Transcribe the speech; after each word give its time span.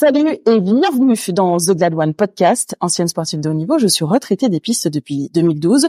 Salut 0.00 0.38
et 0.46 0.60
bienvenue 0.60 1.16
dans 1.32 1.56
The 1.56 1.72
Glad 1.72 1.92
One 1.92 2.14
Podcast, 2.14 2.76
ancienne 2.80 3.08
sportive 3.08 3.40
de 3.40 3.50
haut 3.50 3.52
niveau. 3.52 3.80
Je 3.80 3.88
suis 3.88 4.04
retraitée 4.04 4.48
des 4.48 4.60
pistes 4.60 4.86
depuis 4.86 5.28
2012. 5.34 5.88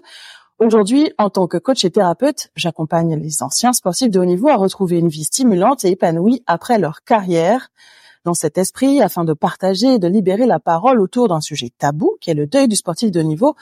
Aujourd'hui, 0.58 1.12
en 1.20 1.30
tant 1.30 1.46
que 1.46 1.58
coach 1.60 1.86
et 1.86 1.92
thérapeute, 1.92 2.50
j'accompagne 2.56 3.16
les 3.16 3.44
anciens 3.44 3.72
sportifs 3.72 4.10
de 4.10 4.20
haut 4.20 4.26
niveau 4.26 4.48
à 4.48 4.56
retrouver 4.56 4.98
une 4.98 5.10
vie 5.10 5.26
stimulante 5.26 5.86
et 5.86 5.92
épanouie 5.92 6.42
après 6.48 6.80
leur 6.80 7.04
carrière. 7.04 7.70
Dans 8.26 8.34
cet 8.34 8.58
esprit, 8.58 9.00
afin 9.00 9.26
de 9.26 9.34
partager 9.34 9.94
et 9.94 10.00
de 10.00 10.08
libérer 10.08 10.48
la 10.48 10.60
parole 10.60 11.02
autour 11.02 11.28
d'un 11.28 11.40
sujet 11.40 11.70
tabou, 11.78 12.18
qui 12.20 12.32
est 12.32 12.34
le 12.34 12.48
deuil 12.48 12.68
du 12.68 12.76
sportif 12.76 13.12
de 13.12 13.20
haut 13.20 13.24
niveau, 13.24 13.54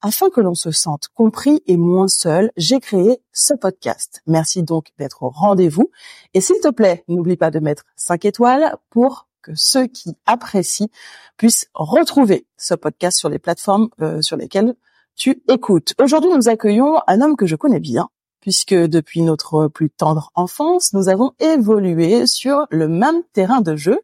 afin 0.00 0.30
que 0.30 0.40
l'on 0.40 0.54
se 0.54 0.70
sente 0.70 1.08
compris 1.08 1.62
et 1.66 1.76
moins 1.76 2.08
seul, 2.08 2.50
j'ai 2.56 2.80
créé 2.80 3.20
ce 3.34 3.52
podcast. 3.52 4.22
Merci 4.26 4.62
donc 4.62 4.92
d'être 4.98 5.24
au 5.24 5.28
rendez-vous. 5.28 5.90
Et 6.32 6.40
s'il 6.40 6.58
te 6.60 6.70
plaît, 6.70 7.04
n'oublie 7.06 7.36
pas 7.36 7.50
de 7.50 7.58
mettre 7.58 7.84
5 7.96 8.24
étoiles 8.24 8.78
pour 8.88 9.26
que 9.42 9.52
ceux 9.54 9.86
qui 9.86 10.16
apprécient 10.26 10.88
puissent 11.36 11.68
retrouver 11.74 12.46
ce 12.56 12.74
podcast 12.74 13.18
sur 13.18 13.28
les 13.28 13.38
plateformes 13.38 13.88
euh, 14.00 14.22
sur 14.22 14.36
lesquelles 14.36 14.74
tu 15.16 15.42
écoutes. 15.48 15.94
Aujourd'hui, 16.00 16.30
nous 16.34 16.48
accueillons 16.48 17.00
un 17.06 17.20
homme 17.20 17.36
que 17.36 17.46
je 17.46 17.56
connais 17.56 17.80
bien, 17.80 18.08
puisque 18.40 18.74
depuis 18.74 19.22
notre 19.22 19.68
plus 19.68 19.90
tendre 19.90 20.30
enfance, 20.34 20.92
nous 20.92 21.08
avons 21.08 21.32
évolué 21.40 22.26
sur 22.26 22.66
le 22.70 22.88
même 22.88 23.22
terrain 23.32 23.60
de 23.60 23.76
jeu. 23.76 24.00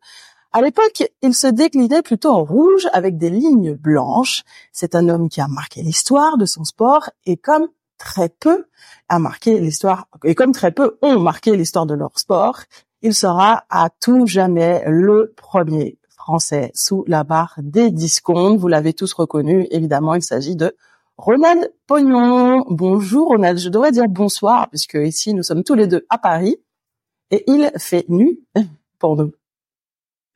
À 0.53 0.63
l'époque, 0.63 1.05
il 1.23 1.35
se 1.35 1.47
déclinait 1.47 2.03
plutôt 2.03 2.31
en 2.31 2.45
rouge 2.45 2.89
avec 2.93 3.19
des 3.19 3.31
lignes 3.31 3.75
blanches. 3.75 4.43
C'est 4.73 4.95
un 4.95 5.09
homme 5.09 5.29
qui 5.29 5.41
a 5.41 5.49
marqué 5.49 5.83
l'histoire 5.83 6.39
de 6.39 6.47
son 6.47 6.65
sport 6.65 7.11
et 7.25 7.37
comme 7.37 7.69
très 7.99 8.29
peu 8.29 8.67
a 9.09 9.19
marqué 9.19 9.59
l'histoire, 9.61 10.09
et 10.25 10.35
comme 10.35 10.53
très 10.53 10.73
peu 10.73 10.99
ont 11.03 11.19
marqué 11.19 11.57
l'histoire 11.57 11.87
de 11.87 11.95
leur 11.95 12.19
sport, 12.19 12.61
il 13.03 13.15
sera 13.15 13.65
à 13.71 13.91
tout 13.91 14.27
jamais 14.27 14.83
le 14.87 15.33
premier 15.37 15.99
français 16.09 16.71
sous 16.75 17.05
la 17.07 17.25
barre 17.25 17.55
des 17.59 17.91
discounts. 17.91 18.57
Vous 18.57 18.69
l'avez 18.69 18.93
tous 18.93 19.13
reconnu, 19.13 19.67
évidemment, 19.71 20.15
il 20.15 20.23
s'agit 20.23 20.57
de 20.57 20.75
Ronald 21.17 21.73
Pognon. 21.87 22.65
Bonjour 22.69 23.29
Ronald, 23.29 23.59
je 23.59 23.69
devrais 23.69 23.93
dire 23.93 24.09
bonsoir 24.09 24.69
puisque 24.69 24.95
ici 24.95 25.35
nous 25.35 25.43
sommes 25.43 25.65
tous 25.65 25.75
les 25.75 25.87
deux 25.87 26.05
à 26.11 26.19
Paris 26.19 26.57
et 27.31 27.45
il 27.47 27.71
fait 27.79 28.09
nuit 28.09 28.41
pour 28.99 29.17
nous. 29.17 29.33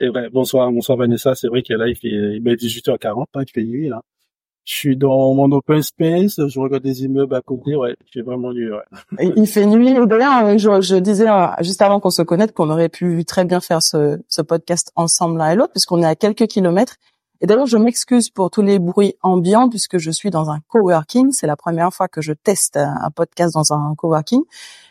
C'est 0.01 0.09
vrai, 0.09 0.31
bonsoir, 0.31 0.71
bonsoir 0.73 0.97
Vanessa, 0.97 1.35
c'est 1.35 1.49
vrai 1.49 1.63
qu'il 1.63 1.77
là 1.77 1.89
il 1.89 1.97
fait 1.97 2.09
il 2.09 2.43
18h40, 2.43 3.25
hein, 3.35 3.43
il 3.47 3.51
fait 3.51 3.65
nuit 3.65 3.89
là. 3.89 4.01
Je 4.71 4.77
suis 4.77 4.97
dans 4.97 5.35
mon 5.35 5.51
open 5.51 5.83
space, 5.83 6.47
je 6.47 6.61
regarde 6.61 6.85
des 6.85 7.03
immeubles 7.03 7.35
à 7.35 7.41
côté, 7.41 7.75
ouais, 7.75 7.97
fait 8.13 8.21
vraiment 8.21 8.53
nuit, 8.53 8.71
ouais. 8.71 9.33
Il 9.35 9.49
fait 9.49 9.67
nuit. 9.67 9.95
D'ailleurs, 10.07 10.57
je, 10.59 10.95
disais 10.95 11.29
euh, 11.29 11.49
juste 11.59 11.83
avant 11.83 11.99
qu'on 11.99 12.11
se 12.11 12.23
connaisse 12.23 12.53
qu'on 12.53 12.71
aurait 12.71 12.89
pu 12.89 13.25
très 13.25 13.45
bien 13.45 13.59
faire 13.59 13.83
ce, 13.83 14.21
ce 14.29 14.43
podcast 14.43 14.93
ensemble 14.95 15.39
l'un 15.39 15.51
et 15.51 15.55
l'autre, 15.57 15.73
puisqu'on 15.73 16.01
est 16.05 16.07
à 16.07 16.15
quelques 16.15 16.47
kilomètres. 16.47 16.95
Et 17.41 17.49
d'ailleurs, 17.49 17.67
je 17.67 17.79
m'excuse 17.79 18.31
pour 18.31 18.53
tous 18.53 18.63
les 18.63 18.79
bruits 18.79 19.17
ambiants, 19.23 19.69
puisque 19.69 19.99
je 19.99 20.13
suis 20.13 20.31
dans 20.31 20.51
un 20.51 20.61
coworking. 20.69 21.33
C'est 21.33 21.49
la 21.49 21.57
première 21.57 21.93
fois 21.93 22.07
que 22.07 22.21
je 22.23 22.33
teste 22.33 22.77
un 22.77 23.11
podcast 23.11 23.55
dans 23.55 23.73
un 23.73 23.97
coworking. 23.97 24.43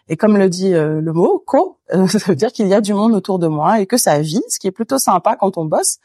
Et 0.09 0.17
comme 0.17 0.35
le 0.35 0.49
dit 0.49 0.73
euh, 0.73 0.99
le 0.99 1.13
mot 1.13 1.41
co, 1.47 1.77
euh, 1.93 2.05
ça 2.07 2.19
veut 2.27 2.35
dire 2.35 2.51
qu'il 2.51 2.67
y 2.67 2.73
a 2.73 2.81
du 2.81 2.93
monde 2.93 3.13
autour 3.13 3.39
de 3.39 3.47
moi 3.47 3.79
et 3.79 3.85
que 3.85 3.95
ça 3.95 4.19
vit, 4.19 4.43
ce 4.49 4.59
qui 4.59 4.67
est 4.67 4.71
plutôt 4.71 4.97
sympa 4.97 5.37
quand 5.37 5.57
on 5.57 5.63
bosse, 5.63 5.99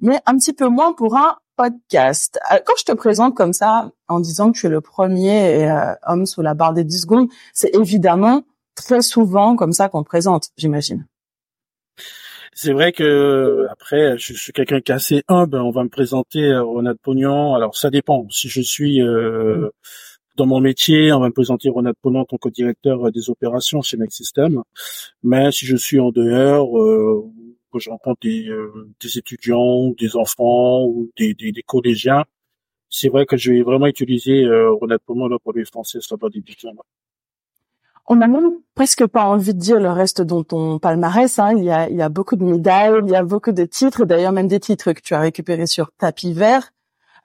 mais 0.00 0.18
un 0.24 0.38
petit 0.38 0.54
peu 0.54 0.68
moins 0.68 0.94
pour 0.94 1.14
un 1.14 1.36
podcast. 1.58 2.38
Euh, 2.52 2.58
quand 2.64 2.74
je 2.78 2.84
te 2.84 2.92
présente 2.92 3.34
comme 3.34 3.52
ça, 3.52 3.90
en 4.06 4.20
disant 4.20 4.52
que 4.52 4.58
tu 4.58 4.66
es 4.66 4.70
le 4.70 4.80
premier 4.80 5.68
euh, 5.68 5.92
homme 6.06 6.24
sous 6.24 6.40
la 6.40 6.54
barre 6.54 6.72
des 6.72 6.84
10 6.84 7.02
secondes, 7.02 7.28
c'est 7.52 7.74
évidemment 7.74 8.44
très 8.76 9.02
souvent 9.02 9.56
comme 9.56 9.72
ça 9.72 9.88
qu'on 9.88 10.02
te 10.02 10.08
présente, 10.08 10.50
j'imagine. 10.56 11.06
C'est 12.54 12.72
vrai 12.72 12.92
que 12.92 13.66
après, 13.70 14.18
je 14.18 14.34
suis 14.34 14.52
quelqu'un 14.52 14.80
qui 14.80 14.90
est 14.90 14.94
assez 14.94 15.22
humble. 15.28 15.58
On 15.58 15.70
va 15.70 15.84
me 15.84 15.88
présenter 15.88 16.44
euh, 16.44 16.62
Ronald 16.62 16.98
Pognon. 17.02 17.54
Alors 17.54 17.76
ça 17.76 17.90
dépend. 17.90 18.26
Si 18.30 18.48
je 18.48 18.60
suis 18.60 19.00
euh, 19.02 19.68
dans 20.36 20.46
mon 20.46 20.60
métier, 20.60 21.12
on 21.12 21.20
va 21.20 21.28
me 21.28 21.32
présenter 21.32 21.68
Ronald 21.68 21.96
Pognon 22.02 22.20
en 22.20 22.24
tant 22.24 22.36
que 22.36 22.48
directeur 22.48 23.12
des 23.12 23.30
opérations 23.30 23.82
chez 23.82 23.96
Next 23.96 24.16
System. 24.16 24.62
Mais 25.22 25.52
si 25.52 25.66
je 25.66 25.76
suis 25.76 26.00
en 26.00 26.10
dehors, 26.10 26.70
que 27.78 27.84
je 27.84 27.90
rencontre 27.90 28.20
des, 28.22 28.48
euh, 28.48 28.90
des 29.00 29.18
étudiants, 29.18 29.90
des 29.98 30.16
enfants 30.16 30.84
ou 30.84 31.10
des, 31.16 31.34
des, 31.34 31.52
des 31.52 31.62
collégiens, 31.62 32.24
c'est 32.90 33.08
vrai 33.08 33.26
que 33.26 33.36
je 33.36 33.52
vais 33.52 33.62
vraiment 33.62 33.86
utiliser 33.86 34.44
euh, 34.44 34.74
honnêtement 34.80 35.28
pour 35.42 35.52
les 35.52 35.64
Français 35.64 36.00
sur 36.00 36.16
la 36.20 36.28
des 36.28 36.42
On 38.06 38.16
n'a 38.16 38.26
même 38.26 38.50
presque 38.74 39.06
pas 39.06 39.24
envie 39.24 39.54
de 39.54 39.58
dire 39.58 39.78
le 39.78 39.90
reste 39.90 40.22
dont 40.22 40.42
ton 40.42 40.78
palmarès. 40.78 41.38
Hein. 41.38 41.52
Il, 41.56 41.64
y 41.64 41.70
a, 41.70 41.88
il 41.88 41.96
y 41.96 42.02
a 42.02 42.08
beaucoup 42.08 42.36
de 42.36 42.44
médailles, 42.44 42.94
il 43.04 43.10
y 43.10 43.16
a 43.16 43.22
beaucoup 43.22 43.52
de 43.52 43.64
titres, 43.64 44.04
d'ailleurs 44.04 44.32
même 44.32 44.48
des 44.48 44.60
titres 44.60 44.92
que 44.92 45.00
tu 45.00 45.14
as 45.14 45.20
récupérés 45.20 45.66
sur 45.66 45.90
tapis 45.98 46.32
vert. 46.32 46.70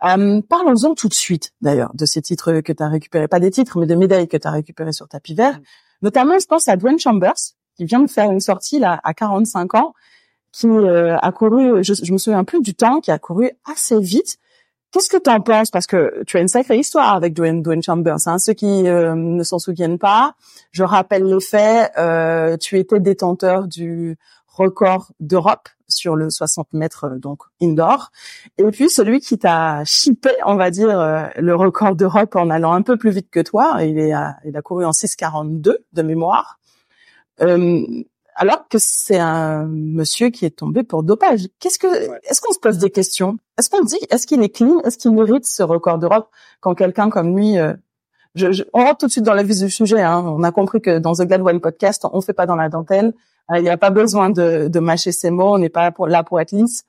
Euh, 0.03 0.41
Parlons-en 0.49 0.95
tout 0.95 1.07
de 1.07 1.13
suite, 1.13 1.53
d'ailleurs, 1.61 1.93
de 1.93 2.05
ces 2.05 2.21
titres 2.21 2.59
que 2.59 2.73
tu 2.73 2.83
as 2.83 2.89
récupérés, 2.89 3.29
pas 3.29 3.39
des 3.39 3.51
titres, 3.51 3.79
mais 3.79 3.85
de 3.85 3.95
médailles 3.95 4.27
que 4.27 4.35
tu 4.35 4.47
as 4.47 4.51
récupérées 4.51 4.91
sur 4.91 5.07
tapis 5.07 5.33
vert. 5.33 5.59
Mm. 5.59 5.63
Notamment, 6.01 6.39
je 6.39 6.45
pense 6.45 6.67
à 6.67 6.75
Dwayne 6.75 6.99
Chambers, 6.99 7.39
qui 7.77 7.85
vient 7.85 8.01
de 8.01 8.09
faire 8.09 8.29
une 8.29 8.41
sortie 8.41 8.79
là 8.79 8.99
à 9.05 9.13
45 9.13 9.75
ans 9.75 9.93
qui 10.53 10.67
euh, 10.67 11.17
a 11.17 11.31
couru, 11.33 11.83
je, 11.83 11.93
je 11.93 12.13
me 12.13 12.17
souviens 12.17 12.45
plus 12.45 12.61
du 12.61 12.73
temps, 12.75 13.01
qui 13.01 13.11
a 13.11 13.19
couru 13.19 13.51
assez 13.65 13.99
vite. 13.99 14.37
Qu'est-ce 14.91 15.09
que 15.09 15.17
tu 15.17 15.29
en 15.29 15.41
penses? 15.41 15.71
Parce 15.71 15.87
que 15.87 16.23
tu 16.25 16.37
as 16.37 16.41
une 16.41 16.47
sacrée 16.47 16.77
histoire 16.77 17.15
avec 17.15 17.33
Dwayne, 17.33 17.63
Dwayne 17.63 17.81
Chambers. 17.81 18.27
Hein. 18.27 18.37
Ceux 18.37 18.53
qui 18.53 18.87
euh, 18.87 19.15
ne 19.15 19.43
s'en 19.43 19.57
souviennent 19.57 19.97
pas, 19.97 20.35
je 20.71 20.83
rappelle 20.83 21.25
les 21.25 21.41
faits. 21.41 21.91
Euh, 21.97 22.55
tu 22.57 22.77
étais 22.77 22.99
détenteur 22.99 23.67
du 23.67 24.15
record 24.47 25.11
d'Europe 25.19 25.67
sur 25.87 26.15
le 26.15 26.29
60 26.29 26.73
mètres 26.73 27.09
donc 27.17 27.41
indoor. 27.59 28.11
Et 28.59 28.63
puis 28.65 28.91
celui 28.91 29.19
qui 29.19 29.39
t'a 29.39 29.83
chippé, 29.85 30.29
on 30.45 30.55
va 30.55 30.69
dire, 30.69 30.89
le 31.35 31.55
record 31.55 31.95
d'Europe 31.95 32.35
en 32.35 32.51
allant 32.51 32.73
un 32.73 32.83
peu 32.83 32.95
plus 32.95 33.09
vite 33.09 33.31
que 33.31 33.39
toi, 33.39 33.77
il, 33.81 33.97
est 33.97 34.13
il 34.45 34.55
a 34.55 34.61
couru 34.61 34.85
en 34.85 34.91
6,42 34.91 35.77
de 35.91 36.01
mémoire. 36.03 36.59
Euh, 37.41 38.03
alors 38.35 38.67
que 38.67 38.77
c'est 38.79 39.19
un 39.19 39.65
monsieur 39.65 40.29
qui 40.29 40.45
est 40.45 40.57
tombé 40.57 40.83
pour 40.83 41.03
dopage. 41.03 41.47
Qu'est-ce 41.59 41.79
que, 41.79 41.87
est-ce 42.27 42.41
qu'on 42.41 42.53
se 42.53 42.59
pose 42.59 42.77
des 42.77 42.89
questions? 42.89 43.37
Est-ce 43.57 43.69
qu'on 43.69 43.83
dit, 43.83 43.99
est-ce 44.09 44.27
qu'il 44.27 44.41
est 44.43 44.49
clean? 44.49 44.79
Est-ce 44.81 44.97
qu'il 44.97 45.11
mérite 45.11 45.45
ce 45.45 45.63
record 45.63 45.99
d'Europe 45.99 46.29
quand 46.59 46.75
quelqu'un 46.75 47.09
comme 47.09 47.37
lui 47.37 47.57
euh, 47.57 47.73
je, 48.35 48.63
on 48.73 48.83
rentre 48.83 48.97
tout 48.99 49.05
de 49.07 49.11
suite 49.11 49.23
dans 49.23 49.33
la 49.33 49.43
vis 49.43 49.59
du 49.59 49.69
sujet. 49.69 50.01
Hein. 50.01 50.23
On 50.25 50.41
a 50.43 50.51
compris 50.51 50.81
que 50.81 50.97
dans 50.97 51.13
The 51.13 51.21
Glad 51.21 51.41
One 51.41 51.61
Podcast, 51.61 52.05
on 52.11 52.21
fait 52.21 52.33
pas 52.33 52.47
dans 52.47 52.55
la 52.55 52.69
dentelle. 52.69 53.13
Euh, 53.51 53.59
il 53.59 53.63
n'y 53.63 53.69
a 53.69 53.77
pas 53.77 53.91
besoin 53.91 54.29
de, 54.29 54.67
de 54.67 54.79
mâcher 54.79 55.11
ses 55.11 55.29
mots. 55.29 55.53
On 55.53 55.57
n'est 55.59 55.69
pas 55.69 55.91
pour, 55.91 56.07
là 56.07 56.23
pour 56.23 56.39
être 56.41 56.51
lisse. 56.51 56.83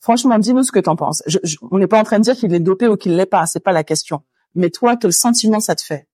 Franchement, 0.00 0.38
dis-nous 0.38 0.62
ce 0.62 0.70
que 0.70 0.78
tu 0.78 0.88
en 0.88 0.96
penses. 0.96 1.22
Je, 1.26 1.38
on 1.70 1.78
n'est 1.78 1.86
pas 1.88 1.98
en 1.98 2.04
train 2.04 2.18
de 2.18 2.24
dire 2.24 2.36
qu'il 2.36 2.54
est 2.54 2.60
dopé 2.60 2.86
ou 2.86 2.96
qu'il 2.96 3.16
l'est 3.16 3.26
pas. 3.26 3.46
C'est 3.46 3.60
pas 3.60 3.72
la 3.72 3.82
question. 3.82 4.22
Mais 4.54 4.70
toi, 4.70 4.96
quel 4.96 5.12
sentiment 5.12 5.60
ça 5.60 5.74
te 5.74 5.82
fait? 5.82 6.06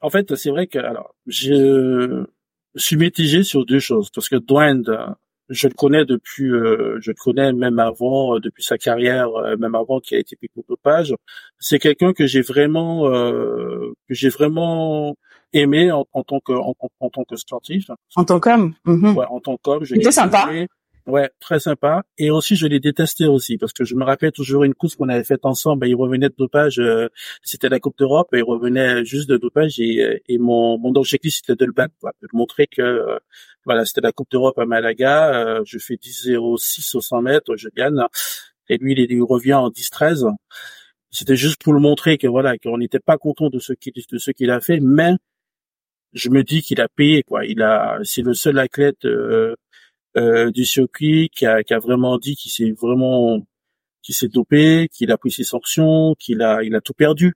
En 0.00 0.10
fait, 0.10 0.34
c'est 0.36 0.50
vrai 0.50 0.66
que 0.66 0.78
alors, 0.78 1.14
je 1.26 2.24
je 2.74 2.82
suis 2.82 2.96
mitigé 2.96 3.42
sur 3.42 3.66
deux 3.66 3.80
choses 3.80 4.10
parce 4.10 4.28
que 4.28 4.36
Dwayne, 4.36 4.84
je 5.50 5.66
le 5.66 5.74
connais 5.74 6.04
depuis, 6.04 6.48
euh, 6.48 6.98
je 7.00 7.10
le 7.10 7.16
connais 7.16 7.52
même 7.52 7.78
avant, 7.78 8.36
euh, 8.36 8.40
depuis 8.40 8.62
sa 8.62 8.78
carrière, 8.78 9.28
euh, 9.30 9.56
même 9.56 9.74
avant 9.74 9.98
qu'il 9.98 10.16
ait 10.16 10.20
été 10.20 10.36
piqué 10.36 10.52
au 10.56 10.64
dopage. 10.68 11.14
C'est 11.58 11.80
quelqu'un 11.80 12.12
que 12.12 12.26
j'ai 12.26 12.40
vraiment, 12.40 13.10
que 13.10 14.14
j'ai 14.14 14.28
vraiment 14.28 15.16
aimé 15.52 15.90
en, 15.90 16.04
tant 16.22 16.40
que 16.40 16.52
en, 16.52 17.10
tant 17.10 17.24
que 17.24 17.36
sportif. 17.36 17.90
En 18.14 18.24
tant 18.24 18.38
qu'homme. 18.38 18.74
Mm-hmm. 18.86 19.14
Ouais, 19.14 19.26
en 19.28 19.40
tant 19.40 19.56
qu'homme. 19.56 19.84
C'était 19.84 20.12
sympa. 20.12 20.48
Ouais, 21.10 21.28
très 21.40 21.58
sympa. 21.58 22.04
Et 22.18 22.30
aussi, 22.30 22.54
je 22.54 22.66
l'ai 22.66 22.78
détesté 22.78 23.26
aussi 23.26 23.58
parce 23.58 23.72
que 23.72 23.84
je 23.84 23.96
me 23.96 24.04
rappelle 24.04 24.30
toujours 24.30 24.62
une 24.64 24.74
course 24.74 24.94
qu'on 24.94 25.08
avait 25.08 25.24
faite 25.24 25.44
ensemble. 25.44 25.88
il 25.88 25.94
revenait 25.96 26.28
de 26.28 26.34
dopage. 26.38 26.78
Euh, 26.78 27.08
c'était 27.42 27.68
la 27.68 27.80
Coupe 27.80 27.98
d'Europe. 27.98 28.28
Et 28.32 28.38
il 28.38 28.44
revenait 28.44 29.04
juste 29.04 29.28
de 29.28 29.36
dopage 29.36 29.80
et, 29.80 30.22
et 30.28 30.38
mon, 30.38 30.78
mon 30.78 30.94
objectif 30.94 31.34
c'était 31.34 31.56
de 31.56 31.64
le 31.64 31.72
battre, 31.72 31.94
de 32.22 32.28
montrer 32.32 32.66
que 32.68 32.82
euh, 32.82 33.18
voilà, 33.64 33.84
c'était 33.84 34.02
la 34.02 34.12
Coupe 34.12 34.30
d'Europe 34.30 34.58
à 34.58 34.66
Malaga. 34.66 35.34
Euh, 35.34 35.62
je 35.66 35.78
fais 35.78 35.94
10-0-6 35.94 36.96
au 36.96 37.00
100 37.00 37.22
mètres, 37.22 37.56
je 37.56 37.68
gagne. 37.74 38.00
Et 38.68 38.78
lui, 38.78 38.94
il, 38.96 39.10
il 39.10 39.22
revient 39.22 39.54
en 39.54 39.70
10-13. 39.70 40.26
C'était 41.10 41.36
juste 41.36 41.60
pour 41.62 41.72
le 41.72 41.80
montrer 41.80 42.18
que 42.18 42.28
voilà, 42.28 42.56
qu'on 42.56 42.78
n'était 42.78 43.00
pas 43.00 43.18
content 43.18 43.50
de 43.50 43.58
ce 43.58 43.72
qu'il 43.72 43.92
de 43.94 44.18
ce 44.18 44.30
qu'il 44.30 44.50
a 44.50 44.60
fait, 44.60 44.78
mais 44.80 45.14
je 46.12 46.30
me 46.30 46.42
dis 46.44 46.62
qu'il 46.62 46.80
a 46.80 46.88
payé 46.88 47.22
quoi. 47.22 47.44
Il 47.46 47.62
a, 47.62 47.98
c'est 48.04 48.22
le 48.22 48.34
seul 48.34 48.58
athlète 48.58 49.04
euh, 49.04 49.56
du 50.16 50.64
circuit 50.64 51.30
qui 51.34 51.46
a, 51.46 51.62
qui 51.62 51.74
a 51.74 51.78
vraiment 51.78 52.18
dit 52.18 52.36
qu'il 52.36 52.50
s'est 52.50 52.72
vraiment 52.72 53.46
qu'il 54.02 54.14
s'est 54.14 54.28
dopé, 54.28 54.88
qu'il 54.92 55.10
a 55.12 55.18
pris 55.18 55.30
ses 55.30 55.44
sanctions, 55.44 56.14
qu'il 56.18 56.42
a 56.42 56.62
il 56.62 56.74
a 56.74 56.80
tout 56.80 56.94
perdu. 56.94 57.34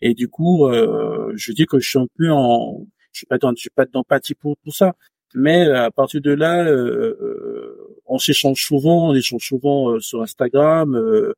Et 0.00 0.14
du 0.14 0.28
coup, 0.28 0.66
euh, 0.66 1.32
je 1.36 1.52
dis 1.52 1.66
que 1.66 1.78
je 1.78 1.88
suis 1.88 1.98
un 1.98 2.06
peu 2.16 2.30
en 2.30 2.86
je 3.12 3.18
suis 3.20 3.26
pas 3.26 3.38
dans 3.38 3.50
je 3.50 3.60
suis 3.60 3.70
pas 3.70 3.86
d'empathie 3.86 4.34
pour 4.34 4.56
tout 4.64 4.72
ça. 4.72 4.94
Mais 5.34 5.66
euh, 5.66 5.84
à 5.84 5.90
partir 5.90 6.20
de 6.20 6.32
là, 6.32 6.64
euh, 6.64 7.16
euh 7.20 7.82
on 8.06 8.18
s'échange 8.18 8.62
souvent, 8.62 9.10
on 9.10 9.14
échange 9.14 9.44
souvent 9.44 9.98
sur 10.00 10.22
Instagram. 10.22 10.94
Euh, 10.94 11.34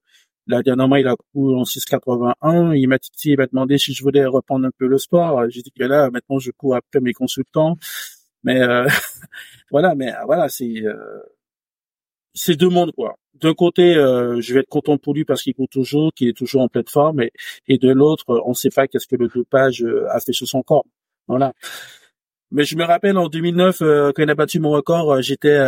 la 0.46 0.62
dernièrement, 0.62 0.96
il 0.96 1.06
a 1.08 1.16
couru 1.32 1.56
en 1.56 1.64
6,81. 1.64 2.74
Il 2.76 2.88
m'a 2.88 2.98
il 3.24 3.36
m'a 3.38 3.46
demandé 3.46 3.78
si 3.78 3.94
je 3.94 4.02
voulais 4.02 4.26
reprendre 4.26 4.66
un 4.66 4.70
peu 4.78 4.86
le 4.86 4.98
sport. 4.98 5.48
J'ai 5.50 5.62
dit 5.62 5.72
que 5.72 5.84
là, 5.84 6.10
maintenant, 6.10 6.38
je 6.38 6.50
cours 6.50 6.76
après 6.76 7.00
mes 7.00 7.12
consultants. 7.12 7.76
Mais 8.44 8.60
euh, 8.60 8.86
voilà, 9.70 9.94
mais 9.94 10.12
euh, 10.14 10.24
voilà, 10.26 10.48
c'est 10.48 10.82
euh, 10.84 11.20
c'est 12.34 12.56
deux 12.56 12.68
mondes 12.68 12.92
quoi. 12.92 13.16
D'un 13.34 13.54
côté, 13.54 13.94
euh, 13.96 14.40
je 14.40 14.54
vais 14.54 14.60
être 14.60 14.68
content 14.68 14.98
pour 14.98 15.14
lui 15.14 15.24
parce 15.24 15.42
qu'il 15.42 15.54
court 15.54 15.68
toujours, 15.68 16.12
qu'il 16.14 16.28
est 16.28 16.36
toujours 16.36 16.62
en 16.62 16.68
pleine 16.68 16.88
forme, 16.88 17.22
et, 17.22 17.32
et 17.68 17.78
de 17.78 17.90
l'autre, 17.90 18.24
on 18.44 18.50
ne 18.50 18.54
sait 18.54 18.70
pas 18.70 18.88
qu'est-ce 18.88 19.06
que 19.06 19.16
le 19.16 19.28
dopage 19.28 19.84
a 20.10 20.20
fait 20.20 20.32
sur 20.32 20.48
son 20.48 20.62
corps. 20.62 20.86
Voilà. 21.28 21.52
Mais 22.50 22.64
je 22.64 22.76
me 22.76 22.84
rappelle 22.84 23.18
en 23.18 23.28
2009 23.28 23.78
quand 23.78 24.22
il 24.22 24.30
a 24.30 24.34
battu 24.34 24.60
mon 24.60 24.70
record, 24.70 25.22
j'étais 25.22 25.58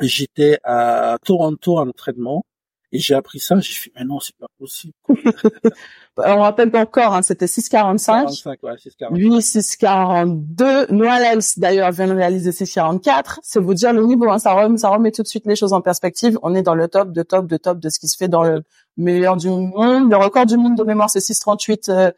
j'étais 0.00 0.58
à 0.64 1.18
Toronto 1.24 1.78
en 1.78 1.88
entraînement 1.88 2.44
et 2.90 2.98
j'ai 2.98 3.14
appris 3.14 3.38
ça, 3.38 3.58
j'ai 3.60 3.74
fait, 3.74 3.92
mais 3.94 4.04
non, 4.04 4.18
c'est 4.18 4.36
pas 4.36 4.46
possible. 4.58 4.94
On 6.16 6.40
rappelle 6.40 6.74
encore, 6.74 7.14
hein, 7.14 7.22
c'était 7.22 7.46
6,45. 7.46 8.06
45, 8.06 8.62
ouais, 8.62 8.72
6,42. 8.74 9.14
Lui, 9.14 9.28
6,42. 9.28 10.92
Noël, 10.92 11.38
d'ailleurs, 11.58 11.92
vient 11.92 12.08
de 12.08 12.14
réaliser 12.14 12.50
6,44. 12.50 13.38
C'est 13.42 13.60
vous 13.60 13.74
dire 13.74 13.92
le 13.92 14.04
niveau, 14.04 14.28
hein, 14.30 14.38
ça, 14.38 14.52
remet, 14.52 14.78
ça 14.78 14.88
remet 14.88 15.12
tout 15.12 15.22
de 15.22 15.28
suite 15.28 15.46
les 15.46 15.54
choses 15.54 15.72
en 15.72 15.80
perspective. 15.80 16.38
On 16.42 16.54
est 16.54 16.62
dans 16.62 16.74
le 16.74 16.88
top, 16.88 17.12
de 17.12 17.22
top, 17.22 17.46
de 17.46 17.56
top 17.56 17.78
de 17.78 17.88
ce 17.88 17.98
qui 17.98 18.08
se 18.08 18.16
fait 18.16 18.28
dans 18.28 18.42
le 18.42 18.62
meilleur 18.96 19.36
du 19.36 19.48
monde. 19.48 20.10
Le 20.10 20.16
record 20.16 20.46
du 20.46 20.56
monde 20.56 20.76
de 20.76 20.82
mémoire, 20.82 21.10
c'est 21.10 21.20
6,38. 21.20 21.90
Euh, 21.90 22.10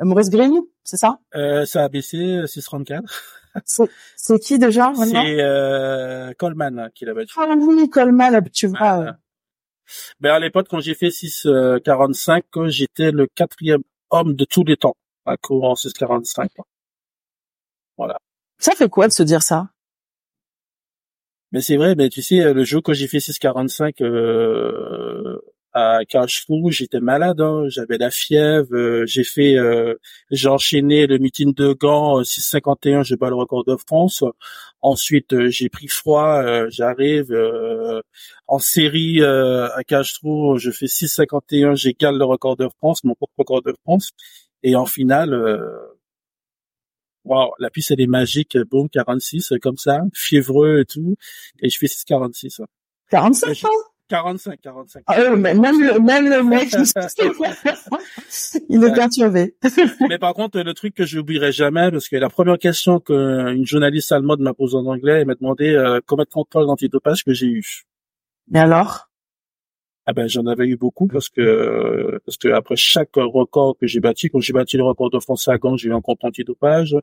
Maurice 0.00 0.28
Green, 0.28 0.60
c'est 0.84 0.98
ça? 0.98 1.18
Euh, 1.34 1.64
Ça 1.64 1.84
a 1.84 1.88
baissé, 1.88 2.16
6,34. 2.16 3.02
C'est 3.64 4.38
qui 4.38 4.58
déjà 4.58 4.92
C'est 4.96 5.40
euh, 5.40 6.32
Coleman 6.38 6.90
qui 6.94 7.06
l'a 7.06 7.14
battu. 7.14 7.32
Ah 7.38 7.54
oui, 7.56 7.88
Coleman, 7.88 8.42
tu 8.52 8.66
vois. 8.66 9.16
Ben 10.20 10.32
à 10.32 10.38
l'époque, 10.38 10.66
quand 10.68 10.80
j'ai 10.80 10.94
fait 10.94 11.08
6,45, 11.08 12.42
euh, 12.56 12.68
j'étais 12.68 13.10
le 13.10 13.26
quatrième 13.26 13.82
homme 14.10 14.34
de 14.34 14.44
tous 14.44 14.64
les 14.64 14.76
temps 14.76 14.96
à 15.24 15.36
courir 15.36 15.70
en 15.70 15.74
6,45. 15.74 16.48
Voilà. 17.96 18.18
Ça 18.58 18.72
fait 18.72 18.88
quoi 18.88 19.08
de 19.08 19.12
se 19.12 19.22
dire 19.22 19.42
ça? 19.42 19.68
Mais 21.52 21.60
c'est 21.60 21.76
vrai, 21.76 21.94
mais 21.94 22.08
tu 22.08 22.22
sais, 22.22 22.52
le 22.52 22.64
jour 22.64 22.82
que 22.82 22.92
j'ai 22.92 23.06
fait 23.06 23.18
6,45, 23.18 24.02
euh, 24.02 25.40
à 25.76 26.06
Carrefour, 26.08 26.72
j'étais 26.72 27.00
malade, 27.00 27.38
hein. 27.42 27.64
j'avais 27.68 27.98
la 27.98 28.10
fièvre, 28.10 28.74
euh, 28.74 29.04
j'ai 29.04 29.24
fait, 29.24 29.56
euh, 29.58 29.94
j'ai 30.30 30.48
enchaîné 30.48 31.06
le 31.06 31.18
meeting 31.18 31.52
de 31.52 31.74
Gand 31.74 32.22
6,51, 32.22 33.02
j'ai 33.02 33.18
pas 33.18 33.28
le 33.28 33.34
record 33.34 33.62
de 33.66 33.76
France. 33.76 34.24
Ensuite, 34.80 35.34
euh, 35.34 35.50
j'ai 35.50 35.68
pris 35.68 35.88
froid, 35.88 36.42
j'arrive 36.70 37.30
en 38.46 38.58
série 38.58 39.22
à 39.22 39.82
Carrefour, 39.86 40.58
je 40.58 40.70
fais 40.70 40.86
6,51, 40.86 41.74
j'égale 41.76 42.16
le 42.16 42.24
record 42.24 42.56
de 42.56 42.68
France, 42.78 43.04
mon 43.04 43.14
propre 43.14 43.34
record 43.36 43.62
de 43.62 43.74
France, 43.84 44.12
et 44.62 44.76
en 44.76 44.86
finale. 44.86 45.34
Wow, 47.24 47.52
la 47.58 47.68
piste 47.68 47.90
elle 47.90 48.00
est 48.00 48.06
magique, 48.06 48.56
bon 48.70 48.88
46 48.88 49.52
comme 49.60 49.76
ça, 49.76 50.00
fiévreux 50.14 50.80
et 50.80 50.84
tout, 50.86 51.16
et 51.60 51.68
je 51.68 51.78
fais 51.78 51.86
6,46. 51.86 52.62
45 53.10 53.54
45, 54.08 54.60
45. 54.60 55.02
Ah, 55.06 55.30
même 55.36 55.62
le, 55.62 55.98
même 56.00 56.28
le 56.28 56.42
mec, 56.42 56.68
il 58.68 58.84
est 58.84 58.94
perturbé. 58.94 59.56
mais 60.08 60.18
par 60.18 60.34
contre, 60.34 60.60
le 60.60 60.74
truc 60.74 60.94
que 60.94 61.04
je 61.04 61.18
n'oublierai 61.18 61.52
jamais, 61.52 61.90
parce 61.90 62.08
que 62.08 62.16
la 62.16 62.28
première 62.28 62.58
question 62.58 63.00
qu'une 63.00 63.66
journaliste 63.66 64.12
allemande 64.12 64.40
m'a 64.40 64.54
posée 64.54 64.76
en 64.76 64.86
anglais, 64.86 65.20
elle 65.20 65.26
m'a 65.26 65.34
demandé 65.34 65.70
euh, 65.70 66.00
combien 66.06 66.24
de 66.24 66.30
contrôles 66.30 66.66
d'antidopage 66.66 67.24
que 67.24 67.32
j'ai 67.32 67.46
eu. 67.46 67.84
Mais 68.48 68.60
alors? 68.60 69.08
Ah 70.06 70.12
ben 70.12 70.28
j'en 70.28 70.46
avais 70.46 70.66
eu 70.66 70.76
beaucoup 70.76 71.06
parce 71.06 71.28
que 71.28 72.20
parce 72.24 72.36
que 72.36 72.48
après 72.48 72.76
chaque 72.76 73.16
record 73.16 73.76
que 73.78 73.86
j'ai 73.86 74.00
battu, 74.00 74.30
quand 74.30 74.40
j'ai 74.40 74.52
battu 74.52 74.76
le 74.76 74.84
record 74.84 75.10
de 75.10 75.18
France 75.18 75.48
à 75.48 75.58
Gand, 75.58 75.76
j'ai 75.76 75.88
eu 75.88 75.94
un 75.94 76.00
compte 76.00 76.22
antidopage 76.22 76.96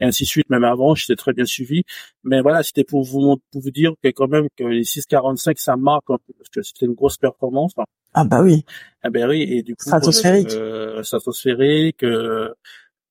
et 0.00 0.04
ainsi 0.06 0.24
de 0.24 0.28
suite. 0.28 0.50
Même 0.50 0.64
avant, 0.64 0.94
j'étais 0.94 1.16
très 1.16 1.32
bien 1.32 1.44
suivi. 1.44 1.84
Mais 2.24 2.40
voilà, 2.40 2.62
c'était 2.62 2.84
pour 2.84 3.02
vous 3.02 3.36
pour 3.52 3.60
vous 3.60 3.70
dire 3.70 3.92
que 4.02 4.08
quand 4.08 4.28
même 4.28 4.48
que 4.56 4.64
les 4.64 4.82
6,45 4.82 5.60
ça 5.60 5.76
marque 5.76 6.08
un 6.08 6.18
peu 6.26 6.32
parce 6.38 6.48
que 6.48 6.62
c'était 6.62 6.86
une 6.86 6.94
grosse 6.94 7.18
performance. 7.18 7.72
Ah 8.14 8.24
bah 8.24 8.42
oui. 8.42 8.64
Ah 9.02 9.10
ben 9.10 9.28
oui 9.28 9.42
et 9.42 9.62
du 9.62 9.76
coup 9.76 9.84
stratosphérique. 9.84 10.52
Euh, 10.52 11.02
stratosphérique. 11.02 12.02
Euh, 12.02 12.54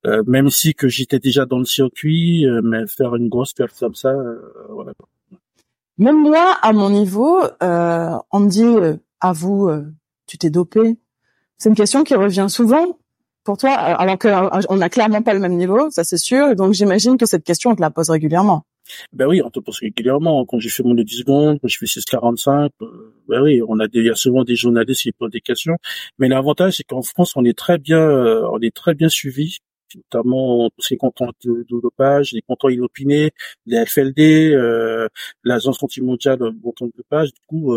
euh, 0.06 0.24
même 0.28 0.50
si 0.50 0.76
que 0.76 0.88
j'étais 0.88 1.20
déjà 1.20 1.46
dans 1.46 1.58
le 1.58 1.66
circuit, 1.66 2.46
euh, 2.46 2.62
mais 2.64 2.86
faire 2.86 3.16
une 3.16 3.28
grosse 3.28 3.54
perte 3.54 3.78
comme 3.80 3.96
ça, 3.96 4.10
euh, 4.10 4.40
voilà. 4.70 4.92
Même 5.98 6.22
moi, 6.22 6.58
à 6.62 6.74
mon 6.74 6.90
niveau, 6.90 7.42
on 7.62 8.40
me 8.40 8.50
dit 8.50 9.00
avoue, 9.30 9.70
euh, 9.70 9.84
tu 10.28 10.38
t'es 10.38 10.50
dopé 10.50 10.98
C'est 11.58 11.70
une 11.70 11.76
question 11.76 12.04
qui 12.04 12.16
revient 12.16 12.48
souvent 12.50 12.98
pour 13.44 13.58
toi, 13.58 13.72
euh, 13.72 13.96
alors 13.98 14.18
qu'on 14.18 14.30
euh, 14.30 14.78
n'a 14.78 14.90
clairement 14.90 15.22
pas 15.22 15.34
le 15.34 15.40
même 15.40 15.56
niveau, 15.56 15.90
ça 15.90 16.04
c'est 16.04 16.18
sûr. 16.18 16.56
Donc 16.56 16.74
j'imagine 16.74 17.18
que 17.18 17.26
cette 17.26 17.44
question 17.44 17.72
on 17.72 17.76
te 17.76 17.82
la 17.82 17.92
pose 17.92 18.10
régulièrement. 18.10 18.66
Ben 19.14 19.28
oui, 19.28 19.42
on 19.44 19.50
te 19.50 19.60
pose 19.60 19.80
régulièrement. 19.80 20.46
Quand 20.46 20.60
j'ai 20.60 20.70
fait 20.70 20.84
mon 20.84 20.94
10 20.94 21.18
secondes, 21.18 21.60
quand 21.60 21.68
je 21.68 21.78
fais 21.78 21.86
6,45, 21.86 22.70
ben 23.28 23.42
oui, 23.42 23.62
on 23.68 23.80
a 23.80 23.88
des, 23.88 24.00
il 24.00 24.06
y 24.06 24.10
a 24.12 24.16
souvent 24.16 24.44
des 24.44 24.56
journalistes 24.56 25.02
qui 25.02 25.12
posent 25.12 25.32
des 25.32 25.42
questions. 25.42 25.76
Mais 26.20 26.28
l'avantage, 26.28 26.78
c'est 26.78 26.84
qu'en 26.84 27.02
France, 27.02 27.34
on 27.36 27.44
est 27.46 27.58
très 27.58 27.80
bien, 27.80 28.00
on 28.08 28.60
est 28.60 28.76
très 28.76 28.94
bien 28.94 29.10
suivi, 29.10 29.58
notamment 29.96 30.70
tous 30.70 30.86
ces 30.86 30.98
comptes 30.98 31.22
de, 31.44 31.66
dopage, 31.70 32.32
les 32.32 32.42
comptes 32.42 32.66
inopinés, 32.70 33.32
les 33.66 33.86
FLD, 33.86 34.52
euh, 34.54 35.08
l'agence 35.44 35.82
anti-mondiale 35.82 36.40
de 36.40 36.52
dopage. 36.98 37.34
Du 37.34 37.42
coup, 37.48 37.76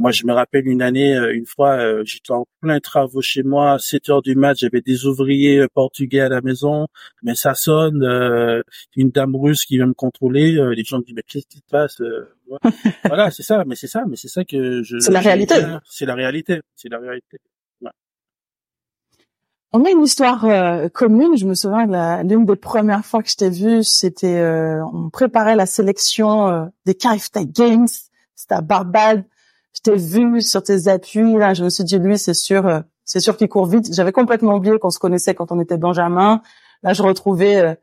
moi, 0.00 0.12
je 0.12 0.24
me 0.24 0.32
rappelle 0.32 0.66
une 0.66 0.80
année, 0.80 1.14
euh, 1.14 1.34
une 1.34 1.44
fois, 1.44 1.72
euh, 1.72 2.02
j'étais 2.06 2.32
en 2.32 2.46
plein 2.62 2.80
travaux 2.80 3.20
chez 3.20 3.42
moi, 3.42 3.78
7 3.78 4.08
heures 4.08 4.22
du 4.22 4.34
mat, 4.34 4.54
j'avais 4.58 4.80
des 4.80 5.04
ouvriers 5.04 5.58
euh, 5.58 5.68
portugais 5.74 6.20
à 6.20 6.30
la 6.30 6.40
maison, 6.40 6.86
mais 7.22 7.34
ça 7.34 7.54
sonne, 7.54 8.02
une 8.96 9.10
dame 9.10 9.36
russe 9.36 9.66
qui 9.66 9.76
vient 9.76 9.86
me 9.86 9.92
contrôler, 9.92 10.52
les 10.74 10.84
gens 10.84 10.98
me 10.98 11.04
disent 11.04 11.14
mais 11.14 11.22
qu'est-ce 11.22 11.46
qui 11.46 11.58
se 11.58 11.70
passe 11.70 12.00
Voilà, 13.04 13.30
c'est 13.30 13.42
ça, 13.42 13.62
mais 13.66 13.76
c'est 13.76 13.88
ça, 13.88 14.04
mais 14.08 14.16
c'est 14.16 14.28
ça 14.28 14.42
que 14.42 14.82
je. 14.82 14.98
C'est 15.00 15.12
la 15.12 15.20
réalité. 15.20 15.56
C'est 15.84 16.06
la 16.06 16.14
réalité, 16.14 16.62
c'est 16.74 16.88
la 16.88 16.98
réalité. 16.98 17.36
On 19.72 19.84
a 19.84 19.90
une 19.90 20.02
histoire 20.02 20.46
commune. 20.92 21.36
Je 21.36 21.46
me 21.46 21.54
souviens 21.54 21.86
que 21.86 22.26
l'une 22.26 22.46
des 22.46 22.56
premières 22.56 23.04
fois 23.04 23.22
que 23.22 23.28
je 23.28 23.36
t'ai 23.36 23.50
vu, 23.50 23.84
c'était 23.84 24.42
on 24.92 25.10
préparait 25.10 25.56
la 25.56 25.66
sélection 25.66 26.72
des 26.86 26.94
Carif 26.94 27.30
Games. 27.54 27.86
C'était 28.34 28.54
à 28.54 28.62
Barbade 28.62 29.24
je 29.74 29.80
t'ai 29.82 29.96
vu 29.96 30.42
sur 30.42 30.62
tes 30.62 30.88
appuis 30.88 31.34
là, 31.36 31.54
je 31.54 31.64
me 31.64 31.70
suis 31.70 31.84
dit 31.84 31.98
lui 31.98 32.18
c'est 32.18 32.34
sûr 32.34 32.66
euh, 32.66 32.80
c'est 33.04 33.20
sûr 33.20 33.36
qu'il 33.36 33.48
court 33.48 33.66
vite. 33.66 33.92
J'avais 33.92 34.12
complètement 34.12 34.54
oublié 34.54 34.78
qu'on 34.78 34.90
se 34.90 34.98
connaissait 34.98 35.34
quand 35.34 35.50
on 35.52 35.60
était 35.60 35.76
Benjamin. 35.76 36.42
Là 36.82 36.92
je 36.92 37.02
retrouvais 37.02 37.56
euh, 37.56 37.74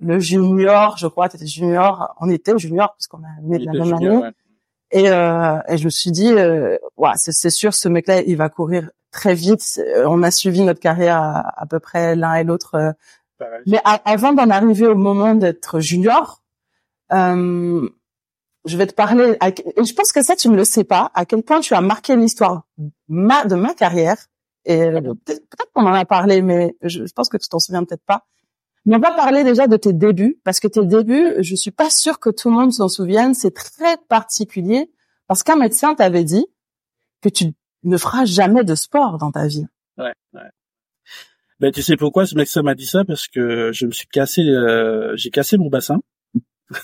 le 0.00 0.18
junior, 0.18 0.96
je 0.98 1.06
crois, 1.06 1.28
tu 1.28 1.36
étais 1.36 1.46
junior, 1.46 2.14
on 2.20 2.28
était 2.28 2.56
junior 2.58 2.94
parce 2.94 3.06
qu'on 3.06 3.18
a 3.18 3.40
né 3.42 3.58
de 3.58 3.66
la 3.66 3.72
même 3.72 3.94
année. 3.94 4.30
Et, 4.92 5.10
euh, 5.10 5.58
et 5.68 5.78
je 5.78 5.84
me 5.84 5.90
suis 5.90 6.12
dit 6.12 6.32
euh, 6.32 6.76
ouais, 6.96 7.10
c'est 7.16 7.50
sûr 7.50 7.74
ce 7.74 7.88
mec 7.88 8.06
là 8.06 8.20
il 8.22 8.36
va 8.36 8.48
courir 8.48 8.90
très 9.10 9.34
vite. 9.34 9.80
On 10.06 10.22
a 10.22 10.30
suivi 10.30 10.62
notre 10.62 10.80
carrière 10.80 11.16
à, 11.16 11.62
à 11.62 11.66
peu 11.66 11.80
près 11.80 12.14
l'un 12.14 12.34
et 12.34 12.44
l'autre 12.44 12.94
mais 13.66 13.80
avant 13.84 14.32
d'en 14.32 14.50
arriver 14.50 14.86
au 14.86 14.94
moment 14.94 15.34
d'être 15.34 15.80
junior, 15.80 16.42
euh, 17.12 17.88
je 18.66 18.76
vais 18.76 18.86
te 18.86 18.94
parler. 18.94 19.36
et 19.42 19.84
je 19.84 19.94
pense 19.94 20.12
que 20.12 20.22
ça, 20.22 20.36
tu 20.36 20.48
ne 20.48 20.56
le 20.56 20.64
sais 20.64 20.84
pas, 20.84 21.10
à 21.14 21.24
quel 21.24 21.42
point 21.42 21.60
tu 21.60 21.74
as 21.74 21.80
marqué 21.80 22.16
l'histoire 22.16 22.66
ma, 23.08 23.44
de 23.44 23.54
ma 23.54 23.74
carrière. 23.74 24.18
Et 24.64 24.90
peut-être 25.24 25.72
qu'on 25.72 25.86
en 25.86 25.92
a 25.92 26.04
parlé, 26.04 26.42
mais 26.42 26.76
je, 26.82 27.04
pense 27.14 27.28
que 27.28 27.36
tu 27.36 27.48
t'en 27.48 27.60
souviens 27.60 27.84
peut-être 27.84 28.04
pas. 28.04 28.26
Mais 28.84 28.96
on 28.96 29.00
va 29.00 29.12
parler 29.12 29.44
déjà 29.44 29.66
de 29.66 29.76
tes 29.76 29.92
débuts, 29.92 30.40
parce 30.44 30.60
que 30.60 30.68
tes 30.68 30.84
débuts, 30.84 31.34
je 31.40 31.54
suis 31.54 31.70
pas 31.70 31.90
sûre 31.90 32.18
que 32.18 32.30
tout 32.30 32.50
le 32.50 32.56
monde 32.56 32.72
s'en 32.72 32.88
souvienne. 32.88 33.34
C'est 33.34 33.54
très 33.54 33.96
particulier, 34.08 34.90
parce 35.28 35.42
qu'un 35.42 35.56
médecin 35.56 35.94
t'avait 35.94 36.24
dit 36.24 36.46
que 37.22 37.28
tu 37.28 37.52
ne 37.84 37.96
feras 37.96 38.24
jamais 38.24 38.64
de 38.64 38.74
sport 38.74 39.18
dans 39.18 39.30
ta 39.30 39.46
vie. 39.46 39.66
Ouais, 39.98 40.12
ouais. 40.34 40.50
Ben, 41.58 41.72
tu 41.72 41.82
sais 41.82 41.96
pourquoi 41.96 42.26
ce 42.26 42.34
médecin 42.34 42.62
m'a 42.62 42.74
dit 42.74 42.86
ça? 42.86 43.04
Parce 43.04 43.28
que 43.28 43.70
je 43.72 43.86
me 43.86 43.92
suis 43.92 44.06
cassé, 44.08 44.42
euh, 44.42 45.16
j'ai 45.16 45.30
cassé 45.30 45.56
mon 45.56 45.70
bassin. 45.70 46.00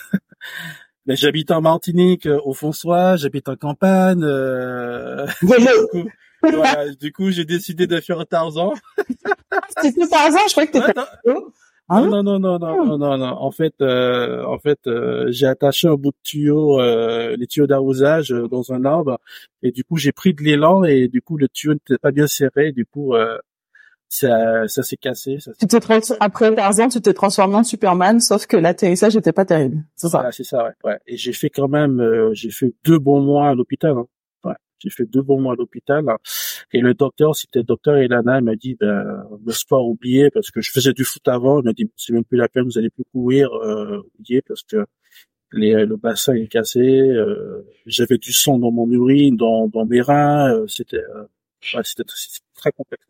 Mais 1.06 1.16
j'habite 1.16 1.50
en 1.50 1.61
Martinique, 1.61 2.26
euh, 2.26 2.40
au 2.44 2.54
François, 2.54 3.16
j'habite 3.16 3.49
en 3.49 3.56
campagne. 3.56 4.23
Euh... 4.23 5.26
du 5.42 5.49
coup, 5.90 6.09
voilà, 6.42 6.94
du 6.94 7.12
coup, 7.12 7.30
j'ai 7.30 7.44
décidé 7.44 7.87
de 7.87 8.00
faire 8.00 8.25
Tarzan. 8.26 8.75
C'était 9.80 10.06
Tarzan, 10.06 10.38
je 10.47 10.52
croyais 10.52 10.68
que 10.68 10.78
t'étais. 10.78 11.00
Hein? 11.88 12.06
Non, 12.06 12.23
non, 12.23 12.38
non, 12.38 12.59
non, 12.59 12.59
non, 12.59 12.99
non, 12.99 13.18
non, 13.18 13.26
En 13.26 13.50
fait, 13.50 13.75
euh, 13.82 14.44
en 14.44 14.59
fait, 14.59 14.78
euh, 14.87 15.26
j'ai 15.30 15.47
attaché 15.47 15.88
un 15.88 15.94
bout 15.94 16.11
de 16.11 16.16
tuyau, 16.23 16.80
euh, 16.80 17.37
les 17.37 17.47
tuyaux 17.47 17.66
d'arrosage 17.66 18.30
dans 18.30 18.73
un 18.73 18.85
arbre, 18.85 19.18
et 19.62 19.73
du 19.73 19.85
coup, 19.85 19.97
j'ai 19.99 20.12
pris 20.12 20.32
de 20.32 20.42
l'élan 20.42 20.85
et 20.85 21.09
du 21.09 21.21
coup, 21.21 21.37
le 21.37 21.49
tuyau 21.49 21.75
n'était 21.75 21.99
pas 21.99 22.12
bien 22.12 22.26
serré. 22.26 22.73
Du 22.73 22.87
coup, 22.87 23.14
ça, 24.12 24.69
ça 24.69 24.83
s'est 24.83 24.99
cassé. 24.99 25.38
Ça 25.40 25.52
tu 25.59 25.76
après 26.21 26.54
Tarzan, 26.54 26.88
tu 26.88 27.00
t'es 27.00 27.14
transformé 27.14 27.54
en 27.57 27.64
Superman, 27.64 28.21
sauf 28.21 28.47
que 28.47 28.59
l'atterrissage 28.59 29.16
était 29.16 29.33
pas 29.33 29.47
terrible. 29.47 29.85
C'est 29.97 30.09
ça. 30.09 30.28
c'est 30.33 30.45
ça, 30.45 30.64
ouais, 30.64 30.73
ouais. 30.85 30.99
Et 31.07 31.16
j'ai 31.16 31.33
fait 31.33 31.49
quand 31.49 31.69
même, 31.69 31.99
euh, 31.99 32.31
j'ai 32.35 32.50
fait 32.50 32.75
deux 32.85 32.99
bons 32.99 33.23
mois 33.23 33.49
à 33.49 33.54
l'hôpital. 33.54 33.92
Hein. 33.92 34.07
Ouais, 34.45 34.54
j'ai 34.78 34.90
fait 34.90 35.07
deux 35.07 35.23
bons 35.23 35.40
mois 35.40 35.54
à 35.54 35.57
l'hôpital. 35.57 36.04
Et 36.75 36.81
le 36.81 36.92
docteur, 36.92 37.35
c'était 37.35 37.61
le 37.61 37.64
docteur 37.64 37.97
Elana, 37.97 38.40
il 38.40 38.45
m'a 38.45 38.54
dit, 38.54 38.76
ben, 38.78 39.25
le 39.47 39.52
sport 39.52 39.88
oublié, 39.88 40.31
parce 40.31 40.50
que 40.50 40.61
je 40.61 40.71
faisais 40.71 40.92
du 40.92 41.04
foot 41.04 41.26
avant. 41.26 41.61
Il 41.61 41.64
m'a 41.64 41.73
dit, 41.73 41.90
c'est 41.97 42.12
même 42.12 42.25
plus 42.25 42.37
la 42.37 42.49
peine, 42.49 42.64
vous 42.64 42.76
allez 42.76 42.90
plus 42.90 43.04
courir, 43.12 43.50
euh, 43.54 44.02
oublié, 44.19 44.42
parce 44.42 44.62
que 44.62 44.85
les, 45.52 45.87
le 45.87 45.97
bassin 45.97 46.35
est 46.35 46.49
cassé, 46.49 46.81
euh, 46.81 47.66
j'avais 47.87 48.19
du 48.19 48.33
sang 48.33 48.59
dans 48.59 48.71
mon 48.71 48.90
urine, 48.90 49.37
dans, 49.37 49.69
dans 49.69 49.87
mes 49.87 50.02
reins, 50.02 50.52
euh, 50.52 50.66
c'était 50.66 50.97
euh, 50.99 51.25
ouais, 51.75 51.83
c'était 51.85 52.04
très 52.54 52.73
complexe. 52.73 53.04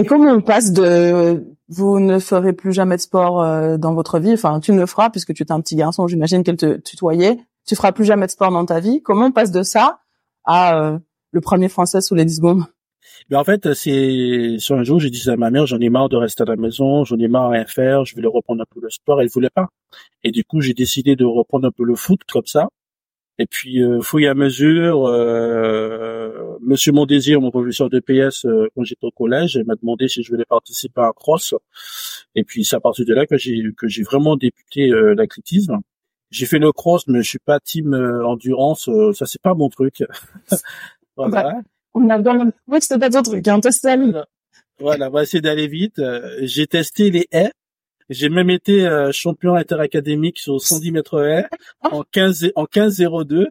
Et 0.00 0.04
comment 0.06 0.30
on 0.32 0.40
passe 0.40 0.72
de 0.72 1.44
vous 1.68 2.00
ne 2.00 2.18
ferez 2.18 2.54
plus 2.54 2.72
jamais 2.72 2.96
de 2.96 3.02
sport 3.02 3.42
euh, 3.42 3.76
dans 3.76 3.92
votre 3.92 4.18
vie, 4.18 4.32
enfin 4.32 4.58
tu 4.58 4.72
ne 4.72 4.80
le 4.80 4.86
feras 4.86 5.10
puisque 5.10 5.34
tu 5.34 5.42
es 5.42 5.52
un 5.52 5.60
petit 5.60 5.76
garçon, 5.76 6.06
j'imagine 6.06 6.42
qu'elle 6.42 6.56
te 6.56 6.78
tutoyait, 6.78 7.36
tu 7.66 7.76
feras 7.76 7.92
plus 7.92 8.06
jamais 8.06 8.24
de 8.24 8.30
sport 8.30 8.50
dans 8.50 8.64
ta 8.64 8.80
vie. 8.80 9.02
Comment 9.02 9.26
on 9.26 9.30
passe 9.32 9.50
de 9.50 9.62
ça 9.62 10.00
à 10.44 10.98
le 11.32 11.40
premier 11.42 11.68
français 11.68 12.00
sous 12.00 12.14
les 12.14 12.24
10 12.24 12.36
secondes? 12.36 12.64
Mais 13.28 13.36
en 13.36 13.44
fait, 13.44 13.74
c'est 13.74 14.56
sur 14.58 14.76
un 14.76 14.84
jour, 14.84 14.98
j'ai 15.00 15.10
dit 15.10 15.28
à 15.28 15.36
ma 15.36 15.50
mère, 15.50 15.66
j'en 15.66 15.78
ai 15.80 15.90
marre 15.90 16.08
de 16.08 16.16
rester 16.16 16.44
à 16.44 16.46
la 16.46 16.56
maison, 16.56 17.04
j'en 17.04 17.18
ai 17.18 17.28
marre 17.28 17.44
à 17.44 17.50
rien 17.50 17.66
faire, 17.66 18.06
je 18.06 18.16
vais 18.16 18.26
reprendre 18.26 18.62
un 18.62 18.74
peu 18.74 18.80
le 18.80 18.88
sport. 18.88 19.20
Elle 19.20 19.28
voulait 19.28 19.50
pas. 19.50 19.68
Et 20.24 20.30
du 20.30 20.44
coup, 20.44 20.62
j'ai 20.62 20.72
décidé 20.72 21.14
de 21.14 21.26
reprendre 21.26 21.68
un 21.68 21.70
peu 21.70 21.84
le 21.84 21.94
foot 21.94 22.20
comme 22.32 22.46
ça. 22.46 22.68
Et 23.38 23.46
puis, 23.46 23.82
euh, 23.82 24.00
fouille 24.00 24.26
à 24.26 24.34
mesure, 24.34 25.06
euh, 25.06 26.19
Monsieur 26.62 26.92
Mondésir, 26.92 27.40
mon 27.40 27.50
professeur 27.50 27.90
de 27.90 28.00
PS, 28.00 28.44
euh, 28.44 28.68
quand 28.74 28.84
j'étais 28.84 29.06
au 29.06 29.10
collège, 29.10 29.54
il 29.56 29.64
m'a 29.64 29.76
demandé 29.76 30.08
si 30.08 30.22
je 30.22 30.30
voulais 30.30 30.44
participer 30.44 31.00
à 31.00 31.06
un 31.06 31.12
cross. 31.12 31.54
Et 32.34 32.44
puis, 32.44 32.64
c'est 32.64 32.76
à 32.76 32.80
partir 32.80 33.04
de 33.06 33.14
là 33.14 33.26
que 33.26 33.36
j'ai 33.36 33.62
que 33.76 33.88
j'ai 33.88 34.02
vraiment 34.02 34.36
débuté 34.36 34.90
euh, 34.90 35.14
l'athlétisme. 35.14 35.78
J'ai 36.30 36.46
fait 36.46 36.58
le 36.58 36.70
cross, 36.72 37.06
mais 37.08 37.22
je 37.22 37.28
suis 37.28 37.38
pas 37.38 37.58
team 37.58 37.94
euh, 37.94 38.24
endurance. 38.24 38.88
ça, 39.14 39.26
c'est 39.26 39.42
pas 39.42 39.54
mon 39.54 39.68
truc. 39.68 40.04
voilà. 41.16 41.60
On 41.94 42.08
a 42.08 42.18
dans 42.20 42.34
le 42.34 42.52
c'est 42.80 42.98
pas 42.98 43.10
ton 43.10 43.22
truc, 43.22 43.48
hein, 43.48 43.60
toi, 43.60 43.72
Voilà, 44.78 45.08
on 45.08 45.12
va 45.12 45.22
essayer 45.22 45.40
d'aller 45.40 45.66
vite. 45.66 45.98
Euh, 45.98 46.38
j'ai 46.42 46.66
testé 46.66 47.10
les 47.10 47.26
haies. 47.32 47.50
J'ai 48.10 48.28
même 48.28 48.50
été 48.50 48.86
euh, 48.86 49.12
champion 49.12 49.54
interacadémique 49.54 50.40
sur 50.40 50.60
110 50.60 50.90
mètres 50.90 51.22
haies 51.22 51.46
en 51.82 52.02
15 52.02 52.50
en 52.56 52.66
15 52.66 53.06
02. 53.26 53.46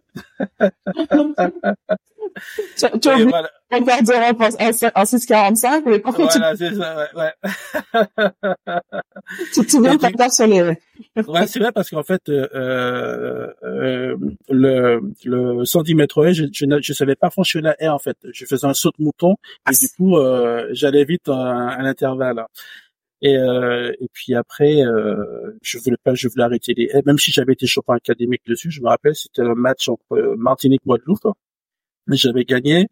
tu, 2.78 2.86
tu 3.00 3.10
as 3.10 3.26
voilà. 3.26 3.50
en 3.72 3.80
6,45, 3.80 5.84
mais 5.86 6.00
par 6.00 6.14
contre, 6.14 6.38
voilà, 6.38 6.58
c'est 6.58 6.76
ça, 6.76 7.08
ouais, 7.16 7.22
ouais. 7.22 7.32
tu 9.54 9.66
te 9.66 9.72
souviens 9.72 9.98
pas 9.98 10.30
sur 10.30 10.46
les... 10.48 10.62
ouais, 10.62 10.78
c'est 11.48 11.60
vrai 11.60 11.72
parce 11.72 11.90
qu'en 11.90 12.04
fait, 12.04 12.28
euh, 12.28 13.48
euh, 13.64 14.18
le, 14.50 15.00
le 15.24 15.66
110 15.66 15.96
mètres 15.96 16.26
haies, 16.26 16.34
je, 16.34 16.44
je, 16.52 16.66
je, 16.82 16.94
savais 16.94 17.16
pas 17.16 17.30
franchir 17.30 17.62
la 17.62 17.82
haie, 17.82 17.88
en 17.88 18.00
fait. 18.00 18.18
Je 18.34 18.46
faisais 18.46 18.68
un 18.68 18.74
saut 18.74 18.92
de 18.98 19.04
mouton 19.04 19.36
et 19.72 19.76
du 19.76 19.88
coup, 19.96 20.18
euh, 20.18 20.68
j'allais 20.72 21.06
vite 21.06 21.30
à, 21.30 21.70
à 21.70 21.82
l'intervalle. 21.82 22.46
Et, 23.22 23.36
euh, 23.38 23.92
et 24.00 24.08
puis 24.14 24.34
après, 24.36 24.82
euh, 24.82 25.58
je 25.62 25.78
voulais 25.80 25.98
pas, 26.04 26.14
je 26.14 26.28
voulais 26.28 26.44
arrêter 26.44 26.74
les 26.76 26.90
haies, 26.94 27.02
même 27.06 27.18
si 27.18 27.32
j'avais 27.32 27.54
été 27.54 27.68
champion 27.68 27.94
académique 27.94 28.44
dessus. 28.48 28.72
Je 28.72 28.82
me 28.82 28.88
rappelle, 28.88 29.16
c'était 29.16 29.42
un 29.42 29.56
match 29.56 29.90
entre 29.90 30.36
Martinique 30.38 30.82
Guadeloupe 30.86 31.28
j'avais 32.18 32.46
gagné. 32.46 32.88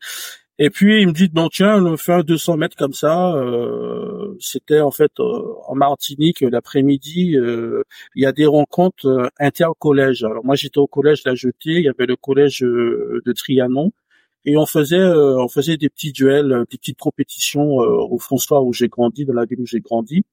Et 0.60 0.72
puis 0.72 1.02
il 1.02 1.08
me 1.08 1.14
dit 1.14 1.30
bon 1.30 1.50
tiens, 1.50 1.84
on 1.86 1.98
fait 1.98 2.14
un 2.14 2.24
200 2.24 2.58
mètres 2.58 2.76
comme 2.76 2.94
ça. 2.94 3.34
Euh, 3.36 4.36
C'était 4.40 4.80
en 4.80 4.92
fait 4.92 5.12
euh, 5.20 5.54
en 5.68 5.76
Martinique 5.76 6.42
l'après-midi. 6.42 7.38
Euh, 7.38 7.84
il 8.16 8.24
y 8.24 8.26
a 8.26 8.32
des 8.32 8.48
rencontres 8.48 9.06
euh, 9.08 9.28
inter-collèges. 9.40 10.24
Alors 10.24 10.44
moi 10.46 10.56
j'étais 10.56 10.80
au 10.80 10.88
collège 10.88 11.22
La 11.26 11.36
Jetée, 11.36 11.78
il 11.78 11.84
y 11.84 11.90
avait 11.90 12.08
le 12.08 12.16
collège 12.16 12.62
de 12.62 13.34
Trianon 13.34 13.92
et 14.46 14.58
on 14.58 14.66
faisait 14.66 15.04
on 15.04 15.48
faisait 15.48 15.78
des 15.78 15.90
petits 15.90 16.12
duels, 16.12 16.66
des 16.70 16.78
petites 16.78 17.00
compétitions 17.00 17.78
au 17.78 18.18
François 18.20 18.62
où 18.62 18.74
j'ai 18.74 18.88
grandi, 18.88 19.26
dans 19.26 19.34
la 19.34 19.46
ville 19.46 19.62
où 19.62 19.66
j'ai 19.66 19.82
grandi. 19.82 20.26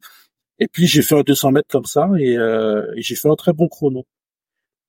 Et 0.59 0.69
puis 0.69 0.87
j'ai 0.87 1.03
fait 1.03 1.17
un 1.19 1.23
200 1.23 1.53
mètres 1.53 1.69
comme 1.69 1.85
ça 1.85 2.09
et, 2.19 2.35
et 2.35 3.03
j'ai 3.03 3.17
fait 3.17 3.29
un 3.29 3.37
très 3.37 3.53
bon 3.53 3.69
chrono. 3.69 4.05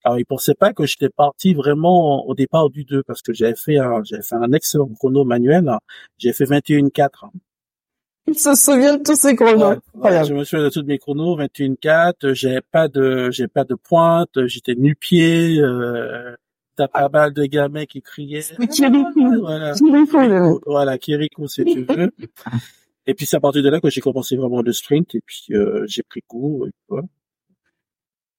Alors, 0.06 0.20
il 0.20 0.26
pensait 0.26 0.54
pas 0.54 0.72
que 0.72 0.86
j'étais 0.86 1.10
parti 1.10 1.56
vraiment 1.56 2.28
au 2.28 2.36
départ 2.36 2.70
du 2.70 2.86
2 2.86 3.02
parce 3.02 3.24
que 3.24 3.34
j'avais 3.34 3.56
fait 3.56 3.80
un, 3.80 4.04
j'avais 4.04 4.22
fait 4.22 4.36
un 4.36 4.54
excellent 4.54 4.88
chrono 4.88 5.26
manuel. 5.26 5.68
J'ai 6.20 6.32
fait 6.32 6.46
21-4. 6.46 7.32
Il 8.28 8.36
se 8.38 8.54
souvient 8.54 8.98
de 8.98 9.04
tous 9.04 9.16
ces 9.16 9.36
chronos. 9.36 9.80
je 10.04 10.34
me 10.34 10.44
souviens 10.44 10.66
de 10.66 10.70
tous 10.70 10.84
mes 10.84 11.00
chronos, 11.00 11.38
21-4. 11.40 12.34
J'avais 12.34 12.62
pas 12.62 12.88
de, 12.88 13.32
j'ai 13.32 13.48
pas 13.48 13.64
de 13.64 13.74
pointe. 13.74 14.46
J'étais 14.46 14.76
nu-pied. 14.76 15.60
Euh, 15.60 16.36
T'as 16.76 16.88
pas 16.88 17.10
mal 17.10 17.34
de 17.34 17.46
gamins 17.46 17.86
qui 17.86 18.02
criaient. 18.02 18.44
Voilà. 19.40 19.74
Voilà, 20.66 20.98
Kirikou, 20.98 21.48
si 21.48 21.64
tu 21.64 21.84
veux. 21.84 22.12
Et 23.08 23.14
puis 23.14 23.26
c'est 23.26 23.38
à 23.38 23.40
partir 23.40 23.62
de 23.62 23.70
là 23.70 23.80
que 23.80 23.90
j'ai 23.90 24.02
commencé 24.02 24.36
vraiment 24.36 24.62
le 24.62 24.74
sprint 24.74 25.14
et 25.16 25.22
puis 25.26 25.46
euh, 25.52 25.86
j'ai 25.88 26.04
pris 26.04 26.22
goût. 26.28 26.66
Voilà. 26.90 27.06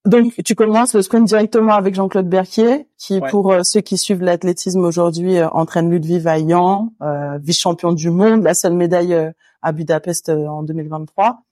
Donc, 0.07 0.35
tu 0.45 0.55
commences 0.55 0.95
le 0.95 1.03
sprint 1.03 1.27
directement 1.27 1.75
avec 1.75 1.97
Jean-Claude 1.97 2.29
Berquier, 2.29 2.87
qui, 2.97 3.21
pour 3.29 3.53
euh, 3.53 3.63
ceux 3.65 3.81
qui 3.81 3.99
suivent 3.99 4.23
l'athlétisme 4.23 4.85
aujourd'hui, 4.85 5.39
euh, 5.39 5.49
entraîne 5.49 5.91
Ludwig 5.91 6.23
Vaillant, 6.23 6.93
euh, 7.03 7.39
vice-champion 7.43 7.93
du 7.93 8.11
monde, 8.11 8.45
la 8.45 8.55
seule 8.55 8.75
médaille 8.75 9.17
à 9.63 9.73
Budapest 9.73 10.29
en 10.29 10.63
2023. 10.63 11.43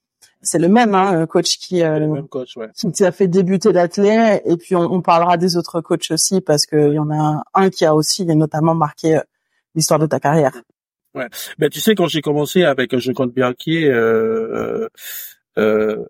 C'est 0.44 0.58
le 0.58 0.68
même 0.68 0.94
hein, 0.94 1.26
coach 1.26 1.58
qui, 1.58 1.82
même 1.82 2.28
coach, 2.28 2.56
ouais. 2.56 2.68
qui 2.94 3.04
a 3.04 3.10
fait 3.10 3.26
débuter 3.26 3.72
l'athlète. 3.72 4.42
Et 4.46 4.56
puis, 4.56 4.76
on, 4.76 4.82
on, 4.82 5.02
parlera 5.02 5.36
des 5.36 5.56
autres 5.56 5.80
coachs 5.80 6.10
aussi, 6.10 6.40
parce 6.40 6.66
qu'il 6.66 6.92
y 6.92 6.98
en 6.98 7.10
a 7.10 7.42
un, 7.54 7.70
qui 7.70 7.84
a 7.84 7.94
aussi 7.94 8.22
et 8.22 8.34
notamment 8.34 8.74
marqué 8.74 9.18
l'histoire 9.74 9.98
de 9.98 10.06
ta 10.06 10.20
carrière. 10.20 10.52
Ouais. 11.14 11.28
Ben, 11.58 11.70
tu 11.70 11.80
sais, 11.80 11.94
quand 11.94 12.08
j'ai 12.08 12.20
commencé 12.20 12.64
avec 12.64 12.96
Jean-Claude 12.96 13.32
Berquier, 13.32 13.88
euh, 13.88 14.88
euh, 15.58 16.04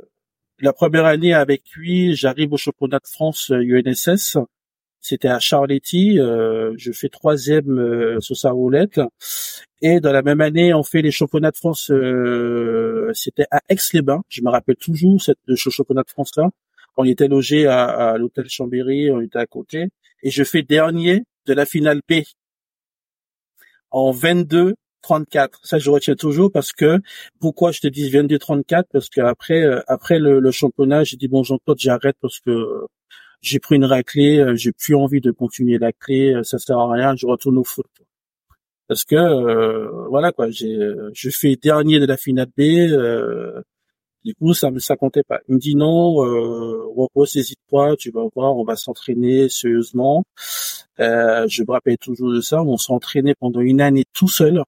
la 0.61 0.73
première 0.73 1.05
année 1.05 1.35
avec 1.35 1.63
lui, 1.77 2.17
j'arrive 2.17 2.53
au 2.53 2.57
championnat 2.57 2.99
de 2.99 3.07
France 3.07 3.51
UNSS. 3.51 4.39
C'était 5.05 5.29
à 5.29 5.39
Charletti. 5.39 6.19
Euh, 6.19 6.73
je 6.79 6.91
fais 6.91 7.11
troisième 7.11 7.79
euh, 7.79 8.21
sur 8.21 8.39
sa 8.39 8.53
roulette. 8.53 9.03
Et 9.83 10.01
dans 10.01 10.13
la 10.13 10.23
même 10.23 10.41
année, 10.41 10.73
on 10.73 10.83
fait 10.83 11.03
les 11.03 11.11
championnats 11.11 11.51
de 11.51 11.59
France. 11.59 11.91
Euh, 11.91 13.11
C'était 13.13 13.45
à 13.51 13.61
Aix-les-Bains. 13.69 14.23
Je 14.31 14.41
me 14.41 14.49
rappelle 14.49 14.77
toujours 14.77 15.21
cette, 15.21 15.37
ce 15.47 15.69
championnat 15.69 16.05
de 16.05 16.09
France-là. 16.09 16.49
On 16.97 17.05
était 17.05 17.29
logé 17.29 17.67
à, 17.67 18.17
l'hôtel 18.17 18.49
Chambéry. 18.49 19.11
On 19.11 19.21
était 19.21 19.39
à 19.39 19.45
côté. 19.45 19.89
Et 20.23 20.31
je 20.31 20.43
fais 20.43 20.63
dernier 20.63 21.25
de 21.45 21.53
la 21.53 21.67
finale 21.67 22.01
B 22.09 22.23
en 23.91 24.11
22 24.11 24.75
34. 25.03 25.61
Ça, 25.65 25.79
je 25.79 25.91
retiens 25.91 26.15
toujours 26.15 26.51
parce 26.51 26.73
que 26.73 26.99
pourquoi 27.41 27.73
je 27.73 27.81
te 27.81 27.89
dis 27.89 28.09
22 28.09 28.39
34 28.39 28.89
parce 28.91 29.11
qu'après 29.11 29.67
après 29.87 30.19
le 30.19 30.51
championnat, 30.51 31.05
j'ai 31.05 31.19
dit 31.19 31.29
bon 31.29 31.43
Jean-Claude, 31.43 31.79
j'arrête 31.79 32.17
parce 32.23 32.41
que 32.41 32.87
j'ai 33.45 33.59
pris 33.61 33.77
une 33.77 33.85
raclée, 33.85 34.39
euh, 34.39 34.57
j'ai 34.57 34.73
plus 34.73 34.95
envie 34.97 35.21
de 35.21 35.31
continuer 35.31 35.79
la 35.79 35.93
clé, 35.93 36.33
euh, 36.35 36.43
ça 36.43 36.59
sert 36.59 36.79
à 36.79 36.91
rien, 36.93 37.15
je 37.17 37.27
retourne 37.27 37.59
au 37.59 37.65
foot. 37.65 37.87
Parce 38.89 39.05
que 39.05 39.17
voilà 40.11 40.33
quoi, 40.33 40.51
j'ai 40.51 40.77
je 41.15 41.31
fais 41.31 41.57
dernier 41.57 42.01
de 42.01 42.07
la 42.07 42.17
finale 42.19 42.49
B. 42.57 42.61
du 44.25 44.35
coup, 44.35 44.55
ça 44.55 44.71
ça 44.79 44.97
comptait 44.97 45.23
pas. 45.23 45.41
Il 45.49 45.55
me 45.57 45.61
dit 45.61 45.75
non, 45.75 46.23
euh, 46.25 46.85
repose, 46.97 47.37
hésite 47.37 47.61
pas, 47.71 47.97
tu 47.97 48.11
vas 48.11 48.27
voir, 48.35 48.57
on 48.57 48.65
va 48.65 48.77
s'entraîner 48.77 49.49
sérieusement. 49.49 50.25
je 50.99 51.63
me 51.63 51.73
rappelle 51.73 51.99
toujours 51.99 52.33
de 52.33 52.41
ça. 52.41 52.63
On 52.63 52.77
s'entraînait 52.77 53.35
pendant 53.35 53.61
une 53.61 53.81
année 53.81 54.05
tout 54.13 54.29
seul 54.29 54.63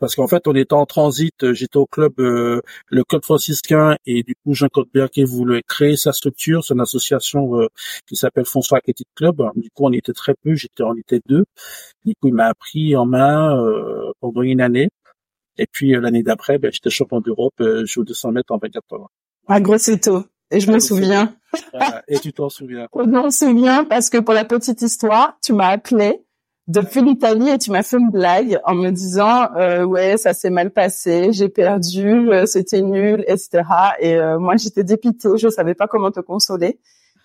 parce 0.00 0.16
qu'en 0.16 0.26
fait 0.26 0.48
on 0.48 0.54
était 0.56 0.72
en 0.72 0.86
transit, 0.86 1.44
euh, 1.44 1.52
j'étais 1.52 1.76
au 1.76 1.86
club 1.86 2.14
euh, 2.18 2.62
le 2.88 3.04
club 3.04 3.22
franciscain 3.22 3.96
et 4.06 4.22
du 4.22 4.34
coup 4.34 4.54
Jean 4.54 4.66
Berquet 4.92 5.24
voulait 5.24 5.62
créer 5.62 5.96
sa 5.96 6.12
structure, 6.12 6.64
son 6.64 6.78
association 6.80 7.60
euh, 7.60 7.68
qui 8.08 8.16
s'appelle 8.16 8.46
François 8.46 8.78
Athletic 8.78 9.06
Club. 9.14 9.42
Du 9.54 9.70
coup 9.70 9.84
on 9.84 9.92
était 9.92 10.14
très 10.14 10.34
peu, 10.42 10.54
j'étais 10.54 10.82
en 10.82 10.96
était 10.96 11.20
deux. 11.26 11.44
Du 12.04 12.14
coup 12.14 12.28
il 12.28 12.34
m'a 12.34 12.46
appris 12.46 12.96
en 12.96 13.06
main 13.06 13.56
pendant 14.20 14.42
une 14.42 14.60
année. 14.60 14.88
Et 15.58 15.66
puis 15.70 15.92
l'année 15.92 16.22
d'après, 16.22 16.58
ben, 16.58 16.72
j'étais 16.72 16.88
champion 16.88 17.20
d'Europe, 17.20 17.54
je 17.58 17.84
suis 17.84 18.00
au 18.00 18.04
200 18.04 18.32
mètres 18.32 18.52
en 18.52 18.58
24 18.58 18.94
heures. 18.94 19.10
À 19.46 19.60
Grosseto. 19.60 20.24
Et 20.50 20.60
je 20.60 20.70
me 20.70 20.78
souviens. 20.80 21.34
Et 22.08 22.18
tu 22.18 22.32
t'en 22.32 22.48
souviens. 22.48 22.88
je 22.94 23.02
m'en 23.02 23.30
souviens 23.30 23.84
parce 23.84 24.10
que 24.10 24.18
pour 24.18 24.34
la 24.34 24.44
petite 24.44 24.82
histoire, 24.82 25.36
tu 25.42 25.52
m'as 25.52 25.68
appelé 25.68 26.24
depuis 26.70 27.02
l'Italie 27.02 27.48
et 27.48 27.58
tu 27.58 27.72
m'as 27.72 27.82
fait 27.82 27.98
une 27.98 28.10
blague 28.10 28.60
en 28.64 28.74
me 28.74 28.90
disant 28.90 29.48
euh, 29.56 29.84
ouais 29.84 30.16
ça 30.16 30.32
s'est 30.32 30.50
mal 30.50 30.70
passé, 30.70 31.32
j'ai 31.32 31.48
perdu, 31.48 32.30
euh, 32.30 32.46
c'était 32.46 32.80
nul, 32.80 33.24
etc. 33.26 33.62
Et 33.98 34.14
euh, 34.14 34.38
moi 34.38 34.56
j'étais 34.56 34.84
dépitée, 34.84 35.36
je 35.36 35.48
savais 35.48 35.74
pas 35.74 35.88
comment 35.88 36.12
te 36.12 36.20
consoler. 36.20 36.78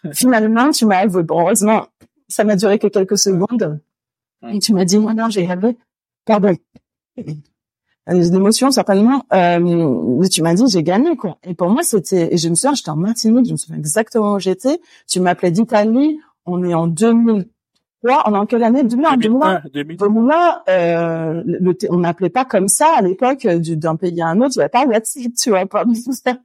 Finalement 0.13 0.71
tu 0.71 0.85
m'as 0.85 0.97
avoué, 0.97 1.21
bon 1.21 1.41
heureusement 1.41 1.85
ça 2.27 2.43
m'a 2.43 2.55
duré 2.55 2.79
que 2.79 2.87
quelques 2.87 3.19
secondes 3.19 3.79
et 4.51 4.59
tu 4.59 4.73
m'as 4.73 4.85
dit 4.85 4.97
moi 4.97 5.13
non 5.13 5.29
j'ai 5.29 5.45
rêvé, 5.45 5.77
pardon, 6.25 6.55
des 7.15 8.35
émotions 8.35 8.71
certainement. 8.71 9.25
Euh, 9.31 10.27
tu 10.27 10.41
m'as 10.41 10.55
dit 10.55 10.63
j'ai 10.67 10.81
gagné 10.81 11.15
quoi. 11.15 11.37
Et 11.43 11.53
pour 11.53 11.69
moi 11.69 11.83
c'était 11.83 12.33
et 12.33 12.37
je 12.37 12.49
me 12.49 12.55
souviens 12.55 12.73
j'étais 12.73 12.89
en 12.89 12.95
Martinique, 12.95 13.45
je 13.45 13.51
me 13.51 13.57
souviens 13.57 13.77
exactement 13.77 14.33
où 14.33 14.39
j'étais. 14.39 14.79
Tu 15.07 15.19
m'appelais 15.19 15.51
d'Italie, 15.51 16.19
on 16.47 16.63
est 16.63 16.73
en 16.73 16.87
2000 16.87 17.45
on 18.25 18.35
est 18.35 18.37
en 18.37 18.45
quelle 18.45 18.63
année? 18.63 18.83
2001, 18.83 19.17
2001. 19.17 19.61
2001 19.73 20.61
euh, 20.69 21.43
on 21.89 21.97
n'appelait 21.97 22.29
pas 22.29 22.45
comme 22.45 22.67
ça 22.67 22.87
à 22.97 23.01
l'époque 23.01 23.45
d'un 23.47 23.95
pays 23.95 24.21
à 24.21 24.27
un 24.27 24.41
autre. 24.41 24.55
N'y 24.57 24.61
avait 24.61 24.69
pas 24.69 24.85
tu 25.37 25.49
vois, 25.49 25.65
pas 25.65 25.85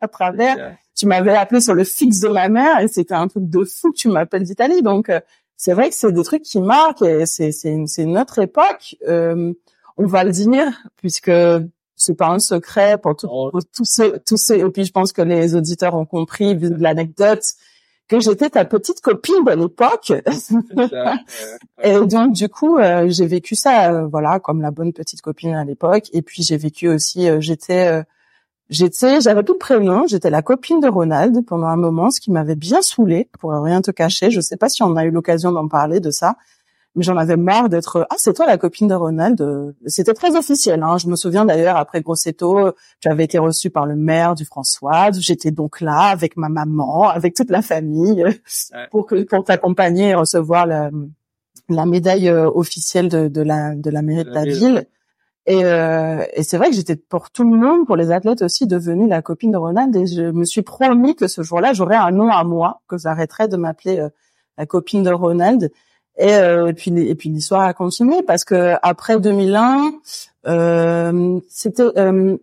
à 0.00 0.09
travers. 0.09 0.76
tu 0.95 1.07
m'avais 1.07 1.35
appelé 1.35 1.61
sur 1.61 1.75
le 1.75 1.85
fixe 1.85 2.21
de 2.21 2.29
ma 2.29 2.49
mère 2.49 2.81
et 2.81 2.88
c'était 2.88 3.14
un 3.14 3.29
truc 3.29 3.49
de 3.49 3.64
fou 3.64 3.93
que 3.93 3.97
tu 3.97 4.09
m'appelles 4.09 4.45
d'Italie. 4.45 4.83
Donc 4.83 5.09
euh, 5.09 5.21
c'est 5.57 5.73
vrai 5.73 5.90
que 5.90 5.95
c'est 5.95 6.12
des 6.12 6.23
trucs 6.23 6.43
qui 6.43 6.61
marquent 6.61 7.02
et 7.02 7.26
c'est 7.26 7.52
c'est 7.52 7.76
c'est 7.87 8.07
notre 8.07 8.38
époque. 8.38 8.97
Euh, 9.07 9.52
on 9.97 10.07
va 10.07 10.25
le 10.25 10.31
dire 10.31 10.73
puisque 10.97 11.33
c'est 11.97 12.17
pas 12.17 12.29
un 12.29 12.38
secret 12.38 12.97
pour, 12.97 13.14
tout, 13.14 13.29
oh. 13.31 13.50
pour 13.50 13.61
tous 13.75 13.85
ces 13.85 14.12
tous 14.26 14.38
ces 14.38 14.61
et 14.61 14.71
puis 14.71 14.85
je 14.85 14.93
pense 14.93 15.12
que 15.12 15.21
les 15.23 15.55
auditeurs 15.55 15.95
ont 15.95 16.07
compris 16.07 16.55
vu 16.55 16.75
l'anecdote 16.76 17.45
que 18.11 18.19
j'étais 18.19 18.50
ta 18.50 18.64
petite 18.64 19.00
copine 19.00 19.45
de 19.45 19.52
l'époque. 19.52 20.12
et 21.83 22.00
donc 22.00 22.33
du 22.33 22.49
coup, 22.49 22.76
euh, 22.76 23.07
j'ai 23.09 23.26
vécu 23.26 23.55
ça, 23.55 23.93
euh, 23.93 24.07
voilà, 24.09 24.40
comme 24.40 24.61
la 24.61 24.73
bonne 24.73 24.93
petite 24.93 25.23
copine 25.23 25.55
à 25.55 25.64
l'époque. 25.64 26.11
Et 26.12 26.21
puis 26.21 26.43
j'ai 26.43 26.57
vécu 26.57 26.88
aussi, 26.88 27.29
euh, 27.29 27.40
j'étais, 27.40 28.02
j'étais, 28.69 29.21
j'avais 29.21 29.45
tout 29.45 29.52
le 29.52 29.59
prénom, 29.59 30.09
j'étais 30.09 30.29
la 30.29 30.43
copine 30.43 30.81
de 30.81 30.88
Ronald 30.88 31.47
pendant 31.47 31.69
un 31.69 31.76
moment, 31.76 32.11
ce 32.11 32.21
qui 32.21 32.33
m'avait 32.33 32.57
bien 32.57 32.83
saoulée, 32.83 33.29
pour 33.38 33.52
rien 33.52 33.81
te 33.81 33.93
cacher. 33.93 34.33
Je 34.33 34.40
sais 34.40 34.57
pas 34.57 34.69
si 34.69 34.83
on 34.83 34.97
a 34.97 35.05
eu 35.05 35.12
l'occasion 35.12 35.52
d'en 35.52 35.69
parler 35.69 36.00
de 36.00 36.11
ça 36.11 36.35
mais 36.97 37.02
j'en 37.02 37.16
avais 37.16 37.37
marre 37.37 37.68
d'être 37.68 38.06
ah 38.11 38.16
c'est 38.18 38.32
toi 38.35 38.47
la 38.47 38.59
copine 38.59 38.88
de 38.88 38.94
Ronald 38.94 39.75
c'était 39.87 40.14
très 40.14 40.37
officiel 40.37 40.82
hein. 40.82 40.99
je 40.99 41.06
me 41.06 41.16
souviens 41.16 41.44
d'ailleurs 41.44 41.76
après 41.76 42.00
Grosseto 42.00 42.73
tu 43.00 43.09
avais 43.09 43.25
été 43.25 43.38
reçue 43.38 43.70
par 43.70 43.87
le 43.87 43.97
maire 43.97 44.35
du 44.35 44.44
François 44.44 45.11
j'étais 45.12 45.50
donc 45.50 45.80
là 45.80 46.00
avec 46.11 46.37
ma 46.37 46.49
maman 46.49 47.09
avec 47.09 47.35
toute 47.35 47.50
la 47.50 47.62
famille 47.62 48.25
pour 48.90 49.06
que 49.06 49.23
pour 49.23 49.44
t'accompagner 49.44 50.09
et 50.09 50.14
recevoir 50.14 50.66
la, 50.66 50.90
la 51.68 51.87
médaille 51.87 52.28
euh, 52.28 52.50
officielle 52.50 53.09
de, 53.09 53.28
de 53.28 53.40
la 53.42 53.75
de 53.75 53.90
la 53.90 54.02
mairie 54.02 54.25
de 54.25 54.30
la 54.30 54.44
ville 54.44 54.87
et, 55.47 55.64
euh, 55.64 56.25
et 56.35 56.42
c'est 56.42 56.59
vrai 56.59 56.70
que 56.70 56.76
j'étais 56.76 56.97
pour 56.97 57.30
tout 57.30 57.42
le 57.42 57.56
monde, 57.56 57.87
pour 57.87 57.97
les 57.97 58.12
athlètes 58.12 58.42
aussi, 58.42 58.66
devenue 58.66 59.09
la 59.09 59.23
copine 59.23 59.50
de 59.50 59.56
Ronald. 59.56 59.94
Et 59.97 60.06
je 60.06 60.30
me 60.30 60.44
suis 60.44 60.62
promis 60.62 61.16
que 61.16 61.26
ce 61.26 61.42
jour-là, 61.42 61.73
j'aurais 61.73 61.97
un 61.97 62.11
nom 62.11 62.28
à 62.28 62.44
moi, 62.44 62.82
que 62.88 62.99
j'arrêterais 62.99 63.49
de 63.49 63.56
m'appeler 63.56 63.99
euh, 63.99 64.09
la 64.59 64.66
copine 64.66 65.02
de 65.02 65.11
Ronald. 65.11 65.73
Et, 66.21 66.35
euh, 66.35 66.69
et 66.69 66.75
puis 66.75 66.91
et 66.91 67.15
puis 67.15 67.31
l'histoire 67.31 67.62
a 67.62 67.73
continué 67.73 68.23
parce 68.23 68.45
que 68.45 68.75
après 68.83 69.19
2001, 69.19 69.95
euh, 70.47 71.41
c'était 71.49 71.83
euh, 71.97 72.37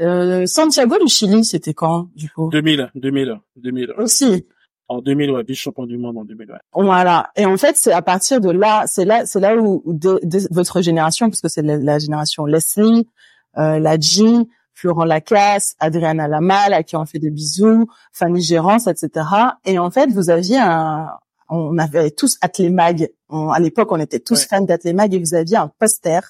euh, 0.00 0.46
Santiago 0.46 0.98
du 0.98 1.08
Chili, 1.08 1.44
c'était 1.44 1.72
quand 1.72 2.08
du 2.16 2.28
coup? 2.30 2.50
2000, 2.50 2.90
2000, 2.96 3.38
2000. 3.56 3.94
Aussi. 3.96 4.46
En 4.88 5.00
2000, 5.00 5.30
ouais, 5.30 5.44
vice-champion 5.44 5.86
du 5.86 5.98
monde 5.98 6.18
en 6.18 6.24
2000. 6.24 6.50
Ouais. 6.50 6.58
Voilà. 6.74 7.30
Et 7.36 7.46
en 7.46 7.56
fait, 7.56 7.76
c'est 7.76 7.92
à 7.92 8.02
partir 8.02 8.40
de 8.40 8.50
là, 8.50 8.84
c'est 8.88 9.04
là, 9.04 9.24
c'est 9.24 9.38
là 9.38 9.56
où, 9.56 9.84
votre 10.50 10.82
génération, 10.82 11.28
parce 11.28 11.40
que 11.40 11.48
c'est 11.48 11.62
la, 11.62 11.98
génération 12.00 12.44
Leslie, 12.44 13.06
euh, 13.56 13.78
la 13.78 14.00
G, 14.00 14.24
Florent 14.74 15.04
Lacasse, 15.04 15.76
Adriana 15.78 16.26
Lamal, 16.26 16.72
à 16.72 16.82
qui 16.82 16.96
on 16.96 17.06
fait 17.06 17.20
des 17.20 17.30
bisous, 17.30 17.86
Fanny 18.12 18.42
Gérance, 18.42 18.88
etc. 18.88 19.26
Et 19.64 19.78
en 19.78 19.92
fait, 19.92 20.10
vous 20.10 20.28
aviez 20.28 20.58
un, 20.58 21.06
on 21.50 21.78
avait 21.78 22.10
tous 22.10 22.38
Atlemag. 22.40 23.10
à 23.30 23.60
l'époque, 23.60 23.92
on 23.92 24.00
était 24.00 24.20
tous 24.20 24.46
fans 24.46 24.60
d'Atlemag 24.62 25.12
et 25.14 25.18
vous 25.18 25.34
aviez 25.34 25.56
un 25.56 25.70
poster 25.78 26.20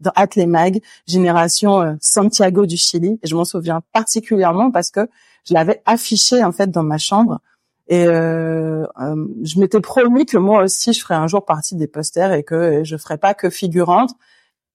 dans 0.00 0.12
Atlemag, 0.14 0.80
génération 1.06 1.80
euh, 1.80 1.94
Santiago 2.00 2.66
du 2.66 2.76
Chili. 2.76 3.18
Et 3.22 3.26
je 3.26 3.34
m'en 3.34 3.44
souviens 3.44 3.80
particulièrement 3.92 4.70
parce 4.70 4.90
que 4.90 5.08
je 5.44 5.54
l'avais 5.54 5.82
affiché 5.86 6.44
en 6.44 6.52
fait 6.52 6.70
dans 6.70 6.82
ma 6.82 6.98
chambre. 6.98 7.40
Et 7.88 8.06
euh, 8.06 8.84
euh, 9.00 9.26
je 9.42 9.60
m'étais 9.60 9.80
promis 9.80 10.26
que 10.26 10.36
moi 10.36 10.64
aussi, 10.64 10.92
je 10.92 11.00
ferais 11.00 11.14
un 11.14 11.28
jour 11.28 11.44
partie 11.44 11.76
des 11.76 11.86
posters 11.86 12.32
et 12.32 12.42
que 12.42 12.82
je 12.84 12.96
ferais 12.96 13.18
pas 13.18 13.32
que 13.32 13.48
figurante. 13.48 14.10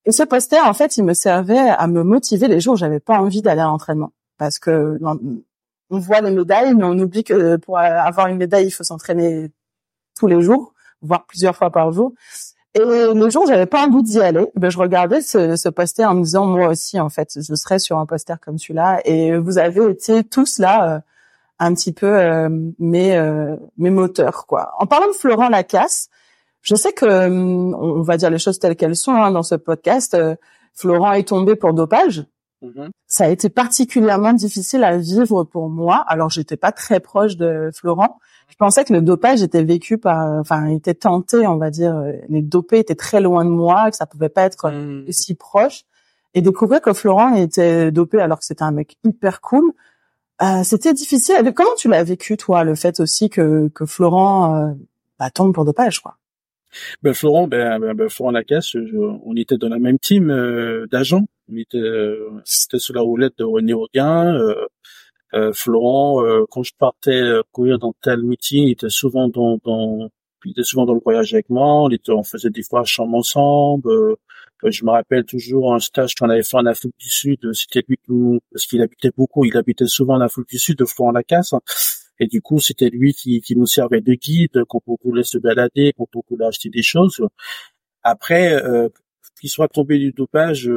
Et 0.05 0.12
ce 0.12 0.24
poster, 0.24 0.60
en 0.65 0.74
fait, 0.74 0.98
il 0.98 1.03
me 1.03 1.13
servait 1.13 1.60
à 1.60 1.88
me 1.88 2.03
motiver 2.03 2.48
les 2.48 2.60
jours 2.60 2.74
où 2.74 2.77
j'avais 2.77 3.00
pas 3.00 3.20
envie 3.20 3.41
d'aller 3.41 3.62
à 3.62 3.65
l'entraînement. 3.65 4.13
Parce 4.38 4.58
que 4.58 4.98
on 5.91 6.00
voit 6.00 6.22
les 6.22 6.31
médailles, 6.31 6.74
mais 6.74 6.86
on 6.86 6.98
oublie 6.98 7.24
que 7.24 7.58
pour 7.58 7.77
avoir 7.77 8.27
une 8.27 8.38
médaille, 8.38 8.67
il 8.67 8.72
faut 8.72 8.84
s'entraîner 8.84 9.51
tous 10.21 10.27
les 10.27 10.41
jours, 10.41 10.73
voire 11.01 11.25
plusieurs 11.25 11.55
fois 11.55 11.71
par 11.71 11.91
jour. 11.91 12.13
Et 12.75 12.79
le 12.79 13.29
jour 13.29 13.43
où 13.43 13.47
j'avais 13.47 13.65
pas 13.65 13.85
envie 13.85 14.03
d'y 14.03 14.19
aller, 14.19 14.45
ben 14.55 14.69
je 14.69 14.77
regardais 14.77 15.21
ce, 15.21 15.55
ce 15.55 15.67
poster 15.67 16.05
en 16.05 16.13
me 16.13 16.23
disant 16.23 16.45
moi 16.45 16.67
aussi 16.69 16.99
en 16.99 17.09
fait 17.09 17.31
je 17.35 17.55
serais 17.55 17.79
sur 17.79 17.98
un 17.98 18.05
poster 18.05 18.39
comme 18.39 18.59
celui-là. 18.59 19.01
Et 19.03 19.35
vous 19.35 19.57
avez 19.57 19.89
été 19.89 20.24
tous 20.24 20.59
là 20.59 20.75
euh, 20.96 21.00
un 21.59 21.74
petit 21.74 21.91
peu 21.91 22.07
euh, 22.07 22.50
mes 22.79 23.17
euh, 23.17 23.57
mes 23.77 23.89
moteurs 23.89 24.46
quoi. 24.46 24.74
En 24.77 24.85
parlant 24.85 25.07
de 25.07 25.13
Florent 25.13 25.50
Lacasse, 25.50 26.09
je 26.61 26.75
sais 26.75 26.93
que 26.93 27.05
on 27.05 28.03
va 28.03 28.15
dire 28.17 28.29
les 28.29 28.39
choses 28.39 28.59
telles 28.59 28.75
qu'elles 28.75 28.96
sont 28.96 29.15
hein, 29.15 29.31
dans 29.31 29.43
ce 29.43 29.55
podcast. 29.55 30.15
Florent 30.74 31.13
est 31.13 31.27
tombé 31.27 31.55
pour 31.57 31.74
dopage. 31.74 32.25
Mm-hmm. 32.63 32.89
Ça 33.07 33.25
a 33.25 33.29
été 33.29 33.50
particulièrement 33.50 34.33
difficile 34.33 34.83
à 34.83 34.98
vivre 34.98 35.43
pour 35.43 35.67
moi. 35.67 36.05
Alors 36.07 36.29
j'étais 36.29 36.57
pas 36.57 36.72
très 36.72 37.00
proche 37.01 37.35
de 37.35 37.72
Florent, 37.74 38.19
je 38.51 38.55
pensais 38.57 38.83
que 38.83 38.94
le 38.94 39.01
dopage 39.01 39.42
était 39.42 39.64
vécu 39.64 39.98
par, 39.98 40.40
enfin, 40.40 40.68
était 40.68 40.94
tenté, 40.94 41.48
on 41.48 41.57
va 41.57 41.70
dire, 41.70 41.96
les 42.29 42.42
dopés 42.42 42.79
étaient 42.79 42.96
très 42.96 43.22
loin 43.22 43.46
de 43.46 43.50
moi, 43.50 43.90
que 43.90 43.96
ça 43.96 44.05
pouvait 44.05 44.29
pas 44.29 44.44
être 44.44 44.70
hmm. 44.70 45.11
si 45.11 45.35
proche. 45.35 45.83
Et 46.33 46.42
découvrir 46.42 46.81
que 46.81 46.94
Florent 46.94 47.35
était 47.35 47.92
dopé 47.92 48.20
alors 48.22 48.40
que 48.40 48.46
c'était 48.46 48.64
un 48.64 48.72
mec 48.72 48.98
hyper 49.03 49.42
cool, 49.42 49.74
euh, 50.42 50.64
c'était 50.64 50.94
difficile. 50.94 51.53
Comment 51.55 51.75
tu 51.75 51.87
l'as 51.87 52.03
vécu, 52.03 52.37
toi, 52.37 52.64
le 52.64 52.75
fait 52.75 53.00
aussi 53.00 53.29
que, 53.29 53.68
que 53.70 53.85
Florent 53.85 54.55
euh, 54.55 54.74
bah, 55.20 55.29
tombe 55.29 55.53
pour 55.53 55.66
dopage, 55.66 56.00
quoi? 56.00 56.18
Ben 57.03 57.14
Florent, 57.14 57.48
ben, 57.48 57.79
ben, 57.79 57.94
ben 57.94 58.09
Florent 58.09 58.31
Lacasse, 58.31 58.75
on 59.25 59.35
était 59.35 59.57
dans 59.57 59.68
la 59.68 59.77
même 59.77 60.00
team 60.00 60.31
euh, 60.31 60.87
d'agents. 60.90 61.25
On 61.51 61.57
était, 61.57 61.77
euh, 61.77 62.42
était 62.66 62.79
sous 62.79 62.94
la 62.94 63.01
roulette 63.01 63.37
de 63.37 63.44
René 63.44 63.74
Auguin. 63.74 64.33
Euh, 64.33 64.55
euh, 64.55 64.68
Florent, 65.53 66.25
euh, 66.25 66.46
quand 66.50 66.63
je 66.63 66.74
partais 66.77 67.11
euh, 67.11 67.41
courir 67.51 67.79
dans 67.79 67.94
tel 68.01 68.22
meeting, 68.24 68.67
il 68.67 68.72
était 68.72 68.89
souvent 68.89 69.29
dans, 69.29 69.59
dans 69.63 70.09
il 70.46 70.51
était 70.51 70.63
souvent 70.63 70.85
dans 70.85 70.94
le 70.94 71.00
voyage 71.03 71.33
avec 71.33 71.50
moi. 71.50 71.83
On, 71.83 71.89
était, 71.89 72.11
on 72.11 72.24
faisait 72.24 72.50
des 72.50 72.63
fois 72.63 72.83
chambre 72.83 73.15
ensemble. 73.15 73.89
je 74.63 74.85
me 74.85 74.91
rappelle 74.91 75.24
toujours 75.25 75.74
un 75.74 75.79
stage 75.79 76.15
qu'on 76.15 76.29
avait 76.29 76.44
fait 76.44 76.57
en 76.57 76.65
Afrique 76.65 76.96
du 77.00 77.09
Sud. 77.09 77.53
C'était 77.53 77.83
lui 77.87 77.98
parce 78.51 78.65
qu'il 78.65 78.81
habitait 78.81 79.11
beaucoup. 79.15 79.46
Il 79.46 79.55
habitait 79.57 79.87
souvent 79.87 80.15
en 80.15 80.22
Afrique 80.22 80.50
du 80.50 80.59
Sud, 80.59 80.77
de 80.79 80.85
Florent 80.85 81.11
Lacasse. 81.11 81.53
Et 82.20 82.27
du 82.27 82.41
coup, 82.41 82.59
c'était 82.59 82.89
lui 82.89 83.13
qui, 83.13 83.41
qui 83.41 83.55
nous 83.55 83.67
servait 83.67 84.01
de 84.01 84.13
guide 84.13 84.63
quand 84.67 84.81
on 84.87 84.98
voulait 85.03 85.24
se 85.24 85.37
balader, 85.37 85.94
quand 85.98 86.07
on 86.15 86.24
voulait 86.29 86.46
acheter 86.46 86.70
des 86.70 86.83
choses. 86.83 87.22
Après, 88.03 88.53
euh, 88.53 88.89
qu'il 89.39 89.50
soit 89.50 89.67
tombé 89.67 90.00
du 90.00 90.11
dopage, 90.11 90.70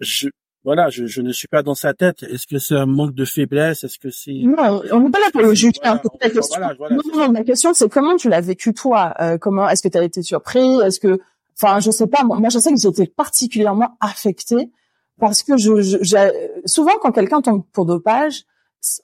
je, 0.00 0.28
voilà, 0.68 0.90
je, 0.90 1.06
je, 1.06 1.22
ne 1.22 1.32
suis 1.32 1.48
pas 1.48 1.62
dans 1.62 1.74
sa 1.74 1.94
tête. 1.94 2.22
Est-ce 2.24 2.46
que 2.46 2.58
c'est 2.58 2.74
un 2.74 2.84
manque 2.84 3.14
de 3.14 3.24
faiblesse? 3.24 3.84
Est-ce 3.84 3.98
que 3.98 4.10
c'est 4.10 4.34
Non, 4.42 4.82
on 4.92 5.00
n'est 5.00 5.10
pas 5.10 5.18
là 5.18 5.30
pour 5.32 5.40
le 5.40 5.54
juger. 5.54 5.72
Hein, 5.82 5.98
la 6.20 6.28
question. 6.28 6.60
non, 7.14 7.32
la 7.32 7.42
question 7.42 7.72
c'est 7.72 7.88
comment 7.88 8.16
tu 8.16 8.28
l'as 8.28 8.42
vécu 8.42 8.74
toi? 8.74 9.14
Euh, 9.18 9.38
Comment 9.38 9.66
Est-ce 9.70 9.82
que 9.82 9.88
tu 9.88 9.96
as 9.96 10.02
été 10.02 10.20
surpris? 10.22 10.78
Est-ce 10.84 11.00
que, 11.00 11.20
enfin, 11.56 11.80
je 11.80 11.90
sais 11.90 12.06
pas. 12.06 12.22
Moi, 12.22 12.38
moi 12.38 12.50
je 12.50 12.58
sais 12.58 12.70
que 12.70 12.78
j'étais 12.78 13.06
particulièrement 13.06 13.96
affectée 14.00 14.70
parce 15.18 15.42
que 15.42 15.56
je, 15.56 15.80
je 15.80 16.58
souvent 16.66 16.92
quand 17.00 17.12
quelqu'un 17.12 17.40
tombe 17.40 17.64
pour 17.72 17.86
dopage, 17.86 18.44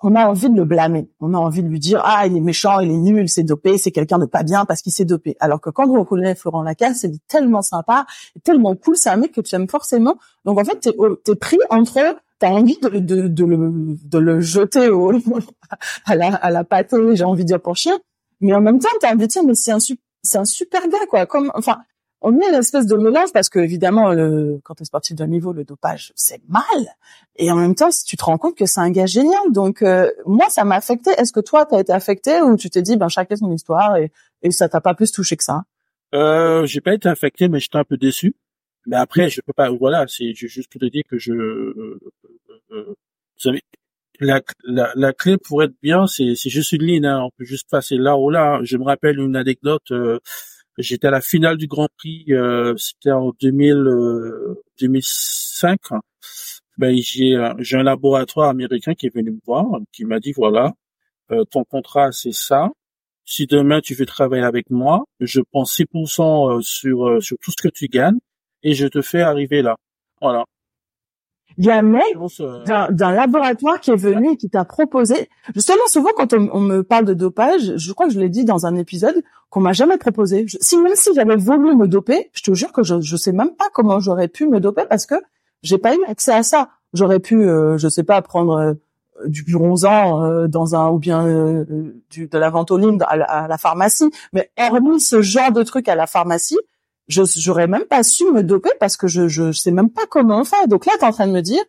on 0.02 0.14
a 0.14 0.26
envie 0.26 0.48
de 0.50 0.56
le 0.56 0.64
blâmer. 0.64 1.08
On 1.20 1.34
a 1.34 1.38
envie 1.38 1.62
de 1.62 1.68
lui 1.68 1.80
dire 1.80 2.00
ah 2.04 2.26
il 2.26 2.37
est 2.37 2.40
méchant, 2.40 2.80
il 2.80 2.90
est 2.90 2.96
nul, 2.96 3.28
c'est 3.28 3.42
dopé, 3.42 3.78
c'est 3.78 3.90
quelqu'un 3.90 4.18
de 4.18 4.26
pas 4.26 4.42
bien 4.42 4.64
parce 4.64 4.82
qu'il 4.82 4.92
s'est 4.92 5.04
dopé. 5.04 5.37
Alors 5.40 5.60
que 5.60 5.70
quand 5.70 5.87
vous 5.87 6.04
connaissez 6.04 6.34
Florent 6.34 6.62
Lacasse, 6.62 7.00
c'est 7.00 7.12
tellement 7.26 7.62
sympa, 7.62 8.06
tellement 8.42 8.74
cool, 8.76 8.96
c'est 8.96 9.10
un 9.10 9.16
mec 9.16 9.32
que 9.32 9.40
tu 9.40 9.54
aimes 9.54 9.68
forcément. 9.68 10.16
Donc 10.44 10.60
en 10.60 10.64
fait 10.64 10.78
t'es 10.80 10.90
es 10.90 11.37
pris 11.37 11.58
entre 11.70 12.16
t'as 12.38 12.50
envie 12.50 12.78
de, 12.80 12.88
de, 12.88 13.28
de, 13.28 13.44
le, 13.44 13.96
de 14.04 14.18
le 14.18 14.40
jeter 14.40 14.88
au, 14.88 15.12
à 16.06 16.14
la 16.14 16.34
à 16.34 16.50
la 16.50 16.64
pâtée, 16.64 17.16
j'ai 17.16 17.24
envie 17.24 17.42
de 17.42 17.48
dire 17.48 17.60
pour 17.60 17.76
chien, 17.76 17.98
mais 18.40 18.54
en 18.54 18.60
même 18.60 18.78
temps 18.78 18.88
t'as 19.00 19.12
envie 19.12 19.22
de 19.22 19.26
dire 19.26 19.42
mais 19.44 19.54
c'est 19.54 19.72
un 19.72 19.78
c'est 19.78 20.38
un 20.38 20.44
super 20.44 20.88
gars 20.88 21.06
quoi. 21.08 21.26
Comme 21.26 21.50
enfin 21.54 21.78
on 22.26 22.40
est 22.40 22.48
une 22.48 22.54
espèce 22.54 22.87
de 22.87 22.96
mélange 22.96 23.32
parce 23.32 23.50
que 23.50 23.58
évidemment, 23.58 24.12
le, 24.12 24.58
quand 24.64 24.74
tu 24.74 24.82
es 24.82 24.87
sportif 24.87 25.14
de 25.14 25.24
niveau, 25.24 25.52
le 25.52 25.64
dopage 25.64 26.12
c'est 26.16 26.40
mal, 26.48 26.64
et 27.37 27.50
en 27.50 27.56
même 27.56 27.74
temps, 27.74 27.90
si 27.90 28.04
tu 28.04 28.16
te 28.16 28.24
rends 28.24 28.38
compte 28.38 28.56
que 28.56 28.64
c'est 28.64 28.80
un 28.80 28.90
gars 28.90 29.04
génial, 29.06 29.52
donc 29.52 29.82
euh, 29.82 30.10
moi 30.24 30.48
ça 30.48 30.64
m'a 30.64 30.76
affecté. 30.76 31.10
Est-ce 31.18 31.32
que 31.32 31.40
toi 31.40 31.66
tu 31.66 31.74
as 31.74 31.80
été 31.80 31.92
affecté 31.92 32.40
ou 32.40 32.56
tu 32.56 32.70
t'es 32.70 32.80
dit 32.82 32.96
ben 32.96 33.08
chacun 33.08 33.37
son 33.37 33.52
histoire 33.52 33.96
et, 33.96 34.10
et 34.42 34.50
ça 34.50 34.68
t'a 34.70 34.80
pas 34.80 34.94
plus 34.94 35.12
touché 35.12 35.37
que 35.37 35.44
ça? 35.44 35.64
Euh, 36.14 36.64
J'ai 36.64 36.80
pas 36.80 36.94
été 36.94 37.08
affecté, 37.08 37.48
mais 37.48 37.60
j'étais 37.60 37.76
un 37.76 37.84
peu 37.84 37.98
déçu. 37.98 38.34
Mais 38.87 38.96
après, 38.96 39.28
je 39.28 39.40
peux 39.42 39.52
pas. 39.52 39.70
Voilà, 39.70 40.06
c'est 40.08 40.32
juste 40.34 40.70
pour 40.70 40.80
te 40.80 40.87
dire 40.87 41.02
que 41.08 41.18
je. 41.18 41.32
Euh, 41.32 42.00
euh, 42.72 42.84
vous 42.88 42.94
savez, 43.38 43.62
la, 44.20 44.40
la, 44.62 44.92
la, 44.94 45.12
clé 45.12 45.37
pour 45.38 45.62
être 45.62 45.74
bien, 45.82 46.06
c'est 46.06 46.34
juste 46.37 46.72
une 46.72 46.84
ligne. 46.84 47.06
Hein. 47.06 47.20
On 47.24 47.30
peut 47.37 47.44
juste 47.44 47.68
passer 47.70 47.96
là 47.96 48.16
ou 48.16 48.30
là. 48.30 48.60
Je 48.62 48.76
me 48.76 48.84
rappelle 48.84 49.18
une 49.18 49.37
anecdote. 49.37 49.92
J'étais 50.78 51.06
à 51.06 51.10
la 51.10 51.20
finale 51.20 51.56
du 51.56 51.66
Grand 51.68 51.88
Prix, 51.96 52.26
euh, 52.30 52.74
c'était 52.76 53.12
en 53.12 53.32
2000, 53.40 53.84
2005. 54.80 55.78
Euh, 55.92 55.98
ben, 56.76 56.96
j'ai 56.96 57.37
j'ai 57.60 57.76
un 57.76 57.84
laboratoire 57.84 58.48
américain 58.48 58.94
qui 58.94 59.06
est 59.06 59.14
venu 59.14 59.30
me 59.32 59.40
voir, 59.46 59.66
qui 59.92 60.04
m'a 60.04 60.18
dit 60.18 60.32
voilà, 60.32 60.72
euh, 61.32 61.44
ton 61.44 61.64
contrat 61.64 62.12
c'est 62.12 62.32
ça. 62.32 62.70
Si 63.24 63.46
demain 63.46 63.80
tu 63.80 63.94
veux 63.94 64.06
travailler 64.06 64.44
avec 64.44 64.70
moi, 64.70 65.04
je 65.20 65.40
prends 65.40 65.64
6% 65.64 66.60
sur 66.62 67.22
sur 67.22 67.37
tout 67.40 67.52
ce 67.52 67.62
que 67.62 67.68
tu 67.72 67.87
gagnes 67.88 68.18
et 68.62 68.74
je 68.74 68.87
te 68.88 69.02
fais 69.02 69.22
arriver 69.22 69.62
là. 69.62 69.76
Voilà. 70.20 70.44
Il 71.58 71.64
y 71.64 71.70
a 71.70 71.78
un 71.78 71.82
mec 71.82 72.02
d'un 72.66 73.12
laboratoire 73.12 73.80
qui 73.80 73.90
est 73.90 73.96
venu 73.96 74.32
et 74.32 74.36
qui 74.36 74.50
t'a 74.50 74.64
proposé. 74.64 75.28
Justement, 75.54 75.86
souvent 75.86 76.10
quand 76.16 76.32
on, 76.32 76.60
me 76.60 76.82
parle 76.82 77.04
de 77.04 77.14
dopage, 77.14 77.76
je 77.76 77.92
crois 77.92 78.06
que 78.06 78.12
je 78.12 78.20
l'ai 78.20 78.28
dit 78.28 78.44
dans 78.44 78.66
un 78.66 78.74
épisode 78.76 79.22
qu'on 79.50 79.60
m'a 79.60 79.72
jamais 79.72 79.98
proposé. 79.98 80.46
si 80.60 80.78
même 80.78 80.94
si 80.96 81.10
j'avais 81.14 81.36
voulu 81.36 81.76
me 81.76 81.86
doper, 81.86 82.30
je 82.32 82.42
te 82.42 82.54
jure 82.54 82.72
que 82.72 82.82
je 82.82 83.00
je 83.00 83.16
sais 83.16 83.32
même 83.32 83.54
pas 83.54 83.68
comment 83.72 84.00
j'aurais 84.00 84.28
pu 84.28 84.46
me 84.48 84.58
doper 84.60 84.84
parce 84.88 85.06
que 85.06 85.14
j'ai 85.62 85.78
pas 85.78 85.94
eu 85.94 86.04
accès 86.06 86.32
à 86.32 86.42
ça. 86.42 86.70
J'aurais 86.92 87.20
pu, 87.20 87.48
euh, 87.48 87.76
je 87.78 87.88
sais 87.88 88.04
pas, 88.04 88.22
prendre 88.22 88.56
euh, 88.56 88.74
du 89.26 89.44
bronzant 89.44 90.24
euh, 90.24 90.48
dans 90.48 90.74
un 90.74 90.90
ou 90.90 90.98
bien 90.98 91.26
euh, 91.26 91.64
du, 92.10 92.26
de 92.26 92.38
la 92.38 92.50
ventoline 92.50 93.02
à 93.06 93.16
la, 93.16 93.24
à 93.24 93.48
la 93.48 93.58
pharmacie, 93.58 94.10
mais 94.32 94.50
hormis 94.58 95.00
ce 95.00 95.22
genre 95.22 95.52
de 95.52 95.62
truc 95.62 95.88
à 95.88 95.94
la 95.94 96.06
pharmacie, 96.06 96.58
je 97.08 97.22
j'aurais 97.36 97.66
même 97.66 97.84
pas 97.84 98.02
su 98.02 98.30
me 98.32 98.42
doper 98.42 98.70
parce 98.80 98.96
que 98.96 99.08
je 99.08 99.28
je 99.28 99.52
sais 99.52 99.70
même 99.70 99.90
pas 99.90 100.06
comment 100.08 100.44
fait. 100.44 100.68
Donc 100.68 100.86
là, 100.86 100.92
tu 100.98 101.04
es 101.04 101.08
en 101.08 101.12
train 101.12 101.26
de 101.26 101.32
me 101.32 101.42
dire 101.42 101.62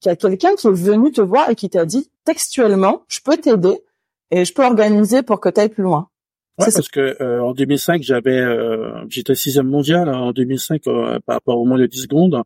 qu'il 0.00 0.10
y 0.10 0.12
a 0.12 0.16
quelqu'un 0.16 0.54
qui 0.54 0.66
est 0.66 0.72
venu 0.72 1.12
te 1.12 1.20
voir 1.20 1.50
et 1.50 1.54
qui 1.54 1.68
t'a 1.70 1.84
dit 1.84 2.10
textuellement, 2.24 3.04
je 3.08 3.20
peux 3.24 3.36
t'aider 3.36 3.82
et 4.30 4.44
je 4.44 4.52
peux 4.52 4.64
organiser 4.64 5.22
pour 5.22 5.40
que 5.40 5.48
tu 5.48 5.60
ailles 5.60 5.68
plus 5.68 5.82
loin. 5.82 6.08
Ouais, 6.58 6.66
parce 6.74 6.88
que 6.88 7.16
euh, 7.22 7.40
en 7.40 7.52
2005, 7.52 8.02
j'avais 8.02 8.36
euh, 8.36 9.06
j'étais 9.08 9.36
sixième 9.36 9.68
mondial 9.68 10.08
hein, 10.08 10.18
en 10.18 10.32
2005 10.32 10.88
euh, 10.88 11.20
par 11.24 11.36
rapport 11.36 11.58
au 11.58 11.64
moins 11.64 11.78
de 11.78 11.86
10 11.86 12.02
secondes. 12.02 12.42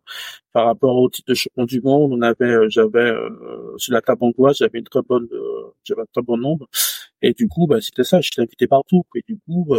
Par 0.53 0.67
rapport 0.67 0.97
au 0.97 1.09
titre 1.09 1.31
de 1.31 1.35
champion 1.35 1.65
du 1.65 1.81
monde, 1.81 2.13
on 2.13 2.21
avait 2.21 2.69
j'avais 2.69 3.11
sur 3.79 3.95
la 3.95 4.03
table 4.03 4.25
angoisse, 4.25 4.59
j'avais 4.59 4.81
une 4.81 4.85
très 4.85 5.01
bonne 5.01 5.27
j'avais 5.85 6.03
un 6.03 6.07
très 6.13 6.21
bon 6.21 6.37
nombre. 6.37 6.69
Et 7.23 7.33
du 7.33 7.49
coup, 7.49 7.67
bah, 7.67 7.81
c'était 7.81 8.05
ça, 8.05 8.21
j'étais 8.21 8.43
invité 8.43 8.67
partout. 8.67 9.03
Et 9.15 9.23
du 9.27 9.39
coup, 9.47 9.75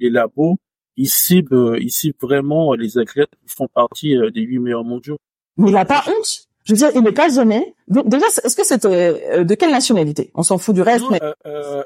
les 0.00 0.08
labos 0.08 0.56
il 0.96 1.08
cible, 1.08 1.78
il 1.80 1.90
cible 1.90 2.16
vraiment 2.20 2.74
les 2.74 2.98
athlètes 2.98 3.30
qui 3.42 3.54
font 3.54 3.68
partie 3.68 4.16
euh, 4.16 4.30
des 4.30 4.42
huit 4.42 4.58
meilleurs 4.58 4.84
mondiaux. 4.84 5.18
Mais 5.56 5.70
il 5.70 5.76
a 5.76 5.84
pas 5.84 6.04
honte? 6.06 6.46
Je 6.64 6.72
veux 6.72 6.76
dire, 6.76 6.90
il 6.94 7.02
n'est 7.02 7.12
pas 7.12 7.28
gêné. 7.28 7.74
Déjà, 7.88 8.26
est-ce 8.44 8.54
que 8.54 8.64
c'est 8.64 8.84
euh, 8.84 9.44
de 9.44 9.54
quelle 9.54 9.70
nationalité? 9.70 10.30
On 10.34 10.42
s'en 10.42 10.58
fout 10.58 10.74
du 10.74 10.82
reste, 10.82 11.04
mais... 11.10 11.20
Euh, 11.46 11.82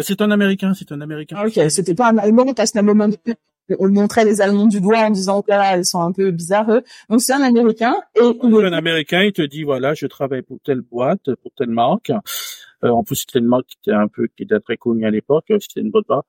c'est 0.00 0.22
un 0.22 0.30
Américain, 0.30 0.72
c'est 0.74 0.90
un 0.92 1.00
Américain. 1.00 1.36
Ah, 1.38 1.46
ok, 1.46 1.70
c'était 1.70 1.94
pas 1.94 2.08
un 2.08 2.18
Allemand, 2.18 2.54
parce 2.54 2.70
qu'à 2.70 2.82
moment 2.82 3.08
on 3.78 3.88
montrait 3.88 4.24
les 4.24 4.40
Allemands 4.40 4.66
du 4.66 4.80
doigt 4.80 4.98
en 4.98 5.10
disant 5.10 5.38
oh 5.40 5.44
là, 5.48 5.76
ils 5.76 5.84
sont 5.84 6.00
un 6.00 6.12
peu 6.12 6.30
bizarres. 6.30 6.70
Eux. 6.70 6.82
Donc 7.08 7.20
c'est 7.20 7.32
un 7.32 7.42
Américain 7.42 7.94
et 8.16 8.20
un 8.20 8.72
Américain, 8.72 9.22
il 9.22 9.32
te 9.32 9.42
dit 9.42 9.62
voilà, 9.62 9.94
je 9.94 10.06
travaille 10.06 10.42
pour 10.42 10.58
telle 10.64 10.80
boîte, 10.80 11.34
pour 11.42 11.52
telle 11.56 11.70
marque. 11.70 12.10
en 12.82 13.04
plus 13.04 13.16
c'était 13.16 13.38
une 13.38 13.46
marque 13.46 13.66
qui 13.66 13.76
était 13.82 13.96
un 13.96 14.08
peu 14.08 14.26
qui 14.36 14.42
était 14.42 14.58
très 14.60 14.76
connue 14.76 15.06
à 15.06 15.10
l'époque, 15.10 15.44
c'était 15.60 15.80
une 15.80 15.90
bonne 15.90 16.04
marque 16.08 16.26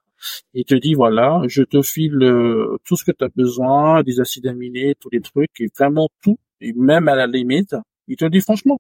il 0.54 0.66
te 0.66 0.76
dit 0.76 0.94
voilà, 0.94 1.42
je 1.48 1.64
te 1.64 1.82
file 1.82 2.22
euh, 2.24 2.78
tout 2.86 2.96
ce 2.96 3.04
que 3.04 3.12
tu 3.12 3.24
as 3.24 3.30
besoin, 3.30 4.04
des 4.04 4.20
acides 4.20 4.48
aminés, 4.48 4.96
tous 5.00 5.10
les 5.12 5.22
trucs, 5.22 5.60
et 5.60 5.70
vraiment 5.78 6.10
tout, 6.22 6.40
et 6.62 6.74
même 6.74 7.08
à 7.08 7.16
la 7.16 7.28
limite, 7.28 7.76
il 8.08 8.18
te 8.18 8.26
dit 8.26 8.42
franchement. 8.42 8.80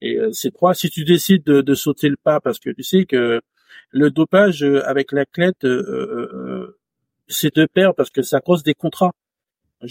Et 0.00 0.16
euh, 0.16 0.32
c'est 0.32 0.52
quoi 0.52 0.74
si 0.74 0.90
tu 0.90 1.04
décides 1.04 1.44
de, 1.44 1.74
sauter 1.74 2.08
le 2.08 2.16
pas, 2.16 2.40
parce 2.40 2.58
que 2.58 2.70
tu 2.70 2.82
sais 2.82 3.04
que 3.06 3.40
le 3.90 4.10
dopage 4.10 4.62
euh, 4.64 4.86
avec 4.86 5.12
l'athlète, 5.12 5.66
c'est 7.28 7.56
de 7.56 7.66
pair 7.66 7.94
parce 7.94 8.10
que 8.10 8.22
ça 8.22 8.40
cause 8.40 8.62
des 8.62 8.74
contrats. 8.74 9.12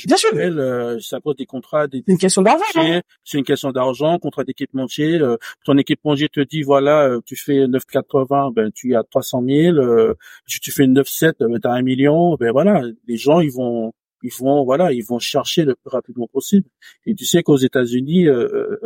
Bien 0.06 0.18
sûr. 0.18 0.30
Euh, 0.34 1.00
ça 1.00 1.20
cause 1.20 1.36
des 1.36 1.46
contrats. 1.46 1.88
Des, 1.88 2.04
c'est 2.06 2.12
une 2.12 2.18
question 2.18 2.42
d'argent. 2.42 2.64
Hein. 2.76 3.02
C'est 3.24 3.38
une 3.38 3.44
question 3.44 3.72
d'argent, 3.72 4.18
contrat 4.20 4.44
d'équipementier. 4.44 5.20
Euh, 5.20 5.38
ton 5.66 5.78
équipementier 5.78 6.30
te 6.30 6.40
dit 6.40 6.62
voilà, 6.62 7.08
euh, 7.08 7.22
tu 7.26 7.36
fais 7.36 7.68
9,80, 7.68 8.54
ben 8.54 8.72
tu 8.72 8.96
as 8.96 9.04
300 9.04 9.44
000. 9.48 9.78
Euh, 9.78 10.16
si 10.48 10.60
tu 10.60 10.72
fais 10.72 10.86
9,7, 10.86 11.36
ben 11.40 11.60
t'as 11.60 11.72
un 11.72 11.82
million. 11.82 12.36
Ben 12.36 12.52
voilà, 12.52 12.82
les 13.08 13.18
gens 13.18 13.40
ils 13.40 13.52
vont 13.52 13.94
ils 14.24 14.32
vont 14.40 14.64
voilà 14.64 14.94
ils 14.94 15.04
vont 15.04 15.20
chercher 15.20 15.66
le 15.66 15.76
plus 15.76 15.90
rapidement 15.90 16.28
possible. 16.28 16.68
Et 17.06 17.14
tu 17.14 17.26
sais 17.26 17.44
qu'aux 17.44 17.58
États-Unis 17.58 18.28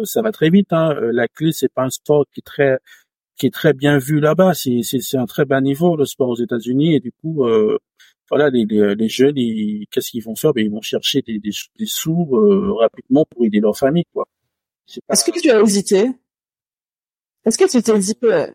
ça 0.04 0.22
va 0.22 0.32
très 0.32 0.50
vite. 0.50 0.74
Hein. 0.74 0.96
La 1.12 1.28
clé 1.28 1.52
c'est 1.52 1.72
pas 1.72 1.84
un 1.84 1.90
sport 1.90 2.26
qui 2.34 2.40
est 2.40 2.46
très 2.46 2.80
qui 3.38 3.46
est 3.46 3.54
très 3.54 3.74
bien 3.74 3.98
vu 4.00 4.20
là-bas. 4.20 4.54
C'est 4.54 4.82
c'est 4.84 5.18
un 5.18 5.26
très 5.26 5.46
bas 5.46 5.62
niveau 5.62 5.96
le 5.96 6.06
sport 6.06 6.30
aux 6.30 6.36
États-Unis 6.36 6.96
et 6.96 7.00
du 7.00 7.12
coup 7.12 7.46
euh, 7.46 7.78
voilà, 8.30 8.50
les, 8.50 8.66
les, 8.66 9.10
jeunes, 9.10 9.36
qu'est-ce 9.92 10.12
qu'ils 10.12 10.24
vont 10.24 10.36
faire? 10.36 10.54
Ben, 10.54 10.66
Ils 10.66 10.72
vont 10.72 10.82
chercher 10.82 11.22
des, 11.22 11.40
des, 11.40 11.52
sous 11.86 12.28
euh, 12.34 12.74
rapidement 12.74 13.26
pour 13.30 13.46
aider 13.46 13.60
leur 13.60 13.78
famille. 13.78 14.06
quoi. 14.14 14.28
Est-ce 15.10 15.24
que 15.24 15.40
tu 15.40 15.50
as 15.50 15.62
hésité? 15.62 16.10
Est-ce 17.46 17.58
que 17.58 17.70
tu 17.70 17.82
t'es 17.82 17.98
dit 17.98 18.16
que 18.16 18.54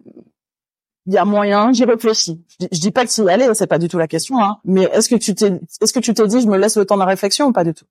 il 1.06 1.14
y 1.14 1.18
a 1.18 1.24
moyen? 1.24 1.72
J'y 1.72 1.84
réfléchis. 1.84 2.44
Je, 2.60 2.78
dis 2.78 2.90
pas 2.90 3.04
que 3.06 3.10
tu 3.10 3.22
y 3.22 3.28
allais, 3.28 3.52
c'est 3.54 3.66
pas 3.66 3.78
du 3.78 3.88
tout 3.88 3.98
la 3.98 4.06
question. 4.06 4.42
Hein, 4.42 4.58
mais 4.64 4.82
est-ce 4.92 5.08
que 5.08 5.16
tu 5.16 5.34
t'es, 5.34 5.60
est-ce 5.80 5.92
que 5.92 6.00
tu 6.00 6.14
t'es 6.14 6.26
dit, 6.26 6.40
je 6.40 6.46
me 6.46 6.58
laisse 6.58 6.76
le 6.76 6.84
temps 6.84 6.98
de 6.98 7.02
réflexion 7.02 7.46
ou 7.46 7.52
pas 7.52 7.64
du 7.64 7.74
tout? 7.74 7.86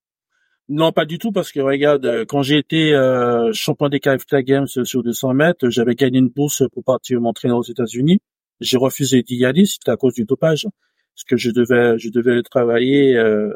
Non, 0.69 0.91
pas 0.91 1.05
du 1.05 1.17
tout, 1.17 1.31
parce 1.31 1.51
que 1.51 1.59
regarde, 1.59 2.05
euh, 2.05 2.25
quand 2.25 2.43
j'ai 2.43 2.57
été 2.57 2.93
euh, 2.93 3.51
champion 3.51 3.89
des 3.89 3.99
KFTA 3.99 4.43
Games 4.43 4.67
sur 4.67 5.03
200 5.03 5.33
mètres, 5.33 5.69
j'avais 5.69 5.95
gagné 5.95 6.19
une 6.19 6.29
bourse 6.29 6.63
pour 6.71 6.83
partir 6.83 7.19
m'entraîner 7.19 7.53
aux 7.53 7.63
États-Unis. 7.63 8.19
J'ai 8.61 8.77
refusé 8.77 9.23
d'y 9.23 9.43
aller, 9.43 9.65
c'était 9.65 9.91
à 9.91 9.97
cause 9.97 10.13
du 10.13 10.23
dopage 10.23 10.67
parce 11.15 11.23
que 11.27 11.37
je 11.37 11.51
devais 11.51 11.97
je 11.99 12.09
devais 12.09 12.41
travailler 12.43 13.15
euh, 13.15 13.51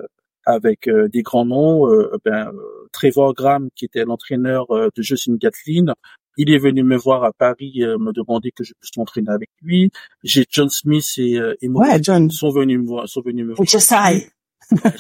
avec 0.46 0.88
euh, 0.88 1.08
des 1.08 1.22
grands 1.22 1.46
noms. 1.46 1.90
Euh, 1.90 2.18
ben, 2.24 2.52
Trevor 2.92 3.34
Graham, 3.34 3.70
qui 3.76 3.86
était 3.86 4.06
l'entraîneur 4.06 4.68
de 4.70 5.02
Justin 5.02 5.36
Gatlin, 5.36 5.94
il 6.38 6.50
est 6.50 6.58
venu 6.58 6.84
me 6.84 6.96
voir 6.96 7.26
à 7.26 7.34
Paris, 7.34 7.82
me 7.82 8.14
demander 8.14 8.52
que 8.52 8.64
je 8.64 8.74
puisse 8.80 8.96
m'entraîner 8.96 9.32
avec 9.32 9.50
lui. 9.62 9.92
J'ai 10.24 10.46
John 10.50 10.70
Smith 10.70 11.06
et, 11.18 11.34
et 11.62 11.68
ouais, 11.68 12.02
John. 12.02 12.30
sont 12.30 12.52
venus 12.52 12.80
me 12.80 12.86
voir, 12.86 13.10
sont 13.10 13.22
venus 13.22 13.46
me 13.46 13.54
voir. 13.54 13.68
Chessai. 13.68 14.30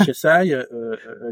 Chessai, 0.06 0.66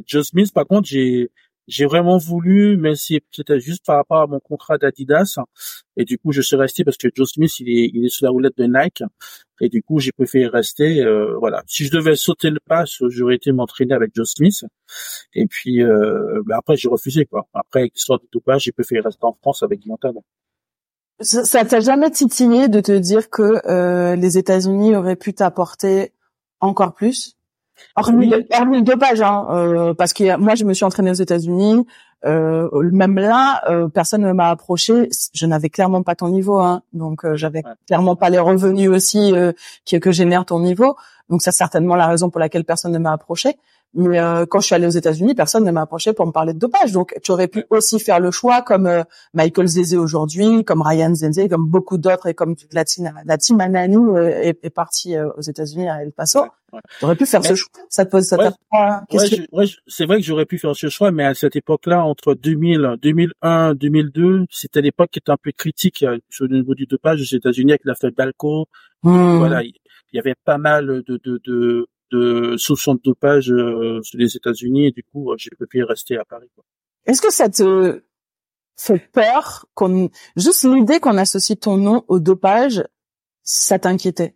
John 0.06 0.24
Smith, 0.24 0.54
par 0.54 0.66
contre, 0.66 0.88
j'ai 0.88 1.32
j'ai 1.68 1.86
vraiment 1.86 2.18
voulu, 2.18 2.78
mais 2.78 2.94
c'était 2.96 3.60
juste 3.60 3.86
par 3.86 3.98
rapport 3.98 4.22
à 4.22 4.28
mon 4.28 4.40
contrat 4.40 4.78
d'Adidas. 4.78 5.38
Et 5.96 6.06
du 6.06 6.18
coup, 6.18 6.32
je 6.32 6.42
suis 6.42 6.56
resté 6.56 6.84
parce 6.84 6.98
que 6.98 7.08
Joe 7.14 7.30
Smith, 7.30 7.60
il 7.60 7.70
est, 7.70 7.92
il 7.94 8.06
est 8.06 8.10
sous 8.10 8.26
la 8.26 8.32
roulette 8.32 8.58
de 8.58 8.66
Nike. 8.66 9.04
Et 9.62 9.70
du 9.70 9.82
coup, 9.82 10.00
j'ai 10.00 10.12
préféré 10.12 10.48
rester. 10.48 11.02
Euh, 11.02 11.38
voilà. 11.38 11.64
Si 11.68 11.86
je 11.86 11.92
devais 11.92 12.16
sauter 12.16 12.50
le 12.50 12.60
pas, 12.60 12.84
j'aurais 12.86 13.36
été 13.36 13.52
m'entraîner 13.52 13.94
avec 13.94 14.12
Joe 14.14 14.30
Smith. 14.30 14.66
Et 15.34 15.46
puis, 15.48 15.82
euh, 15.82 16.42
ben 16.46 16.58
après, 16.58 16.76
j'ai 16.76 16.90
refusé 16.90 17.26
quoi. 17.26 17.48
Après, 17.54 17.82
avec 17.82 17.94
l'histoire 17.94 18.20
du 18.20 18.42
pas, 18.42 18.58
j'ai 18.58 18.72
préféré 18.72 19.02
rester 19.02 19.24
en 19.24 19.34
France 19.34 19.64
avec 19.64 19.80
Guillaume 19.80 19.98
Ça 21.22 21.64
t'a 21.64 21.80
jamais 21.80 22.12
titillé 22.12 22.68
de 22.68 22.82
te 22.82 22.92
dire 22.92 23.30
que 23.30 23.66
euh, 23.68 24.16
les 24.16 24.38
États-Unis 24.38 24.96
auraient 24.96 25.16
pu 25.16 25.34
t'apporter 25.34 26.12
encore 26.60 26.94
plus? 26.94 27.38
Hormis, 27.96 28.30
le, 28.30 28.82
dopage, 28.82 29.22
hein, 29.22 29.46
euh, 29.50 29.94
parce 29.94 30.14
que 30.14 30.38
moi 30.38 30.56
je 30.56 30.66
me 30.66 30.74
suis 30.74 30.86
entraînée 30.86 31.12
aux 31.12 31.14
États-Unis. 31.14 31.86
Euh, 32.26 32.70
même 32.92 33.16
là, 33.16 33.62
euh, 33.70 33.90
personne 33.90 34.22
ne 34.22 34.32
m'a 34.32 34.50
approché. 34.50 35.10
Je 35.34 35.46
n'avais 35.46 35.70
clairement 35.70 36.04
pas 36.04 36.16
ton 36.16 36.30
niveau, 36.30 36.60
hein, 36.60 36.82
donc 36.94 37.26
euh, 37.26 37.36
j'avais 37.36 37.64
clairement 37.86 38.16
pas 38.16 38.30
les 38.30 38.40
revenus 38.40 38.90
aussi 38.90 39.34
euh, 39.34 39.52
que, 39.90 39.98
que 39.98 40.12
génère 40.12 40.46
ton 40.46 40.60
niveau. 40.60 40.96
Donc 41.30 41.42
c'est 41.42 41.52
certainement 41.52 41.96
la 41.96 42.08
raison 42.08 42.30
pour 42.30 42.40
laquelle 42.40 42.66
personne 42.66 42.92
ne 42.92 43.00
m'a 43.00 43.14
approché. 43.14 43.58
Mais 43.96 44.20
euh, 44.20 44.46
quand 44.48 44.60
je 44.60 44.66
suis 44.66 44.76
allée 44.76 44.88
aux 44.88 44.92
États-Unis, 44.92 45.36
personne 45.36 45.64
ne 45.64 45.72
m'a 45.72 45.82
approché 45.82 46.14
pour 46.14 46.26
me 46.26 46.32
parler 46.32 46.54
de 46.54 46.60
dopage. 46.60 46.92
Donc 46.94 47.14
tu 47.24 47.32
aurais 47.32 47.48
pu 47.48 47.64
aussi 47.70 48.00
faire 48.00 48.20
le 48.20 48.32
choix, 48.32 48.64
comme 48.64 48.88
euh, 48.88 49.04
Michael 49.34 49.68
Zeze 49.68 49.94
aujourd'hui, 49.96 50.64
comme 50.64 50.82
Ryan 50.82 51.14
Zenze, 51.14 51.48
comme 51.48 51.68
beaucoup 51.68 52.00
d'autres, 52.00 52.28
et 52.28 52.34
comme 52.34 52.56
la 52.72 52.86
team, 52.86 53.12
la 53.26 53.38
team 53.38 53.62
Anani 53.62 53.96
euh, 53.96 54.42
est, 54.42 54.58
est 54.64 54.70
partie 54.72 55.16
aux 55.20 55.42
États-Unis 55.42 55.90
à 55.90 56.02
El 56.02 56.12
Paso. 56.12 56.46
Tu 56.98 57.06
aurais 57.06 57.16
pu 57.16 57.28
faire 57.28 57.46
ce 57.46 57.54
choix. 57.54 57.70
Ça 57.88 58.04
te 58.04 58.10
pose 58.10 58.24
ça 58.24 58.36
ouais, 58.38 59.66
c'est 59.86 60.06
vrai 60.06 60.18
que 60.18 60.24
j'aurais 60.24 60.48
pu 60.48 60.58
faire 60.58 60.76
ce 60.76 60.90
choix, 60.90 61.12
mais 61.12 61.24
à 61.24 61.36
cette 61.36 61.56
époque-là, 61.56 62.04
entre 62.04 62.34
2000, 62.34 62.96
2001, 63.00 63.76
2002, 63.76 64.46
c'était 64.50 64.82
l'époque 64.82 65.12
qui 65.12 65.20
était 65.20 65.32
un 65.32 65.38
peu 65.38 65.52
critique 65.52 66.04
sur 66.32 66.48
le 66.48 66.58
niveau 66.58 66.74
du 66.74 66.88
dopage 66.88 67.22
aux 67.22 67.36
États-Unis 67.36 67.74
avec 67.74 67.86
l'affaire 67.86 68.10
Balco. 68.18 68.66
Hmm. 69.04 69.38
Voilà, 69.38 69.62
il 70.14 70.18
y 70.18 70.20
avait 70.20 70.36
pas 70.46 70.58
mal 70.58 71.04
de, 71.06 71.20
de, 71.24 71.42
de 71.44 71.88
de 72.14 72.56
soupçons 72.58 72.96
de 72.96 73.02
dopage 73.04 73.52
euh, 73.52 74.02
sur 74.04 74.20
les 74.20 74.36
États-Unis 74.36 74.88
et 74.88 74.92
du 74.92 75.04
coup 75.04 75.32
euh, 75.32 75.36
j'ai 75.38 75.50
préféré 75.50 75.86
rester 75.86 76.18
à 76.18 76.24
Paris. 76.24 76.50
Est-ce 77.06 77.22
que 77.22 77.34
ça 77.34 77.50
te 77.50 78.04
fait 78.78 79.00
peur 79.12 79.66
qu'on 79.74 80.10
juste 80.36 80.64
l'idée 80.64 81.00
qu'on 81.00 81.18
associe 81.18 81.60
ton 81.60 81.78
nom 81.78 82.06
au 82.08 82.20
dopage, 82.20 82.84
ça 83.42 83.80
t'inquiétait? 83.80 84.36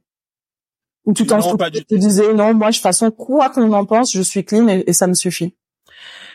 Ou 1.06 1.14
tu 1.14 1.26
t'en 1.26 1.40
tu 1.88 2.00
disais 2.00 2.34
non, 2.34 2.54
moi 2.54 2.70
de 2.70 2.74
toute 2.74 2.82
façon 2.82 3.12
quoi 3.12 3.50
qu'on 3.50 3.72
en 3.72 3.86
pense, 3.86 4.12
je 4.12 4.22
suis 4.22 4.44
clean 4.44 4.68
et, 4.68 4.92
ça 4.92 5.08
me 5.08 5.14
suffit? 5.14 5.56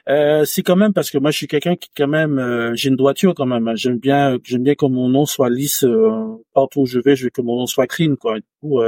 Euh, 0.09 0.45
c'est 0.45 0.63
quand 0.63 0.77
même 0.77 0.93
parce 0.93 1.11
que 1.11 1.19
moi 1.19 1.31
je 1.31 1.37
suis 1.37 1.47
quelqu'un 1.47 1.77
qui 1.77 1.89
quand 1.97 2.09
même 2.09 2.39
euh, 2.39 2.73
j'ai 2.75 2.89
une 2.89 2.97
droiture 2.97 3.35
quand 3.35 3.47
même. 3.47 3.69
Hein. 3.69 3.75
J'aime 3.77 3.99
bien 3.99 4.37
j'aime 4.43 4.65
bien 4.65 4.75
que 4.75 4.87
mon 4.87 5.09
nom 5.09 5.27
soit 5.27 5.49
lisse 5.49 5.87
partout 6.55 6.81
où 6.81 6.87
je 6.87 6.99
vais, 6.99 7.15
je 7.15 7.25
veux 7.25 7.31
que 7.31 7.41
mon 7.41 7.57
nom 7.57 7.67
soit 7.67 7.87
clean 7.87 8.17
quoi. 8.17 8.41
Du 8.41 8.47
coup 8.61 8.81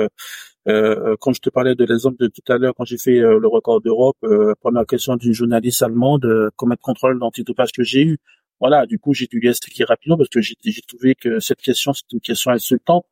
euh, 0.66 1.16
quand 1.20 1.32
je 1.32 1.40
te 1.40 1.50
parlais 1.50 1.74
de 1.74 1.84
l'exemple 1.84 2.16
de 2.18 2.28
tout 2.28 2.52
à 2.52 2.58
l'heure, 2.58 2.74
quand 2.76 2.84
j'ai 2.84 2.98
fait 2.98 3.18
euh, 3.18 3.38
le 3.38 3.48
record 3.48 3.80
d'Europe, 3.80 4.16
euh, 4.24 4.54
première 4.60 4.86
question 4.86 5.16
d'une 5.16 5.32
journaliste 5.32 5.82
allemande, 5.82 6.24
euh, 6.24 6.50
combien 6.56 6.74
de 6.74 6.80
contrôles 6.80 7.18
d'antidopage 7.18 7.72
que 7.72 7.82
j'ai 7.82 8.02
eu? 8.02 8.18
Voilà, 8.60 8.86
du 8.86 8.98
coup, 8.98 9.12
j'ai 9.12 9.26
dû 9.26 9.40
lui 9.40 9.48
expliquer 9.48 9.84
rapidement 9.84 10.16
parce 10.16 10.30
que 10.30 10.40
j'ai 10.40 10.54
trouvé 10.88 11.14
que 11.14 11.40
cette 11.40 11.60
question, 11.60 11.92
c'est 11.92 12.10
une 12.12 12.20
question 12.20 12.50
insultante 12.50 13.04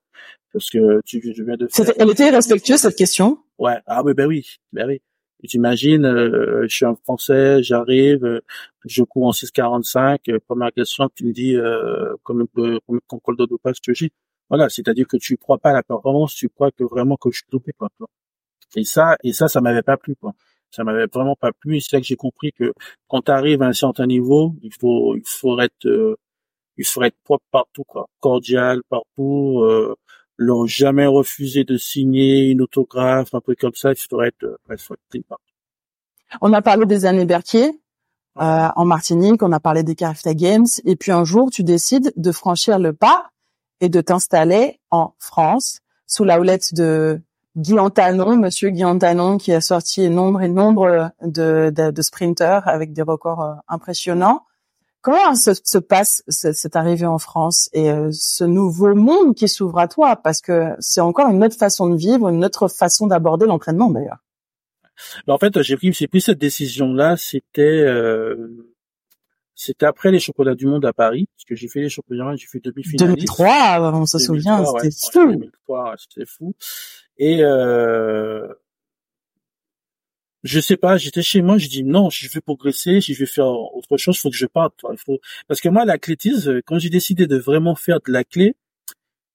parce 0.53 0.71
que 0.71 1.01
tu, 1.05 1.21
je 1.35 1.43
viens 1.43 1.57
de 1.57 1.67
faire... 1.71 1.93
Elle 1.99 2.11
était 2.11 2.31
respectueuse 2.31 2.79
cette 2.79 2.97
question? 2.97 3.39
Ouais, 3.59 3.77
ah 3.87 4.03
oui, 4.05 4.15
ben 4.15 4.27
oui, 4.27 4.47
ben 4.73 4.87
oui. 4.87 5.03
J'imagine, 5.43 6.05
euh, 6.05 6.63
je 6.69 6.75
suis 6.75 6.85
un 6.85 6.95
Français, 6.95 7.63
j'arrive, 7.63 8.25
euh, 8.25 8.41
je 8.85 9.03
cours 9.03 9.27
en 9.27 9.33
6,45. 9.33 10.29
Euh, 10.29 10.39
première 10.47 10.73
question, 10.73 11.09
tu 11.15 11.25
me 11.27 11.33
dis 11.33 11.57
euh, 11.57 12.15
combien 12.23 12.47
de 12.57 12.81
de 12.81 13.47
dopage 13.47 13.81
que 13.81 13.93
j'ai. 13.95 14.11
Voilà, 14.49 14.69
c'est-à-dire 14.69 15.07
que 15.09 15.17
tu 15.17 15.37
crois 15.37 15.59
pas 15.59 15.71
à 15.71 15.73
la 15.73 15.83
performance, 15.83 16.35
tu 16.35 16.49
crois 16.49 16.71
que 16.71 16.85
vraiment 16.85 17.17
que 17.17 17.31
je 17.31 17.39
suis 17.39 17.47
dopé. 17.51 17.73
Quoi. 17.73 17.89
Et 18.77 18.85
ça, 18.85 19.17
et 19.25 19.33
ça, 19.33 19.49
ça 19.49 19.61
m'avait 19.61 19.83
pas 19.83 19.97
plu. 19.97 20.15
Quoi. 20.17 20.33
Ça 20.71 20.85
m'avait 20.85 21.07
vraiment 21.07 21.37
pas 21.37 21.53
plu. 21.53 21.81
C'est 21.81 21.97
là 21.97 22.01
que 22.01 22.07
j'ai 22.07 22.17
compris 22.17 22.53
que 22.53 22.73
quand 23.09 23.23
tu 23.23 23.31
arrives 23.33 23.63
à 23.63 23.67
un 23.67 23.73
certain 23.73 24.07
niveau, 24.07 24.55
il 24.63 24.73
faut, 24.73 25.17
il 25.17 25.23
faut 25.27 25.59
être, 25.61 26.17
il 26.77 26.85
faut 26.87 27.03
être 27.03 27.17
propre 27.25 27.45
partout, 27.51 27.85
quoi, 27.85 28.09
cordial 28.21 28.83
partout. 28.89 29.61
Euh, 29.65 29.95
leur 30.43 30.67
jamais 30.67 31.07
refusé 31.07 31.65
de 31.65 31.77
signer 31.77 32.51
une 32.51 32.63
autographe, 32.63 33.35
un 33.35 33.41
truc 33.41 33.61
comme 33.61 33.75
ça. 33.75 33.93
Faudrait 33.95 34.29
être, 34.29 34.45
euh. 34.45 35.37
On 36.41 36.53
a 36.53 36.63
parlé 36.63 36.87
des 36.87 37.07
années 37.07 37.27
Berthier. 37.27 37.81
Euh, 38.41 38.69
en 38.77 38.85
Martinique, 38.87 39.43
on 39.43 39.53
a 39.53 39.61
parlé 39.61 39.83
des 39.83 39.95
Carifta 39.95 40.33
Games, 40.35 40.67
et 40.87 40.97
puis 40.97 41.13
un 41.13 41.25
jour, 41.25 41.51
tu 41.51 41.65
décides 41.65 42.15
de 42.17 42.33
franchir 42.33 42.79
le 42.79 42.95
pas 42.95 43.31
et 43.81 43.91
de 43.91 44.01
t'installer 44.01 44.81
en 44.91 45.13
France 45.19 45.81
sous 46.07 46.25
la 46.25 46.41
houlette 46.41 46.73
de 46.73 47.21
Guy 47.57 47.79
Antanon, 47.79 48.37
Monsieur 48.37 48.71
Guy 48.71 48.85
Antanon, 48.85 49.37
qui 49.37 49.53
a 49.53 49.61
sorti 49.61 50.09
nombre 50.09 50.41
et 50.41 50.49
nombre 50.49 51.11
de, 51.21 51.71
de, 51.71 51.91
de 51.91 52.03
sprinters 52.03 52.67
avec 52.67 52.95
des 52.95 53.03
records 53.03 53.43
euh, 53.43 53.55
impressionnants. 53.69 54.47
Comment 55.03 55.35
se, 55.35 55.51
se 55.65 55.79
passe 55.79 56.23
cette 56.29 56.77
arrivée 56.77 57.07
en 57.07 57.19
France 57.19 57.69
et 57.73 57.91
euh, 57.91 58.11
ce 58.13 58.45
nouveau 58.45 58.95
monde 58.95 59.35
qui 59.35 59.49
s'ouvre 59.49 59.81
à 59.81 59.89
toi? 59.89 60.15
Parce 60.15 60.41
que 60.41 60.75
c'est 60.79 61.01
encore 61.01 61.29
une 61.29 61.43
autre 61.43 61.57
façon 61.57 61.91
de 61.91 61.97
vivre, 61.97 62.29
une 62.29 62.45
autre 62.45 62.69
façon 62.69 63.09
d'aborder 63.09 63.47
l'entraînement 63.47 63.91
d'ailleurs. 63.91 64.19
En 65.27 65.39
fait, 65.39 65.61
j'ai 65.63 65.77
pris, 65.77 66.21
cette 66.21 66.39
décision-là. 66.39 67.17
C'était, 67.17 67.63
euh, 67.63 68.69
c'était 69.57 69.87
après 69.87 70.13
les 70.13 70.21
championnats 70.21 70.55
du 70.55 70.67
monde 70.67 70.85
à 70.85 70.93
Paris, 70.93 71.29
parce 71.35 71.47
que 71.47 71.57
j'ai 71.57 71.67
fait 71.67 71.81
les 71.81 71.89
championnats, 71.89 72.37
j'ai 72.37 72.47
fait 72.47 72.61
demi-finaliste. 72.61 73.17
2003, 73.17 73.93
on 73.95 74.07
se 74.07 74.19
souvient, 74.21 74.65
c'était 74.65 74.91
fou. 74.91 75.33
2003, 75.33 75.95
c'était 75.99 76.27
fou. 76.27 76.55
Et 77.19 77.43
euh, 77.43 78.47
je 80.43 80.61
sais 80.61 80.77
pas, 80.77 80.97
j'étais 80.97 81.23
chez 81.23 81.43
moi, 81.43 81.59
je 81.59 81.69
dis 81.69 81.85
non, 81.85 82.11
je 82.11 82.29
veux 82.33 82.41
progresser, 82.41 83.01
si 83.01 83.15
je 83.15 83.21
veux 83.21 83.27
faire 83.27 83.47
autre 83.47 83.97
chose, 83.97 84.17
il 84.17 84.21
faut 84.21 84.31
que 84.31 84.37
je 84.37 84.47
parte. 84.47 84.75
Il 84.91 84.99
faut 84.99 85.21
parce 85.49 85.61
que 85.61 85.69
moi 85.69 85.85
l'athlétisme, 85.85 86.63
quand 86.63 86.79
j'ai 86.79 86.91
décidé 86.91 87.27
de 87.27 87.37
vraiment 87.37 87.75
faire 87.75 88.01
de 88.05 88.13
la 88.13 88.25
clé, 88.25 88.57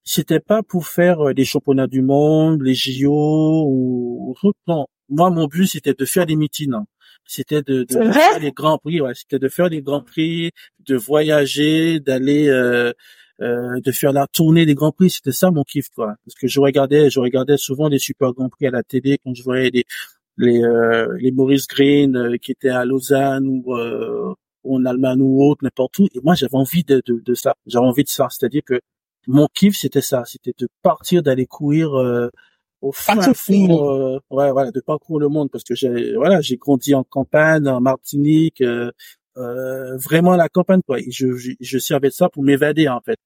c'était 0.04 0.40
pas 0.40 0.64
pour 0.64 0.88
faire 0.88 1.30
euh, 1.30 1.34
des 1.34 1.46
championnats 1.46 1.88
du 1.88 2.02
monde, 2.02 2.62
les 2.62 2.76
JO 2.76 3.66
ou 3.68 4.36
non. 4.68 4.88
Moi 5.10 5.30
mon 5.30 5.48
but 5.48 5.68
c'était 5.68 5.94
de 5.94 6.06
faire 6.06 6.26
des 6.26 6.36
meetings. 6.36 6.74
Hein. 6.74 6.86
C'était 7.26 7.62
de, 7.62 7.84
de 7.84 8.12
faire 8.12 8.40
des 8.40 8.52
grands 8.52 8.78
prix, 8.78 9.02
ouais, 9.02 9.14
c'était 9.16 9.40
de 9.40 9.50
faire 9.50 9.70
des 9.70 9.82
grands 9.82 10.02
prix, 10.02 10.52
de 10.80 10.96
voyager, 10.96 12.00
d'aller 12.00 12.48
euh, 12.48 12.94
euh, 13.42 13.80
de 13.82 13.92
faire 13.92 14.14
la 14.14 14.26
tournée 14.28 14.66
des 14.66 14.74
grands 14.74 14.92
prix, 14.92 15.12
c'était 15.12 15.32
ça 15.32 15.52
mon 15.52 15.64
kiff 15.64 15.90
quoi. 15.90 16.16
Parce 16.26 16.36
que 16.36 16.48
je 16.48 16.60
regardais, 16.60 17.10
je 17.10 17.20
regardais 17.20 17.58
souvent 17.58 17.88
des 17.90 18.00
super 18.00 18.34
grands 18.34 18.50
prix 18.50 18.66
à 18.66 18.72
la 18.72 18.82
télé 18.82 19.20
quand 19.24 19.34
je 19.36 19.44
voyais 19.44 19.70
des 19.70 19.86
les, 20.38 20.64
euh, 20.64 21.18
les 21.20 21.32
Maurice 21.32 21.68
Green 21.68 22.16
euh, 22.16 22.38
qui 22.38 22.52
étaient 22.52 22.70
à 22.70 22.86
Lausanne 22.86 23.48
ou, 23.48 23.76
euh, 23.76 24.34
en 24.64 24.86
Allemagne 24.86 25.22
ou 25.22 25.44
autre, 25.44 25.64
n'importe 25.64 26.00
où. 26.00 26.08
Et 26.14 26.20
moi, 26.24 26.36
j'avais 26.36 26.56
envie 26.56 26.84
de, 26.84 27.02
de, 27.06 27.20
de 27.20 27.34
ça. 27.34 27.56
J'avais 27.66 27.86
envie 27.86 28.04
de 28.04 28.10
ça. 28.10 28.28
C'est-à-dire 28.30 28.62
que 28.66 28.80
mon 29.28 29.48
kiff, 29.54 29.76
c'était 29.78 30.02
ça. 30.02 30.24
C'était 30.26 30.54
de 30.58 30.68
partir, 30.82 31.24
d'aller 31.24 31.46
courir 31.46 31.92
au 32.82 32.92
fin 32.92 33.34
fond, 33.34 34.20
ouais, 34.30 34.52
voilà, 34.52 34.72
de 34.72 34.80
parcourir 34.80 35.20
le 35.22 35.30
monde 35.30 35.50
parce 35.52 35.64
que 35.64 35.74
j'ai, 35.74 36.16
voilà, 36.16 36.42
j'ai 36.42 36.58
grandi 36.58 36.94
en 36.96 37.04
campagne, 37.04 37.68
en 37.68 37.82
Martinique, 37.82 38.62
euh, 39.38 39.98
vraiment 39.98 40.34
à 40.34 40.38
la 40.38 40.50
campagne, 40.50 40.82
quoi. 40.86 41.00
Et 41.00 41.12
je, 41.12 41.36
je, 41.36 41.52
je 41.60 41.78
servais 41.78 42.10
de 42.10 42.14
ça 42.14 42.30
pour 42.30 42.44
m'évader, 42.44 42.88
en 42.88 43.02
fait. 43.02 43.18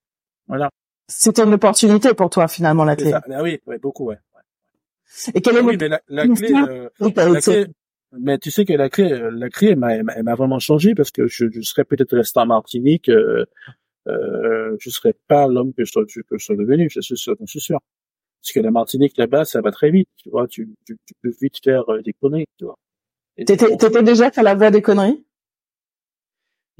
Voilà. 0.48 0.70
C'était 1.08 1.44
une 1.44 1.54
opportunité 1.54 2.14
pour 2.14 2.30
toi, 2.30 2.48
finalement, 2.48 2.84
la 2.84 2.96
clé. 2.96 3.14
Ah 3.14 3.44
oui, 3.44 3.60
ouais, 3.66 3.78
beaucoup, 3.78 4.06
ouais. 4.06 4.18
Et 5.34 5.42
quelle 5.42 5.58
est 5.58 5.62
oui, 5.62 5.78
mais 5.80 5.90
la, 5.90 6.02
la 6.08 6.28
clé, 6.28 6.52
euh, 6.54 6.90
la 7.00 7.42
clé 7.42 7.66
mais 8.20 8.38
tu 8.38 8.52
sais 8.52 8.66
que 8.66 8.74
la 8.74 8.90
clé, 8.90 9.12
euh, 9.12 9.32
la 9.32 9.50
clé, 9.50 9.76
m'a, 9.76 10.04
m'a 10.04 10.36
vraiment 10.36 10.60
changé 10.60 10.96
parce 10.96 11.12
que 11.12 11.28
je, 11.28 11.46
je 11.50 11.62
serais 11.62 11.86
peut-être 11.86 12.16
resté 12.16 12.40
en 12.40 12.46
Martinique, 12.46 13.10
euh, 13.10 13.46
euh, 14.08 14.76
je 14.80 14.90
serais 14.90 15.16
pas 15.28 15.48
l'homme 15.48 15.74
que 15.74 15.86
je, 15.86 15.94
que 15.94 16.38
je 16.38 16.44
suis 16.44 16.58
devenu, 16.58 16.90
je 16.90 17.00
suis 17.02 17.18
sûr, 17.18 17.36
je 17.40 17.46
suis 17.46 17.62
sûr. 17.62 17.80
Parce 18.42 18.54
que 18.54 18.60
la 18.60 18.72
Martinique 18.72 19.18
là-bas, 19.18 19.46
ça 19.46 19.62
va 19.62 19.72
très 19.72 19.92
vite, 19.92 20.10
tu 20.18 20.30
vois, 20.30 20.48
tu, 20.48 20.68
tu, 20.86 20.98
tu 21.06 21.14
peux 21.22 21.32
vite 21.42 21.64
faire 21.64 21.90
euh, 21.90 22.02
des 22.02 22.14
conneries, 22.14 22.48
tu 22.58 22.66
vois. 22.66 22.78
T'étais, 23.38 23.78
t'étais 23.78 24.04
déjà 24.04 24.30
à 24.36 24.44
la 24.44 24.56
voie 24.56 24.72
des 24.72 24.82
conneries? 24.82 25.24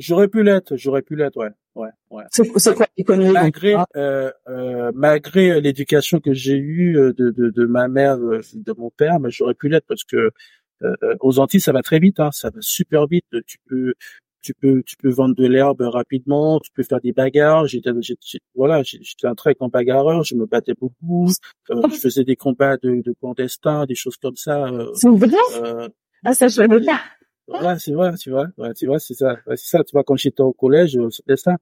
J'aurais 0.02 0.28
pu 0.28 0.42
l'être, 0.42 0.76
j'aurais 0.78 1.04
pu 1.04 1.16
l'être, 1.16 1.38
ouais, 1.38 1.50
ouais, 1.76 1.90
ouais. 2.10 2.24
C'est 2.32 2.48
quoi 2.76 2.88
l'économie 2.98 3.32
Malgré, 3.32 3.76
euh, 3.96 4.32
euh, 4.50 4.92
malgré 4.96 5.62
l'éducation 5.62 6.20
que 6.20 6.34
j'ai 6.34 6.58
eue 6.58 6.98
euh, 6.98 7.14
de, 7.14 7.30
de, 7.30 7.52
de, 7.52 7.66
ma 7.66 7.88
mère, 7.88 8.16
euh, 8.16 8.42
de 8.54 8.74
mon 8.78 8.90
père, 8.90 9.20
mais 9.20 9.30
j'aurais 9.30 9.54
pu 9.54 9.70
l'être 9.70 9.86
parce 9.88 10.04
que 10.04 10.32
euh, 10.82 10.96
aux 11.20 11.38
Antilles 11.38 11.62
ça 11.62 11.72
va 11.72 11.84
très 11.84 12.00
vite, 12.00 12.20
hein, 12.20 12.30
ça 12.32 12.50
va 12.50 12.58
super 12.62 13.06
vite. 13.06 13.28
Tu 13.46 13.58
peux, 13.70 13.94
tu 14.42 14.56
peux, 14.56 14.82
tu 14.84 14.98
peux 14.98 15.12
vendre 15.12 15.36
de 15.36 15.46
l'herbe 15.46 15.82
rapidement, 15.82 16.60
tu 16.60 16.72
peux 16.72 16.82
faire 16.82 17.00
des 17.00 17.14
bagarres. 17.14 17.68
J'étais, 17.68 17.92
voilà, 18.56 18.82
j'étais 18.82 19.28
un 19.28 19.36
très 19.36 19.54
grand 19.54 19.70
bagarreur, 19.70 20.24
je 20.24 20.34
me 20.34 20.48
battais 20.48 20.74
beaucoup, 20.74 21.30
euh, 21.70 21.82
je 21.92 21.98
faisais 21.98 22.24
des 22.24 22.36
combats 22.36 22.78
de, 22.78 23.04
de 23.06 23.14
clandestins, 23.20 23.86
des 23.86 23.94
choses 23.96 24.18
comme 24.18 24.36
ça. 24.36 24.68
c'est 24.96 25.10
vrai. 25.10 25.30
ah 26.26 26.34
ça 26.34 26.48
je 26.48 26.62
veux 26.62 26.84
pas. 26.84 27.02
Ouais, 27.48 27.80
c'est 27.80 27.94
vrai, 27.94 28.14
tu 28.16 28.32
vois. 28.32 28.48
Ouais, 28.58 28.74
tu 28.74 28.86
vois, 28.86 29.00
c'est 29.00 29.14
ça. 29.14 29.38
c'est 29.48 29.58
ça. 29.58 29.84
Tu 29.84 29.92
vois, 29.94 30.04
quand 30.04 30.16
j'étais 30.16 30.42
au 30.42 30.54
collège, 30.54 30.98
euh, 30.98 31.10
c'était 31.10 31.38
ça. 31.38 31.58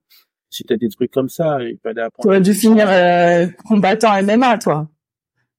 C'était 0.48 0.76
des 0.76 0.88
trucs 0.88 1.10
comme 1.10 1.28
ça. 1.28 1.62
Il 1.62 1.78
fallait 1.78 2.02
apprendre. 2.02 2.22
Tu 2.24 2.28
aurais 2.28 2.40
dû 2.40 2.54
finir 2.54 2.88
euh, 2.88 3.46
combattant 3.66 4.20
MMA, 4.22 4.58
toi. 4.58 4.88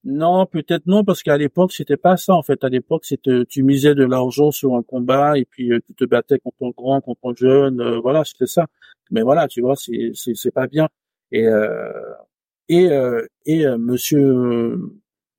Non, 0.04 0.46
peut-être 0.48 0.88
non, 0.88 1.04
parce 1.04 1.22
qu'à 1.22 1.38
l'époque, 1.38 1.72
c'était 1.74 1.98
pas 1.98 2.18
ça. 2.18 2.34
En 2.34 2.42
fait, 2.42 2.64
à 2.64 2.70
l'époque, 2.70 3.06
c'était 3.06 3.46
tu 3.48 3.64
misais 3.64 3.94
de 3.94 4.04
l'argent 4.04 4.52
sur 4.52 4.76
un 4.76 4.82
combat 4.82 5.38
et 5.38 5.46
puis 5.46 5.72
euh, 5.72 5.80
tu 5.86 5.94
te 5.94 6.06
battais 6.06 6.40
contre 6.40 6.64
un 6.64 6.72
grand, 6.72 7.02
contre 7.02 7.22
un 7.30 7.36
jeune. 7.36 8.00
voilà, 8.00 8.24
c'était 8.26 8.48
ça. 8.48 8.66
Mais 9.12 9.22
voilà, 9.22 9.48
tu 9.48 9.62
vois, 9.62 9.76
c'est 9.76 10.12
c'est 10.14 10.36
c'est 10.36 10.52
pas 10.52 10.68
bien. 10.68 10.88
Et 11.32 11.46
et 12.70 12.90
et 13.46 13.66
Monsieur 13.78 14.78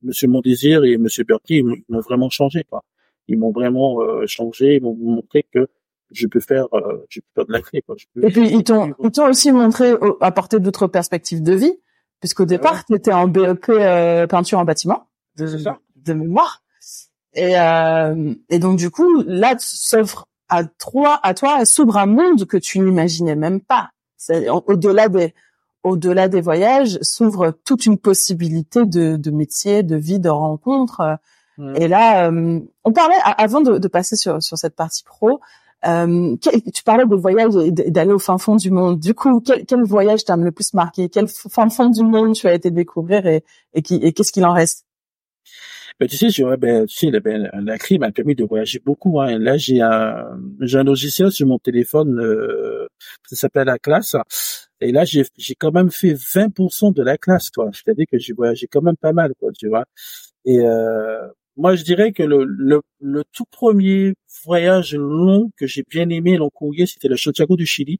Monsieur 0.02 0.28
Mondésir 0.28 0.84
et 0.84 0.96
Monsieur 0.96 1.24
Berky 1.24 1.62
m'ont 1.62 2.00
vraiment 2.00 2.30
changé, 2.30 2.64
quoi 2.64 2.84
ils 3.28 3.38
m'ont 3.38 3.52
vraiment 3.52 4.00
euh, 4.00 4.26
changé, 4.26 4.76
ils 4.76 4.82
m'ont 4.82 4.94
montré 4.94 5.46
que 5.52 5.68
je 6.12 6.26
peux 6.26 6.40
faire, 6.40 6.66
euh, 6.74 7.04
je 7.08 7.20
peux 7.20 7.26
faire 7.35 7.46
de 7.46 7.52
la 7.52 7.62
clé. 7.62 7.82
Quoi. 7.82 7.96
et 8.22 8.30
puis 8.30 8.48
ils 8.48 8.64
t'ont, 8.64 8.94
ils 9.02 9.11
t'ont 9.11 9.28
aussi 9.28 9.52
montré, 9.52 9.94
apporté 10.20 10.61
d'autres 10.61 10.87
perspectives 10.87 11.42
de 11.42 11.54
vie, 11.54 11.78
puisqu'au 12.20 12.44
départ, 12.44 12.76
ah 12.80 12.85
tu 12.87 12.94
étais 12.94 13.12
en 13.12 13.28
BEP 13.28 13.68
euh, 13.68 14.26
peinture 14.26 14.58
en 14.58 14.64
bâtiment, 14.64 15.08
de, 15.37 15.46
de 15.96 16.12
mémoire. 16.12 16.62
Et, 17.35 17.58
euh, 17.58 18.35
et 18.50 18.58
donc 18.58 18.78
du 18.78 18.90
coup, 18.90 19.22
là, 19.26 19.54
s'offre 19.58 20.26
à 20.48 20.64
toi, 20.64 21.18
à 21.22 21.35
toi, 21.35 21.64
s'ouvre 21.64 21.96
un 21.96 22.06
monde 22.06 22.44
que 22.46 22.58
tu 22.58 22.78
n'imaginais 22.78 23.37
même 23.37 23.61
pas. 23.61 23.90
Au-delà 24.66 25.08
des, 25.08 25.35
au-delà 25.82 26.28
des 26.28 26.40
voyages, 26.40 26.98
s'ouvre 27.00 27.56
toute 27.64 27.87
une 27.87 27.98
possibilité 27.98 28.85
de, 28.85 29.16
de 29.16 29.30
métier, 29.30 29.82
de 29.82 29.96
vie, 29.96 30.20
de 30.20 30.28
rencontres. 31.58 31.82
Et 31.82 31.88
là, 31.88 32.30
euh, 32.30 32.60
on 32.84 32.92
parlait 32.92 33.16
avant 33.24 33.60
de, 33.60 33.78
de, 33.78 33.88
passer 33.88 34.16
sur, 34.16 34.42
sur 34.42 34.58
cette 34.58 34.76
partie 34.76 35.04
pro. 35.04 35.40
Euh, 35.84 36.36
tu 36.72 36.84
parlais 36.84 37.04
de 37.04 37.14
voyage 37.16 37.56
et 37.56 37.72
d'aller 37.72 38.12
au 38.12 38.18
fin 38.18 38.38
fond 38.38 38.56
du 38.56 38.70
monde. 38.70 39.00
Du 39.00 39.14
coup, 39.14 39.40
quel, 39.40 39.66
quel 39.66 39.82
voyage 39.82 40.24
t'a 40.24 40.36
le 40.36 40.52
plus 40.52 40.74
marqué? 40.74 41.08
Quel 41.08 41.26
fin 41.28 41.68
fond 41.70 41.88
du 41.88 42.04
monde 42.04 42.34
tu 42.34 42.46
as 42.46 42.54
été 42.54 42.70
découvrir 42.70 43.26
et, 43.26 43.42
et, 43.74 43.82
qu'est-ce 43.82 44.32
qu'il 44.32 44.44
en 44.44 44.52
reste? 44.52 44.86
Ben, 45.98 46.08
tu 46.08 46.16
sais, 46.16 46.30
je, 46.30 46.56
ben, 46.56 46.86
tu 46.86 47.10
sais, 47.10 47.20
ben, 47.20 47.50
la 47.52 47.78
crise 47.78 47.98
m'a 47.98 48.12
permis 48.12 48.34
de 48.34 48.44
voyager 48.44 48.80
beaucoup. 48.84 49.20
Hein. 49.20 49.38
Là, 49.38 49.56
j'ai 49.56 49.80
un, 49.80 50.38
j'ai 50.60 50.78
un 50.78 50.84
logiciel 50.84 51.30
sur 51.32 51.46
mon 51.46 51.58
téléphone, 51.58 52.18
euh, 52.20 52.86
ça 53.28 53.36
s'appelle 53.36 53.66
la 53.66 53.78
classe. 53.78 54.16
Et 54.80 54.92
là, 54.92 55.04
j'ai, 55.04 55.24
j'ai 55.36 55.54
quand 55.54 55.72
même 55.72 55.90
fait 55.90 56.14
20% 56.14 56.94
de 56.94 57.02
la 57.02 57.18
classe, 57.18 57.50
quoi. 57.50 57.70
C'est-à-dire 57.72 58.06
que 58.10 58.18
j'ai 58.18 58.32
voyagé 58.32 58.66
quand 58.68 58.82
même 58.82 58.96
pas 58.96 59.12
mal, 59.12 59.32
quoi, 59.38 59.50
tu 59.52 59.68
vois. 59.68 59.84
Et 60.44 60.60
euh, 60.60 61.28
moi, 61.56 61.76
je 61.76 61.84
dirais 61.84 62.12
que 62.12 62.22
le, 62.22 62.44
le, 62.44 62.80
le, 63.00 63.24
tout 63.32 63.44
premier 63.50 64.14
voyage 64.44 64.94
long 64.94 65.50
que 65.56 65.66
j'ai 65.66 65.84
bien 65.88 66.08
aimé 66.08 66.36
long 66.36 66.50
courrier, 66.50 66.86
c'était 66.86 67.08
le 67.08 67.16
Santiago 67.16 67.56
du 67.56 67.66
Chili. 67.66 67.98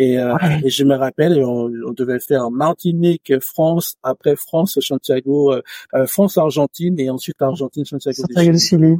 Et, 0.00 0.18
euh, 0.18 0.36
et 0.62 0.70
je 0.70 0.84
me 0.84 0.94
rappelle, 0.94 1.42
on, 1.42 1.72
on, 1.86 1.92
devait 1.92 2.20
faire 2.20 2.50
Martinique, 2.52 3.32
France, 3.40 3.96
après 4.04 4.36
France, 4.36 4.78
Santiago, 4.80 5.52
euh, 5.52 5.62
euh 5.94 6.06
France, 6.06 6.38
Argentine, 6.38 7.00
et 7.00 7.10
ensuite 7.10 7.42
Argentine, 7.42 7.84
Santiago, 7.84 8.22
Santiago 8.22 8.52
du 8.52 8.58
Chili. 8.58 8.96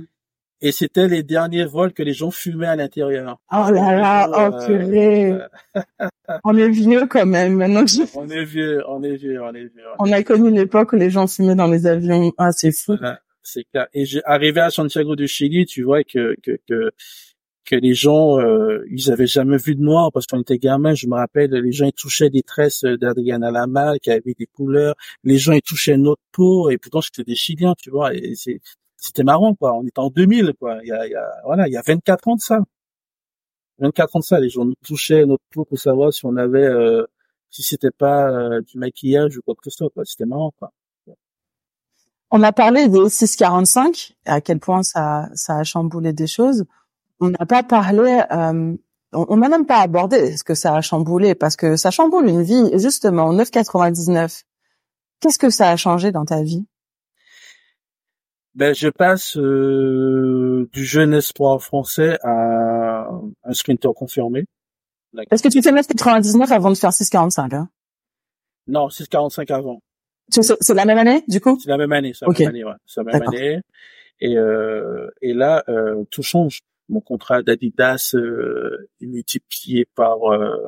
Et 0.61 0.73
c'était 0.73 1.07
les 1.07 1.23
derniers 1.23 1.65
vols 1.65 1.93
que 1.93 2.03
les 2.03 2.15
gens 2.15 2.33
fumaient 2.33 2.67
à 2.67 2.75
l'intérieur. 2.75 3.39
Oh 3.53 3.71
là 3.71 3.97
là, 3.97 4.29
oh 4.29 4.55
euh, 4.55 4.67
purée. 4.67 5.39
on 6.45 6.57
est 6.57 6.69
vieux 6.69 7.07
quand 7.07 7.27
même. 7.27 7.55
Maintenant 7.55 7.85
que 7.85 7.91
je... 7.91 8.03
On 8.17 8.29
est 8.29 8.45
vieux, 8.45 8.83
on 8.89 9.01
est 9.05 9.15
vieux, 9.15 9.41
on 9.41 9.55
est 9.55 9.67
vieux. 9.67 9.85
On, 10.01 10.11
a 10.11 10.21
connu 10.25 10.51
l'époque 10.51 10.95
où 10.95 10.97
les 10.97 11.11
gens 11.11 11.29
fumaient 11.29 11.55
dans 11.55 11.69
les 11.69 11.87
avions. 11.87 12.33
Ah, 12.39 12.51
c'est 12.51 12.73
fou 12.73 12.97
c'est 13.49 13.65
clair. 13.65 13.87
Et 13.95 14.05
arrivé 14.25 14.61
à 14.61 14.71
Santiago 14.71 15.17
du 15.17 15.29
Chili, 15.29 15.67
tu 15.67 15.83
vois 15.83 16.05
que 16.05 16.35
que 16.43 16.59
que, 16.69 16.91
que 17.65 17.77
les 17.77 17.95
gens 17.95 18.39
euh, 18.41 18.85
ils 18.91 19.11
avaient 19.13 19.27
jamais 19.27 19.59
vu 19.59 19.75
de 19.75 19.83
noir 19.83 20.11
parce 20.13 20.27
qu'on 20.27 20.41
était 20.41 20.59
gamin. 20.59 20.95
Je 20.95 21.07
me 21.07 21.15
rappelle, 21.15 21.51
les 21.53 21.73
gens 21.73 21.87
ils 21.87 21.93
touchaient 21.93 22.31
des 22.31 22.43
tresses 22.43 22.85
d'Adriana 22.85 23.51
Lama 23.51 23.99
qui 24.01 24.11
avaient 24.11 24.35
des 24.39 24.47
couleurs. 24.47 24.95
Les 25.25 25.39
gens 25.39 25.53
ils 25.53 25.63
touchaient 25.63 25.97
notre 25.97 26.23
peau 26.33 26.71
et 26.71 26.79
pourtant 26.79 27.01
c'était 27.03 27.25
des 27.25 27.35
Chiliens, 27.35 27.75
tu 27.83 27.91
vois. 27.91 28.15
Et 28.15 28.35
c'était 28.97 29.25
marrant 29.25 29.55
quoi. 29.55 29.75
On 29.75 29.87
était 29.87 29.99
en 30.01 30.11
2000 30.11 30.55
quoi. 30.59 30.79
Il 30.83 30.89
y 30.89 30.93
a, 30.93 31.07
il 31.07 31.13
y 31.13 31.17
a 31.17 31.27
voilà, 31.45 31.69
il 31.69 31.73
y 31.73 31.77
a 31.77 31.83
24 31.87 32.29
ans 32.29 32.37
de 32.37 32.41
ça. 32.41 32.61
24 33.79 34.17
ans 34.17 34.19
de 34.21 34.25
ça, 34.25 34.41
les 34.41 34.49
gens 34.51 34.65
nous 34.65 34.75
touchaient 34.87 35.25
notre 35.27 35.45
peau 35.53 35.65
pour 35.65 35.79
savoir 35.79 36.13
si 36.13 36.25
on 36.27 36.37
avait 36.37 36.65
euh, 36.65 37.05
si 37.51 37.63
c'était 37.63 37.91
pas 37.91 38.31
euh, 38.31 38.61
du 38.63 38.79
maquillage 38.79 39.37
ou 39.39 39.43
quoi 39.43 39.55
que 39.55 39.63
ce 39.65 39.71
soit 39.71 39.91
quoi. 39.91 40.05
C'était 40.05 40.27
marrant 40.27 40.53
quoi. 40.59 40.73
On 42.31 42.43
a 42.43 42.53
parlé 42.53 42.89
des 42.89 43.09
645, 43.09 44.15
à 44.27 44.41
quel 44.41 44.61
point 44.61 44.83
ça, 44.83 45.29
ça 45.35 45.57
a 45.57 45.65
chamboulé 45.65 46.13
des 46.13 46.27
choses. 46.27 46.65
On 47.21 47.31
n'a 47.31 47.47
pas 47.47 47.63
parlé, 47.63 48.23
euh, 48.31 48.77
on 49.13 49.37
n'a 49.37 49.49
même 49.49 49.65
pas 49.65 49.81
abordé 49.81 50.37
ce 50.37 50.45
que 50.45 50.55
ça 50.55 50.75
a 50.75 50.81
chamboulé, 50.83 51.35
parce 51.35 51.57
que 51.57 51.77
ça 51.77 51.91
chamboule 51.91 52.29
une 52.29 52.43
vie. 52.43 52.71
Justement, 52.75 53.33
9,99. 53.33 54.45
Qu'est-ce 55.21 55.39
que 55.39 55.51
ça 55.51 55.71
a 55.71 55.77
changé 55.77 56.13
dans 56.13 56.27
ta 56.27 56.43
vie? 56.43 56.67
Ben, 58.55 58.75
je 58.75 58.89
passe 58.89 59.37
euh, 59.37 60.69
du 60.73 60.85
jeune 60.85 61.15
espoir 61.15 61.63
français 61.63 62.19
à 62.23 63.09
un 63.45 63.53
sprinter 63.53 63.95
confirmé. 63.95 64.45
Est-ce 65.31 65.43
que 65.43 65.49
tu 65.49 65.63
fais 65.63 65.73
9,99 65.73 66.53
avant 66.53 66.71
de 66.71 66.77
faire 66.77 66.91
6,45 66.91 67.55
hein? 67.55 67.69
Non, 68.67 68.89
6,45 68.89 69.53
avant. 69.53 69.81
C'est 70.31 70.75
la 70.75 70.85
même 70.85 70.99
année, 70.99 71.23
du 71.29 71.41
coup? 71.41 71.59
C'est 71.63 71.71
la 71.71 71.79
même 71.79 71.93
année, 71.93 72.13
c'est 72.15 72.27
la 72.27 72.33
même 72.33 72.49
année, 72.49 72.65
ouais. 72.65 72.73
C'est 72.87 73.03
la 73.03 73.13
même 73.13 73.23
année. 73.29 73.61
Et, 74.21 74.37
euh, 74.37 75.09
et 75.23 75.33
là, 75.33 75.65
euh, 75.69 76.05
tout 76.11 76.23
change. 76.23 76.61
Mon 76.89 77.01
contrat 77.01 77.43
d'Adidas 77.43 78.13
euh, 78.15 78.89
est 79.03 79.07
multiplié 79.07 79.87
par 79.95 80.33
euh, 80.33 80.67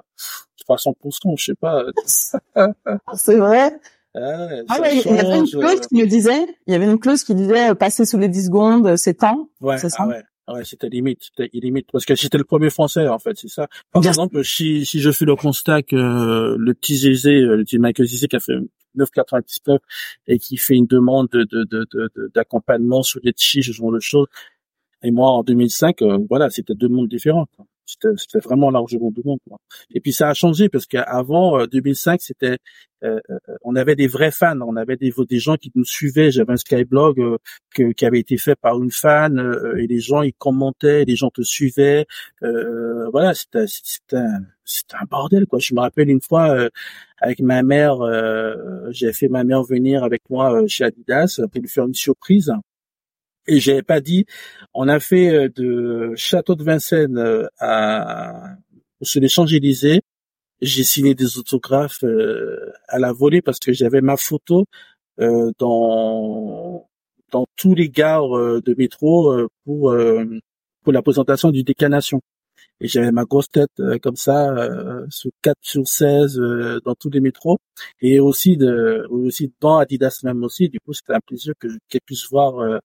300%, 0.68 1.34
je 1.38 1.44
sais 1.44 1.54
pas. 1.54 1.84
c'est 3.14 3.36
vrai? 3.36 3.72
Ah, 4.14 4.48
il 4.92 5.02
y 5.02 5.08
avait 5.08 5.38
une 5.38 5.46
clause 5.46 5.86
qui 5.86 5.94
me 5.94 6.06
disait, 6.06 6.46
il 6.66 6.72
y 6.72 6.76
avait 6.76 6.84
une 6.86 6.98
clause 6.98 7.22
qui 7.22 7.34
disait 7.34 7.70
euh, 7.70 7.74
passer 7.74 8.04
sous 8.04 8.18
les 8.18 8.28
10 8.28 8.46
secondes, 8.46 8.86
euh, 8.86 8.96
c'est 8.96 9.14
temps. 9.14 9.48
Ouais, 9.60 9.78
ça? 9.78 9.88
Ah 9.98 10.08
ouais. 10.08 10.22
Ah 10.46 10.54
ouais, 10.54 10.64
c'était 10.64 10.88
limite, 10.88 11.20
c'était 11.22 11.48
limite 11.52 11.86
parce 11.92 12.04
que 12.04 12.16
j'étais 12.16 12.36
le 12.36 12.42
premier 12.42 12.70
français 12.70 13.06
en 13.06 13.20
fait, 13.20 13.36
c'est 13.36 13.48
ça. 13.48 13.68
Par 13.92 14.04
exemple, 14.04 14.42
si 14.44 14.84
si 14.84 15.00
je 15.00 15.12
fais 15.12 15.24
le 15.24 15.36
constat 15.36 15.82
que 15.82 16.56
le 16.58 16.74
petit 16.74 16.96
Zézé, 16.96 17.38
le 17.38 17.62
petit 17.62 17.78
Michael 17.78 18.08
Zézé 18.08 18.26
qui 18.26 18.34
a 18.34 18.40
fait 18.40 18.54
9,99 18.96 19.78
et 20.26 20.38
qui 20.38 20.56
fait 20.56 20.74
une 20.74 20.86
demande 20.86 21.28
de 21.30 21.44
de 21.44 22.30
d'accompagnement 22.34 23.02
sur 23.02 23.20
les 23.22 23.32
chi, 23.36 23.62
ce 23.62 23.72
genre 23.72 23.92
de 23.92 24.00
choses, 24.00 24.26
et 25.02 25.10
moi 25.10 25.30
en 25.30 25.42
2005, 25.42 26.02
euh, 26.02 26.18
voilà, 26.28 26.50
c'était 26.50 26.74
deux 26.74 26.88
mondes 26.88 27.08
différents. 27.08 27.46
C'était 28.16 28.38
vraiment 28.38 28.70
largement 28.70 29.10
du 29.10 29.22
monde. 29.24 29.38
Et 29.94 30.00
puis 30.00 30.12
ça 30.12 30.28
a 30.28 30.34
changé 30.34 30.68
parce 30.68 30.86
qu'avant 30.86 31.66
2005, 31.66 32.12
euh, 32.12 32.16
c'était, 32.20 32.58
euh, 33.02 33.18
euh, 33.30 33.38
on 33.62 33.76
avait 33.76 33.96
des 33.96 34.06
vrais 34.06 34.30
fans, 34.30 34.60
on 34.60 34.76
avait 34.76 34.96
des, 34.96 35.12
des 35.28 35.38
gens 35.38 35.56
qui 35.56 35.72
nous 35.74 35.84
suivaient. 35.84 36.30
J'avais 36.30 36.52
un 36.52 36.56
skyblog 36.56 37.20
euh, 37.20 37.92
qui 37.92 38.04
avait 38.04 38.20
été 38.20 38.36
fait 38.36 38.56
par 38.56 38.80
une 38.82 38.90
fan 38.90 39.38
et 39.78 39.86
les 39.86 40.00
gens 40.00 40.22
ils 40.22 40.34
commentaient, 40.34 41.04
les 41.04 41.16
gens 41.16 41.30
te 41.30 41.42
suivaient. 41.42 42.06
voilà, 42.40 43.34
c'était 43.34 43.66
c'était 43.66 44.16
un, 44.16 44.42
un, 45.00 45.04
bordel 45.10 45.46
quoi. 45.46 45.58
Je 45.58 45.74
me 45.74 45.80
rappelle 45.80 46.10
une 46.10 46.20
fois 46.20 46.68
avec 47.18 47.40
ma 47.40 47.62
mère, 47.62 47.98
j'ai 48.90 49.12
fait 49.12 49.28
ma 49.28 49.44
mère 49.44 49.62
venir 49.62 50.04
avec 50.04 50.22
moi 50.30 50.62
chez 50.66 50.84
Adidas 50.84 51.40
pour 51.50 51.60
lui 51.60 51.68
faire 51.68 51.86
une 51.86 51.94
surprise 51.94 52.52
et 53.46 53.60
j'avais 53.60 53.82
pas 53.82 54.00
dit. 54.00 54.26
On 54.74 54.88
a 54.88 55.00
fait 55.00 55.30
euh, 55.30 55.48
de 55.54 56.14
Château 56.16 56.54
de 56.54 56.64
Vincennes 56.64 57.18
euh, 57.18 57.46
à 57.58 58.56
sur 59.02 59.20
les 59.20 59.28
Champs-Élysées. 59.28 60.02
J'ai 60.62 60.84
signé 60.84 61.14
des 61.14 61.38
autographes 61.38 62.04
euh, 62.04 62.72
à 62.88 62.98
la 62.98 63.12
volée 63.12 63.42
parce 63.42 63.58
que 63.58 63.72
j'avais 63.72 64.00
ma 64.02 64.16
photo 64.16 64.66
dans 65.58 66.88
dans 67.30 67.46
tous 67.56 67.74
les 67.74 67.90
gares 67.90 68.30
de 68.30 68.74
métro 68.78 69.48
pour 69.64 69.94
pour 70.82 70.92
la 70.92 71.02
présentation 71.02 71.50
du 71.50 71.62
décanation. 71.62 72.20
Et 72.80 72.88
j'avais 72.88 73.12
ma 73.12 73.24
grosse 73.24 73.50
tête 73.50 73.70
comme 74.02 74.16
ça 74.16 74.54
sur 75.10 75.30
4 75.42 75.56
sur 75.60 75.86
16 75.86 76.40
dans 76.84 76.94
tous 76.94 77.10
les 77.10 77.20
métros 77.20 77.58
et 78.00 78.20
aussi 78.20 78.56
de 78.56 79.06
aussi 79.10 79.52
dans 79.60 79.78
Adidas 79.78 80.20
même 80.24 80.42
aussi 80.44 80.68
du 80.70 80.80
coup 80.80 80.94
c'était 80.94 81.14
un 81.14 81.20
plaisir 81.20 81.54
que 81.58 81.68
qu'elle 81.88 82.00
puisse 82.02 82.28
voir 82.30 82.80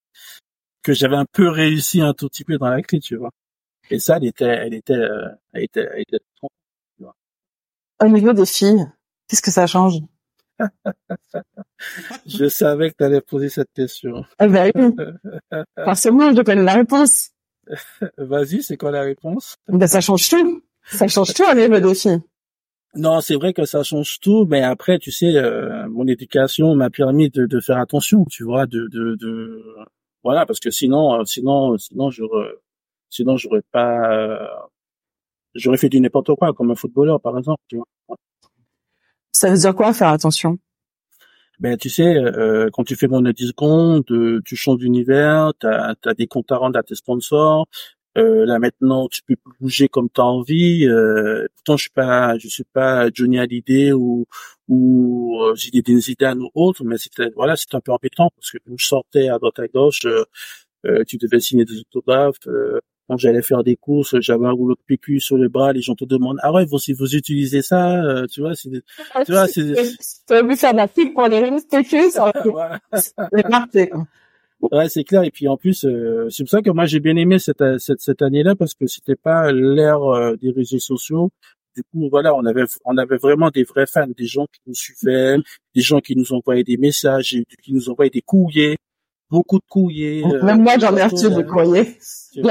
que 0.86 0.94
j'avais 0.94 1.16
un 1.16 1.26
peu 1.26 1.50
réussi 1.50 2.00
un 2.00 2.14
tout 2.14 2.30
petit 2.30 2.44
peu 2.44 2.60
dans 2.60 2.70
la 2.70 2.84
clé, 2.84 3.00
tu 3.00 3.16
vois. 3.16 3.32
Et 3.90 3.98
ça, 3.98 4.18
elle 4.18 4.26
était, 4.26 4.46
elle 4.46 4.74
était, 4.76 4.94
euh, 4.94 5.30
elle 5.52 5.64
était, 5.64 5.90
elle 5.92 6.02
était 6.02 6.20
tu 6.40 7.04
vois. 7.04 7.16
Au 8.04 8.08
niveau 8.08 8.34
des 8.34 8.46
filles, 8.46 8.86
qu'est-ce 9.28 9.42
que 9.42 9.50
ça 9.50 9.66
change? 9.66 9.96
Je 12.28 12.48
savais 12.48 12.92
que 12.92 12.98
tu 12.98 13.04
allais 13.04 13.22
poser 13.22 13.50
cette 13.50 13.72
question. 13.74 14.24
Ah 14.38 14.48
ben 14.48 14.72
oui. 14.76 14.96
Forcément, 15.84 16.34
je 16.36 16.42
connais 16.44 16.64
la 16.64 16.76
réponse. 16.76 17.32
Vas-y, 18.18 18.62
c'est 18.62 18.78
quoi 18.78 18.92
la 18.92 19.02
réponse? 19.02 19.56
Ben 19.68 19.88
ça 19.88 20.02
change 20.02 20.30
tout. 20.30 20.64
Ça 20.86 21.08
change 21.08 21.34
tout 21.34 21.44
au 21.52 21.56
niveau 21.56 21.80
des 21.80 21.96
filles. 21.96 22.22
Non, 22.94 23.22
c'est 23.22 23.36
vrai 23.36 23.54
que 23.54 23.66
ça 23.66 23.82
change 23.82 24.20
tout, 24.20 24.46
mais 24.46 24.62
après, 24.62 25.00
tu 25.00 25.12
sais, 25.12 25.36
euh, 25.36 25.90
mon 25.90 26.08
éducation 26.08 26.76
m'a 26.76 26.92
permis 26.92 27.30
de, 27.30 27.48
de, 27.48 27.60
faire 27.60 27.80
attention, 27.80 28.24
tu 28.26 28.44
vois, 28.46 28.68
de, 28.68 28.88
de, 28.88 29.16
de 29.16 29.62
voilà, 30.26 30.48
parce 30.48 30.60
que 30.60 30.72
sinon, 30.72 31.22
euh, 31.22 31.24
sinon, 31.26 31.78
sinon, 31.78 32.10
j'aurais, 32.10 32.50
sinon, 33.12 33.38
j'aurais 33.38 33.62
pas, 33.72 34.12
euh, 34.12 34.48
j'aurais 35.54 35.78
fait 35.78 35.88
du 35.88 36.02
n'importe 36.02 36.34
quoi, 36.36 36.52
comme 36.54 36.72
un 36.72 36.76
footballeur, 36.76 37.22
par 37.22 37.38
exemple. 37.38 37.62
Tu 37.70 37.78
vois. 37.78 38.18
Ça 39.32 39.52
veut 39.52 39.58
dire 39.58 39.76
quoi, 39.76 39.94
faire 39.94 40.10
attention? 40.10 40.58
Ben 41.60 41.78
tu 41.78 41.90
sais, 41.90 42.16
euh, 42.18 42.70
quand 42.74 42.84
tu 42.84 42.96
fais 42.96 43.08
mon 43.08 43.22
10 43.22 43.50
secondes, 43.50 44.04
tu 44.44 44.56
changes 44.56 44.80
d'univers, 44.80 45.54
tu 45.60 45.68
as, 45.68 45.96
des 46.18 46.28
comptes 46.28 46.52
à 46.52 46.58
rendre 46.58 46.78
à 46.78 46.84
tes 46.84 46.96
sponsors, 46.96 47.68
euh, 48.18 48.46
là 48.46 48.60
maintenant, 48.60 49.08
tu 49.10 49.22
peux 49.24 49.36
bouger 49.60 49.88
comme 49.90 50.10
tu 50.10 50.22
as 50.22 50.26
envie. 50.26 50.88
Euh, 50.88 51.48
pourtant, 51.56 51.78
je 51.78 51.84
suis 51.84 51.92
pas, 51.92 52.38
je 52.38 52.48
suis 52.48 52.64
pas 52.64 53.10
Johnny 53.14 53.40
Hallyday 53.40 53.92
ou 53.92 54.26
ou 54.68 55.40
euh, 55.42 55.56
Zinedine 55.56 56.00
Zidane 56.02 56.42
ou 56.42 56.50
autre, 56.56 56.84
mais 56.84 56.98
c'était 56.98 57.30
voilà, 57.36 57.56
c'était 57.56 57.76
un 57.76 57.82
peu 57.82 57.92
embêtant 57.92 58.30
parce 58.36 58.52
que 58.52 58.58
quand 58.66 58.76
je 58.78 58.86
sortais 58.86 59.30
à 59.30 59.38
droite 59.38 59.60
à 59.60 59.68
gauche, 59.68 60.06
euh, 60.06 60.24
euh 60.86 61.04
tu 61.08 61.18
devais 61.18 61.40
signer 61.40 61.66
des 61.66 61.80
autographes. 61.80 62.48
Euh, 62.48 62.80
quand 63.08 63.18
j'allais 63.18 63.44
faire 63.44 63.64
des 63.64 63.76
courses, 63.76 64.20
j'avais 64.20 64.48
un 64.48 64.52
rouleau 64.52 64.74
de 64.74 64.80
PQ 64.88 65.20
sur 65.20 65.38
le 65.38 65.48
bras, 65.48 65.74
les 65.74 65.82
gens 65.82 65.94
te 65.94 66.06
demandent 66.06 66.40
ah 66.42 66.52
ouais, 66.52 66.66
vous 66.66 66.80
vous 66.98 67.16
utilisez 67.16 67.62
ça, 67.62 68.04
euh, 68.04 68.26
tu 68.26 68.42
vois, 68.42 68.56
c'est 68.56 68.70
tu 69.26 69.32
vois, 69.32 69.48
c'est. 69.48 69.76
Tu 70.28 70.34
as 70.34 70.42
vu 70.42 70.56
faire 70.56 70.72
de 70.72 70.78
la 70.78 70.88
pub 70.88 71.14
pour 71.14 71.28
les 71.28 71.42
de 71.42 71.70
PQ, 71.70 72.10
ça. 72.10 72.32
c'est 73.72 73.92
Ouais, 74.72 74.90
c'est 74.90 75.04
clair. 75.04 75.24
Et 75.24 75.32
puis 75.32 75.48
en 75.48 75.58
plus, 75.58 75.86
euh, 75.86 76.28
c'est 76.30 76.44
pour 76.44 76.50
ça 76.50 76.62
que 76.62 76.70
moi 76.70 76.86
j'ai 76.86 77.00
bien 77.00 77.16
aimé 77.18 77.40
cette 77.40 77.64
cette, 77.80 78.02
cette 78.02 78.22
année-là 78.22 78.56
parce 78.56 78.74
que 78.74 78.88
c'était 78.88 79.16
pas 79.16 79.52
l'ère 79.52 80.04
euh, 80.04 80.36
des 80.38 80.52
réseaux 80.52 80.80
sociaux. 80.80 81.32
Du 81.76 81.84
coup, 81.84 82.10
voilà, 82.10 82.34
on 82.36 82.46
avait 82.46 82.64
on 82.86 82.98
avait 82.98 83.18
vraiment 83.18 83.50
des 83.50 83.64
vrais 83.64 83.86
fans, 83.86 84.08
des 84.08 84.26
gens 84.28 84.46
qui 84.46 84.62
nous 84.68 84.76
suivaient, 84.76 85.38
des 85.76 85.82
gens 85.82 86.00
qui 86.00 86.16
nous 86.16 86.34
envoyaient 86.34 86.64
des 86.64 86.78
messages, 86.78 87.36
qui 87.64 87.74
nous 87.74 87.90
envoyaient 87.90 88.10
des 88.10 88.22
courriers 88.22 88.78
beaucoup 89.30 89.58
de 89.58 89.66
courriers. 89.68 90.24
Euh, 90.26 90.44
Même 90.44 90.62
moi, 90.62 90.78
j'en 90.80 90.96
ai 90.96 91.04
reçu 91.04 91.30
des 91.30 91.46
courriers. 91.46 91.98
J'ai 92.34 92.42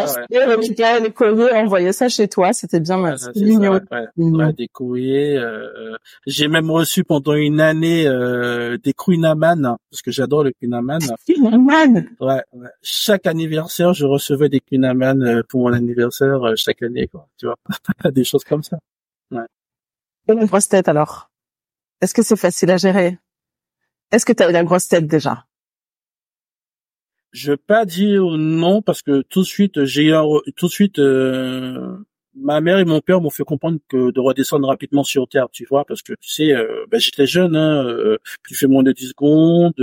les 1.01 1.13
courriers, 1.13 1.53
envoyé 1.53 1.93
ça 1.93 2.09
chez 2.09 2.29
toi, 2.29 2.53
c'était 2.53 2.81
bien, 2.81 2.99
merci. 2.99 3.29
mignon. 3.37 3.81
Ouais, 4.17 4.53
des 4.53 4.69
courriers. 4.69 5.37
Euh, 5.37 5.97
j'ai 6.27 6.49
même 6.49 6.71
reçu 6.71 7.05
pendant 7.05 7.35
une 7.35 7.61
année 7.61 8.07
euh, 8.07 8.77
des 8.83 8.93
Queen 8.93 9.23
parce 9.23 10.03
que 10.03 10.11
j'adore 10.11 10.45
le 10.45 10.53
Queen 10.53 10.75
Ouais, 12.21 12.43
ouais, 12.53 12.69
Chaque 12.83 13.27
anniversaire, 13.27 13.95
je 13.95 14.07
recevais 14.07 14.49
des 14.49 14.61
Queen 14.61 14.85
euh, 14.85 15.43
pour 15.49 15.63
mon 15.63 15.73
anniversaire 15.73 16.43
euh, 16.45 16.55
chaque 16.57 16.83
année, 16.83 17.09
quoi. 17.09 17.29
Tu 17.39 17.47
vois, 17.47 17.57
des 18.11 18.25
choses 18.25 18.45
comme 18.45 18.63
ça. 18.63 18.79
Ouais. 19.35 20.47
Grosse 20.47 20.69
tête 20.69 20.89
alors? 20.89 21.31
Est-ce 22.01 22.15
que 22.15 22.23
c'est 22.23 22.37
facile 22.37 22.71
à 22.71 22.77
gérer? 22.77 23.19
Est-ce 24.11 24.25
que 24.25 24.33
tu 24.33 24.43
as 24.43 24.51
eu 24.51 24.53
la 24.53 24.65
grosse 24.65 24.89
tête 24.89 25.07
déjà? 25.07 25.47
Je 27.33 27.53
vais 27.53 27.57
pas 27.57 27.85
dire 27.85 28.23
non 28.39 28.81
parce 28.81 29.03
que 29.03 29.23
tout 29.23 29.41
de 29.41 29.47
suite 29.47 29.85
j'ai 29.85 30.13
tout 30.57 30.67
de 30.67 30.71
suite 30.71 31.01
euh, 31.01 31.97
ma 32.35 32.61
mère 32.61 32.79
et 32.79 32.85
mon 32.85 33.01
père 33.01 33.21
m'ont 33.21 33.31
fait 33.31 33.45
comprendre 33.45 33.79
que 33.89 34.13
de 34.13 34.21
redescendre 34.21 34.69
rapidement 34.69 35.03
sur 35.03 35.29
terre, 35.29 35.49
tu 35.51 35.67
vois, 35.69 35.85
parce 35.85 36.03
que 36.03 36.13
tu 36.21 36.29
sais, 36.29 36.53
euh, 36.53 36.85
ben, 36.91 37.01
j'étais 37.01 37.27
jeune, 37.27 37.57
hein, 37.57 37.85
euh, 37.85 38.19
tu 38.47 38.55
fais 38.55 38.67
moins 38.67 38.83
de 38.83 38.93
10 38.93 39.09
secondes, 39.09 39.75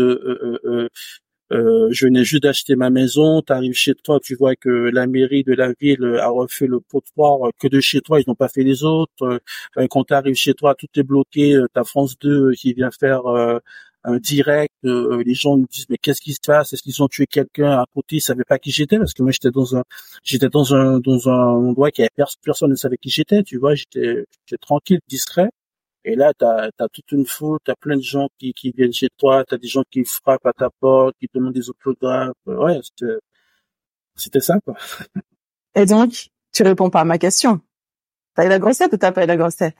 euh, 1.51 1.89
je 1.91 2.05
venais 2.05 2.23
juste 2.23 2.43
d'acheter 2.43 2.75
ma 2.75 2.89
maison, 2.89 3.41
tu 3.41 3.53
arrives 3.53 3.73
chez 3.73 3.93
toi, 3.95 4.19
tu 4.21 4.35
vois 4.35 4.55
que 4.55 4.69
la 4.69 5.07
mairie 5.07 5.43
de 5.43 5.53
la 5.53 5.73
ville 5.79 6.17
a 6.19 6.29
refait 6.29 6.67
le 6.67 6.79
potoir 6.79 7.49
que 7.59 7.67
de 7.67 7.79
chez 7.79 8.01
toi, 8.01 8.19
ils 8.19 8.25
n'ont 8.27 8.35
pas 8.35 8.47
fait 8.47 8.63
les 8.63 8.83
autres. 8.83 9.41
quand 9.89 10.05
tu 10.05 10.13
arrives 10.13 10.35
chez 10.35 10.53
toi, 10.53 10.75
tout 10.75 10.87
est 10.95 11.03
bloqué, 11.03 11.59
t'as 11.73 11.83
France 11.83 12.17
2 12.19 12.51
qui 12.53 12.73
vient 12.73 12.91
faire 12.91 13.21
un 14.03 14.17
direct. 14.17 14.73
les 14.83 15.33
gens 15.33 15.57
nous 15.57 15.67
disent 15.69 15.87
mais 15.89 15.97
qu'est-ce 15.97 16.21
qui 16.21 16.33
se 16.33 16.39
passe? 16.45 16.73
Est-ce 16.73 16.83
qu'ils 16.83 17.01
ont 17.03 17.07
tué 17.07 17.27
quelqu'un 17.27 17.71
à 17.71 17.85
côté? 17.93 18.17
Ils 18.17 18.21
savaient 18.21 18.43
pas 18.43 18.59
qui 18.59 18.71
j'étais 18.71 18.97
parce 18.97 19.13
que 19.13 19.23
moi 19.23 19.31
j'étais 19.31 19.51
dans 19.51 19.75
un 19.75 19.83
j'étais 20.23 20.49
dans 20.49 20.73
un 20.75 20.99
dans 20.99 21.29
un 21.29 21.47
endroit 21.69 21.91
qui 21.91 22.01
avait 22.01 22.09
personne 22.43 22.69
ne 22.71 22.75
savait 22.75 22.97
qui 22.97 23.09
j'étais. 23.09 23.43
Tu 23.43 23.57
vois, 23.57 23.75
j'étais 23.75 24.25
tranquille, 24.61 24.99
discret. 25.07 25.49
Et 26.03 26.15
là, 26.15 26.33
tu 26.37 26.45
as, 26.45 26.71
toute 26.91 27.11
une 27.11 27.25
foule, 27.25 27.59
tu 27.63 27.71
as 27.71 27.75
plein 27.75 27.95
de 27.95 28.01
gens 28.01 28.27
qui, 28.39 28.53
qui 28.53 28.71
viennent 28.71 28.93
chez 28.93 29.09
toi, 29.17 29.43
tu 29.47 29.53
as 29.53 29.57
des 29.57 29.67
gens 29.67 29.83
qui 29.89 30.03
frappent 30.03 30.45
à 30.45 30.53
ta 30.53 30.69
porte, 30.79 31.15
qui 31.19 31.27
te 31.27 31.37
demandent 31.37 31.53
des 31.53 31.69
autographes. 31.69 32.33
Ouais, 32.45 32.79
c'était 34.15 34.39
ça, 34.39 34.59
quoi. 34.65 34.75
Et 35.75 35.85
donc, 35.85 36.29
tu 36.51 36.63
réponds 36.63 36.89
pas 36.89 37.01
à 37.01 37.05
ma 37.05 37.17
question. 37.17 37.61
T'as 38.35 38.45
eu 38.45 38.49
la 38.49 38.59
grossette 38.59 38.93
ou 38.93 38.97
t'as 38.97 39.11
pas 39.11 39.23
eu 39.23 39.27
la 39.27 39.37
grossette 39.37 39.75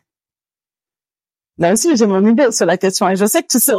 Là 1.58 1.74
aussi, 1.74 1.96
j'ai 1.96 2.08
mon 2.08 2.26
idée 2.26 2.52
sur 2.52 2.66
la 2.66 2.78
question 2.78 3.10
et 3.10 3.16
je 3.16 3.26
sais 3.26 3.44
que 3.44 3.48
tu 3.48 3.60
sais 3.60 3.74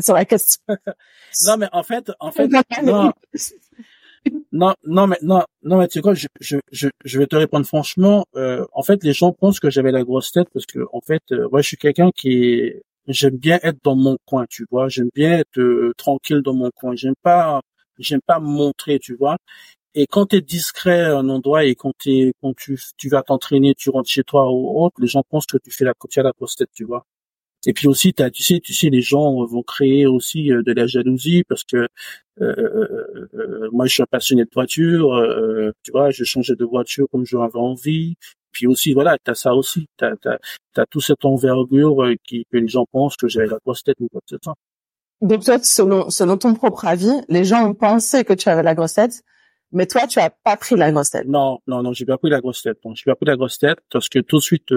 sur 0.00 0.14
la 0.14 0.24
question. 0.24 0.62
non, 1.46 1.56
mais 1.56 1.68
en 1.72 1.82
fait, 1.82 2.12
en 2.20 2.30
fait, 2.30 2.48
non, 2.82 3.12
non, 4.52 4.74
non, 4.84 5.06
mais 5.06 5.18
non, 5.22 5.42
non, 5.62 5.78
mais 5.78 5.88
tu 5.88 5.94
sais 5.94 6.00
quoi, 6.00 6.14
je, 6.14 6.26
je, 6.40 6.58
je, 6.72 7.18
vais 7.18 7.26
te 7.26 7.36
répondre 7.36 7.66
franchement. 7.66 8.26
Euh, 8.36 8.64
en 8.72 8.82
fait, 8.82 9.02
les 9.04 9.12
gens 9.12 9.32
pensent 9.32 9.60
que 9.60 9.70
j'avais 9.70 9.92
la 9.92 10.04
grosse 10.04 10.32
tête 10.32 10.48
parce 10.52 10.66
que, 10.66 10.80
en 10.92 11.00
fait, 11.00 11.22
euh, 11.32 11.48
je 11.56 11.62
suis 11.62 11.76
quelqu'un 11.76 12.10
qui 12.14 12.72
j'aime 13.08 13.36
bien 13.36 13.58
être 13.62 13.78
dans 13.84 13.96
mon 13.96 14.16
coin, 14.26 14.46
tu 14.48 14.66
vois. 14.70 14.88
J'aime 14.88 15.10
bien 15.14 15.38
être 15.38 15.58
euh, 15.58 15.92
tranquille 15.96 16.42
dans 16.42 16.54
mon 16.54 16.70
coin. 16.70 16.94
J'aime 16.94 17.14
pas, 17.22 17.60
j'aime 17.98 18.20
pas 18.26 18.38
montrer, 18.40 18.98
tu 18.98 19.16
vois. 19.16 19.36
Et 19.94 20.06
quand 20.06 20.26
tu 20.26 20.36
es 20.36 20.40
discret 20.40 21.02
à 21.02 21.18
un 21.18 21.28
endroit 21.28 21.64
et 21.64 21.74
quand, 21.74 21.92
es, 22.06 22.32
quand 22.42 22.54
tu, 22.56 22.78
tu 22.96 23.08
vas 23.08 23.22
t'entraîner, 23.22 23.74
tu 23.74 23.90
rentres 23.90 24.10
chez 24.10 24.22
toi 24.24 24.50
ou 24.52 24.84
autre, 24.84 24.96
les 25.00 25.08
gens 25.08 25.22
pensent 25.28 25.46
que 25.46 25.58
tu 25.58 25.70
fais 25.70 25.84
la, 25.84 25.94
tu 26.10 26.20
as 26.20 26.22
la 26.22 26.32
grosse 26.32 26.56
tête, 26.56 26.70
tu 26.74 26.84
vois. 26.84 27.04
Et 27.66 27.72
puis 27.72 27.88
aussi, 27.88 28.14
as, 28.18 28.30
tu 28.30 28.42
sais, 28.42 28.60
tu 28.60 28.72
sais, 28.72 28.88
les 28.88 29.02
gens 29.02 29.44
vont 29.44 29.62
créer 29.62 30.06
aussi 30.06 30.52
euh, 30.52 30.62
de 30.62 30.72
la 30.72 30.86
jalousie 30.86 31.42
parce 31.48 31.64
que 31.64 31.76
euh, 31.76 31.88
euh, 32.40 33.28
euh, 33.34 33.68
moi, 33.72 33.86
je 33.86 33.94
suis 33.94 34.02
un 34.02 34.06
passionné 34.06 34.44
de 34.44 34.50
voiture. 34.52 35.14
Euh, 35.14 35.72
tu 35.82 35.90
vois, 35.90 36.10
je 36.10 36.24
changeais 36.24 36.54
de 36.54 36.64
voiture 36.64 37.06
comme 37.10 37.26
j'en 37.26 37.42
avais 37.42 37.58
envie. 37.58 38.16
Puis 38.52 38.66
aussi, 38.66 38.92
voilà, 38.94 39.16
t'as 39.22 39.34
ça 39.34 39.54
aussi. 39.54 39.86
T'as 39.96 40.12
as, 40.24 40.38
as, 40.76 40.86
tout 40.86 41.00
cette 41.00 41.24
envergure 41.24 42.08
qui 42.24 42.44
que 42.50 42.58
les 42.58 42.68
gens 42.68 42.86
pensent 42.90 43.16
que 43.16 43.28
j'avais 43.28 43.48
la 43.48 43.58
grosse 43.64 43.82
tête 43.82 43.96
ou 44.00 44.08
quoi 44.08 44.20
que 44.20 44.36
ce 44.36 44.38
soit. 44.42 44.54
Donc 45.20 45.44
toi, 45.44 45.58
selon, 45.62 46.10
selon 46.10 46.36
ton 46.36 46.54
propre 46.54 46.84
avis, 46.86 47.12
les 47.28 47.44
gens 47.44 47.68
ont 47.68 47.74
pensé 47.74 48.24
que 48.24 48.32
tu 48.32 48.48
avais 48.48 48.62
la 48.62 48.76
grosse 48.76 48.94
tête, 48.94 49.22
mais 49.72 49.86
toi, 49.86 50.06
tu 50.06 50.20
as 50.20 50.30
pas 50.30 50.56
pris 50.56 50.76
la 50.76 50.92
grosse 50.92 51.10
tête. 51.10 51.26
Non, 51.26 51.58
non, 51.66 51.82
non, 51.82 51.92
j'ai 51.92 52.06
pas 52.06 52.18
pris 52.18 52.30
la 52.30 52.40
grosse 52.40 52.62
tête. 52.62 52.78
Je 52.84 52.90
j'ai 52.94 53.04
pas 53.04 53.16
pris 53.16 53.26
la 53.26 53.36
grosse 53.36 53.58
tête 53.58 53.78
parce 53.90 54.08
que 54.08 54.20
tout 54.20 54.36
de 54.36 54.42
suite, 54.42 54.72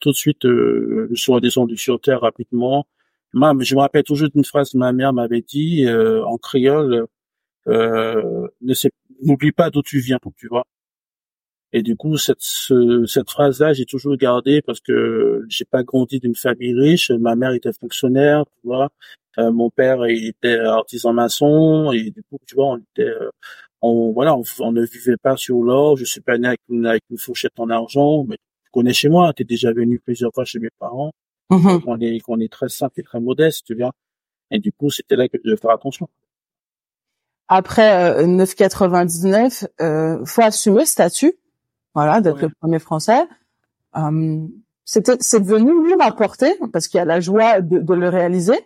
tout 0.00 0.10
de 0.10 0.16
suite, 0.16 0.44
euh, 0.46 1.08
je 1.10 1.16
suis 1.20 1.32
redescendu 1.32 1.76
sur 1.76 2.00
terre 2.00 2.20
rapidement. 2.20 2.86
Moi, 3.34 3.54
je 3.60 3.74
me 3.74 3.80
rappelle 3.80 4.04
toujours 4.04 4.28
d'une 4.30 4.44
phrase 4.44 4.72
que 4.72 4.78
ma 4.78 4.92
mère 4.92 5.12
m'avait 5.12 5.42
dit 5.42 5.84
euh, 5.86 6.24
en 6.24 6.38
créole 6.38 7.06
euh, 7.68 8.48
n'oublie 9.22 9.52
pas 9.52 9.70
d'où 9.70 9.82
tu 9.82 10.00
viens, 10.00 10.18
tu 10.36 10.48
vois. 10.48 10.64
Et 11.72 11.82
du 11.82 11.96
coup, 11.96 12.16
cette, 12.16 12.40
cette 12.40 13.30
phrase-là, 13.30 13.74
j'ai 13.74 13.84
toujours 13.84 14.16
gardé 14.16 14.62
parce 14.62 14.80
que 14.80 15.44
j'ai 15.48 15.66
pas 15.66 15.82
grandi 15.82 16.18
d'une 16.18 16.34
famille 16.34 16.72
riche. 16.74 17.10
Ma 17.10 17.36
mère 17.36 17.52
était 17.52 17.72
fonctionnaire, 17.72 18.44
tu 18.46 18.68
vois. 18.68 18.88
Euh, 19.38 19.52
mon 19.52 19.70
père 19.70 20.06
il 20.08 20.28
était 20.28 20.58
artisan 20.58 21.12
maçon 21.12 21.92
et 21.92 22.10
du 22.10 22.22
coup, 22.24 22.38
tu 22.46 22.54
vois, 22.54 22.66
on 22.72 22.78
était, 22.78 23.12
on 23.82 24.12
voilà, 24.12 24.36
on, 24.60 24.72
ne 24.72 24.84
vivait 24.84 25.16
pas 25.18 25.36
sur 25.36 25.62
l'or. 25.62 25.96
Je 25.96 26.04
suis 26.04 26.20
pas 26.20 26.38
né 26.38 26.48
avec 26.48 26.60
une, 26.68 26.86
avec 26.86 27.02
une 27.10 27.18
fourchette 27.18 27.52
en 27.58 27.70
argent, 27.70 28.24
mais 28.24 28.36
connais 28.72 28.92
chez 28.92 29.08
moi, 29.08 29.32
tu 29.34 29.42
es 29.42 29.44
déjà 29.44 29.72
venu 29.72 29.98
plusieurs 29.98 30.32
fois 30.32 30.44
chez 30.44 30.58
mes 30.58 30.70
parents. 30.78 31.12
Mm-hmm. 31.50 31.82
On 31.86 32.00
est 32.00 32.20
on 32.28 32.40
est 32.40 32.52
très 32.52 32.68
simple 32.68 33.00
et 33.00 33.02
très 33.02 33.20
modeste, 33.20 33.64
tu 33.66 33.74
vois. 33.74 33.92
Et 34.50 34.58
du 34.58 34.72
coup, 34.72 34.90
c'était 34.90 35.16
là 35.16 35.28
que 35.28 35.38
je 35.38 35.48
devais 35.48 35.60
faire 35.60 35.70
attention. 35.70 36.08
Après 37.48 38.20
euh, 38.20 38.26
9,99, 38.26 39.66
euh, 39.80 40.24
faut 40.24 40.42
assumer 40.42 40.80
le 40.80 40.86
statut, 40.86 41.34
voilà, 41.94 42.20
d'être 42.20 42.42
le 42.42 42.50
premier 42.60 42.78
Français. 42.78 43.26
Euh, 43.96 44.46
c'était 44.84 45.16
c'est 45.20 45.40
devenu 45.40 45.84
lui 45.84 45.94
rapporter 45.94 46.54
parce 46.72 46.88
qu'il 46.88 46.98
y 46.98 47.00
a 47.00 47.04
la 47.04 47.20
joie 47.20 47.60
de, 47.60 47.78
de, 47.78 47.94
le 47.94 48.08
réaliser. 48.08 48.58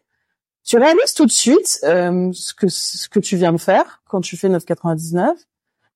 Tu 0.65 0.79
réalises 0.79 1.15
tout 1.15 1.27
de 1.27 1.33
suite 1.33 1.81
euh, 1.85 2.31
ce 2.33 2.55
que 2.55 2.69
ce 2.69 3.09
que 3.09 3.21
tu 3.21 3.37
viens 3.37 3.53
de 3.53 3.59
faire 3.59 4.03
quand 4.07 4.21
tu 4.21 4.37
fais 4.37 4.49
9,99 4.49 5.35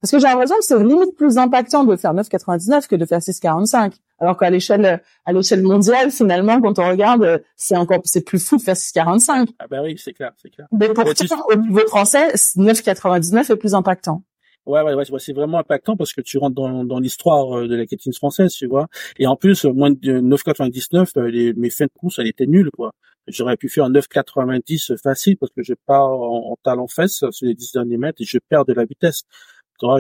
parce 0.07 0.13
que 0.13 0.19
j'ai 0.21 0.33
l'impression 0.33 0.57
que 0.57 0.65
c'est 0.65 0.79
limite 0.79 1.17
plus 1.17 1.37
impactant 1.37 1.83
de 1.83 1.97
faire 1.97 2.15
9,99 2.15 2.87
que 2.87 2.95
de 2.95 3.05
faire 3.07 3.19
6,45. 3.19 3.95
Alors 4.21 4.39
qu'à 4.39 4.51
l'échelle, 4.51 5.03
à 5.25 5.33
l'échelle 5.33 5.63
mondiale, 5.63 6.13
finalement, 6.13 6.61
quand 6.61 6.79
on 6.79 6.89
regarde, 6.89 7.43
c'est 7.57 7.77
encore, 7.77 8.03
c'est 8.05 8.25
plus 8.25 8.39
fou 8.39 8.57
de 8.57 8.63
faire 8.63 8.77
6,45. 8.77 9.49
Ah 9.59 9.67
bah 9.69 9.83
oui, 9.83 9.97
c'est 9.99 10.13
clair, 10.13 10.31
c'est 10.37 10.51
clair. 10.51 10.69
Mais 10.71 10.91
pourtant, 10.91 11.45
au 11.49 11.57
niveau 11.57 11.85
français, 11.89 12.35
9,99 12.35 13.53
est 13.53 13.57
plus 13.57 13.75
impactant. 13.75 14.23
Ouais, 14.65 14.81
ouais, 14.83 14.95
ouais, 14.95 15.05
c'est 15.19 15.33
vraiment 15.33 15.59
impactant 15.59 15.97
parce 15.97 16.13
que 16.13 16.21
tu 16.21 16.39
rentres 16.39 16.55
dans, 16.55 16.85
dans 16.85 17.01
l'histoire 17.01 17.59
euh, 17.59 17.67
de 17.67 17.75
la 17.75 17.87
quétine 17.87 18.13
française, 18.13 18.53
tu 18.53 18.69
vois. 18.69 18.87
Et 19.19 19.27
en 19.27 19.35
plus, 19.35 19.65
moins 19.65 19.91
de 19.91 20.21
9,99, 20.21 21.19
euh, 21.19 21.29
les, 21.29 21.53
mes 21.55 21.71
fins 21.71 21.87
de 21.87 21.91
course, 21.99 22.21
elles 22.21 22.29
étaient 22.29 22.47
nulles, 22.47 22.71
quoi. 22.71 22.93
J'aurais 23.27 23.57
pu 23.57 23.69
faire 23.69 23.89
9,90 23.91 25.03
facile 25.03 25.37
parce 25.37 25.51
que 25.51 25.65
je 25.65 25.75
pars 25.75 26.13
en, 26.13 26.53
en 26.53 26.57
talon 26.63 26.87
fesse 26.87 27.25
sur 27.31 27.47
les 27.47 27.55
10 27.55 27.73
derniers 27.73 27.97
mètres 27.97 28.23
et 28.23 28.25
je 28.25 28.39
perds 28.39 28.65
de 28.65 28.73
la 28.73 28.85
vitesse 28.85 29.25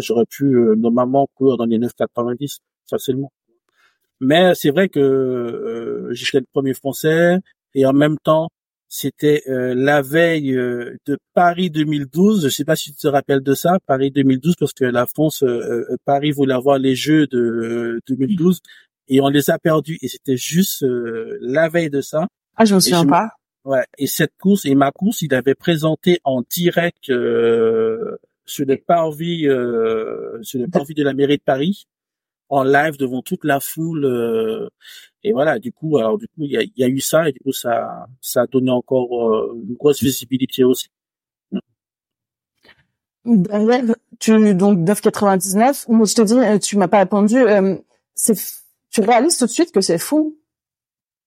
j'aurais 0.00 0.26
pu 0.26 0.44
euh, 0.54 0.74
normalement 0.76 1.26
courir 1.34 1.56
dans 1.56 1.64
les 1.64 1.78
9,90 1.78 2.58
facilement. 2.88 3.32
Mais 4.20 4.54
c'est 4.54 4.70
vrai 4.70 4.88
que 4.88 5.00
euh, 5.00 6.12
j'étais 6.12 6.40
le 6.40 6.46
premier 6.52 6.74
Français 6.74 7.38
et 7.74 7.84
en 7.84 7.92
même 7.92 8.16
temps, 8.18 8.48
c'était 8.88 9.42
euh, 9.48 9.74
la 9.74 10.00
veille 10.00 10.52
de 10.52 11.18
Paris 11.34 11.70
2012. 11.70 12.44
Je 12.44 12.48
sais 12.48 12.64
pas 12.64 12.76
si 12.76 12.92
tu 12.92 12.98
te 12.98 13.08
rappelles 13.08 13.42
de 13.42 13.54
ça, 13.54 13.78
Paris 13.86 14.10
2012, 14.10 14.54
parce 14.58 14.72
que 14.72 14.84
la 14.84 15.06
France, 15.06 15.44
Paris 16.04 16.30
voulait 16.30 16.54
avoir 16.54 16.78
les 16.78 16.94
Jeux 16.94 17.26
de 17.26 18.00
2012 18.08 18.60
et 19.08 19.20
on 19.20 19.28
les 19.28 19.50
a 19.50 19.58
perdus. 19.58 19.98
Et 20.00 20.08
c'était 20.08 20.36
juste 20.36 20.86
la 21.40 21.68
veille 21.68 21.90
de 21.90 22.00
ça. 22.00 22.26
Ah, 22.56 22.64
je 22.64 22.74
me 22.74 22.80
souviens 22.80 23.04
pas. 23.04 23.30
Ouais. 23.64 23.84
Et 23.98 24.06
cette 24.06 24.32
course 24.40 24.64
et 24.64 24.74
ma 24.76 24.92
course, 24.92 25.22
il 25.22 25.34
avait 25.34 25.56
présenté 25.56 26.20
en 26.24 26.42
direct 26.48 27.10
sur 28.46 28.64
les 28.66 28.76
parvis, 28.78 29.46
euh, 29.48 30.42
sur 30.42 30.60
les 30.60 30.68
parvis 30.68 30.94
de 30.94 31.02
la 31.02 31.12
mairie 31.14 31.36
de 31.36 31.42
Paris, 31.42 31.86
en 32.48 32.62
live 32.62 32.96
devant 32.96 33.22
toute 33.22 33.44
la 33.44 33.60
foule. 33.60 34.04
Euh, 34.04 34.68
et 35.22 35.32
voilà, 35.32 35.58
du 35.58 35.72
coup, 35.72 35.98
alors 35.98 36.18
du 36.18 36.26
coup, 36.28 36.42
il 36.42 36.52
y 36.52 36.56
a, 36.56 36.62
y 36.76 36.84
a, 36.84 36.88
eu 36.88 37.00
ça 37.00 37.28
et 37.28 37.32
du 37.32 37.40
coup, 37.40 37.52
ça, 37.52 38.06
ça 38.20 38.42
a 38.42 38.46
donné 38.46 38.70
encore 38.70 39.32
euh, 39.32 39.60
une 39.68 39.74
grosse 39.74 40.02
visibilité 40.02 40.64
aussi. 40.64 40.88
Derrière, 43.24 43.82
tu 44.20 44.54
donc 44.54 44.78
9,99. 44.78 45.86
Moi, 45.90 46.06
je 46.06 46.14
te 46.14 46.22
dis, 46.22 46.34
euh, 46.34 46.58
tu 46.58 46.76
m'as 46.76 46.86
pas 46.86 46.98
répondu. 46.98 47.36
Euh, 47.36 47.76
c'est, 48.14 48.36
tu 48.90 49.00
réalises 49.00 49.36
tout 49.36 49.46
de 49.46 49.50
suite 49.50 49.72
que 49.72 49.80
c'est 49.80 49.98
fou 49.98 50.38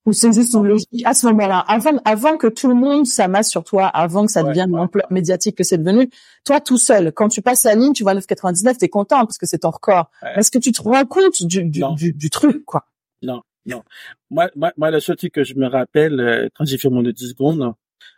ou 0.06 0.14
juste 0.14 0.54
une 0.54 0.66
logique 0.66 1.06
à 1.06 1.14
ce 1.14 1.28
moment-là, 1.28 1.60
avant, 1.60 1.98
avant 2.06 2.38
que 2.38 2.48
tout 2.48 2.68
le 2.68 2.74
monde 2.74 3.06
s'amasse 3.06 3.50
sur 3.50 3.64
toi, 3.64 3.88
avant 3.88 4.26
que 4.26 4.32
ça 4.32 4.44
devienne 4.44 4.72
l'ampleur 4.72 5.08
médiatique 5.12 5.56
que 5.58 5.64
c'est 5.64 5.78
devenu, 5.78 6.10
toi 6.46 6.60
tout 6.60 6.78
seul, 6.78 7.12
quand 7.12 7.30
tu 7.30 7.42
passes 7.42 7.64
la 7.64 7.76
ligne, 7.76 7.94
tu 7.94 8.04
vois 8.04 8.16
9,99, 8.16 8.78
t'es 8.78 8.90
content 8.90 9.26
parce 9.26 9.38
que 9.38 9.46
c'est 9.46 9.60
ton 9.60 9.70
record. 9.70 10.10
Est-ce 10.36 10.52
que 10.52 10.60
tu 10.60 10.72
te 10.72 10.82
rends 10.82 11.06
compte 11.06 11.44
du, 11.44 11.64
du, 11.66 11.84
du, 11.96 12.14
du, 12.14 12.30
truc, 12.30 12.64
quoi? 12.66 12.86
Non, 13.22 13.42
non. 13.66 13.84
Moi, 14.30 14.50
moi, 14.56 14.72
moi, 14.78 14.92
la 14.92 15.00
seule 15.00 15.18
truc 15.18 15.34
que 15.34 15.44
je 15.44 15.56
me 15.56 15.68
rappelle, 15.68 16.20
euh, 16.20 16.50
quand 16.56 16.66
j'ai 16.66 16.78
fait 16.78 16.90
mon 16.90 17.04
10 17.04 17.30
secondes, 17.30 17.74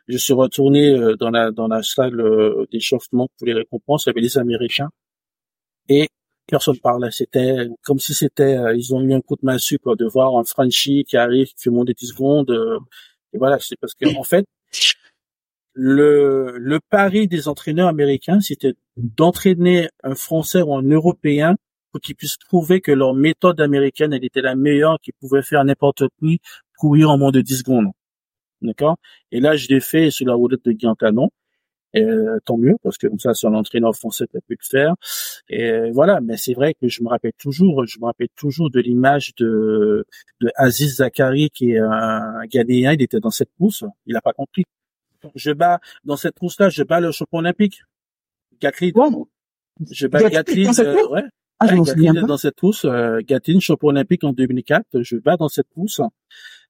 je 0.08 0.18
suis 0.18 0.34
retourné 0.34 0.92
euh, 0.92 1.16
dans 1.16 1.30
la 1.30 1.52
dans 1.52 1.68
la 1.68 1.84
salle 1.84 2.20
euh, 2.20 2.66
d'échauffement 2.72 3.28
pour 3.38 3.48
les 3.48 3.54
récompenses. 3.54 4.08
Avait 4.08 4.22
les 4.22 4.38
Américains 4.38 4.90
et 5.90 6.10
personne 6.48 6.78
parlait. 6.80 7.12
C'était 7.12 7.68
comme 7.84 8.00
si 8.00 8.14
c'était, 8.14 8.58
euh, 8.58 8.76
ils 8.76 8.94
ont 8.94 9.02
eu 9.02 9.14
un 9.14 9.22
coup 9.22 9.36
de 9.36 9.46
massue 9.46 9.80
quoi, 9.80 9.96
de 9.96 10.06
voir 10.06 10.38
un 10.38 10.44
Frenchie 10.44 11.04
qui 11.06 11.18
arrive, 11.18 11.48
qui 11.48 11.64
fait 11.64 11.70
monter 11.70 11.94
10 11.94 12.08
secondes. 12.08 12.52
Euh, 12.52 12.80
et 13.34 13.38
voilà, 13.38 13.58
c'est 13.60 13.78
parce 13.80 13.94
que 13.96 14.18
en 14.18 14.24
fait, 14.24 14.46
le 15.74 16.58
le 16.58 16.80
pari 16.89 17.28
des 17.28 17.48
entraîneurs 17.48 17.88
américains, 17.88 18.39
c'était 18.42 18.74
d'entraîner 18.98 19.89
un 20.04 20.16
Français 20.16 20.62
ou 20.62 20.76
un 20.76 20.84
Européen 20.84 21.56
pour 21.92 22.02
qu'ils 22.02 22.16
puissent 22.16 22.38
prouver 22.38 22.82
que 22.82 22.92
leur 22.92 23.14
méthode 23.14 23.60
américaine, 23.62 24.14
elle 24.14 24.24
était 24.26 24.42
la 24.42 24.56
meilleure, 24.56 25.00
qu'ils 25.02 25.14
pouvaient 25.20 25.44
faire 25.44 25.64
n'importe 25.64 26.04
qui, 26.20 26.39
courir 26.78 27.10
en 27.10 27.18
moins 27.18 27.32
de 27.32 27.42
10 27.42 27.60
secondes. 27.60 27.88
D'accord? 28.62 28.98
Et 29.32 29.39
là, 29.39 29.56
je 29.56 29.68
l'ai 29.68 29.82
fait 29.82 30.12
sur 30.12 30.26
la 30.28 30.34
roulette 30.36 30.64
de 30.66 30.72
Guillaume 30.72 30.96
Canon. 30.96 31.30
Et, 31.94 32.04
euh, 32.04 32.39
tant 32.46 32.58
mieux 32.58 32.76
parce 32.84 32.98
que 32.98 33.08
comme 33.08 33.20
ça 33.20 33.34
son 33.34 33.54
entraîneur 33.54 33.96
français 33.96 34.26
peut 34.28 34.39
pu 34.48 34.58
le 34.60 34.66
faire. 34.66 34.96
Et 35.50 35.92
voilà 35.92 36.22
mais 36.22 36.38
c'est 36.38 36.54
vrai 36.54 36.74
que 36.74 36.88
je 36.88 37.04
me 37.04 37.10
rappelle 37.10 37.34
toujours 37.38 37.86
je 37.86 38.00
me 38.00 38.06
rappelle 38.06 38.30
toujours 38.36 38.70
de 38.70 38.80
l'image 38.80 39.36
de 39.36 40.06
de 40.39 40.52
Aziz 40.56 40.98
Zakari 40.98 41.50
qui 41.50 41.72
est 41.72 41.80
un 41.80 42.46
Ghanéen. 42.50 42.94
Il 42.94 43.02
était 43.02 43.20
dans 43.20 43.32
cette 43.32 43.52
course. 43.58 43.84
Il 44.06 44.14
n'a 44.14 44.22
pas 44.22 44.34
compris. 44.34 44.64
Je 45.36 45.52
bats 45.52 45.80
dans 46.04 46.18
cette 46.18 46.39
course 46.39 46.60
là 46.60 46.70
je 46.70 46.84
bats 46.84 47.00
le 47.00 47.12
champion 47.12 47.39
olympique. 47.39 47.82
Gatlin 48.62 48.92
je 49.89 50.08
bats 50.08 50.30
Gatlin 50.30 50.72
euh, 50.80 51.08
ouais. 51.10 51.24
Ah, 51.64 51.76
dans 51.76 52.38
cette 52.38 52.60
course, 52.60 52.86
euh, 52.86 53.20
Gatlin, 53.24 53.60
champion 53.60 53.89
olympique 53.89 54.24
en 54.24 54.34
2004, 54.34 55.04
je 55.04 55.18
bats 55.18 55.38
dans 55.38 55.48
cette 55.48 55.68
course. 55.76 56.02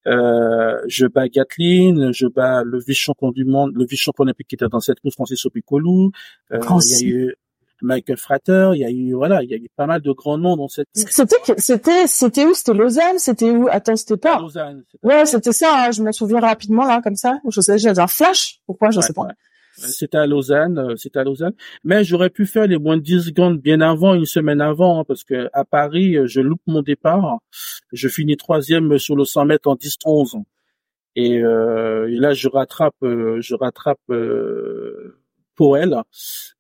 Euh, 0.08 0.82
je 0.88 1.06
bats 1.06 1.28
Gatlin, 1.28 2.12
je 2.12 2.28
bats 2.28 2.64
le 2.64 2.80
vice-champion 2.80 3.32
du 3.32 3.46
monde, 3.46 3.72
le 3.76 3.86
vice-champion 3.86 4.24
olympique 4.24 4.48
qui 4.48 4.56
était 4.56 4.68
dans 4.68 4.80
cette 4.80 5.00
course, 5.00 5.16
Francis 5.16 5.46
Opicolou. 5.46 6.12
Euh, 6.52 6.60
il 6.60 7.08
y 7.08 7.12
a 7.12 7.16
eu 7.16 7.36
Michael 7.82 8.18
Frater, 8.18 8.72
il 8.74 8.80
y 8.80 8.86
a 8.86 8.90
eu 8.90 9.14
voilà, 9.14 9.44
il 9.44 9.50
y 9.50 9.54
a 9.54 9.58
eu 9.58 9.70
pas 9.76 9.88
mal 9.88 10.02
de 10.02 10.12
grands 10.12 10.38
noms 10.38 10.56
dans 10.56 10.68
cette. 10.68 10.88
C'était 10.94 11.36
c'était 11.58 12.08
c'était 12.08 12.46
où? 12.46 12.54
C'était 12.54 12.74
Lausanne? 12.74 13.18
C'était 13.18 13.50
où? 13.50 13.68
Attends, 13.70 13.96
c'était 13.96 14.18
pas. 14.18 14.40
Lausanne. 14.40 14.84
Ouais, 15.04 15.26
c'était 15.26 15.52
ça. 15.52 15.86
Hein, 15.86 15.92
je 15.92 16.04
me 16.04 16.12
souviens 16.12 16.40
rapidement 16.40 16.86
là, 16.86 17.02
comme 17.04 17.16
ça. 17.16 17.40
Je 17.50 17.62
sais, 17.62 17.78
j'ai 17.78 17.90
un 17.90 18.08
flash. 18.08 18.60
Pourquoi? 18.66 18.92
Je 18.92 19.02
sais 19.02 19.14
pas. 19.14 19.28
C'était 19.88 20.18
à 20.18 20.28
Lausanne, 20.28 20.78
euh, 20.78 20.96
c'était 20.96 21.20
à 21.20 21.24
Lausanne. 21.24 21.54
Mais 21.84 22.04
j'aurais 22.04 22.30
pu 22.30 22.46
faire 22.46 22.68
les 22.68 22.78
moins 22.78 22.98
de 22.98 23.02
10 23.02 23.28
secondes 23.28 23.60
bien 23.60 23.82
avant, 23.82 24.14
une 24.14 24.26
semaine 24.26 24.62
avant, 24.62 25.00
hein, 25.00 25.04
parce 25.08 25.24
que 25.24 25.50
à 25.54 25.66
Paris, 25.66 26.18
euh, 26.18 26.28
je 26.28 26.42
loupe 26.42 26.62
mon 26.68 26.82
départ. 26.82 27.40
Je 27.92 28.08
finis 28.08 28.38
troisième 28.38 28.98
sur 28.98 29.16
le 29.16 29.26
100 29.26 29.46
mètres 29.46 29.70
en 29.70 29.76
10-11. 29.76 30.44
Et, 31.16 31.40
euh, 31.40 32.10
et, 32.10 32.16
là, 32.16 32.34
je 32.34 32.48
rattrape, 32.48 32.96
euh, 33.04 33.40
je 33.42 33.56
rattrape 33.56 34.00
euh, 34.10 35.18
elle. 35.78 35.96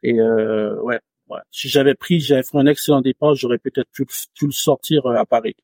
Et 0.03 0.21
ouais, 0.21 0.99
ouais, 1.27 1.39
si 1.49 1.69
j'avais 1.69 1.95
pris, 1.95 2.19
j'avais 2.19 2.43
fait 2.43 2.57
un 2.57 2.67
excellent 2.67 3.01
départ, 3.01 3.33
j'aurais 3.33 3.57
peut-être 3.57 3.89
pu, 3.91 4.05
pu 4.05 4.45
le 4.45 4.51
sortir 4.51 5.07
à 5.07 5.25
Paris. 5.25 5.55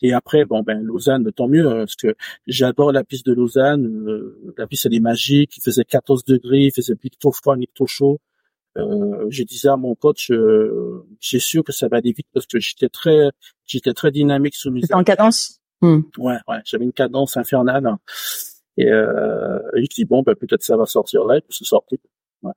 Et 0.00 0.12
après, 0.12 0.44
bon 0.44 0.62
ben 0.62 0.80
Lausanne, 0.80 1.30
tant 1.32 1.48
mieux, 1.48 1.66
hein, 1.66 1.78
parce 1.78 1.96
que 1.96 2.14
j'adore 2.46 2.92
la 2.92 3.04
piste 3.04 3.26
de 3.26 3.32
Lausanne. 3.32 3.86
Euh, 4.08 4.54
la 4.56 4.66
piste 4.66 4.86
elle 4.86 4.94
est 4.94 5.00
magique. 5.00 5.56
Il 5.56 5.62
faisait 5.62 5.84
14 5.84 6.24
degrés, 6.24 6.66
il 6.66 6.72
faisait 6.72 6.94
plutôt 6.94 7.32
froid, 7.32 7.56
plutôt 7.56 7.86
chaud. 7.86 8.20
Euh, 8.78 9.26
je 9.30 9.42
disais 9.42 9.68
à 9.68 9.76
mon 9.76 9.94
coach, 9.94 10.30
euh, 10.30 11.04
j'ai 11.20 11.40
sûr 11.40 11.64
que 11.64 11.72
ça 11.72 11.88
va 11.88 11.96
aller 11.96 12.12
vite 12.12 12.28
parce 12.32 12.46
que 12.46 12.60
j'étais 12.60 12.88
très, 12.88 13.30
j'étais 13.66 13.92
très 13.92 14.10
dynamique 14.10 14.54
sous 14.54 14.70
mes. 14.70 14.82
C'était 14.82 14.94
en 14.94 15.04
cadence? 15.04 15.60
Hmm. 15.80 16.00
Ouais, 16.16 16.36
ouais, 16.48 16.58
j'avais 16.64 16.84
une 16.84 16.92
cadence 16.92 17.36
infernale. 17.36 17.96
Et, 18.76 18.88
euh, 18.88 19.58
et 19.74 19.84
je 19.84 19.88
dis 19.94 20.04
bon, 20.04 20.22
ben 20.22 20.34
peut-être 20.36 20.62
ça 20.62 20.76
va 20.76 20.86
sortir 20.86 21.24
là, 21.24 21.40
puis 21.40 21.56
c'est 21.58 21.64
sorti. 21.64 21.98
Ouais. 22.42 22.52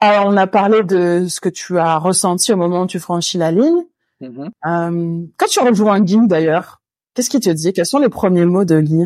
Alors 0.00 0.26
on 0.26 0.36
a 0.36 0.46
parlé 0.46 0.82
de 0.82 1.26
ce 1.28 1.40
que 1.40 1.48
tu 1.48 1.78
as 1.78 1.98
ressenti 1.98 2.52
au 2.52 2.56
moment 2.56 2.82
où 2.82 2.86
tu 2.86 2.98
franchis 2.98 3.38
la 3.38 3.50
ligne. 3.50 3.84
Mm-hmm. 4.20 4.50
Euh, 4.66 5.26
quand 5.36 5.46
tu 5.46 5.60
rejoins 5.60 6.00
Guy 6.00 6.18
d'ailleurs, 6.26 6.80
qu'est-ce 7.14 7.30
qu'il 7.30 7.40
te 7.40 7.50
dit? 7.50 7.72
Quels 7.72 7.86
sont 7.86 7.98
les 7.98 8.08
premiers 8.08 8.44
mots 8.44 8.64
de 8.64 8.80
Guy 8.80 9.04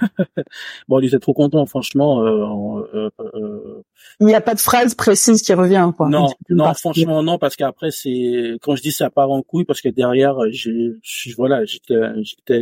bon, 0.88 1.00
il 1.00 1.06
était 1.06 1.18
trop 1.18 1.34
content, 1.34 1.66
franchement. 1.66 2.22
Euh, 2.22 2.86
euh, 2.94 3.10
euh, 3.34 3.82
il 4.20 4.26
n'y 4.26 4.34
a 4.34 4.40
pas 4.40 4.54
de 4.54 4.60
phrase 4.60 4.94
précise 4.94 5.42
qui 5.42 5.52
revient, 5.54 5.90
quoi. 5.96 6.08
Non, 6.08 6.28
non, 6.48 6.72
franchement 6.74 7.22
non, 7.22 7.38
parce 7.38 7.56
qu'après 7.56 7.90
c'est 7.90 8.58
quand 8.62 8.76
je 8.76 8.82
dis 8.82 8.92
ça 8.92 9.10
part 9.10 9.30
en 9.30 9.42
couille, 9.42 9.64
parce 9.64 9.80
que 9.80 9.88
derrière, 9.88 10.36
j'ai, 10.50 10.92
voilà, 11.36 11.64
j'étais, 11.64 12.00
j'étais, 12.22 12.60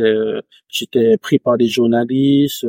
j'étais 0.67 1.17
pris 1.17 1.39
par 1.39 1.57
des 1.57 1.67
journalistes. 1.67 2.65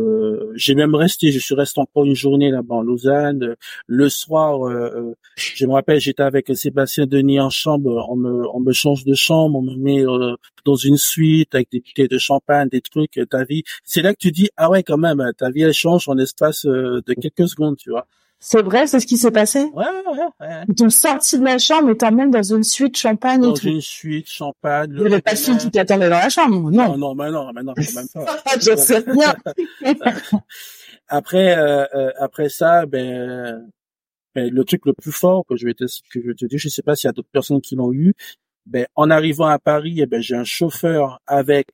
j'ai 0.55 0.75
même 0.75 0.95
resté, 0.95 1.33
je 1.33 1.39
suis 1.39 1.55
resté 1.55 1.81
encore 1.81 2.05
une 2.05 2.15
journée 2.15 2.51
là-bas 2.51 2.77
en 2.77 2.83
Lausanne. 2.83 3.57
Le 3.87 4.09
soir, 4.09 4.61
je 5.37 5.67
me 5.67 5.73
rappelle, 5.73 6.01
j'étais 6.01 6.23
avec 6.23 6.51
Sébastien 6.55 7.07
Denis 7.07 7.41
en 7.41 7.51
chambre, 7.51 8.07
on 8.11 8.17
me, 8.17 8.47
on 8.55 8.61
me 8.61 8.73
change 8.73 9.05
de 9.05 9.15
chambre, 9.15 9.59
on 9.59 9.63
me 9.63 9.77
met 9.77 10.05
dans 10.65 10.77
une 10.77 10.97
suite 10.97 11.55
avec 11.55 11.71
des 11.71 11.81
bouteilles 11.81 12.09
de 12.09 12.19
champagne, 12.19 12.69
des 12.69 12.81
trucs. 12.81 13.21
Ta 13.31 13.45
vie, 13.45 13.63
c'est 13.85 14.03
là 14.03 14.13
que 14.13 14.19
tu 14.19 14.33
dis 14.33 14.42
ah 14.57 14.71
ouais 14.71 14.83
quand 14.83 14.99
même 14.99 15.23
ta 15.37 15.51
vie 15.51 15.63
elle 15.63 15.73
change 15.73 16.09
en 16.09 16.19
espace 16.19 16.67
euh, 16.67 17.03
de 17.07 17.15
quelques 17.15 17.49
secondes 17.49 17.77
tu 17.77 17.91
vois. 17.91 18.07
C'est 18.39 18.63
vrai 18.63 18.87
c'est 18.87 18.99
ce 18.99 19.07
qui 19.07 19.17
s'est 19.19 19.31
passé? 19.31 19.71
Ouais 19.73 19.85
ouais 19.85 20.19
ouais 20.41 20.75
tu 20.77 20.91
sorti 20.91 21.39
de 21.39 21.45
la 21.45 21.59
chambre 21.59 21.91
et 21.91 21.97
t'emmènes 21.97 22.31
dans 22.31 22.43
une 22.43 22.65
suite 22.65 22.97
champagne 22.97 23.41
dans 23.41 23.55
et 23.55 23.59
tout. 23.59 23.69
une 23.69 23.81
suite 23.81 24.29
champagne 24.29 24.93
il 24.97 25.03
y 25.03 25.07
avait 25.07 25.21
pas 25.21 25.35
de 25.35 25.59
qui 25.59 25.71
t'attendait 25.71 26.09
dans 26.09 26.19
la 26.19 26.29
chambre 26.29 26.71
non? 26.71 26.97
Non 26.97 26.99
non 26.99 27.15
mais 27.15 27.31
non 27.31 27.53
mais 27.53 27.63
non 27.63 27.73
même 27.77 28.09
pas. 28.13 28.37
Je 28.61 28.77
sais 28.77 29.03
bien. 29.03 29.35
Après 31.09 31.57
euh, 31.57 31.85
euh, 31.95 32.11
après 32.19 32.49
ça 32.49 32.87
ben, 32.87 33.69
ben, 34.35 34.53
le 34.53 34.65
truc 34.65 34.87
le 34.87 34.93
plus 34.95 35.13
fort 35.13 35.45
que 35.47 35.57
je 35.57 35.67
vais 35.67 35.75
te 35.75 35.85
que 35.85 36.21
je 36.21 36.29
vais 36.29 36.35
te 36.35 36.47
dire 36.47 36.59
je 36.59 36.69
sais 36.69 36.83
pas 36.83 36.97
s'il 36.97 37.09
y 37.09 37.11
a 37.11 37.13
d'autres 37.13 37.29
personnes 37.31 37.61
qui 37.61 37.77
l'ont 37.77 37.93
eu 37.93 38.15
ben 38.67 38.87
en 38.95 39.11
arrivant 39.11 39.47
à 39.47 39.59
Paris 39.59 39.97
eh 39.99 40.07
ben 40.07 40.21
j'ai 40.23 40.37
un 40.37 40.45
chauffeur 40.45 41.21
avec 41.27 41.69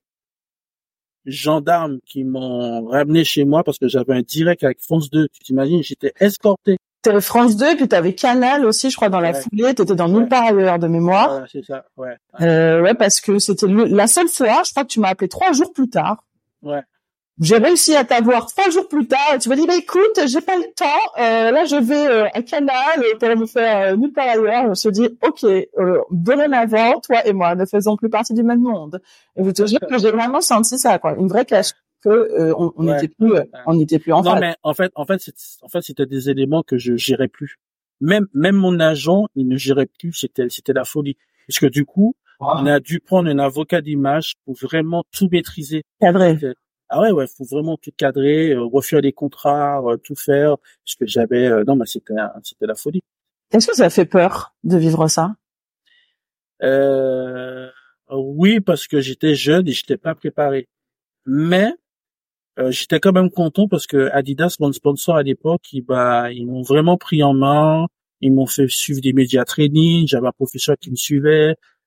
gendarmes 1.27 1.99
qui 2.07 2.25
m'ont 2.25 2.87
ramené 2.87 3.25
chez 3.25 3.45
moi 3.45 3.65
parce 3.65 3.79
que 3.79 3.89
j'avais 3.89 4.15
un 4.15 4.23
direct 4.23 4.65
avec 4.65 4.81
France 4.81 5.11
2. 5.11 5.29
Tu 5.29 5.41
t'imagines, 5.41 5.83
j'étais 5.83 6.13
escorté. 6.21 6.79
France 7.21 7.57
2, 7.57 7.77
puis 7.77 7.89
t'avais 7.89 8.15
Canal 8.15 8.67
aussi, 8.67 8.91
je 8.91 8.97
crois, 8.97 9.09
dans 9.09 9.21
la 9.21 9.33
foulée. 9.33 9.75
T'étais 9.75 9.95
dans 9.95 10.09
nulle 10.09 10.29
part 10.29 10.45
ailleurs 10.45 10.79
de 10.79 10.89
mémoire. 10.89 11.41
Ouais, 11.41 11.49
c'est 11.51 11.65
ça, 11.65 11.87
ouais. 11.97 12.17
Euh, 12.41 12.83
ouais, 12.83 12.95
parce 12.95 13.21
que 13.21 13.39
c'était 13.39 13.67
la 13.67 14.07
seule 14.07 14.29
fois, 14.29 14.63
je 14.67 14.73
crois 14.73 14.85
que 14.85 14.89
tu 14.89 15.01
m'as 15.01 15.09
appelé 15.09 15.29
trois 15.29 15.53
jours 15.53 15.73
plus 15.73 15.89
tard. 15.89 16.25
Ouais 16.63 16.83
j'ai 17.41 17.57
réussi 17.57 17.95
à 17.95 18.05
t'avoir 18.05 18.47
trois 18.47 18.71
jours 18.71 18.89
plus 18.89 19.07
tard. 19.07 19.35
Et 19.35 19.39
tu 19.39 19.49
m'as 19.49 19.57
dit 19.57 19.67
bah 19.67 19.77
écoute 19.77 20.21
j'ai 20.27 20.41
pas 20.41 20.57
le 20.57 20.65
temps. 20.75 20.85
Euh, 21.19 21.51
là 21.51 21.65
je 21.65 21.77
vais 21.77 22.07
euh, 22.07 22.27
à 22.33 22.43
Canal 22.43 23.01
pour 23.21 23.29
me 23.37 23.47
faire 23.47 23.93
euh, 23.93 23.97
nulle 23.97 24.13
part 24.13 24.29
ailleurs. 24.29 24.71
On 24.71 24.75
se 24.75 24.89
dit 24.89 25.09
ok 25.23 25.45
euh, 25.45 26.01
dorénavant 26.11 27.01
toi 27.01 27.27
et 27.27 27.33
moi 27.33 27.55
ne 27.55 27.65
faisons 27.65 27.97
plus 27.97 28.11
partie 28.11 28.35
du 28.35 28.43
même 28.43 28.61
monde. 28.61 29.01
Et 29.37 29.45
je 29.45 29.51
te 29.51 29.67
jure 29.67 29.81
que 29.81 29.99
j'ai 29.99 30.11
vraiment 30.11 30.41
senti 30.41 30.79
ça 30.79 30.99
quoi. 30.99 31.15
Une 31.17 31.29
vraie 31.29 31.45
cache 31.45 31.73
que 32.03 32.09
euh, 32.09 32.55
on 32.57 32.83
n'était 32.83 33.09
plus 33.09 33.33
on 33.67 33.75
n'était 33.75 33.99
plus 33.99 34.13
en 34.13 34.23
non 34.23 34.39
mais 34.39 34.55
en 34.63 34.75
fait 34.75 34.93
en 34.95 35.05
fait 35.05 35.21
en 35.63 35.69
fait 35.69 35.83
c'était 35.83 36.07
des 36.07 36.31
éléments 36.31 36.63
que 36.63 36.77
je 36.77 36.97
gérais 36.97 37.29
plus. 37.29 37.59
Même 38.01 38.27
même 38.35 38.57
mon 38.57 38.81
agent 38.81 39.27
il 39.37 39.49
ne 39.49 39.57
gérait 39.57 39.89
plus. 39.99 40.13
C'était 40.13 40.49
c'était 40.49 40.73
la 40.73 40.85
folie. 40.85 41.17
Parce 41.47 41.61
que 41.61 41.67
du 41.67 41.85
coup 41.85 42.15
on 42.41 42.67
a 42.67 42.79
dû 42.81 43.01
prendre 43.01 43.29
un 43.29 43.39
avocat 43.39 43.81
d'image 43.81 44.35
pour 44.45 44.55
vraiment 44.55 45.05
tout 45.13 45.29
maîtriser. 45.31 45.83
C'est 46.01 46.13
vrai 46.13 46.37
ah 46.89 47.01
ouais 47.01 47.11
ouais 47.11 47.27
faut 47.27 47.45
vraiment 47.45 47.77
tout 47.77 47.91
cadrer 47.97 48.53
euh, 48.53 48.65
refaire 48.65 49.03
des 49.03 49.13
contrats 49.13 49.83
euh, 49.85 49.97
tout 49.97 50.15
faire 50.17 50.57
parce 50.59 50.95
que 50.99 51.07
j'avais 51.07 51.47
euh, 51.47 51.65
non 51.67 51.77
mais 51.77 51.87
c'était 51.87 52.15
c'était 52.43 52.67
la 52.67 52.75
folie. 52.75 53.03
Est-ce 53.53 53.67
que 53.69 53.77
ça 53.77 53.87
a 53.87 53.91
fait 53.91 54.05
peur 54.05 54.55
de 54.65 54.77
vivre 54.77 55.09
ça? 55.09 55.35
Euh, 56.63 57.69
oui 58.11 58.61
parce 58.61 58.87
que 58.87 59.01
j'étais 59.01 59.35
jeune 59.35 59.69
et 59.69 59.73
j'étais 59.73 59.97
pas 59.97 60.15
préparé. 60.15 60.69
Mais 61.27 61.73
j'étais 62.71 62.99
quand 63.01 63.13
même 63.13 63.31
content 63.31 63.69
parce 63.69 63.87
que 63.87 64.11
Adidas 64.13 64.57
mon 64.61 64.73
sponsor 64.73 65.17
à 65.17 65.23
l'époque 65.23 65.73
ils 65.73 65.83
bah 65.83 66.33
ils 66.33 66.47
m'ont 66.47 66.63
vraiment 66.63 66.97
pris 66.97 67.23
en 67.23 67.35
main. 67.35 67.87
Ils 68.21 68.33
m'ont 68.33 68.47
fait 68.47 68.67
suivre 68.69 69.01
des 69.01 69.13
médias 69.13 69.45
training. 69.45 70.09
J'avais 70.09 70.27
un 70.29 70.33
professeur 70.33 70.77
qui 70.81 70.91
me 70.91 70.97
suivait. 70.97 71.51
euh, 71.51 71.55
euh, 71.55 71.55
euh, 71.55 71.78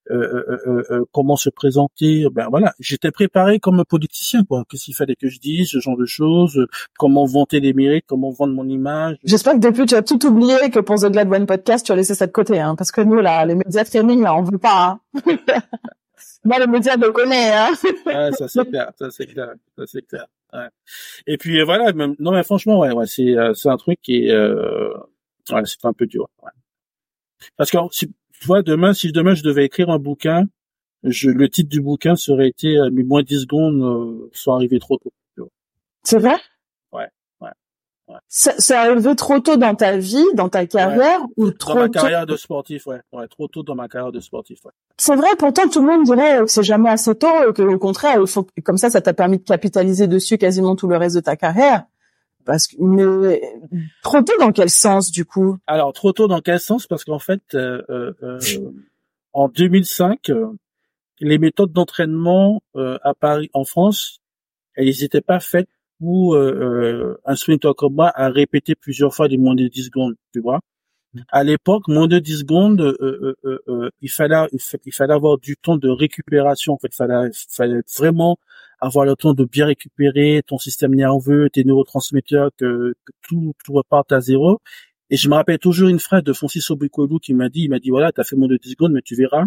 comment 1.11 1.35
se 1.35 1.49
présenter. 1.49 2.25
Ben 2.31 2.47
voilà, 2.49 2.73
j'étais 2.79 3.11
préparé 3.11 3.59
comme 3.59 3.83
politicien 3.85 4.43
quoi. 4.43 4.63
Qu'est-ce 4.69 4.85
qu'il 4.85 4.95
fallait 4.95 5.15
que 5.15 5.27
je 5.27 5.39
dise, 5.39 5.69
ce 5.69 5.79
genre 5.79 5.97
de 5.97 6.05
choses. 6.05 6.65
Comment 6.97 7.25
vanter 7.25 7.59
les 7.59 7.73
mérites, 7.73 8.05
comment 8.07 8.31
vendre 8.31 8.53
mon 8.53 8.67
image. 8.67 9.17
J'espère 9.23 9.53
que 9.53 9.59
depuis 9.59 9.85
tu 9.85 9.95
as 9.95 10.01
tout 10.01 10.25
oublié 10.25 10.69
que 10.71 10.79
pour 10.79 10.95
The 10.97 11.11
Glad 11.11 11.31
One 11.31 11.45
Podcast 11.45 11.85
tu 11.85 11.91
as 11.91 11.95
laissé 11.95 12.15
ça 12.15 12.27
de 12.27 12.31
côté, 12.31 12.59
hein, 12.59 12.75
parce 12.75 12.91
que 12.91 13.01
nous 13.01 13.19
là, 13.19 13.45
les 13.45 13.55
médias 13.55 13.83
training 13.83 14.21
là, 14.21 14.35
on 14.35 14.43
veut 14.43 14.57
pas. 14.57 14.99
Hein. 15.15 15.21
Moi, 16.43 16.57
les 16.57 16.65
médias, 16.65 16.97
me 16.97 17.11
connaît, 17.11 17.53
hein. 17.53 17.69
ouais, 18.07 18.31
ça 18.31 18.47
c'est 18.47 18.67
clair, 18.67 18.91
ça 18.97 19.11
c'est 19.11 19.27
clair, 19.27 19.53
ça 19.77 19.83
c'est 19.85 20.01
clair. 20.01 20.25
Ouais. 20.53 20.69
Et 21.27 21.37
puis 21.37 21.61
voilà, 21.63 21.93
même, 21.93 22.15
non 22.17 22.31
mais 22.31 22.43
franchement, 22.43 22.79
ouais, 22.79 22.91
ouais, 22.91 23.05
c'est 23.05 23.35
c'est 23.53 23.69
un 23.69 23.77
truc 23.77 23.99
qui 24.01 24.25
est, 24.25 24.31
euh, 24.31 24.91
ouais, 25.51 25.61
c'est 25.65 25.85
un 25.85 25.93
peu 25.93 26.07
dur. 26.07 26.27
Ouais. 26.41 26.49
Parce 27.57 27.71
que 27.71 27.77
tu 28.41 28.47
vois, 28.47 28.63
demain, 28.63 28.91
si 28.93 29.11
demain 29.11 29.35
je 29.35 29.43
devais 29.43 29.65
écrire 29.65 29.91
un 29.91 29.99
bouquin, 29.99 30.47
je, 31.03 31.29
le 31.29 31.47
titre 31.47 31.69
du 31.69 31.79
bouquin 31.79 32.15
serait 32.15 32.47
été 32.47 32.75
euh, 32.75 32.89
mes 32.91 33.03
moins 33.03 33.21
10 33.21 33.41
secondes 33.41 33.83
euh, 33.83 34.29
sont 34.33 34.53
arrivés 34.53 34.79
trop 34.79 34.97
tôt. 34.97 35.51
C'est 36.03 36.17
vrai? 36.17 36.33
Ouais, 36.91 37.07
ouais. 37.39 37.49
ouais. 38.07 38.15
C'est 38.27 38.73
arrivé 38.73 39.15
trop 39.15 39.39
tôt 39.39 39.57
dans 39.57 39.75
ta 39.75 39.95
vie, 39.97 40.25
dans 40.33 40.49
ta 40.49 40.65
carrière 40.65 41.19
ou 41.37 41.51
trop 41.51 41.75
Dans 41.75 41.81
ma 41.81 41.89
carrière 41.89 42.25
de 42.25 42.35
sportif, 42.35 42.87
ouais. 42.87 42.99
ouais. 43.13 43.27
Trop 43.27 43.47
tôt 43.47 43.61
dans 43.61 43.75
ma 43.75 43.87
carrière 43.87 44.11
de 44.11 44.19
sportif, 44.19 44.65
ouais. 44.65 44.71
C'est 44.97 45.15
vrai, 45.15 45.29
pourtant 45.37 45.67
tout 45.69 45.79
le 45.79 45.85
monde 45.85 46.05
dirait 46.05 46.39
que 46.39 46.47
c'est 46.47 46.63
jamais 46.63 46.89
assez 46.89 47.13
tôt, 47.13 47.53
que 47.53 47.61
au 47.61 47.77
contraire, 47.77 48.27
faut, 48.27 48.47
comme 48.63 48.77
ça, 48.77 48.89
ça 48.89 49.01
t'a 49.01 49.13
permis 49.13 49.37
de 49.37 49.43
capitaliser 49.43 50.07
dessus 50.07 50.39
quasiment 50.39 50.75
tout 50.75 50.87
le 50.87 50.97
reste 50.97 51.15
de 51.15 51.21
ta 51.21 51.35
carrière. 51.35 51.85
Parce 52.45 52.67
que 52.67 52.75
mais 52.79 53.41
trop 54.01 54.21
tôt 54.21 54.33
dans 54.39 54.51
quel 54.51 54.69
sens 54.69 55.11
du 55.11 55.25
coup? 55.25 55.57
Alors 55.67 55.93
trop 55.93 56.11
tôt 56.11 56.27
dans 56.27 56.41
quel 56.41 56.59
sens? 56.59 56.87
Parce 56.87 57.03
qu'en 57.03 57.19
fait, 57.19 57.41
euh, 57.53 57.81
euh, 57.89 58.13
euh 58.23 58.39
en 59.33 59.47
2005, 59.47 60.29
euh, 60.29 60.47
les 61.21 61.37
méthodes 61.37 61.71
d'entraînement 61.71 62.61
euh, 62.75 62.97
à 63.01 63.13
Paris, 63.13 63.49
en 63.53 63.63
France, 63.63 64.19
elles 64.75 64.87
n'étaient 64.87 65.21
pas 65.21 65.39
faites 65.39 65.69
pour 65.99 66.35
un 66.35 67.35
sprinter 67.35 67.75
comme 67.75 67.93
moi 67.93 68.11
à 68.15 68.29
répéter 68.29 68.73
plusieurs 68.73 69.13
fois 69.13 69.27
des 69.27 69.37
moins 69.37 69.53
de 69.53 69.67
10 69.67 69.85
secondes, 69.85 70.15
tu 70.33 70.41
vois? 70.41 70.59
À 71.29 71.43
l'époque, 71.43 71.87
moins 71.87 72.07
de 72.07 72.17
10 72.17 72.39
secondes, 72.39 72.97
il 74.01 74.09
fallait 74.09 74.47
il 74.85 74.93
fallait 74.93 75.13
avoir 75.13 75.37
du 75.37 75.57
temps 75.57 75.77
de 75.77 75.89
récupération. 75.89 76.73
En 76.73 76.77
fait, 76.79 76.87
il 76.91 76.95
fallait, 76.95 77.29
fallait 77.49 77.81
vraiment 77.95 78.39
avoir 78.81 79.05
le 79.05 79.15
temps 79.15 79.33
de 79.33 79.45
bien 79.45 79.67
récupérer 79.67 80.41
ton 80.45 80.57
système 80.57 80.95
nerveux, 80.95 81.49
tes 81.49 81.63
neurotransmetteurs, 81.63 82.49
que, 82.57 82.93
tout, 83.21 83.53
tout 83.63 83.73
reparte 83.73 84.11
à 84.11 84.19
zéro. 84.19 84.59
Et 85.11 85.17
je 85.17 85.29
me 85.29 85.35
rappelle 85.35 85.59
toujours 85.59 85.89
une 85.89 85.99
phrase 85.99 86.23
de 86.23 86.33
Francis 86.33 86.69
Obricolou 86.71 87.19
qui 87.19 87.33
m'a 87.33 87.49
dit, 87.49 87.63
il 87.63 87.69
m'a 87.69 87.79
dit 87.79 87.91
voilà, 87.91 88.11
t'as 88.11 88.23
fait 88.23 88.35
moins 88.35 88.47
de 88.47 88.57
10 88.57 88.71
secondes, 88.71 88.93
mais 88.93 89.01
tu 89.01 89.15
verras, 89.15 89.45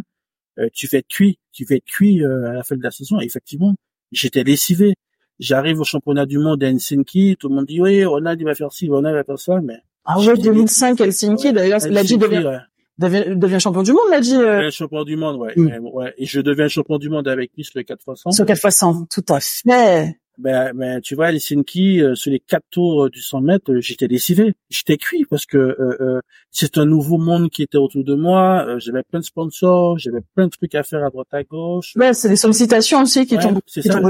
euh, 0.59 0.69
tu 0.73 0.87
fais 0.87 1.03
cuit, 1.03 1.39
tu 1.53 1.67
fais 1.67 1.81
cuit 1.81 2.23
euh, 2.23 2.51
à 2.51 2.53
la 2.53 2.63
fin 2.63 2.77
de 2.77 2.83
la 2.83 2.91
saison. 2.91 3.21
Et 3.21 3.25
effectivement, 3.25 3.75
j'étais 4.13 4.45
lessivé. 4.45 4.95
J'arrive 5.41 5.81
au 5.81 5.85
championnat 5.85 6.27
du 6.27 6.39
monde 6.39 6.63
à 6.63 6.69
Helsinki, 6.69 7.37
tout 7.41 7.49
le 7.49 7.57
monde 7.57 7.67
dit 7.67 7.81
oui, 7.81 8.05
Ronald 8.05 8.41
il 8.41 8.45
va 8.45 8.55
faire 8.55 8.73
ci, 8.73 8.89
Ronald 8.89 9.17
va 9.17 9.25
faire 9.25 9.39
ça, 9.39 9.61
mais 9.61 9.79
ah 10.05 10.21
ouais 10.21 10.37
2005 10.37 11.01
Helsinki 11.01 11.53
d'ailleurs, 11.53 11.81
Ladji 11.89 12.19
devient, 12.19 12.61
devient 12.99 13.37
devient 13.37 13.61
champion 13.61 13.83
du 13.83 13.93
monde 13.93 14.11
Ladji. 14.11 14.37
Euh... 14.37 14.71
champion 14.71 15.05
du 15.05 15.17
monde, 15.17 15.37
ouais, 15.37 15.53
mm. 15.57 15.87
ouais, 15.93 16.15
et 16.19 16.27
je 16.27 16.41
deviens 16.41 16.69
champion 16.69 16.99
du 16.99 17.09
monde 17.09 17.29
avec 17.29 17.51
lui 17.57 17.65
sur 17.65 17.79
les 17.79 17.85
4 17.85 18.03
fois 18.03 18.17
100. 18.17 18.31
Sur 18.33 18.47
4 18.47 18.61
fois 18.61 18.71
100, 18.71 19.07
tout 19.11 19.25
à 19.29 19.41
fait. 19.41 20.17
Ben, 20.37 20.73
ben, 20.75 21.01
tu 21.01 21.15
vois, 21.15 21.31
Helsinki, 21.31 22.03
euh, 22.03 22.17
sur 22.17 22.33
les 22.33 22.41
quatre 22.41 22.67
tours 22.71 23.05
euh, 23.05 23.11
du 23.11 23.21
100 23.23 23.41
mètres, 23.41 23.73
euh, 23.73 23.81
j'étais 23.81 24.09
décivé, 24.09 24.55
j'étais 24.69 24.97
cuit 24.97 25.25
parce 25.31 25.47
que 25.47 25.57
euh, 25.59 26.21
c'est 26.51 26.77
un 26.77 26.87
nouveau 26.87 27.19
monde 27.19 27.51
qui 27.51 27.63
était 27.63 27.79
autour 27.79 28.03
de 28.03 28.15
moi. 28.15 28.79
j'avais 28.79 29.03
plein 29.05 29.21
de 29.21 29.25
sponsors, 29.25 29.99
j'avais 29.99 30.23
plein 30.35 30.47
de 30.47 30.51
trucs 30.51 30.75
à 30.75 30.83
faire 30.83 31.05
à 31.05 31.11
droite 31.11 31.29
à 31.31 31.45
gauche. 31.45 31.93
Ouais, 31.97 32.13
c'est 32.15 32.29
des 32.29 32.37
sollicitations 32.37 33.03
aussi 33.03 33.27
qui 33.27 33.39
tombent. 33.39 33.61
C'est 33.67 33.83
ça. 33.83 34.01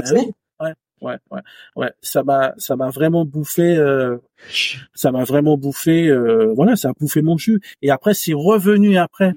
Ouais, 1.05 1.17
ouais, 1.31 1.41
ouais. 1.75 1.91
Ça 2.01 2.23
m'a, 2.23 2.53
ça 2.57 2.75
m'a 2.75 2.89
vraiment 2.89 3.25
bouffé. 3.25 3.77
ça 4.93 5.11
m'a 5.11 5.23
vraiment 5.23 5.57
bouffé. 5.57 6.11
voilà, 6.55 6.75
ça 6.75 6.89
a 6.89 6.93
bouffé 6.99 7.21
mon 7.21 7.37
jus. 7.37 7.61
Et 7.81 7.91
après, 7.91 8.13
c'est 8.13 8.33
revenu 8.33 8.97
après 8.97 9.33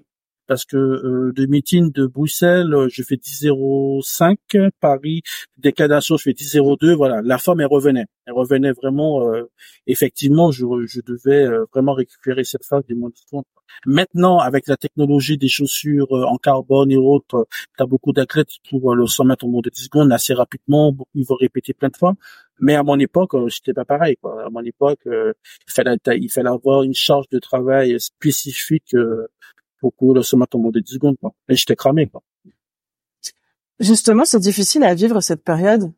parce 0.48 0.64
que 0.64 0.76
euh, 0.76 1.32
de 1.36 1.46
meeting 1.46 1.92
de 1.92 2.06
Bruxelles, 2.06 2.74
euh, 2.74 2.88
je 2.90 3.02
fais 3.02 3.16
10.05, 3.16 4.70
Paris, 4.80 5.22
décadation, 5.58 6.16
je 6.16 6.22
fais 6.22 6.32
10.02, 6.32 6.94
voilà, 6.94 7.20
la 7.22 7.38
femme 7.38 7.60
elle 7.60 7.66
revenait, 7.66 8.06
elle 8.26 8.32
revenait 8.32 8.72
vraiment, 8.72 9.30
euh, 9.30 9.48
effectivement, 9.86 10.50
je, 10.50 10.64
je 10.86 11.00
devais 11.06 11.44
euh, 11.44 11.66
vraiment 11.72 11.92
récupérer 11.92 12.44
cette 12.44 12.64
phase 12.64 12.84
des 12.86 12.94
moins 12.94 13.10
de 13.10 13.42
Maintenant, 13.84 14.38
avec 14.38 14.66
la 14.66 14.78
technologie 14.78 15.36
des 15.36 15.48
chaussures 15.48 16.10
en 16.10 16.38
carbone 16.38 16.90
et 16.90 16.96
autres, 16.96 17.46
tu 17.76 17.82
as 17.82 17.86
beaucoup 17.86 18.12
d'athlètes 18.12 18.48
pour 18.70 18.94
le 18.94 19.06
100 19.06 19.24
mètres 19.26 19.44
au 19.44 19.50
monde 19.50 19.64
de 19.64 19.70
10 19.70 19.84
secondes 19.84 20.10
assez 20.10 20.32
rapidement, 20.32 20.96
ils 21.14 21.26
vont 21.26 21.36
répéter 21.36 21.74
plein 21.74 21.88
de 21.90 21.96
fois. 21.96 22.14
Mais 22.60 22.74
à 22.74 22.82
mon 22.82 22.98
époque, 22.98 23.36
c'était 23.50 23.74
pas 23.74 23.84
pareil. 23.84 24.16
Quoi. 24.20 24.46
À 24.46 24.50
mon 24.50 24.64
époque, 24.64 25.00
il 25.04 25.32
fallait 25.68 25.96
il 26.16 26.30
fallait 26.30 26.48
avoir 26.48 26.82
une 26.82 26.94
charge 26.94 27.28
de 27.28 27.38
travail 27.38 28.00
spécifique 28.00 28.96
pour 29.80 29.94
courir 29.94 30.24
ce 30.24 30.36
matin 30.36 30.58
de 30.58 30.80
10 30.80 30.94
secondes, 30.94 31.16
quoi. 31.20 31.32
Et 31.48 31.56
j'étais 31.56 31.76
cramé, 31.76 32.06
quoi. 32.06 32.22
Justement, 33.80 34.24
c'est 34.24 34.40
difficile 34.40 34.82
à 34.82 34.94
vivre 34.94 35.20
cette 35.20 35.44
période 35.44 35.92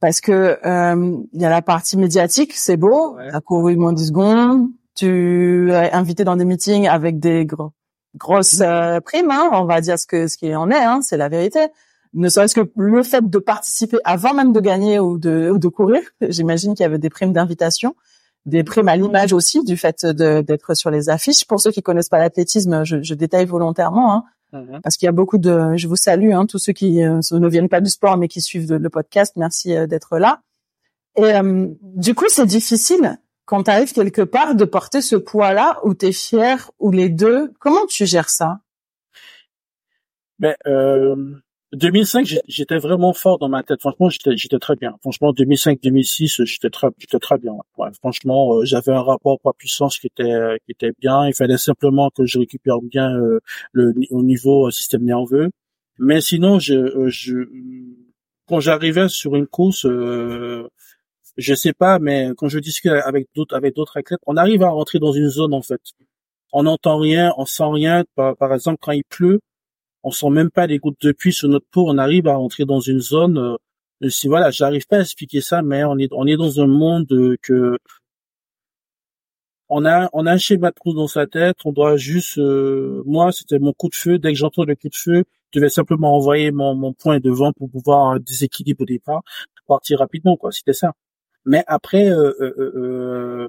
parce 0.00 0.20
que 0.20 0.58
euh, 0.64 1.16
il 1.32 1.40
y 1.40 1.44
a 1.44 1.50
la 1.50 1.62
partie 1.62 1.96
médiatique, 1.96 2.52
c'est 2.54 2.76
beau, 2.76 3.16
ouais. 3.16 3.30
t'as 3.32 3.40
couru 3.40 3.76
moins 3.76 3.92
10 3.92 4.08
secondes, 4.08 4.68
tu 4.94 5.70
es 5.72 5.92
invité 5.92 6.24
dans 6.24 6.36
des 6.36 6.44
meetings 6.44 6.86
avec 6.86 7.18
des 7.18 7.44
gros, 7.44 7.72
grosses 8.16 8.60
euh, 8.60 9.00
primes, 9.00 9.30
hein, 9.30 9.50
on 9.52 9.64
va 9.64 9.80
dire 9.80 9.98
ce 9.98 10.06
que 10.06 10.28
ce 10.28 10.36
qui 10.36 10.54
en 10.54 10.70
est, 10.70 10.84
hein, 10.84 11.00
c'est 11.02 11.16
la 11.16 11.28
vérité. 11.28 11.66
Ne 12.12 12.28
serait-ce 12.28 12.54
que 12.54 12.70
le 12.76 13.02
fait 13.02 13.28
de 13.28 13.38
participer 13.38 13.98
avant 14.04 14.34
même 14.34 14.52
de 14.52 14.60
gagner 14.60 15.00
ou 15.00 15.18
de, 15.18 15.50
ou 15.52 15.58
de 15.58 15.68
courir, 15.68 16.02
j'imagine 16.28 16.74
qu'il 16.74 16.84
y 16.84 16.86
avait 16.86 16.98
des 16.98 17.10
primes 17.10 17.32
d'invitation 17.32 17.96
des 18.46 18.62
primes 18.62 18.88
à 18.88 18.96
l'image 18.96 19.32
aussi 19.32 19.64
du 19.64 19.76
fait 19.76 20.04
d'être 20.04 20.74
sur 20.74 20.90
les 20.90 21.08
affiches. 21.08 21.44
Pour 21.46 21.60
ceux 21.60 21.70
qui 21.70 21.82
connaissent 21.82 22.08
pas 22.08 22.18
l'athlétisme, 22.18 22.84
je, 22.84 23.02
je, 23.02 23.14
détaille 23.14 23.46
volontairement, 23.46 24.14
hein, 24.14 24.24
mhm. 24.52 24.80
parce 24.82 24.96
qu'il 24.96 25.06
y 25.06 25.08
a 25.08 25.12
beaucoup 25.12 25.38
de. 25.38 25.76
Je 25.76 25.88
vous 25.88 25.96
salue, 25.96 26.32
hein, 26.32 26.46
tous 26.46 26.58
ceux 26.58 26.72
qui 26.72 27.02
euh, 27.02 27.20
ne 27.30 27.48
viennent 27.48 27.68
pas 27.68 27.80
du 27.80 27.90
sport 27.90 28.16
mais 28.16 28.28
qui 28.28 28.40
suivent 28.40 28.74
le 28.74 28.90
podcast. 28.90 29.34
Merci 29.36 29.74
euh, 29.74 29.86
d'être 29.86 30.18
là. 30.18 30.40
Et 31.16 31.24
euh, 31.24 31.68
du 31.80 32.14
coup, 32.14 32.26
c'est 32.28 32.46
difficile 32.46 33.18
quand 33.46 33.64
tu 33.64 33.70
arrives 33.70 33.92
quelque 33.92 34.22
part 34.22 34.54
de 34.54 34.64
porter 34.64 35.00
ce 35.00 35.16
poids-là 35.16 35.78
où 35.84 35.94
tu 35.94 36.06
es 36.06 36.12
fier 36.12 36.70
ou 36.78 36.90
les 36.90 37.08
deux. 37.08 37.52
Comment 37.60 37.86
tu 37.86 38.04
gères 38.04 38.30
ça? 38.30 38.60
Ben, 40.38 40.54
2005, 41.74 42.26
j'étais 42.46 42.78
vraiment 42.78 43.12
fort 43.12 43.38
dans 43.38 43.48
ma 43.48 43.62
tête. 43.62 43.80
Franchement, 43.80 44.08
j'étais 44.08 44.58
très 44.58 44.76
bien. 44.76 44.96
Franchement, 45.00 45.32
2005-2006, 45.32 46.44
j'étais 46.44 46.70
très, 46.70 46.88
j'étais 46.98 47.18
très 47.18 47.38
bien. 47.38 47.52
Ouais, 47.78 47.88
franchement, 47.98 48.54
euh, 48.56 48.64
j'avais 48.64 48.92
un 48.92 49.02
rapport 49.02 49.38
poids 49.40 49.54
puissance 49.56 49.98
qui 49.98 50.06
était, 50.06 50.58
qui 50.66 50.72
était 50.72 50.92
bien. 51.00 51.26
Il 51.26 51.34
fallait 51.34 51.58
simplement 51.58 52.10
que 52.10 52.26
je 52.26 52.38
récupère 52.38 52.80
bien 52.80 53.14
euh, 53.14 53.40
le 53.72 53.94
au 54.10 54.22
niveau 54.22 54.68
euh, 54.68 54.70
système 54.70 55.04
nerveux. 55.04 55.50
Mais 55.98 56.20
sinon, 56.20 56.58
je, 56.58 57.08
je 57.08 57.48
quand 58.46 58.60
j'arrivais 58.60 59.08
sur 59.08 59.36
une 59.36 59.46
course, 59.46 59.86
je 59.86 61.54
sais 61.54 61.72
pas, 61.72 61.98
mais 61.98 62.30
quand 62.36 62.48
je 62.48 62.58
discute 62.58 62.92
avec 62.92 63.28
d'autres, 63.34 63.56
avec 63.56 63.74
d'autres 63.74 63.96
athlètes, 63.96 64.20
on 64.26 64.36
arrive 64.36 64.62
à 64.62 64.68
rentrer 64.70 64.98
dans 64.98 65.12
une 65.12 65.28
zone 65.28 65.54
en 65.54 65.62
fait. 65.62 65.80
On 66.52 66.64
n'entend 66.64 66.98
rien, 66.98 67.32
on 67.38 67.46
sent 67.46 67.64
rien. 67.66 68.04
Par 68.16 68.52
exemple, 68.52 68.78
quand 68.80 68.92
il 68.92 69.04
pleut, 69.04 69.40
on 70.04 70.10
sent 70.10 70.30
même 70.30 70.50
pas 70.50 70.66
les 70.66 70.78
gouttes 70.78 71.00
de 71.02 71.12
pluie 71.12 71.32
sur 71.32 71.48
notre 71.48 71.66
peau, 71.70 71.86
on 71.88 71.98
arrive 71.98 72.28
à 72.28 72.36
rentrer 72.36 72.64
dans 72.64 72.80
une 72.80 73.00
zone. 73.00 73.38
Euh, 73.38 74.08
si 74.10 74.28
voilà, 74.28 74.50
j'arrive 74.50 74.86
pas 74.86 74.98
à 74.98 75.00
expliquer 75.00 75.40
ça, 75.40 75.62
mais 75.62 75.84
on 75.84 75.98
est 75.98 76.12
on 76.12 76.26
est 76.26 76.36
dans 76.36 76.60
un 76.60 76.66
monde 76.66 77.08
que 77.42 77.78
on 79.68 79.84
a 79.86 80.08
on 80.12 80.26
a 80.26 80.32
un 80.32 80.38
schéma 80.38 80.70
de 80.70 80.92
dans 80.94 81.08
sa 81.08 81.26
tête. 81.26 81.56
On 81.64 81.72
doit 81.72 81.96
juste, 81.96 82.38
euh, 82.38 83.02
moi, 83.06 83.32
c'était 83.32 83.58
mon 83.58 83.72
coup 83.72 83.88
de 83.88 83.94
feu. 83.94 84.18
Dès 84.18 84.32
que 84.32 84.38
j'entends 84.38 84.64
le 84.64 84.76
coup 84.76 84.88
de 84.88 84.94
feu, 84.94 85.24
je 85.52 85.58
devais 85.60 85.70
simplement 85.70 86.14
envoyer 86.16 86.50
mon, 86.52 86.74
mon 86.74 86.92
point 86.92 87.18
devant 87.20 87.52
pour 87.52 87.70
pouvoir 87.70 88.20
déséquilibrer 88.20 88.82
au 88.82 88.86
départ, 88.86 89.22
partir 89.66 89.98
rapidement, 90.00 90.36
quoi. 90.36 90.52
C'était 90.52 90.74
ça. 90.74 90.92
Mais 91.46 91.64
après, 91.66 92.08
euh, 92.10 92.32
euh, 92.40 92.72
euh 92.76 93.48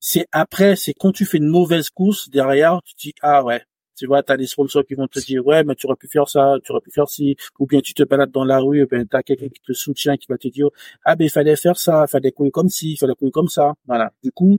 c'est 0.00 0.26
après, 0.32 0.76
c'est 0.76 0.94
quand 0.94 1.12
tu 1.12 1.24
fais 1.24 1.38
une 1.38 1.48
mauvaise 1.48 1.88
course 1.90 2.28
derrière, 2.28 2.80
tu 2.84 2.94
dis 2.98 3.14
ah 3.22 3.44
ouais, 3.44 3.62
tu 3.96 4.06
vois, 4.06 4.22
t'as 4.22 4.36
des 4.36 4.46
sponsors 4.46 4.84
qui 4.84 4.94
vont 4.94 5.06
te 5.06 5.20
dire, 5.20 5.46
ouais, 5.46 5.64
mais 5.64 5.74
tu 5.74 5.86
aurais 5.86 5.96
pu 5.96 6.08
faire 6.08 6.28
ça, 6.28 6.56
tu 6.64 6.72
aurais 6.72 6.80
pu 6.80 6.90
faire 6.90 7.08
ci, 7.08 7.36
ou 7.58 7.66
bien 7.66 7.80
tu 7.80 7.94
te 7.94 8.02
balades 8.02 8.30
dans 8.30 8.44
la 8.44 8.58
rue, 8.58 8.86
ben, 8.86 9.06
t'as 9.06 9.22
quelqu'un 9.22 9.48
qui 9.48 9.60
te 9.60 9.72
soutient, 9.72 10.16
qui 10.16 10.26
va 10.28 10.38
te 10.38 10.48
dire, 10.48 10.68
ah, 11.04 11.16
ben, 11.16 11.24
il 11.24 11.30
fallait 11.30 11.56
faire 11.56 11.76
ça, 11.76 12.04
il 12.06 12.10
fallait 12.10 12.32
courir 12.32 12.52
comme 12.52 12.68
ci, 12.68 12.92
il 12.92 12.96
fallait 12.96 13.14
courir 13.14 13.32
comme 13.32 13.48
ça. 13.48 13.74
Voilà. 13.86 14.12
Du 14.22 14.32
coup, 14.32 14.58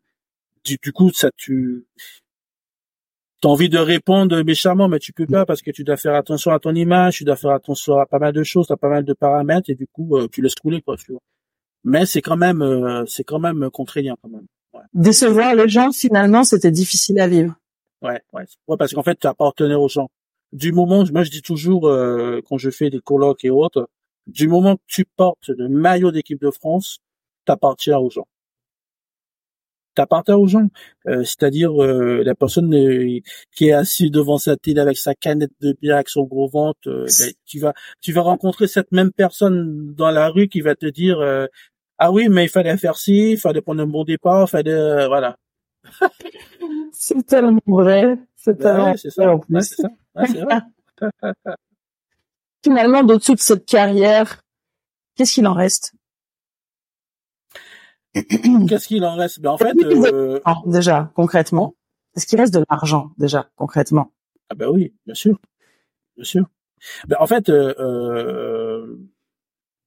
du, 0.63 0.77
coup, 0.93 1.11
ça, 1.11 1.29
tu, 1.35 1.85
t'as 3.41 3.49
envie 3.49 3.69
de 3.69 3.77
répondre 3.77 4.41
méchamment, 4.43 4.87
mais 4.87 4.99
tu 4.99 5.13
peux 5.13 5.27
pas 5.27 5.45
parce 5.45 5.61
que 5.61 5.71
tu 5.71 5.83
dois 5.83 5.97
faire 5.97 6.15
attention 6.15 6.51
à 6.51 6.59
ton 6.59 6.73
image, 6.73 7.17
tu 7.17 7.23
dois 7.25 7.35
faire 7.35 7.51
attention 7.51 7.97
à 7.97 8.05
pas 8.05 8.19
mal 8.19 8.33
de 8.33 8.43
choses, 8.43 8.67
t'as 8.67 8.77
pas 8.77 8.89
mal 8.89 9.03
de 9.03 9.13
paramètres, 9.13 9.69
et 9.69 9.75
du 9.75 9.87
coup, 9.87 10.17
euh, 10.17 10.27
tu 10.31 10.41
laisses 10.41 10.55
couler, 10.55 10.81
quoi, 10.81 10.95
tu 10.97 11.11
vois. 11.11 11.21
Mais 11.83 12.05
c'est 12.05 12.21
quand 12.21 12.37
même, 12.37 12.61
euh, 12.61 13.03
c'est 13.07 13.25
quand 13.25 13.39
même 13.39 13.69
contraignant, 13.71 14.15
quand 14.21 14.29
même. 14.29 14.45
Décevoir 14.93 15.55
les 15.55 15.67
gens, 15.67 15.91
finalement, 15.91 16.43
c'était 16.43 16.71
difficile 16.71 17.19
à 17.19 17.27
vivre. 17.27 17.55
Ouais, 18.03 18.21
ouais. 18.33 18.45
ouais 18.67 18.77
parce 18.77 18.93
qu'en 18.93 19.03
fait, 19.03 19.17
tu 19.19 19.27
appartenais 19.27 19.75
aux 19.75 19.87
gens. 19.87 20.09
Du 20.51 20.71
moment, 20.71 21.03
moi 21.11 21.23
je 21.23 21.31
dis 21.31 21.41
toujours 21.41 21.87
euh, 21.87 22.41
quand 22.47 22.57
je 22.57 22.69
fais 22.69 22.89
des 22.89 22.99
colloques 22.99 23.43
et 23.43 23.49
autres, 23.49 23.89
du 24.27 24.47
moment 24.47 24.75
que 24.75 24.81
tu 24.87 25.05
portes 25.05 25.49
le 25.49 25.67
maillot 25.69 26.11
d'équipe 26.11 26.39
de 26.39 26.51
France, 26.51 26.99
t'appartiens 27.45 27.97
aux 27.97 28.09
gens. 28.09 28.27
T'appartiens 29.95 30.37
aux 30.37 30.47
gens, 30.47 30.67
euh, 31.07 31.23
c'est-à-dire 31.23 31.81
euh, 31.81 32.23
la 32.23 32.35
personne 32.35 32.71
qui 33.51 33.67
est 33.67 33.71
assise 33.71 34.11
devant 34.11 34.37
sa 34.37 34.55
télé 34.57 34.79
avec 34.79 34.97
sa 34.97 35.15
canette 35.15 35.51
de 35.61 35.75
bière 35.79 35.95
avec 35.95 36.09
son 36.09 36.23
gros 36.23 36.49
ventre, 36.49 36.79
ben, 36.85 37.33
tu 37.45 37.59
vas 37.59 37.73
tu 38.01 38.11
vas 38.11 38.21
rencontrer 38.21 38.67
cette 38.67 38.91
même 38.91 39.11
personne 39.11 39.93
dans 39.95 40.11
la 40.11 40.29
rue 40.29 40.47
qui 40.49 40.61
va 40.61 40.75
te 40.75 40.87
dire 40.87 41.17
ah 41.99 42.11
oui 42.11 42.27
mais 42.29 42.45
il 42.45 42.49
fallait 42.49 42.77
faire 42.77 42.97
ci, 42.97 43.31
il 43.31 43.37
fallait 43.37 43.61
prendre 43.61 43.81
un 43.83 43.87
bon 43.87 44.03
départ, 44.03 44.47
il 44.47 44.51
fallait 44.51 45.07
voilà. 45.07 45.37
c'est 46.91 47.25
tellement 47.25 47.61
vrai. 47.65 48.17
C'est 48.35 48.57
tellement 48.57 48.95
c'est 48.97 49.09
ça. 49.09 49.31
En 49.31 49.39
plus. 49.39 49.75
ça. 49.75 49.89
vrai. 50.15 50.61
Finalement, 52.63 53.03
de 53.03 53.17
toute 53.17 53.39
cette 53.39 53.65
carrière, 53.65 54.41
qu'est-ce 55.15 55.33
qu'il 55.33 55.47
en 55.47 55.53
reste? 55.53 55.93
Qu'est-ce 58.69 58.87
qu'il 58.87 59.03
en 59.05 59.15
reste? 59.15 59.41
Ben, 59.41 59.49
En 59.49 59.57
fait, 59.57 59.75
euh... 59.75 60.39
déjà, 60.67 61.11
concrètement, 61.15 61.75
est-ce 62.15 62.27
qu'il 62.27 62.39
reste 62.39 62.53
de 62.53 62.63
l'argent, 62.69 63.09
déjà, 63.17 63.49
concrètement? 63.55 64.13
Ah 64.49 64.55
ben 64.55 64.69
oui, 64.69 64.93
bien 65.07 65.15
sûr. 65.15 65.39
Bien 66.15 66.23
sûr. 66.23 66.45
Ben, 67.07 67.17
en 67.19 67.25
fait, 67.25 67.49
euh, 67.49 67.73
euh 67.79 68.97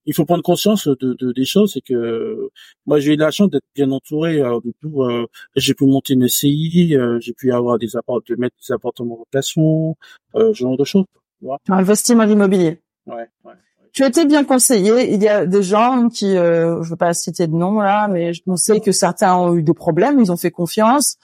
il 0.07 0.15
faut 0.15 0.25
prendre 0.25 0.43
conscience 0.43 0.87
de, 0.87 1.15
de 1.15 1.33
des 1.33 1.45
choses, 1.45 1.73
c'est 1.75 1.81
que 1.81 2.49
moi 2.87 3.01
j'ai 3.01 3.15
eu 3.15 3.17
la 3.17 3.31
chance 3.31 3.51
d'être 3.51 3.67
bien 3.75 3.91
entouré. 3.91 4.41
Alors 4.41 4.63
du 4.63 4.73
coup, 4.81 5.03
euh, 5.03 5.27
j'ai 5.57 5.75
pu 5.75 5.85
monter 5.85 6.15
une 6.15 6.29
SCI, 6.29 6.97
euh, 6.97 7.19
j'ai 7.21 7.33
pu 7.33 7.53
avoir 7.53 7.79
des 7.79 7.97
apports, 7.97 8.23
de 8.27 8.37
mettre 8.37 8.57
des 8.67 8.73
appartements 8.73 9.17
de 9.17 9.21
location, 9.21 9.97
euh, 10.35 10.53
ce 10.55 10.59
genre 10.59 10.77
de 10.77 10.85
choses. 10.85 11.05
Tu 11.39 11.45
vois. 11.45 11.59
investi 11.69 12.15
dans 12.15 12.25
l'immobilier. 12.25 12.81
Ouais, 13.07 13.29
ouais. 13.45 13.53
Tu 13.93 14.05
as 14.05 14.09
été 14.09 14.27
bien 14.27 14.45
conseillé. 14.45 15.15
Il 15.15 15.23
y 15.23 15.29
a 15.29 15.47
des 15.47 15.63
gens 15.63 16.09
qui, 16.11 16.37
euh, 16.37 16.83
je 16.83 16.91
veux 16.91 16.97
pas 16.97 17.15
citer 17.15 17.47
de 17.47 17.55
nom 17.55 17.81
là, 17.81 18.09
mais 18.09 18.35
je 18.35 18.43
sais 18.57 18.81
que 18.81 18.93
certains 18.93 19.35
ont 19.35 19.57
eu 19.57 19.63
des 19.63 19.73
problèmes. 19.73 20.21
Ils 20.21 20.31
ont 20.31 20.37
fait 20.37 20.51
confiance. 20.51 21.17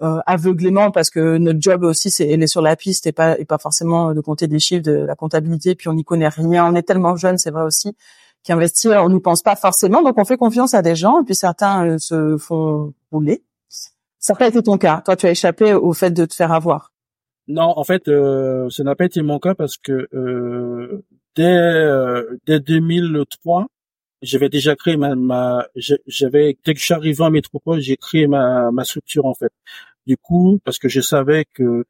Euh, 0.00 0.20
aveuglément 0.26 0.92
parce 0.92 1.10
que 1.10 1.38
notre 1.38 1.60
job 1.60 1.82
aussi 1.82 2.08
c'est 2.08 2.28
elle 2.28 2.40
est 2.40 2.46
sur 2.46 2.62
la 2.62 2.76
piste 2.76 3.08
et 3.08 3.12
pas 3.12 3.36
et 3.36 3.44
pas 3.44 3.58
forcément 3.58 4.14
de 4.14 4.20
compter 4.20 4.46
des 4.46 4.60
chiffres 4.60 4.84
de 4.84 4.92
la 4.92 5.16
comptabilité 5.16 5.74
puis 5.74 5.88
on 5.88 5.94
n'y 5.94 6.04
connaît 6.04 6.28
rien 6.28 6.72
on 6.72 6.76
est 6.76 6.84
tellement 6.84 7.16
jeune 7.16 7.36
c'est 7.36 7.50
vrai 7.50 7.64
aussi 7.64 7.96
qui 8.42 8.52
investit, 8.52 8.88
on 8.88 9.10
n'y 9.10 9.20
pense 9.20 9.42
pas 9.42 9.56
forcément, 9.56 10.02
donc 10.02 10.18
on 10.18 10.24
fait 10.24 10.36
confiance 10.36 10.74
à 10.74 10.82
des 10.82 10.94
gens, 10.94 11.20
et 11.20 11.24
puis 11.24 11.34
certains 11.34 11.86
euh, 11.86 11.98
se 11.98 12.36
font 12.38 12.94
rouler. 13.10 13.42
Ça 14.18 14.32
n'a 14.32 14.38
pas 14.38 14.48
été 14.48 14.62
ton 14.62 14.78
cas. 14.78 15.02
Toi, 15.04 15.16
tu 15.16 15.26
as 15.26 15.30
échappé 15.30 15.74
au 15.74 15.92
fait 15.92 16.10
de 16.10 16.24
te 16.24 16.34
faire 16.34 16.52
avoir. 16.52 16.92
Non, 17.46 17.72
en 17.76 17.84
fait, 17.84 18.08
euh, 18.08 18.68
ça 18.68 18.82
n'a 18.84 18.94
pas 18.94 19.04
été 19.04 19.22
mon 19.22 19.38
cas 19.38 19.54
parce 19.54 19.76
que 19.76 20.08
euh, 20.12 21.04
dès 21.34 22.22
dès 22.46 22.60
2003, 22.60 23.68
j'avais 24.22 24.48
déjà 24.48 24.76
créé 24.76 24.96
ma, 24.96 25.14
ma 25.14 25.66
j'avais 26.06 26.58
dès 26.64 26.74
que 26.74 26.80
je 26.80 26.84
suis 26.84 26.94
arrivé 26.94 27.22
en 27.22 27.30
métropole, 27.30 27.80
j'ai 27.80 27.96
créé 27.96 28.26
ma 28.26 28.70
ma 28.70 28.84
structure 28.84 29.24
en 29.24 29.34
fait. 29.34 29.52
Du 30.06 30.16
coup, 30.16 30.58
parce 30.64 30.78
que 30.78 30.88
je 30.88 31.00
savais 31.00 31.46
que 31.54 31.84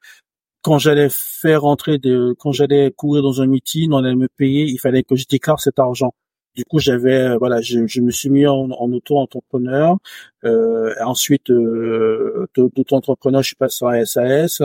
quand 0.63 0.79
j'allais 0.79 1.09
faire 1.11 1.65
entrer 1.65 1.99
de, 1.99 2.35
quand 2.39 2.53
j'allais 2.53 2.91
courir 2.91 3.23
dans 3.23 3.41
un 3.41 3.47
meeting, 3.47 3.93
on 3.93 4.05
allait 4.05 4.15
me 4.15 4.29
payer, 4.29 4.65
il 4.65 4.79
fallait 4.79 5.03
que 5.03 5.17
je 5.17 5.25
déclare 5.29 5.61
cet 5.61 5.79
argent. 5.79 6.13
Du 6.59 6.65
coup, 6.65 6.81
j'avais, 6.81 7.15
euh, 7.15 7.39
voilà, 7.39 7.61
je, 7.61 7.87
je, 7.87 8.01
me 8.01 8.11
suis 8.11 8.31
mis 8.31 8.45
en, 8.45 8.69
en 8.73 8.93
auto-entrepreneur. 8.93 9.97
Euh, 10.45 10.93
ensuite, 11.05 11.51
euh, 11.51 12.49
d'auto-entrepreneur, 12.57 13.43
je 13.43 13.47
suis 13.51 13.57
passé 13.57 13.85
en 13.85 14.05
SAS. 14.05 14.61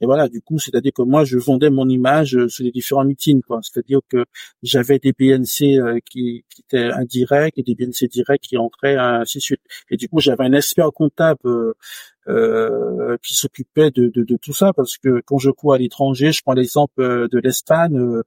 Et 0.00 0.06
voilà, 0.06 0.28
du 0.28 0.40
coup, 0.40 0.58
c'est-à-dire 0.58 0.92
que 0.94 1.02
moi, 1.02 1.24
je 1.24 1.36
vendais 1.36 1.68
mon 1.68 1.86
image 1.86 2.34
euh, 2.34 2.48
sur 2.48 2.64
les 2.64 2.70
différents 2.70 3.04
meetings, 3.04 3.42
quoi. 3.42 3.60
C'est-à-dire 3.62 4.00
que 4.08 4.24
j'avais 4.62 4.98
des 4.98 5.12
BNC 5.12 5.78
euh, 5.78 5.98
qui, 6.10 6.44
qui, 6.48 6.62
étaient 6.62 6.90
indirects 6.92 7.58
et 7.58 7.62
des 7.62 7.74
BNC 7.74 8.08
directs 8.10 8.40
qui 8.40 8.56
entraient, 8.56 8.96
ainsi 8.96 9.36
de 9.38 9.42
suite. 9.42 9.60
Et 9.90 9.98
du 9.98 10.08
coup, 10.08 10.20
j'avais 10.20 10.44
un 10.44 10.54
expert 10.54 10.90
comptable 10.92 11.74
euh, 12.26 13.16
qui 13.22 13.34
s'occupait 13.34 13.90
de, 13.90 14.08
de, 14.08 14.22
de, 14.24 14.36
tout 14.40 14.54
ça, 14.54 14.72
parce 14.72 14.96
que 14.96 15.20
quand 15.26 15.36
je 15.38 15.50
cours 15.50 15.74
à 15.74 15.78
l'étranger, 15.78 16.32
je 16.32 16.40
prends 16.42 16.54
l'exemple 16.54 17.28
de 17.30 17.38
l'Espagne, 17.38 18.22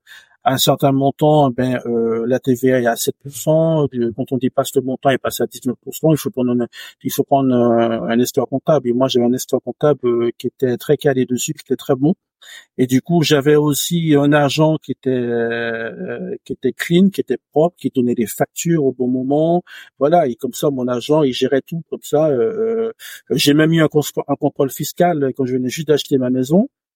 à 0.47 0.53
un 0.53 0.57
certain 0.57 0.93
montant, 0.93 1.51
ben 1.51 1.77
euh, 1.85 2.25
la 2.25 2.39
TVA 2.39 2.79
est 2.79 2.85
à 2.85 2.93
7%. 2.95 4.13
Quand 4.15 4.31
on 4.31 4.37
dépasse 4.37 4.73
le 4.75 4.81
montant, 4.81 5.09
il 5.09 5.19
passe 5.19 5.41
à 5.41 5.45
19%. 5.45 6.13
Il 6.13 6.17
faut 6.17 6.29
prendre, 6.29 6.51
un, 6.51 6.67
il 7.03 7.11
faut 7.11 7.25
prendre 7.25 7.53
un, 7.53 8.09
un 8.09 8.45
comptable. 8.49 8.87
Et 8.87 8.93
moi, 8.93 9.09
j'avais 9.09 9.25
un 9.25 9.33
espoir 9.33 9.61
comptable 9.61 9.99
euh, 10.05 10.31
qui 10.37 10.47
était 10.47 10.77
très 10.77 10.95
calé 10.95 11.25
dessus, 11.25 11.53
qui 11.53 11.63
était 11.65 11.75
très 11.75 11.95
bon. 11.95 12.13
Et 12.77 12.87
du 12.87 13.01
coup, 13.01 13.23
j'avais 13.23 13.57
aussi 13.57 14.15
un 14.15 14.31
agent 14.31 14.77
qui 14.77 14.93
était 14.93 15.09
euh, 15.09 16.35
qui 16.45 16.53
était 16.53 16.71
clean, 16.71 17.09
qui 17.09 17.19
était 17.19 17.39
propre, 17.51 17.75
qui 17.77 17.91
donnait 17.93 18.15
des 18.15 18.27
factures 18.27 18.85
au 18.85 18.93
bon 18.93 19.07
moment. 19.09 19.63
Voilà. 19.99 20.27
Et 20.27 20.35
comme 20.35 20.53
ça, 20.53 20.69
mon 20.69 20.87
agent, 20.87 21.23
il 21.23 21.33
gérait 21.33 21.61
tout 21.61 21.81
comme 21.89 22.03
ça. 22.03 22.29
Euh, 22.29 22.93
J'ai 23.31 23.53
même 23.53 23.73
eu 23.73 23.81
un, 23.81 23.89
un 24.27 24.35
contrôle 24.35 24.69
fiscal 24.69 25.33
quand 25.35 25.45
je 25.45 25.53
venais 25.55 25.69
juste 25.69 25.89
d'acheter 25.89 26.17
ma 26.17 26.29
maison 26.29 26.69
euh, 26.69 26.86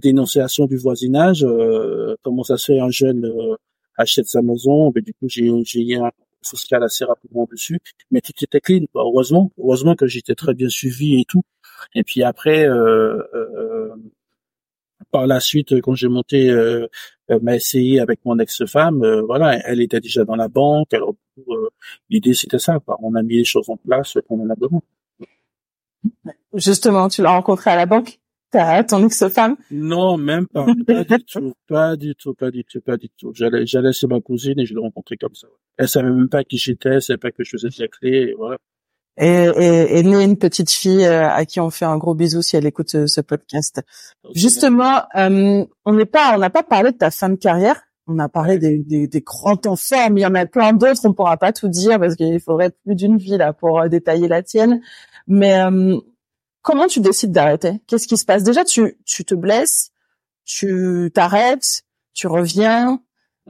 dénonciation 0.00 0.66
du 0.66 0.76
voisinage, 0.76 1.44
euh, 1.44 2.16
comment 2.22 2.44
ça 2.44 2.56
se 2.56 2.72
fait 2.72 2.80
un 2.80 2.90
jeune 2.90 3.26
euh, 3.26 3.56
achète 3.96 4.26
sa 4.26 4.42
maison, 4.42 4.90
ben, 4.90 5.02
du 5.02 5.12
coup 5.14 5.28
j'ai 5.28 5.50
j'ai 5.64 5.96
un 5.96 6.10
fiscal 6.42 6.82
assez 6.82 7.04
rapidement 7.04 7.46
dessus, 7.50 7.80
mais 8.10 8.20
tout 8.20 8.32
était 8.42 8.60
clean, 8.60 8.86
heureusement, 8.94 9.50
heureusement 9.58 9.94
que 9.94 10.06
j'étais 10.06 10.34
très 10.34 10.54
bien 10.54 10.68
suivi 10.68 11.20
et 11.20 11.24
tout. 11.26 11.42
Et 11.94 12.02
puis 12.02 12.22
après, 12.22 12.68
euh, 12.68 13.22
euh, 13.34 13.94
par 15.10 15.26
la 15.26 15.40
suite, 15.40 15.80
quand 15.80 15.94
j'ai 15.94 16.08
monté 16.08 16.50
euh, 16.50 16.86
ma 17.42 17.58
SCI 17.58 18.00
avec 18.00 18.20
mon 18.24 18.38
ex-femme, 18.38 19.04
voilà, 19.26 19.58
elle 19.66 19.80
était 19.80 20.00
déjà 20.00 20.24
dans 20.24 20.36
la 20.36 20.48
banque. 20.48 20.92
Alors 20.94 21.14
l'idée 22.08 22.34
c'était 22.34 22.58
ça, 22.58 22.78
on 23.02 23.14
a 23.14 23.22
mis 23.22 23.36
les 23.36 23.44
choses 23.44 23.68
en 23.70 23.76
place 23.76 24.18
qu'on 24.28 24.40
en 24.42 24.50
a 24.50 24.54
besoin. 24.54 24.80
Justement, 26.54 27.08
tu 27.08 27.22
l'as 27.22 27.30
rencontré 27.30 27.70
à 27.70 27.76
la 27.76 27.86
banque? 27.86 28.19
T'as 28.50 28.82
ton 28.82 29.06
ex-femme 29.06 29.56
Non, 29.70 30.16
même 30.16 30.46
pas. 30.48 30.66
Pas 30.86 31.04
du 31.04 31.24
tout, 31.24 31.54
pas 31.68 31.96
du 31.96 32.14
tout, 32.16 32.34
pas 32.34 32.50
du 32.50 32.64
tout, 32.64 32.80
pas 32.80 32.96
du 32.96 33.08
tout. 33.10 33.32
J'allais, 33.32 33.64
j'allais 33.64 33.92
chez 33.92 34.08
ma 34.08 34.20
cousine 34.20 34.58
et 34.58 34.66
je 34.66 34.74
l'ai 34.74 34.80
rencontrée 34.80 35.16
comme 35.16 35.34
ça. 35.34 35.46
Elle 35.76 35.88
savait 35.88 36.10
même 36.10 36.28
pas 36.28 36.42
qui 36.42 36.58
j'étais, 36.58 36.88
elle 36.88 37.02
savait 37.02 37.18
pas 37.18 37.30
que 37.30 37.44
je 37.44 37.50
faisais 37.50 37.68
de 37.68 37.74
la 37.78 37.88
clé, 37.88 38.30
et 38.30 38.34
voilà. 38.36 38.56
Et, 39.16 39.26
et, 39.26 39.98
et 39.98 40.02
née 40.02 40.24
une 40.24 40.38
petite 40.38 40.70
fille 40.70 41.04
euh, 41.04 41.28
à 41.28 41.44
qui 41.44 41.60
on 41.60 41.70
fait 41.70 41.84
un 41.84 41.98
gros 41.98 42.14
bisou 42.14 42.42
si 42.42 42.56
elle 42.56 42.66
écoute 42.66 42.90
ce, 42.90 43.06
ce 43.06 43.20
podcast. 43.20 43.82
Justement, 44.34 45.02
euh, 45.16 45.64
on 45.84 45.92
n'est 45.92 46.06
pas, 46.06 46.32
on 46.34 46.38
n'a 46.38 46.50
pas 46.50 46.62
parlé 46.62 46.92
de 46.92 46.96
ta 46.96 47.10
femme 47.10 47.38
carrière. 47.38 47.80
On 48.06 48.18
a 48.18 48.28
parlé 48.28 48.58
des, 48.58 48.78
des, 48.78 49.06
des 49.06 49.20
grands 49.20 49.56
temps 49.56 49.76
forts, 49.76 50.10
mais 50.10 50.22
il 50.22 50.24
y 50.24 50.26
en 50.26 50.34
a 50.34 50.46
plein 50.46 50.72
d'autres. 50.72 51.02
On 51.04 51.12
pourra 51.12 51.36
pas 51.36 51.52
tout 51.52 51.68
dire 51.68 52.00
parce 52.00 52.16
qu'il 52.16 52.40
faudrait 52.40 52.70
plus 52.84 52.96
d'une 52.96 53.18
vie 53.18 53.36
là 53.36 53.52
pour 53.52 53.80
euh, 53.80 53.88
détailler 53.88 54.26
la 54.26 54.42
tienne. 54.42 54.80
Mais 55.28 55.60
Comment 56.62 56.86
tu 56.86 57.00
décides 57.00 57.32
d'arrêter? 57.32 57.80
Qu'est-ce 57.86 58.06
qui 58.06 58.16
se 58.16 58.24
passe? 58.24 58.42
Déjà, 58.42 58.64
tu, 58.64 58.98
tu 59.06 59.24
te 59.24 59.34
blesses, 59.34 59.90
tu 60.44 61.10
t'arrêtes, 61.14 61.82
tu 62.12 62.26
reviens. 62.26 63.00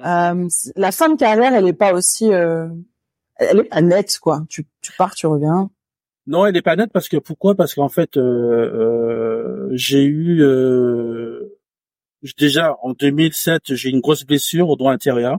Euh, 0.05 0.49
la 0.77 0.93
fin 0.93 1.09
de 1.09 1.17
carrière, 1.17 1.53
elle 1.55 1.67
est 1.67 1.73
pas 1.73 1.93
aussi, 1.93 2.33
euh, 2.33 2.69
elle 3.37 3.61
est 3.61 3.65
pas 3.65 3.81
nette, 3.81 4.19
quoi. 4.21 4.45
Tu, 4.49 4.67
tu 4.81 4.93
pars, 4.97 5.15
tu 5.15 5.27
reviens. 5.27 5.71
Non, 6.27 6.47
elle 6.47 6.57
est 6.57 6.63
pas 6.63 6.77
nette 6.77 6.93
parce 6.93 7.09
que 7.09 7.17
pourquoi? 7.17 7.55
Parce 7.55 7.75
qu'en 7.75 7.89
fait, 7.89 8.17
euh, 8.17 8.21
euh 8.23 9.69
j'ai 9.73 10.03
eu 10.05 10.43
euh, 10.43 11.59
déjà 12.39 12.77
en 12.83 12.93
2007, 12.93 13.75
j'ai 13.75 13.91
une 13.91 14.01
grosse 14.01 14.25
blessure 14.25 14.69
au 14.69 14.77
doigt 14.77 14.93
intérieur. 14.93 15.39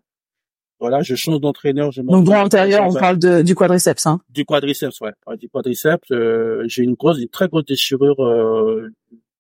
Voilà, 0.82 1.04
je 1.04 1.14
change 1.14 1.40
d'entraîneur. 1.40 1.92
Je 1.92 2.02
Donc 2.02 2.26
droit 2.26 2.40
antérieur, 2.40 2.88
on 2.88 2.94
parle 2.94 3.20
de, 3.20 3.44
du 3.44 3.54
quadriceps, 3.54 4.08
hein 4.08 4.20
Du 4.30 4.46
quadriceps, 4.46 5.00
ouais. 5.02 5.12
du 5.38 5.48
quadriceps, 5.48 6.10
euh, 6.12 6.64
j'ai 6.66 6.82
une 6.82 6.96
grosse, 6.96 7.20
une 7.20 7.30
très 7.30 7.48
grosse 7.48 7.66
déchirure 7.66 8.20
euh, 8.20 8.92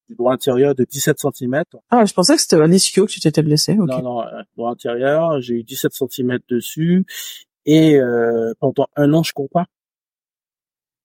du 0.08 0.14
droit 0.16 0.34
intérieur 0.34 0.76
de 0.76 0.84
17 0.84 1.18
cm. 1.18 1.64
Ah, 1.89 2.06
je 2.06 2.14
pensais 2.14 2.36
que 2.36 2.42
c'était 2.42 2.58
un 2.58 2.72
ischio 2.72 3.08
que 3.08 3.12
tu 3.12 3.20
t'étais 3.20 3.42
blessé. 3.42 3.74
Non, 3.74 3.86
non, 4.04 4.22
euh, 4.22 4.44
droit 4.56 4.70
antérieur, 4.70 5.42
j'ai 5.42 5.56
eu 5.56 5.64
17 5.64 5.92
cm 5.94 6.38
dessus 6.48 7.08
et 7.66 8.00
euh, 8.00 8.54
pendant 8.60 8.86
un 8.96 9.12
an, 9.14 9.24
je 9.24 9.34
cours 9.34 9.50
pas. 9.50 9.66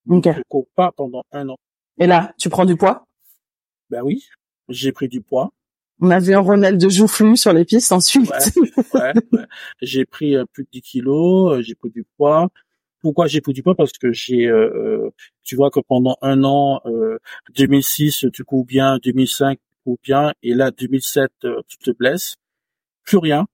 Ok. 0.07 0.28
Je 0.37 0.43
cours 0.49 0.68
pas 0.74 0.93
pendant 0.93 1.24
un 1.32 1.49
an. 1.49 1.57
Et 1.99 2.07
là, 2.07 2.34
tu 2.39 2.51
prends 2.51 2.66
du 2.66 2.76
poids? 2.76 3.07
Ben 3.89 4.03
oui, 4.03 4.26
j'ai 4.68 4.93
pris 4.93 5.09
du 5.09 5.22
poids. 5.22 5.51
On 6.01 6.11
avait 6.11 6.34
un 6.34 6.40
Ronald 6.40 6.80
de 6.80 6.88
joufflu 6.88 7.36
sur 7.36 7.53
les 7.53 7.64
pistes 7.64 7.92
ensuite. 7.92 8.30
Ouais, 8.94 9.12
ouais, 9.32 9.47
J'ai 9.80 10.05
pris 10.05 10.36
euh, 10.36 10.44
plus 10.53 10.64
de 10.64 10.68
10 10.72 10.82
kilos, 10.82 11.53
euh, 11.53 11.62
j'ai 11.62 11.74
pris 11.74 11.90
du 11.90 12.05
poids. 12.16 12.49
Pourquoi 13.01 13.26
j'ai 13.26 13.40
pris 13.40 13.53
du 13.53 13.62
poids? 13.62 13.74
Parce 13.74 13.92
que 13.92 14.12
j'ai, 14.12 14.47
euh, 14.47 15.11
tu 15.42 15.57
vois 15.57 15.70
que 15.70 15.80
pendant 15.80 16.16
un 16.22 16.44
an, 16.44 16.80
2006 17.55 18.26
tu 18.32 18.44
cours 18.44 18.64
bien, 18.64 18.99
2005 18.99 19.59
tu 19.59 19.76
cours 19.84 19.99
bien, 20.03 20.32
et 20.42 20.55
là 20.55 20.70
2007 20.70 21.30
tu 21.68 21.78
te 21.78 21.90
blesses, 21.92 22.36
plus 23.05 23.18
rien. 23.18 23.47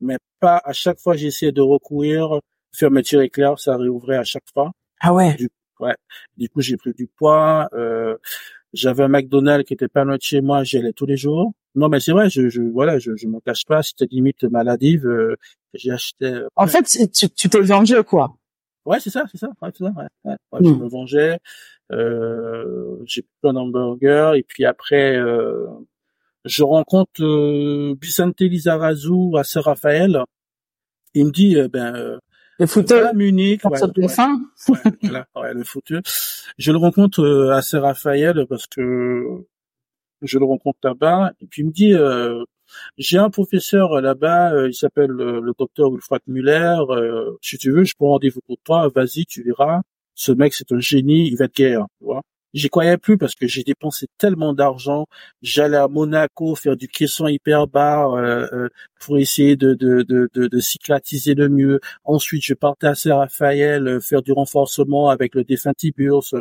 Mais 0.00 0.18
pas 0.38 0.60
à 0.64 0.72
chaque 0.72 0.98
fois 0.98 1.16
j'essayais 1.16 1.52
de 1.52 1.62
recourir, 1.62 2.40
faire 2.72 2.90
mes 2.90 3.02
tirs 3.02 3.22
éclairs, 3.22 3.58
ça 3.58 3.76
réouvrait 3.76 4.16
à 4.16 4.24
chaque 4.24 4.48
fois. 4.52 4.72
Ah 5.00 5.14
ouais. 5.14 5.34
Du, 5.34 5.48
ouais. 5.78 5.94
Du 6.36 6.48
coup 6.50 6.60
j'ai 6.60 6.76
pris 6.76 6.92
du 6.92 7.06
poids. 7.06 7.68
Euh, 7.72 8.16
j'avais 8.72 9.02
un 9.02 9.08
McDonald's 9.08 9.66
qui 9.66 9.74
était 9.74 9.88
pas 9.88 10.04
loin 10.04 10.16
de 10.16 10.22
chez 10.22 10.40
moi, 10.40 10.64
j'y 10.64 10.78
allais 10.78 10.92
tous 10.92 11.06
les 11.06 11.16
jours. 11.16 11.52
Non, 11.74 11.88
mais 11.88 12.00
c'est 12.00 12.12
vrai, 12.12 12.28
je, 12.30 12.48
je 12.48 12.62
voilà, 12.62 12.98
je, 12.98 13.16
je 13.16 13.26
m'en 13.28 13.40
cache 13.40 13.64
pas. 13.64 13.82
C'était 13.82 14.06
limite 14.10 14.44
maladive. 14.44 15.06
Euh, 15.06 15.36
j'ai 15.74 15.92
acheté. 15.92 16.26
Euh, 16.26 16.48
en 16.56 16.66
fait, 16.66 16.84
tu, 17.12 17.30
tu 17.30 17.48
t'es 17.48 17.60
vengé 17.60 18.02
quoi 18.04 18.36
Ouais, 18.84 18.98
c'est 18.98 19.10
ça, 19.10 19.24
c'est 19.30 19.38
ça. 19.38 19.48
Ouais, 19.62 19.70
c'est 19.72 19.84
ça. 19.84 19.92
Ouais, 19.96 20.06
ouais, 20.24 20.58
Je 20.60 20.68
hmm. 20.68 20.82
me 20.82 20.88
vengeais. 20.88 21.38
Euh, 21.92 22.96
j'ai 23.04 23.22
pris 23.22 23.50
un 23.50 23.56
hamburger 23.56 24.34
et 24.34 24.42
puis 24.42 24.64
après, 24.64 25.16
euh, 25.16 25.66
je 26.44 26.62
rencontre 26.62 27.22
euh, 27.22 27.94
Vicente 28.00 28.40
Lizarazu 28.40 29.36
à 29.36 29.44
Saint-Raphaël. 29.44 30.22
Il 31.14 31.26
me 31.26 31.30
dit, 31.30 31.56
euh, 31.56 31.68
ben, 31.68 32.18
le 32.60 32.66
fauteuil. 32.66 33.02
À 33.02 33.12
Munich. 33.12 33.62
Ouais, 33.64 33.82
ouais, 33.82 34.92
voilà, 35.02 35.26
ouais, 35.34 35.54
le 35.54 35.64
fauteuil. 35.64 36.02
Je 36.58 36.72
le 36.72 36.78
rencontre 36.78 37.22
euh, 37.22 37.54
à 37.54 37.62
Saint-Raphaël 37.62 38.46
parce 38.48 38.66
que 38.66 39.24
je 40.22 40.38
le 40.38 40.44
rencontre 40.44 40.78
là-bas. 40.84 41.32
Et 41.40 41.46
puis 41.46 41.62
il 41.62 41.66
me 41.66 41.72
dit, 41.72 41.94
euh, 41.94 42.44
j'ai 42.98 43.18
un 43.18 43.30
professeur 43.30 44.00
là-bas, 44.00 44.52
euh, 44.52 44.68
il 44.68 44.74
s'appelle 44.74 45.10
le 45.10 45.52
docteur 45.58 45.90
Wilfred 45.90 46.20
Muller. 46.26 46.76
si 47.40 47.56
tu 47.58 47.72
veux, 47.72 47.84
je 47.84 47.94
prends 47.94 48.10
rendez-vous 48.10 48.40
pour 48.46 48.58
toi. 48.62 48.88
Vas-y, 48.94 49.24
tu 49.26 49.42
verras. 49.42 49.80
Ce 50.14 50.32
mec, 50.32 50.52
c'est 50.52 50.70
un 50.72 50.80
génie. 50.80 51.28
Il 51.28 51.36
va 51.36 51.48
te 51.48 51.54
guérir. 51.54 51.86
Tu 51.98 52.04
vois 52.04 52.22
J'y 52.52 52.68
croyais 52.68 52.98
plus 52.98 53.16
parce 53.16 53.34
que 53.36 53.46
j'ai 53.46 53.62
dépensé 53.62 54.06
tellement 54.18 54.54
d'argent. 54.54 55.06
J'allais 55.40 55.76
à 55.76 55.86
Monaco 55.86 56.56
faire 56.56 56.76
du 56.76 56.88
caisson 56.88 57.28
hyper 57.28 57.68
bas 57.68 58.06
euh, 58.08 58.48
euh, 58.52 58.68
pour 59.00 59.18
essayer 59.18 59.56
de, 59.56 59.74
de, 59.74 60.02
de, 60.02 60.28
de, 60.34 60.48
de 60.48 61.34
le 61.34 61.48
mieux. 61.48 61.80
Ensuite, 62.04 62.42
je 62.44 62.54
partais 62.54 62.88
à 62.88 62.94
Saint-Raphaël 62.96 63.86
euh, 63.86 64.00
faire 64.00 64.22
du 64.22 64.32
renforcement 64.32 65.10
avec 65.10 65.36
le 65.36 65.44
défunt 65.44 65.72
Tiburce. 65.74 66.34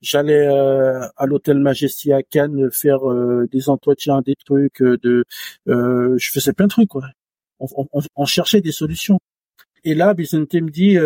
J'allais 0.00 0.46
à 0.46 1.26
l'hôtel 1.26 1.58
Majesty 1.58 2.12
à 2.12 2.22
Cannes 2.22 2.70
faire 2.72 3.00
des 3.52 3.68
entretiens, 3.68 4.22
des 4.22 4.36
trucs. 4.36 4.82
de, 4.82 5.24
je 5.66 6.30
faisais 6.32 6.52
plein 6.52 6.66
de 6.66 6.70
trucs. 6.70 6.88
Quoi. 6.88 7.04
On, 7.58 7.86
on, 7.92 8.00
on 8.16 8.24
cherchait 8.24 8.60
des 8.62 8.72
solutions. 8.72 9.18
Et 9.84 9.94
là, 9.94 10.14
Vicente 10.14 10.54
me 10.54 10.70
dit, 10.70 10.96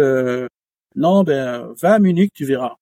non, 0.94 1.24
ben 1.24 1.72
va 1.80 1.94
à 1.94 1.98
Munich, 1.98 2.32
tu 2.34 2.44
verras 2.44 2.76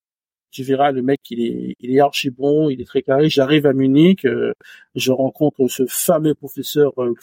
tu 0.53 0.63
verras 0.63 0.93
le 0.93 1.03
mec 1.03 1.21
il 1.31 1.41
est 1.41 1.77
il 1.81 1.97
est 1.97 2.01
archi 2.01 2.31
bon, 2.31 2.69
il 2.71 2.81
est 2.81 2.85
très 2.85 3.03
carré. 3.03 3.29
J'arrive 3.29 3.67
à 3.67 3.73
Munich, 3.73 4.25
euh, 4.25 4.53
je 4.95 5.11
rencontre 5.11 5.67
ce 5.69 5.85
fameux 5.87 6.35
professeur 6.35 6.93
euh. 6.99 7.15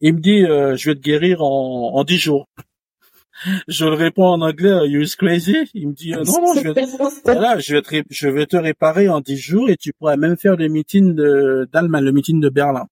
Il 0.00 0.14
me 0.14 0.20
dit 0.20 0.44
euh, 0.44 0.76
je 0.76 0.90
vais 0.90 0.96
te 0.96 1.00
guérir 1.00 1.42
en 1.42 1.94
en 1.94 2.04
dix 2.04 2.18
jours. 2.18 2.46
Je 3.68 3.84
le 3.84 3.92
réponds 3.92 4.28
en 4.28 4.40
anglais, 4.40 4.88
you 4.88 5.04
crazy? 5.18 5.68
Il 5.74 5.88
me 5.88 5.92
dit 5.92 6.12
non 6.12 6.22
non, 6.24 6.54
je 6.54 6.70
vais, 6.70 6.84
voilà, 7.24 7.58
je 7.58 7.74
vais 7.74 7.82
te 7.82 8.02
je 8.08 8.28
vais 8.28 8.46
te 8.46 8.56
réparer 8.56 9.08
en 9.08 9.20
dix 9.20 9.36
jours 9.36 9.68
et 9.68 9.76
tu 9.76 9.92
pourras 9.92 10.16
même 10.16 10.36
faire 10.36 10.56
le 10.56 10.68
meeting 10.68 11.14
de 11.14 11.68
d'Allemagne, 11.70 12.04
le 12.04 12.12
meeting 12.12 12.40
de 12.40 12.48
Berlin. 12.48 12.86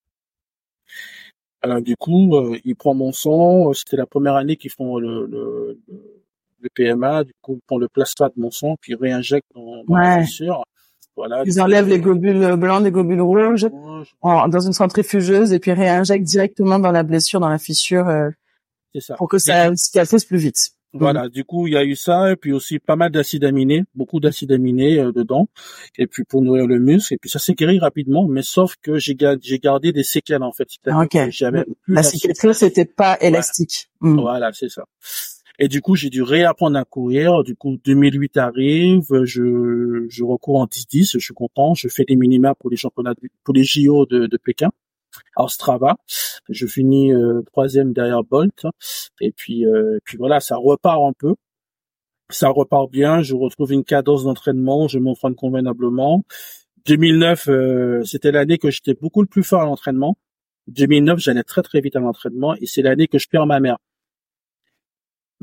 Alors 1.62 1.80
du 1.80 1.96
coup, 1.96 2.36
euh, 2.36 2.58
il 2.64 2.76
prend 2.76 2.92
mon 2.92 3.12
sang. 3.12 3.72
C'était 3.72 3.96
la 3.96 4.04
première 4.04 4.34
année 4.34 4.56
qu'ils 4.56 4.70
font 4.70 4.98
le, 4.98 5.24
le, 5.26 5.78
le, 5.88 6.23
PMA. 6.74 7.24
Du 7.24 7.32
coup, 7.42 7.58
font 7.68 7.78
le 7.78 7.88
plasma 7.88 8.28
de 8.28 8.40
mon 8.40 8.50
sang, 8.50 8.76
puis 8.80 8.92
ils 8.92 8.96
réinjectent 8.96 9.48
dans, 9.54 9.84
dans 9.84 9.96
la 9.96 10.22
fissure. 10.22 10.64
Voilà. 11.16 11.42
Ils 11.46 11.60
enlèvent 11.60 11.88
les 11.88 12.00
globules 12.00 12.56
blancs, 12.56 12.82
les 12.82 12.90
globules 12.90 13.20
rouges 13.20 13.68
dans 14.22 14.60
une 14.60 14.72
centrifugeuse 14.72 15.52
et 15.52 15.58
puis 15.58 15.72
réinjectent 15.72 16.24
directement 16.24 16.78
dans 16.78 16.90
la 16.90 17.02
blessure, 17.02 17.40
dans 17.40 17.48
la 17.48 17.58
fissure, 17.58 18.08
euh, 18.08 18.30
ça. 18.98 19.14
pour 19.14 19.28
que 19.28 19.38
ça 19.38 19.74
cicatrise 19.76 20.24
plus 20.24 20.38
vite. 20.38 20.70
Voilà, 20.96 21.28
du 21.28 21.42
coup, 21.42 21.66
il 21.66 21.72
y 21.72 21.76
a 21.76 21.84
eu 21.84 21.96
ça, 21.96 22.30
et 22.30 22.36
puis 22.36 22.52
aussi 22.52 22.78
pas 22.78 22.94
mal 22.94 23.10
d'acides 23.10 23.42
aminés, 23.42 23.82
beaucoup 23.96 24.20
d'acides 24.20 24.52
aminés 24.52 25.00
euh, 25.00 25.10
dedans, 25.10 25.48
et 25.98 26.06
puis 26.06 26.22
pour 26.22 26.40
nourrir 26.40 26.68
le 26.68 26.78
muscle, 26.78 27.14
et 27.14 27.16
puis 27.16 27.28
ça 27.28 27.40
s'est 27.40 27.54
guéri 27.54 27.80
rapidement, 27.80 28.28
mais 28.28 28.42
sauf 28.42 28.76
que 28.80 28.96
j'ai 28.96 29.16
gardé 29.16 29.92
des 29.92 30.04
séquelles 30.04 30.44
en 30.44 30.52
fait. 30.52 30.68
Ok. 30.86 31.30
J'avais 31.30 31.64
la 31.88 32.04
cicatrice 32.04 32.62
n'était 32.62 32.84
pas 32.84 33.18
élastique. 33.20 33.88
Hmm. 34.00 34.20
Voilà, 34.20 34.52
c'est 34.52 34.68
ça. 34.68 34.84
Et 35.58 35.68
du 35.68 35.80
coup, 35.80 35.94
j'ai 35.94 36.10
dû 36.10 36.22
réapprendre 36.22 36.76
à 36.76 36.84
courir. 36.84 37.44
Du 37.44 37.54
coup, 37.54 37.78
2008 37.84 38.36
arrive, 38.38 39.24
je, 39.24 40.06
je 40.08 40.24
recours 40.24 40.58
en 40.60 40.66
10-10, 40.66 41.12
je 41.12 41.18
suis 41.18 41.34
content. 41.34 41.74
Je 41.74 41.88
fais 41.88 42.04
des 42.04 42.16
minima 42.16 42.54
pour 42.54 42.70
les 42.70 42.76
championnats, 42.76 43.14
pour 43.44 43.54
les 43.54 43.64
JO 43.64 44.06
de, 44.06 44.26
de 44.26 44.36
Pékin. 44.36 44.70
Alors 45.36 45.50
Strava, 45.50 45.96
je 46.48 46.66
finis 46.66 47.12
euh, 47.12 47.42
troisième 47.42 47.92
derrière 47.92 48.22
Bolt, 48.24 48.66
et 49.20 49.32
puis 49.32 49.66
euh, 49.66 49.98
puis 50.04 50.16
voilà, 50.16 50.40
ça 50.40 50.56
repart 50.56 51.00
un 51.02 51.12
peu, 51.12 51.34
ça 52.30 52.48
repart 52.48 52.90
bien. 52.90 53.22
Je 53.22 53.34
retrouve 53.34 53.72
une 53.72 53.84
cadence 53.84 54.24
d'entraînement, 54.24 54.88
je 54.88 54.98
m'entraîne 54.98 55.34
convenablement. 55.34 56.24
2009, 56.86 57.48
euh, 57.48 58.04
c'était 58.04 58.32
l'année 58.32 58.58
que 58.58 58.70
j'étais 58.70 58.94
beaucoup 58.94 59.22
le 59.22 59.28
plus 59.28 59.42
fort 59.42 59.62
à 59.62 59.64
l'entraînement. 59.64 60.16
2009, 60.68 61.18
j'allais 61.18 61.42
très 61.42 61.62
très 61.62 61.80
vite 61.80 61.96
à 61.96 62.00
l'entraînement, 62.00 62.54
et 62.56 62.66
c'est 62.66 62.82
l'année 62.82 63.08
que 63.08 63.18
je 63.18 63.28
perds 63.28 63.46
ma 63.46 63.60
mère. 63.60 63.78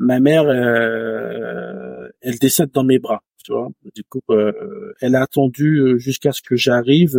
Ma 0.04 0.20
mère, 0.20 0.50
elle 2.22 2.40
décède 2.40 2.72
dans 2.72 2.84
mes 2.84 3.00
bras, 3.00 3.22
tu 3.44 3.52
vois. 3.52 3.70
Du 3.96 4.04
coup, 4.04 4.22
elle 5.00 5.16
a 5.16 5.22
attendu 5.22 6.00
jusqu'à 6.00 6.32
ce 6.32 6.42
que 6.42 6.56
j'arrive 6.56 7.18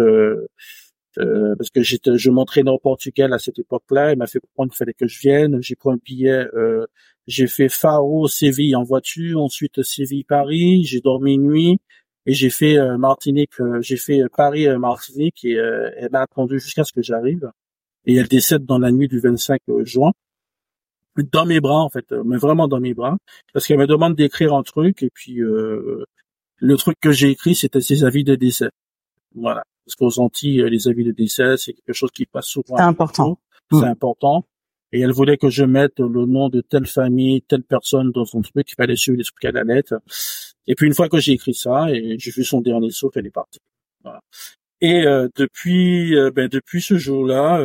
euh, 1.18 1.54
parce 1.56 1.70
que 1.70 1.82
j'étais, 1.82 2.16
je 2.16 2.30
m'entraînais 2.30 2.70
au 2.70 2.78
Portugal 2.78 3.32
à 3.32 3.38
cette 3.38 3.58
époque-là. 3.58 4.12
Elle 4.12 4.18
m'a 4.18 4.26
fait 4.26 4.40
comprendre 4.40 4.70
qu'il 4.70 4.78
fallait 4.78 4.94
que 4.94 5.06
je 5.06 5.20
vienne. 5.20 5.58
J'ai 5.62 5.76
pris 5.76 5.90
un 5.90 5.98
billet. 6.02 6.46
Euh, 6.54 6.86
j'ai 7.26 7.46
fait 7.46 7.68
Faro, 7.68 8.28
Séville 8.28 8.74
en 8.76 8.82
voiture, 8.82 9.42
ensuite 9.42 9.82
Séville, 9.82 10.24
Paris. 10.24 10.84
J'ai 10.84 11.00
dormi 11.00 11.34
une 11.34 11.48
nuit 11.48 11.78
et 12.26 12.34
j'ai 12.34 12.50
fait 12.50 12.78
euh, 12.78 12.96
Martinique. 12.98 13.52
j'ai 13.80 13.96
fait 13.96 14.22
Paris, 14.36 14.66
Martinique 14.78 15.44
et 15.44 15.52
elle 15.52 16.10
m'a 16.10 16.22
attendu 16.22 16.58
jusqu'à 16.58 16.84
ce 16.84 16.92
que 16.92 17.02
j'arrive. 17.02 17.50
Et 18.06 18.16
elle 18.16 18.28
décède 18.28 18.64
dans 18.64 18.78
la 18.78 18.90
nuit 18.90 19.08
du 19.08 19.20
25 19.20 19.60
juin 19.84 20.12
dans 21.16 21.46
mes 21.46 21.60
bras 21.60 21.80
en 21.80 21.88
fait, 21.88 22.10
mais 22.24 22.36
vraiment 22.36 22.68
dans 22.68 22.80
mes 22.80 22.94
bras, 22.94 23.16
parce 23.52 23.66
qu'elle 23.66 23.78
me 23.78 23.86
demande 23.86 24.14
d'écrire 24.14 24.54
un 24.54 24.62
truc 24.62 25.02
et 25.02 25.10
puis 25.12 25.36
le 25.36 26.76
truc 26.76 26.96
que 27.00 27.12
j'ai 27.12 27.30
écrit 27.30 27.54
c'était 27.54 27.80
ses 27.80 28.04
avis 28.04 28.24
de 28.24 28.34
décès. 28.34 28.70
Voilà. 29.34 29.64
Parce 29.84 29.96
qu'aux 29.96 30.22
Antilles, 30.22 30.60
euh, 30.60 30.68
les 30.68 30.88
avis 30.88 31.04
de 31.04 31.12
décès, 31.12 31.56
c'est 31.56 31.72
quelque 31.72 31.92
chose 31.92 32.10
qui 32.12 32.26
passe 32.26 32.46
souvent. 32.46 32.76
C'est 32.76 32.82
important. 32.82 33.38
C'est 33.70 33.80
mm. 33.80 33.84
important. 33.84 34.44
Et 34.92 35.00
elle 35.00 35.12
voulait 35.12 35.38
que 35.38 35.48
je 35.48 35.64
mette 35.64 35.98
le 36.00 36.26
nom 36.26 36.50
de 36.50 36.60
telle 36.60 36.86
famille, 36.86 37.42
telle 37.42 37.62
personne 37.62 38.10
dans 38.12 38.26
son 38.26 38.42
truc, 38.42 38.70
il 38.70 38.74
fallait 38.74 38.96
suivre 38.96 39.16
l'esprit 39.16 39.48
à 39.48 39.52
la 39.52 39.64
lettre. 39.64 39.94
Et 40.66 40.74
puis 40.74 40.86
une 40.86 40.94
fois 40.94 41.08
que 41.08 41.18
j'ai 41.18 41.32
écrit 41.32 41.54
ça, 41.54 41.90
et 41.90 42.18
j'ai 42.18 42.30
vu 42.30 42.44
son 42.44 42.60
dernier 42.60 42.90
saut, 42.90 43.10
elle 43.14 43.26
est 43.26 43.30
partie. 43.30 43.60
Voilà. 44.04 44.20
Et 44.82 45.06
euh, 45.06 45.28
depuis, 45.34 46.14
euh, 46.14 46.30
ben, 46.30 46.48
depuis 46.48 46.82
ce 46.82 46.98
jour-là, 46.98 47.60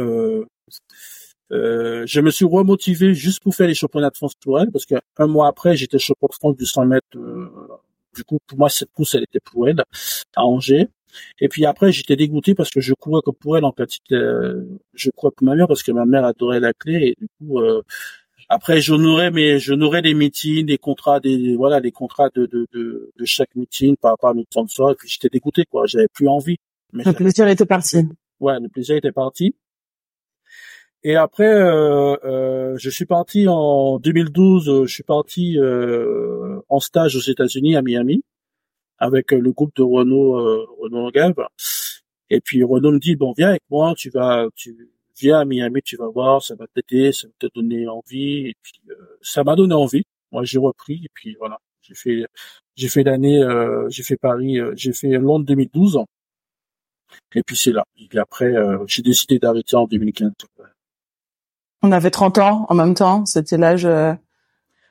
euh, 1.52 2.04
je 2.06 2.22
me 2.22 2.30
suis 2.30 2.46
remotivé 2.46 3.14
juste 3.14 3.42
pour 3.42 3.56
faire 3.56 3.68
les 3.68 3.74
championnats 3.74 4.10
de 4.10 4.16
France 4.18 4.36
pour 4.36 4.60
elle, 4.60 4.72
parce 4.72 4.86
qu'un 4.86 5.28
mois 5.28 5.48
après, 5.48 5.76
j'étais 5.76 6.00
champion 6.00 6.28
de 6.30 6.34
France 6.34 6.56
du 6.58 6.66
100 6.66 6.86
mètres. 6.86 7.06
du 8.16 8.24
coup, 8.24 8.40
pour 8.48 8.58
moi, 8.58 8.70
cette 8.70 8.92
course, 8.92 9.16
elle 9.16 9.24
était 9.24 9.40
pour 9.40 9.68
elle, 9.68 9.84
à 10.36 10.44
Angers. 10.46 10.90
Et 11.40 11.48
puis 11.48 11.66
après, 11.66 11.92
j'étais 11.92 12.16
dégoûté 12.16 12.56
parce 12.56 12.70
que 12.70 12.82
je 12.82 12.94
courais 12.94 13.22
comme 13.24 13.36
pour 13.36 13.58
elle 13.58 13.66
en 13.66 13.72
fait. 13.72 13.90
je 14.10 15.10
courais 15.16 15.32
pour 15.36 15.46
ma 15.46 15.56
mère 15.56 15.68
parce 15.68 15.84
que 15.84 15.92
ma 15.92 16.06
mère 16.06 16.26
adorait 16.26 16.60
la 16.60 16.74
clé 16.74 16.94
et 17.10 17.16
du 17.20 17.28
coup. 17.40 17.60
Euh, 17.60 17.82
après, 18.50 18.80
je 18.80 18.94
nourrais, 18.94 19.30
mais 19.30 19.60
je 19.60 19.74
nourrais 19.74 20.02
des 20.02 20.14
meetings, 20.14 20.66
des 20.66 20.78
contrats, 20.78 21.20
des 21.20 21.58
voilà, 21.58 21.82
des 21.82 21.92
contrats 21.92 22.30
de 22.34 22.46
de, 22.46 22.66
de, 22.72 23.12
de 23.14 23.26
chaque 23.26 23.54
meeting 23.56 23.98
par 23.98 24.12
rapport 24.12 24.30
à 24.30 24.34
mes 24.34 24.44
sponsors. 24.44 24.92
Et 24.92 24.96
puis 24.96 25.10
j'étais 25.10 25.28
dégoûté, 25.28 25.66
quoi. 25.70 25.86
J'avais 25.86 26.08
plus 26.08 26.30
envie. 26.30 26.56
Mais 26.94 27.04
le 27.04 27.12
plaisir 27.12 27.48
était 27.48 27.66
parti. 27.66 28.06
Ouais, 28.40 28.58
le 28.62 28.70
plaisir 28.70 28.96
était 28.96 29.12
parti. 29.12 29.54
Et 31.04 31.16
après, 31.16 31.48
euh, 31.48 32.16
euh, 32.26 32.78
je 32.78 32.90
suis 32.90 33.06
parti 33.06 33.48
en 33.48 34.00
2012. 34.00 34.84
Je 34.86 34.94
suis 34.94 35.04
parti 35.04 35.58
euh, 35.58 36.60
en 36.70 36.80
stage 36.80 37.16
aux 37.16 37.22
États-Unis 37.32 37.76
à 37.76 37.82
Miami 37.82 38.24
avec 39.00 39.34
euh, 39.34 39.40
le 39.40 39.52
groupe 39.52 39.76
de 39.76 39.84
Renault, 39.84 40.38
euh, 40.40 40.66
Renault 40.80 41.12
Et 42.30 42.42
puis 42.42 42.64
Renault 42.64 42.92
me 42.92 43.00
dit 43.00 43.16
bon 43.16 43.34
viens 43.38 43.50
avec 43.50 43.64
moi, 43.70 43.94
tu 43.96 44.10
vas, 44.10 44.48
tu 44.56 44.90
viens 45.20 45.40
à 45.40 45.46
Miami, 45.46 45.82
tu 45.84 45.98
vas 45.98 46.10
voir, 46.10 46.44
ça 46.44 46.56
va 46.56 46.66
t'aider, 46.68 47.12
ça 47.12 47.28
va 47.28 47.34
te 47.40 47.54
donner 47.54 47.88
envie. 47.88 48.48
Et 48.50 48.56
puis 48.62 48.82
euh, 48.90 48.96
ça 49.22 49.44
m'a 49.44 49.56
donné 49.56 49.74
envie. 49.76 50.04
Moi 50.32 50.44
j'ai 50.44 50.60
repris 50.60 51.02
et 51.06 51.10
puis 51.14 51.36
voilà, 51.40 51.60
j'ai 51.82 51.96
fait, 51.96 52.26
j'ai 52.76 52.90
fait 52.90 53.04
l'année, 53.04 53.42
j'ai 53.90 54.04
fait 54.04 54.18
Paris, 54.18 54.60
j'ai 54.76 54.94
fait 54.94 55.10
Londres 55.10 55.46
2012. 55.46 56.00
Et 57.36 57.44
puis 57.44 57.56
c'est 57.56 57.72
là. 57.72 57.86
Et 57.98 58.08
puis 58.08 58.20
après, 58.20 58.54
j'ai 58.88 59.02
décidé 59.02 59.40
d'arrêter 59.40 59.76
en 59.76 59.88
2015. 59.88 60.32
On 61.84 61.92
avait 61.92 62.12
30 62.12 62.38
ans 62.40 62.66
en 62.70 62.76
même 62.76 62.94
temps. 62.94 63.26
C'était 63.26 63.58
l'âge 63.58 63.88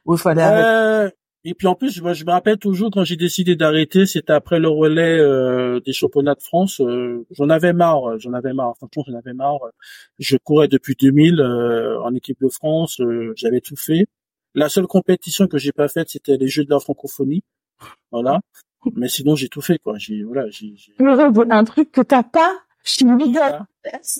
où 0.05 0.15
il 0.15 0.19
fallait 0.19 0.43
arrêter. 0.43 1.17
Et 1.49 1.55
puis 1.55 1.69
en 1.69 1.77
plus, 1.77 1.93
je, 1.93 2.03
me 2.03 2.31
rappelle 2.33 2.59
toujours 2.59 2.91
quand 2.93 3.05
j'ai 3.05 3.15
décidé 3.15 3.55
d'arrêter, 3.55 4.05
c'était 4.05 4.33
après 4.33 4.59
le 4.59 4.69
relais 4.69 5.17
euh, 5.17 5.79
des 5.79 5.93
championnats 5.93 6.35
de 6.35 6.43
France. 6.43 6.81
Euh, 6.81 7.25
j'en 7.31 7.49
avais 7.51 7.73
marre, 7.73 8.19
j'en 8.19 8.33
avais 8.33 8.53
marre. 8.53 8.75
Franchement, 8.79 9.05
j'en 9.07 9.17
avais 9.17 9.33
marre. 9.33 9.61
Je 10.19 10.37
courais 10.39 10.67
depuis 10.67 10.97
2000 10.99 11.39
euh, 11.39 12.03
en 12.03 12.13
équipe 12.17 12.41
de 12.41 12.49
France. 12.49 13.01
J'avais 13.37 13.61
tout 13.61 13.77
fait. 13.77 14.07
La 14.57 14.69
seule 14.69 14.89
compétition 14.89 15.47
que 15.47 15.57
j'ai 15.57 15.71
pas 15.71 15.87
faite, 15.87 16.09
c'était 16.09 16.37
les 16.37 16.49
Jeux 16.49 16.65
de 16.65 16.71
la 16.71 16.81
francophonie. 16.81 17.45
Voilà. 18.11 18.41
Mais 18.97 19.07
sinon, 19.07 19.37
j'ai 19.37 19.49
tout 19.49 19.61
fait, 19.61 19.79
quoi. 19.79 19.99
J'ai 19.99 20.25
voilà, 20.25 20.51
j'ai. 20.51 20.75
Un 20.99 21.65
truc 21.65 21.93
que 21.93 22.01
t'as 22.01 22.25
pas 22.25 22.53
Chimie 22.87 23.35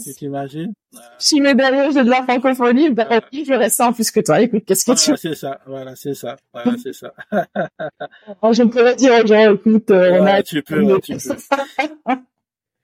Tu 0.05 0.15
t'imagines? 0.15 0.75
Chimie 1.19 1.55
derrière, 1.55 1.91
j'ai 1.93 2.03
de 2.03 2.11
la 2.11 2.25
francophonie, 2.25 2.91
ben, 2.91 3.07
je 3.33 3.53
reste 3.53 3.81
en 3.81 3.93
plus 3.93 4.11
que 4.11 4.21
toi. 4.21 4.41
Écoute, 4.41 4.65
qu'est-ce 4.67 4.85
que 4.85 4.93
tu... 4.93 5.17
c'est 5.17 5.35
ça, 5.37 5.61
voilà, 5.67 5.95
c'est 5.95 6.15
ça, 6.15 6.37
voilà, 6.53 6.73
c'est 6.83 6.93
ça. 6.93 7.15
alors, 7.31 8.53
je 8.53 8.63
pourrais 8.65 8.97
dire 8.97 9.23
aux 9.23 9.27
gens, 9.27 9.55
écoute, 9.55 9.91
euh, 9.91 10.19
on 10.21 10.27
a... 10.27 10.43
tu 10.43 10.63
peux, 10.63 11.01
tu 11.01 11.17
peux. 11.17 12.15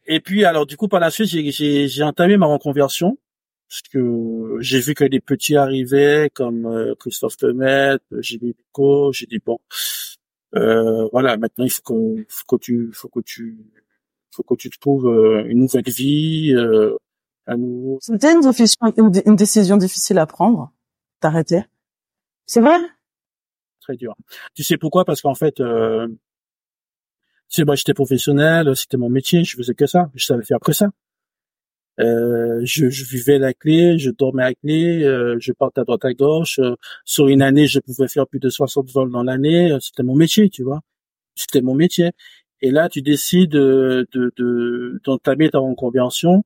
Et 0.06 0.20
puis, 0.20 0.44
alors, 0.44 0.66
du 0.66 0.76
coup, 0.76 0.88
par 0.88 1.00
la 1.00 1.10
suite, 1.10 1.28
j'ai, 1.28 1.50
j'ai, 1.50 1.88
j'ai 1.88 2.02
entamé 2.02 2.36
ma 2.36 2.46
reconversion. 2.46 3.18
Parce 3.68 3.82
que 3.90 4.58
j'ai 4.60 4.80
vu 4.80 4.94
que 4.94 5.04
des 5.04 5.20
petits 5.20 5.56
arrivaient, 5.56 6.28
comme 6.34 6.66
euh, 6.66 6.94
Christophe 6.98 7.38
Temet, 7.38 7.96
Jimmy 8.20 8.52
Pico, 8.52 9.12
j'ai 9.14 9.24
dit, 9.24 9.40
bon, 9.44 9.58
euh, 10.54 11.08
voilà, 11.10 11.38
maintenant, 11.38 11.64
il 11.64 11.70
faut 11.70 11.82
que, 11.82 12.26
faut 12.28 12.56
que 12.58 12.62
tu, 12.62 12.90
faut 12.92 13.08
que 13.08 13.20
tu, 13.20 13.56
faut 14.34 14.42
que 14.42 14.54
tu 14.54 14.70
te 14.70 14.78
trouves 14.78 15.06
euh, 15.06 15.44
une 15.46 15.60
nouvelle 15.60 15.84
vie, 15.84 16.52
euh, 16.54 16.96
à 17.46 17.56
nouveau. 17.56 17.98
C'était 18.00 18.32
une, 18.32 18.42
une, 18.96 19.22
une, 19.26 19.36
décision 19.36 19.76
difficile 19.76 20.18
à 20.18 20.26
prendre, 20.26 20.72
d'arrêter. 21.20 21.64
C'est 22.46 22.60
vrai? 22.60 22.78
Très 23.80 23.96
dur. 23.96 24.14
Tu 24.54 24.62
sais 24.62 24.76
pourquoi? 24.76 25.04
Parce 25.04 25.22
qu'en 25.22 25.34
fait, 25.34 25.60
euh, 25.60 26.06
tu 27.48 27.56
sais, 27.56 27.64
moi 27.64 27.74
j'étais 27.74 27.94
professionnel, 27.94 28.74
c'était 28.76 28.96
mon 28.96 29.10
métier, 29.10 29.44
je 29.44 29.56
faisais 29.56 29.74
que 29.74 29.86
ça, 29.86 30.10
je 30.14 30.24
savais 30.24 30.44
faire 30.44 30.60
que 30.60 30.72
ça. 30.72 30.90
Euh, 32.00 32.60
je, 32.64 32.88
je, 32.88 33.04
vivais 33.04 33.38
la 33.38 33.52
clé, 33.52 33.98
je 33.98 34.10
dormais 34.10 34.42
à 34.44 34.48
la 34.48 34.54
clé, 34.54 35.04
euh, 35.04 35.36
je 35.38 35.52
partais 35.52 35.82
à 35.82 35.84
droite 35.84 36.04
à 36.04 36.14
gauche. 36.14 36.58
Euh, 36.58 36.74
sur 37.04 37.28
une 37.28 37.42
année, 37.42 37.66
je 37.66 37.80
pouvais 37.80 38.08
faire 38.08 38.26
plus 38.26 38.40
de 38.40 38.48
60 38.48 38.90
vols 38.90 39.10
dans 39.10 39.22
l'année. 39.22 39.76
C'était 39.80 40.02
mon 40.02 40.14
métier, 40.14 40.48
tu 40.48 40.62
vois. 40.62 40.80
C'était 41.34 41.60
mon 41.60 41.74
métier. 41.74 42.12
Et 42.62 42.70
là, 42.70 42.88
tu 42.88 43.02
décides 43.02 43.50
de, 43.50 44.06
de, 44.12 45.00
d'entamer 45.04 45.50
ta 45.50 45.58
reconversion. 45.58 46.44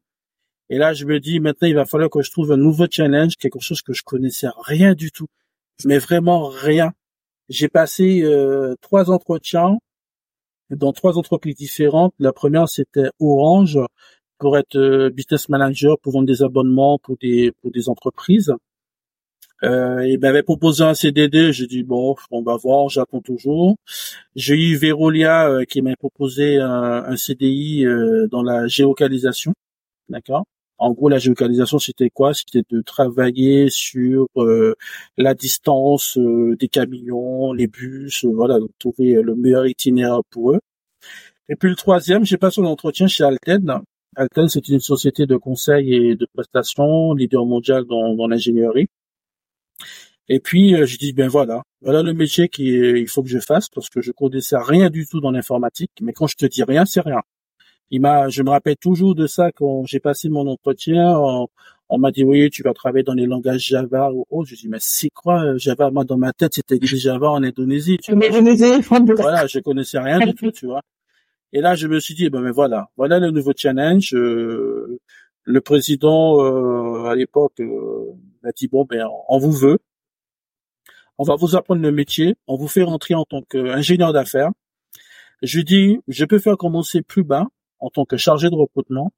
Et 0.70 0.78
là, 0.78 0.94
je 0.94 1.04
me 1.04 1.20
dis, 1.20 1.40
maintenant, 1.40 1.68
il 1.68 1.74
va 1.74 1.84
falloir 1.84 2.10
que 2.10 2.22
je 2.22 2.30
trouve 2.30 2.52
un 2.52 2.56
nouveau 2.56 2.86
challenge, 2.90 3.36
quelque 3.36 3.60
chose 3.60 3.82
que 3.82 3.92
je 3.92 4.02
connaissais 4.02 4.48
rien 4.64 4.94
du 4.94 5.12
tout. 5.12 5.26
Mais 5.84 5.98
vraiment 5.98 6.48
rien. 6.48 6.92
J'ai 7.50 7.68
passé 7.68 8.22
euh, 8.22 8.74
trois 8.80 9.10
entretiens 9.10 9.76
dans 10.70 10.92
trois 10.92 11.18
entreprises 11.18 11.54
différentes. 11.54 12.14
La 12.18 12.32
première, 12.32 12.68
c'était 12.68 13.10
Orange 13.20 13.78
pour 14.38 14.58
être 14.58 14.76
euh, 14.76 15.10
business 15.10 15.48
manager, 15.48 15.98
pour 16.00 16.14
vendre 16.14 16.26
des 16.26 16.42
abonnements 16.42 16.98
pour 16.98 17.16
des, 17.18 17.52
pour 17.60 17.70
des 17.70 17.88
entreprises. 17.88 18.52
Euh, 19.64 20.06
il 20.06 20.18
m'avait 20.20 20.42
proposé 20.42 20.84
un 20.84 20.94
CDD, 20.94 21.52
j'ai 21.52 21.66
dit 21.66 21.82
bon, 21.82 22.14
on 22.30 22.42
va 22.42 22.56
voir, 22.56 22.88
j'attends 22.88 23.22
toujours. 23.22 23.76
J'ai 24.34 24.54
eu 24.54 24.76
Verolia 24.76 25.48
euh, 25.48 25.64
qui 25.64 25.82
m'a 25.82 25.96
proposé 25.96 26.58
un, 26.60 27.16
CDI 27.16 27.86
euh, 27.86 28.28
dans 28.28 28.42
la 28.42 28.66
géocalisation, 28.66 29.54
d'accord. 30.08 30.44
En 30.78 30.92
gros, 30.92 31.08
la 31.08 31.18
géolocalisation, 31.18 31.78
c'était 31.78 32.10
quoi? 32.10 32.34
C'était 32.34 32.62
de 32.70 32.82
travailler 32.82 33.70
sur 33.70 34.26
euh, 34.36 34.74
la 35.16 35.34
distance 35.34 36.18
euh, 36.18 36.54
des 36.58 36.68
camions, 36.68 37.52
les 37.54 37.66
bus, 37.66 38.24
euh, 38.24 38.30
voilà, 38.34 38.58
de 38.60 38.68
trouver 38.78 39.22
le 39.22 39.34
meilleur 39.34 39.66
itinéraire 39.66 40.20
pour 40.30 40.52
eux. 40.52 40.60
Et 41.48 41.56
puis 41.56 41.70
le 41.70 41.76
troisième, 41.76 42.24
j'ai 42.24 42.36
passé 42.36 42.60
l'entretien 42.60 43.06
chez 43.06 43.24
Alten. 43.24 43.80
Alten, 44.16 44.48
c'est 44.48 44.68
une 44.68 44.80
société 44.80 45.26
de 45.26 45.36
conseil 45.36 45.94
et 45.94 46.16
de 46.16 46.26
prestations, 46.34 47.14
leader 47.14 47.46
mondial 47.46 47.84
dans, 47.84 48.14
dans 48.14 48.26
l'ingénierie. 48.28 48.88
Et 50.28 50.40
puis 50.40 50.74
je 50.86 50.98
dis 50.98 51.12
ben 51.12 51.28
voilà, 51.28 51.62
voilà 51.82 52.02
le 52.02 52.12
métier 52.14 52.48
qu'il 52.48 53.08
faut 53.08 53.22
que 53.22 53.28
je 53.28 53.38
fasse 53.38 53.68
parce 53.68 53.88
que 53.88 54.00
je 54.00 54.12
connaissais 54.12 54.56
rien 54.58 54.90
du 54.90 55.06
tout 55.06 55.20
dans 55.20 55.30
l'informatique. 55.30 55.92
Mais 56.00 56.12
quand 56.12 56.26
je 56.26 56.36
te 56.36 56.46
dis 56.46 56.64
rien, 56.64 56.84
c'est 56.84 57.00
rien 57.00 57.22
il 57.90 58.00
m'a, 58.00 58.28
je 58.28 58.42
me 58.42 58.50
rappelle 58.50 58.76
toujours 58.76 59.14
de 59.14 59.26
ça 59.26 59.52
quand 59.52 59.84
j'ai 59.86 60.00
passé 60.00 60.28
mon 60.28 60.46
entretien. 60.46 61.16
On, 61.88 61.98
m'a 61.98 62.10
dit 62.10 62.24
oui, 62.24 62.50
tu 62.50 62.62
vas 62.62 62.74
travailler 62.74 63.04
dans 63.04 63.14
les 63.14 63.26
langages 63.26 63.66
Java 63.66 64.10
ou 64.12 64.26
autre. 64.30 64.48
Je 64.50 64.56
dis 64.56 64.68
mais 64.68 64.78
c'est 64.80 65.10
quoi 65.10 65.44
euh, 65.44 65.58
Java? 65.58 65.90
Moi 65.90 66.04
dans 66.04 66.16
ma 66.16 66.32
tête 66.32 66.54
c'était 66.54 66.78
Java 66.82 67.30
en 67.30 67.42
Indonésie. 67.42 67.98
Tu 68.02 68.12
Indonésie. 68.12 68.80
Voilà, 69.16 69.46
je 69.46 69.60
connaissais 69.60 69.98
rien 69.98 70.18
du 70.18 70.34
tout, 70.34 70.50
tu 70.50 70.66
vois. 70.66 70.82
Et 71.52 71.60
là 71.60 71.76
je 71.76 71.86
me 71.86 72.00
suis 72.00 72.14
dit 72.14 72.28
ben 72.28 72.40
mais 72.40 72.50
voilà, 72.50 72.88
voilà 72.96 73.20
le 73.20 73.30
nouveau 73.30 73.52
challenge. 73.56 74.14
Euh, 74.14 74.98
le 75.44 75.60
président 75.60 76.42
euh, 76.42 77.04
à 77.04 77.14
l'époque 77.14 77.60
euh, 77.60 78.16
a 78.42 78.50
dit 78.50 78.66
bon 78.66 78.84
ben 78.84 79.06
on 79.28 79.38
vous 79.38 79.52
veut, 79.52 79.78
on 81.18 81.24
va 81.24 81.36
vous 81.36 81.56
apprendre 81.56 81.82
le 81.82 81.92
métier, 81.92 82.36
on 82.46 82.56
vous 82.56 82.68
fait 82.68 82.82
rentrer 82.82 83.14
en 83.14 83.24
tant 83.24 83.42
qu'ingénieur 83.42 84.12
d'affaires. 84.12 84.50
Je 85.42 85.60
dis 85.60 85.98
je 86.08 86.24
peux 86.24 86.38
faire 86.38 86.56
commencer 86.56 87.02
plus 87.02 87.24
bas 87.24 87.46
en 87.78 87.90
tant 87.90 88.04
que 88.04 88.16
chargé 88.16 88.48
de 88.50 88.54
recrutement. 88.54 89.12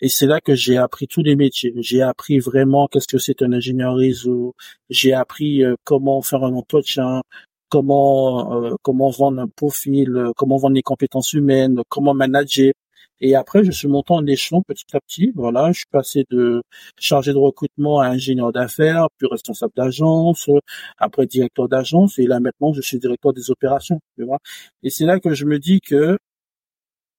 Et 0.00 0.08
c'est 0.08 0.26
là 0.26 0.40
que 0.40 0.54
j'ai 0.54 0.76
appris 0.76 1.06
tous 1.06 1.22
les 1.22 1.36
métiers. 1.36 1.72
J'ai 1.76 2.02
appris 2.02 2.38
vraiment 2.38 2.86
qu'est-ce 2.86 3.08
que 3.08 3.18
c'est 3.18 3.42
un 3.42 3.52
ingénieur 3.52 3.96
réseau. 3.96 4.54
J'ai 4.90 5.14
appris 5.14 5.64
euh, 5.64 5.74
comment 5.84 6.20
faire 6.20 6.44
un 6.44 6.52
entretien, 6.52 7.22
comment 7.70 8.62
euh, 8.62 8.74
comment 8.82 9.10
vendre 9.10 9.40
un 9.40 9.48
profil, 9.48 10.10
euh, 10.16 10.32
comment 10.36 10.58
vendre 10.58 10.74
les 10.74 10.82
compétences 10.82 11.32
humaines, 11.32 11.80
comment 11.88 12.14
manager. 12.14 12.72
Et 13.20 13.34
après, 13.34 13.64
je 13.64 13.70
suis 13.70 13.88
monté 13.88 14.12
en 14.12 14.26
échelon 14.26 14.62
petit 14.62 14.84
à 14.94 15.00
petit. 15.00 15.32
Voilà, 15.34 15.72
je 15.72 15.78
suis 15.78 15.86
passé 15.90 16.24
de 16.30 16.62
chargé 16.98 17.32
de 17.32 17.38
recrutement 17.38 18.00
à 18.00 18.08
ingénieur 18.08 18.52
d'affaires, 18.52 19.08
puis 19.18 19.26
responsable 19.30 19.72
d'agence, 19.76 20.50
après 20.98 21.26
directeur 21.26 21.68
d'agence, 21.68 22.18
et 22.18 22.26
là 22.26 22.40
maintenant, 22.40 22.72
je 22.72 22.82
suis 22.82 22.98
directeur 22.98 23.32
des 23.32 23.50
opérations. 23.50 24.00
Tu 24.18 24.24
vois. 24.24 24.38
Et 24.82 24.90
c'est 24.90 25.06
là 25.06 25.20
que 25.20 25.34
je 25.34 25.44
me 25.46 25.58
dis 25.58 25.80
que 25.80 26.18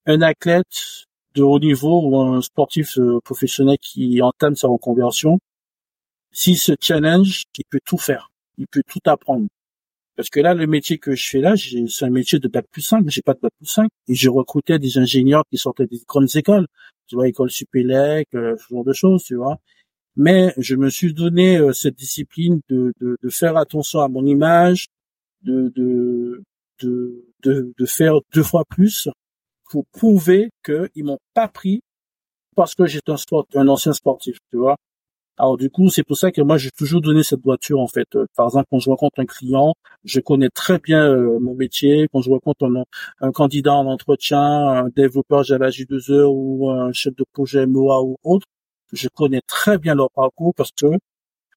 un 0.05 0.21
athlète 0.21 1.07
de 1.35 1.43
haut 1.43 1.59
niveau 1.59 2.01
ou 2.01 2.19
un 2.19 2.41
sportif 2.41 2.97
euh, 2.97 3.19
professionnel 3.23 3.77
qui 3.81 4.21
entame 4.21 4.55
sa 4.55 4.67
reconversion, 4.67 5.39
s'il 6.31 6.57
se 6.57 6.73
challenge, 6.79 7.43
il 7.57 7.63
peut 7.69 7.79
tout 7.85 7.97
faire, 7.97 8.29
il 8.57 8.67
peut 8.67 8.83
tout 8.87 8.99
apprendre. 9.05 9.47
Parce 10.17 10.31
que 10.31 10.39
là, 10.39 10.55
le 10.55 10.65
métier 10.65 10.97
que 10.97 11.15
je 11.15 11.29
fais 11.29 11.39
là, 11.39 11.53
c'est 11.55 12.05
un 12.05 12.09
métier 12.09 12.39
de 12.39 12.47
bac 12.47 12.65
plus 12.71 12.81
5, 12.81 13.07
j'ai 13.07 13.21
pas 13.21 13.35
de 13.35 13.39
bac 13.39 13.51
plus 13.59 13.67
5. 13.67 13.87
Et 14.07 14.15
je 14.15 14.29
recrutais 14.29 14.79
des 14.79 14.97
ingénieurs 14.97 15.43
qui 15.51 15.57
sortaient 15.57 15.85
des 15.85 16.01
grandes 16.07 16.35
écoles, 16.35 16.65
tu 17.07 17.15
vois, 17.15 17.27
école 17.27 17.51
Supélec, 17.51 18.27
euh, 18.33 18.57
ce 18.57 18.73
genre 18.73 18.83
de 18.83 18.93
choses, 18.93 19.23
tu 19.23 19.35
vois. 19.35 19.59
Mais 20.15 20.53
je 20.57 20.75
me 20.75 20.89
suis 20.89 21.13
donné 21.13 21.57
euh, 21.57 21.71
cette 21.71 21.95
discipline 21.95 22.61
de, 22.67 22.93
de, 22.99 23.17
de, 23.21 23.29
faire 23.29 23.57
attention 23.57 23.99
à 23.99 24.07
mon 24.07 24.25
image, 24.25 24.87
de, 25.43 25.71
de, 25.75 26.43
de, 26.81 27.23
de 27.77 27.85
faire 27.85 28.15
deux 28.33 28.43
fois 28.43 28.63
plus 28.67 29.09
pour 29.69 29.85
prouver 29.91 30.49
qu'ils 30.65 31.03
m'ont 31.03 31.19
pas 31.35 31.47
pris 31.47 31.81
parce 32.55 32.73
que 32.73 32.87
j'étais 32.87 33.11
un 33.11 33.17
sport, 33.17 33.45
un 33.53 33.67
ancien 33.67 33.93
sportif, 33.93 34.37
tu 34.51 34.57
vois. 34.57 34.77
Alors 35.37 35.57
du 35.57 35.69
coup, 35.69 35.89
c'est 35.89 36.03
pour 36.03 36.17
ça 36.17 36.31
que 36.31 36.41
moi 36.41 36.57
j'ai 36.57 36.71
toujours 36.71 37.01
donné 37.01 37.21
cette 37.21 37.41
voiture 37.41 37.79
en 37.79 37.87
fait. 37.87 38.07
Par 38.35 38.47
exemple, 38.47 38.65
quand 38.71 38.79
je 38.79 38.89
rencontre 38.89 39.19
un 39.19 39.25
client, 39.25 39.75
je 40.03 40.19
connais 40.19 40.49
très 40.49 40.79
bien 40.79 41.07
euh, 41.07 41.39
mon 41.39 41.53
métier. 41.53 42.07
Quand 42.11 42.21
je 42.21 42.31
rencontre 42.31 42.67
un, 43.21 43.31
candidat 43.31 43.73
en 43.73 43.85
entretien, 43.85 44.39
un 44.41 44.89
développeur 44.89 45.43
Java 45.43 45.69
J2E 45.69 46.25
ou 46.25 46.71
un 46.71 46.91
chef 46.91 47.15
de 47.15 47.23
projet 47.33 47.67
MOA 47.67 48.01
ou 48.01 48.17
autre, 48.23 48.47
je 48.93 49.07
connais 49.09 49.41
très 49.47 49.77
bien 49.77 49.93
leur 49.95 50.09
parcours 50.11 50.53
parce 50.55 50.71
que 50.71 50.87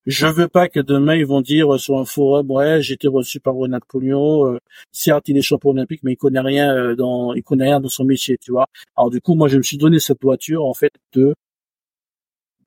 je 0.06 0.26
veux 0.26 0.48
pas 0.48 0.68
que 0.68 0.80
demain 0.80 1.14
ils 1.16 1.26
vont 1.26 1.40
dire 1.42 1.78
sur 1.78 1.98
un 1.98 2.04
forum 2.04 2.50
ouais 2.50 2.82
j'ai 2.82 2.94
été 2.94 3.06
reçu 3.08 3.38
par 3.40 3.54
Ronald 3.54 3.84
Pogno, 3.86 4.46
euh, 4.46 4.58
certes 4.92 5.28
il 5.28 5.36
est 5.36 5.42
champion 5.42 5.70
olympique 5.70 6.00
mais 6.02 6.12
il 6.12 6.16
connaît 6.16 6.40
rien 6.40 6.74
euh, 6.74 6.96
dans 6.96 7.34
il 7.34 7.42
connaît 7.42 7.64
rien 7.64 7.80
dans 7.80 7.88
son 7.90 8.04
métier 8.04 8.38
tu 8.38 8.50
vois 8.52 8.66
alors 8.96 9.10
du 9.10 9.20
coup 9.20 9.34
moi 9.34 9.48
je 9.48 9.58
me 9.58 9.62
suis 9.62 9.76
donné 9.76 9.98
cette 10.00 10.22
voiture 10.22 10.64
en 10.64 10.74
fait 10.74 10.92
de 11.12 11.34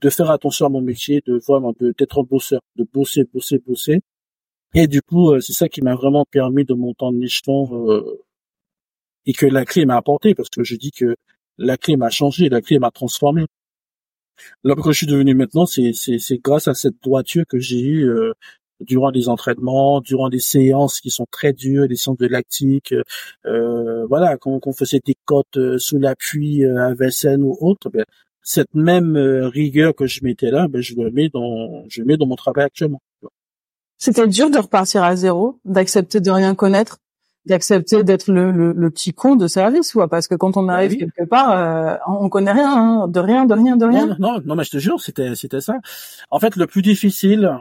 de 0.04 0.10
faire 0.10 0.30
attention 0.30 0.66
à 0.66 0.70
mon 0.70 0.82
métier 0.82 1.22
de 1.26 1.40
vraiment 1.48 1.74
d'être 1.80 2.20
un 2.20 2.24
bosseur 2.24 2.62
de 2.76 2.86
bosser 2.94 3.24
bosser 3.34 3.58
bosser 3.60 4.02
et 4.76 4.88
du 4.88 5.02
coup 5.02 5.32
euh, 5.32 5.40
c'est 5.40 5.54
ça 5.54 5.70
qui 5.70 5.82
m'a 5.82 5.96
vraiment 5.96 6.26
permis 6.30 6.66
de 6.66 6.74
monter 6.74 7.06
en 7.06 7.20
échelon 7.22 7.90
euh, 7.90 8.22
et 9.26 9.34
que 9.34 9.46
la 9.46 9.66
clé 9.66 9.86
m'a 9.86 9.96
apporté 9.96 10.36
parce 10.36 10.50
que 10.50 10.64
je 10.64 10.76
dis 10.76 10.92
que 10.92 11.16
la 11.58 11.78
clé 11.78 11.96
m'a 11.96 12.10
changé 12.10 12.50
la 12.50 12.62
clé 12.62 12.80
m'a 12.80 12.92
transformé 12.92 13.46
Là, 14.64 14.74
que 14.76 14.92
je 14.92 14.98
suis 14.98 15.08
devenu 15.08 15.36
maintenant, 15.36 15.68
c'est 15.68 15.92
c'est 15.94 16.38
grâce 16.40 16.68
à 16.68 16.74
cette 16.74 16.96
droiture 17.04 17.46
que 17.48 17.60
j'ai 17.60 17.80
eue 17.80 18.10
euh, 18.10 18.34
durant 18.84 19.12
des 19.12 19.30
entraînements, 19.30 20.02
durant 20.02 20.30
des 20.30 20.40
séances 20.40 21.00
qui 21.00 21.10
sont 21.10 21.26
très 21.32 21.54
dures, 21.54 21.88
des 21.88 21.96
séances 21.96 22.18
de 22.18 22.28
lactique. 22.28 22.94
Euh, 23.46 24.06
voilà, 24.08 24.38
quand, 24.38 24.60
on 24.66 24.74
faisait 24.74 25.02
des 25.06 25.16
côtes 25.26 25.58
euh, 25.58 25.78
sous 25.78 26.00
l'appui 26.00 26.64
euh, 26.64 26.78
à 26.78 26.94
Vessen 26.94 27.44
ou 27.44 27.58
autre, 27.62 27.90
ben, 27.90 28.06
cette 28.44 28.74
même 28.76 29.18
rigueur 29.18 29.96
que 29.96 30.06
je 30.06 30.24
mettais 30.24 30.52
là, 30.52 30.68
ben, 30.68 30.82
je 30.82 30.96
le 30.96 31.12
mets 31.12 31.30
dans 31.30 31.84
je 31.88 32.02
le 32.02 32.08
mets 32.08 32.18
dans 32.18 32.28
mon 32.28 32.36
travail 32.36 32.66
actuellement. 32.66 33.02
C'était 33.98 34.28
dur 34.28 34.50
de 34.50 34.58
repartir 34.58 35.04
à 35.04 35.16
zéro, 35.16 35.60
d'accepter 35.66 36.20
de 36.20 36.30
rien 36.30 36.56
connaître 36.56 37.00
d'accepter 37.46 38.04
d'être 38.04 38.32
le, 38.32 38.52
le, 38.52 38.90
petit 38.90 39.14
con 39.14 39.36
de 39.36 39.48
service 39.48 39.96
ou 39.96 40.08
parce 40.08 40.28
que 40.28 40.36
quand 40.36 40.56
on 40.56 40.64
bah 40.64 40.76
arrive 40.76 40.96
quelque 40.96 41.26
part 41.26 41.52
euh, 41.52 41.96
on 42.08 42.30
connaît 42.30 42.54
rien 42.54 42.74
hein, 42.74 43.08
de 43.08 43.20
rien 43.20 43.46
de 43.46 43.54
rien 43.54 43.76
de 43.76 43.86
rien 43.86 44.16
non, 44.18 44.40
non 44.46 44.56
mais 44.56 44.64
je 44.64 44.72
te 44.72 44.78
jure 44.78 45.02
c'était 45.02 45.36
c'était 45.36 45.60
ça 45.60 45.76
en 46.30 46.40
fait 46.40 46.56
le 46.56 46.68
plus 46.68 46.82
difficile 46.82 47.58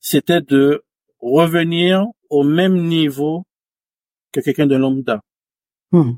c'était 0.00 0.40
de 0.40 0.82
revenir 1.20 2.04
au 2.30 2.42
même 2.42 2.74
niveau 2.74 3.44
que 4.32 4.40
quelqu'un 4.40 4.66
de 4.66 4.76
lambda 4.76 5.20
hmm. 5.92 6.14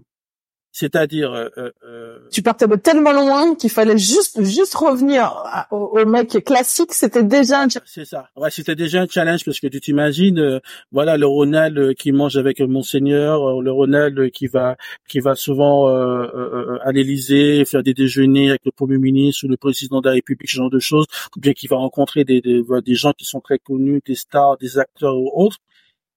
C'est-à-dire, 0.78 1.32
euh, 1.32 1.48
euh, 1.56 1.70
euh, 1.88 2.18
tu 2.30 2.42
partais 2.42 2.68
de 2.68 2.76
tellement 2.76 3.14
loin 3.14 3.54
qu'il 3.54 3.70
fallait 3.70 3.96
juste 3.96 4.44
juste 4.44 4.74
revenir 4.74 5.42
au, 5.70 6.04
mec 6.04 6.44
classique. 6.44 6.92
C'était 6.92 7.22
déjà 7.22 7.62
un... 7.62 7.68
c'est 7.86 8.04
ça. 8.04 8.28
Ouais, 8.36 8.50
c'était 8.50 8.74
déjà 8.74 9.00
un 9.00 9.06
challenge 9.06 9.42
parce 9.42 9.58
que 9.58 9.68
tu 9.68 9.80
t'imagines, 9.80 10.60
voilà, 10.92 11.16
le 11.16 11.26
Ronald 11.26 11.94
qui 11.94 12.12
mange 12.12 12.36
avec 12.36 12.60
Monseigneur, 12.60 13.62
le 13.62 13.72
Ronald 13.72 14.30
qui 14.32 14.48
va 14.48 14.76
qui 15.08 15.20
va 15.20 15.34
souvent 15.34 15.86
à 15.88 16.92
l'Élysée 16.92 17.64
faire 17.64 17.82
des 17.82 17.94
déjeuners 17.94 18.50
avec 18.50 18.66
le 18.66 18.70
Premier 18.70 18.98
ministre 18.98 19.46
ou 19.46 19.48
le 19.48 19.56
président 19.56 20.02
de 20.02 20.08
la 20.08 20.12
République, 20.12 20.50
ce 20.50 20.56
genre 20.56 20.68
de 20.68 20.78
choses, 20.78 21.06
ou 21.34 21.40
bien 21.40 21.54
qui 21.54 21.68
va 21.68 21.76
rencontrer 21.76 22.24
des 22.24 22.42
des, 22.42 22.62
des 22.84 22.94
gens 22.94 23.14
qui 23.14 23.24
sont 23.24 23.40
très 23.40 23.58
connus, 23.58 24.02
des 24.06 24.14
stars, 24.14 24.58
des 24.58 24.76
acteurs 24.78 25.16
ou 25.16 25.30
autres. 25.34 25.56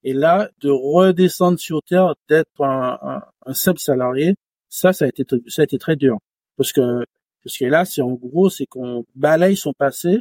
Et 0.04 0.12
là, 0.12 0.50
de 0.60 0.68
redescendre 0.70 1.58
sur 1.58 1.82
terre, 1.82 2.14
d'être 2.28 2.60
un, 2.62 2.98
un, 3.02 3.22
un 3.46 3.54
simple 3.54 3.80
salarié, 3.80 4.34
ça, 4.70 4.92
ça 4.94 5.04
a 5.04 5.08
été, 5.08 5.24
ça 5.48 5.62
a 5.62 5.64
été 5.64 5.78
très 5.78 5.96
dur. 5.96 6.18
Parce 6.56 6.72
que, 6.72 7.04
parce 7.44 7.58
que 7.58 7.64
là, 7.66 7.84
c'est 7.84 8.02
en 8.02 8.12
gros, 8.12 8.48
c'est 8.48 8.66
qu'on 8.66 9.04
balaye 9.14 9.56
son 9.56 9.72
passé 9.74 10.20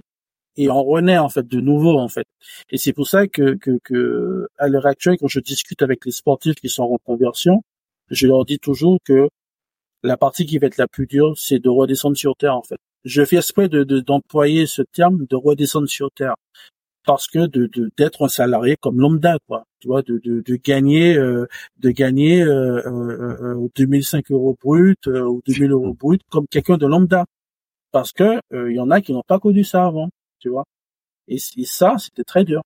et 0.57 0.69
on 0.69 0.83
renaît, 0.83 1.17
en 1.17 1.29
fait, 1.29 1.47
de 1.47 1.61
nouveau, 1.61 1.97
en 1.97 2.09
fait. 2.09 2.25
Et 2.69 2.77
c'est 2.77 2.93
pour 2.93 3.07
ça 3.07 3.27
que, 3.27 3.55
que, 3.55 3.79
que, 3.83 4.47
à 4.57 4.67
l'heure 4.67 4.87
actuelle, 4.87 5.17
quand 5.17 5.27
je 5.27 5.39
discute 5.39 5.81
avec 5.81 6.05
les 6.05 6.11
sportifs 6.11 6.55
qui 6.55 6.69
sont 6.69 6.83
en 6.83 6.89
reconversion, 6.89 7.61
je 8.09 8.27
leur 8.27 8.43
dis 8.45 8.59
toujours 8.59 8.97
que 9.05 9.29
la 10.03 10.17
partie 10.17 10.45
qui 10.45 10.57
va 10.57 10.67
être 10.67 10.77
la 10.77 10.87
plus 10.87 11.07
dure, 11.07 11.37
c'est 11.37 11.59
de 11.59 11.69
redescendre 11.69 12.17
sur 12.17 12.35
terre, 12.35 12.55
en 12.55 12.63
fait. 12.63 12.77
Je 13.05 13.23
fais 13.23 13.37
exprès 13.37 13.69
de, 13.69 13.83
d'employer 13.83 14.65
ce 14.65 14.81
terme 14.81 15.25
de 15.25 15.35
redescendre 15.35 15.87
sur 15.87 16.11
terre 16.11 16.35
parce 17.09 17.27
que 17.27 17.47
de 17.47 17.91
d'être 17.97 18.25
un 18.25 18.27
salarié 18.27 18.75
comme 18.79 18.99
lambda 18.99 19.39
quoi. 19.47 19.65
Tu 19.79 19.87
vois 19.87 20.03
de 20.03 20.19
de, 20.23 20.41
de 20.41 20.55
gagner 20.57 21.17
euh, 21.17 21.47
de 21.79 21.89
gagner 21.89 22.43
euh, 22.43 22.83
euh, 22.85 23.67
2005 23.75 24.29
euh, 24.29 24.35
euros 24.35 24.55
brut 24.61 25.07
euh, 25.07 25.23
ou 25.23 25.41
2000 25.47 25.71
euros 25.71 25.95
brut 25.95 26.21
comme 26.29 26.45
quelqu'un 26.47 26.77
de 26.77 26.85
lambda. 26.85 27.25
Parce 27.91 28.13
que 28.13 28.39
il 28.53 28.75
y 28.75 28.79
en 28.79 28.91
a 28.91 29.01
qui 29.01 29.13
n'ont 29.13 29.23
pas 29.25 29.39
connu 29.39 29.63
ça 29.63 29.85
avant 29.85 30.09
tu 30.37 30.49
vois. 30.49 30.65
Et, 31.27 31.39
ça 31.39 31.95
c'était 31.97 32.23
très 32.23 32.43
dur. 32.43 32.61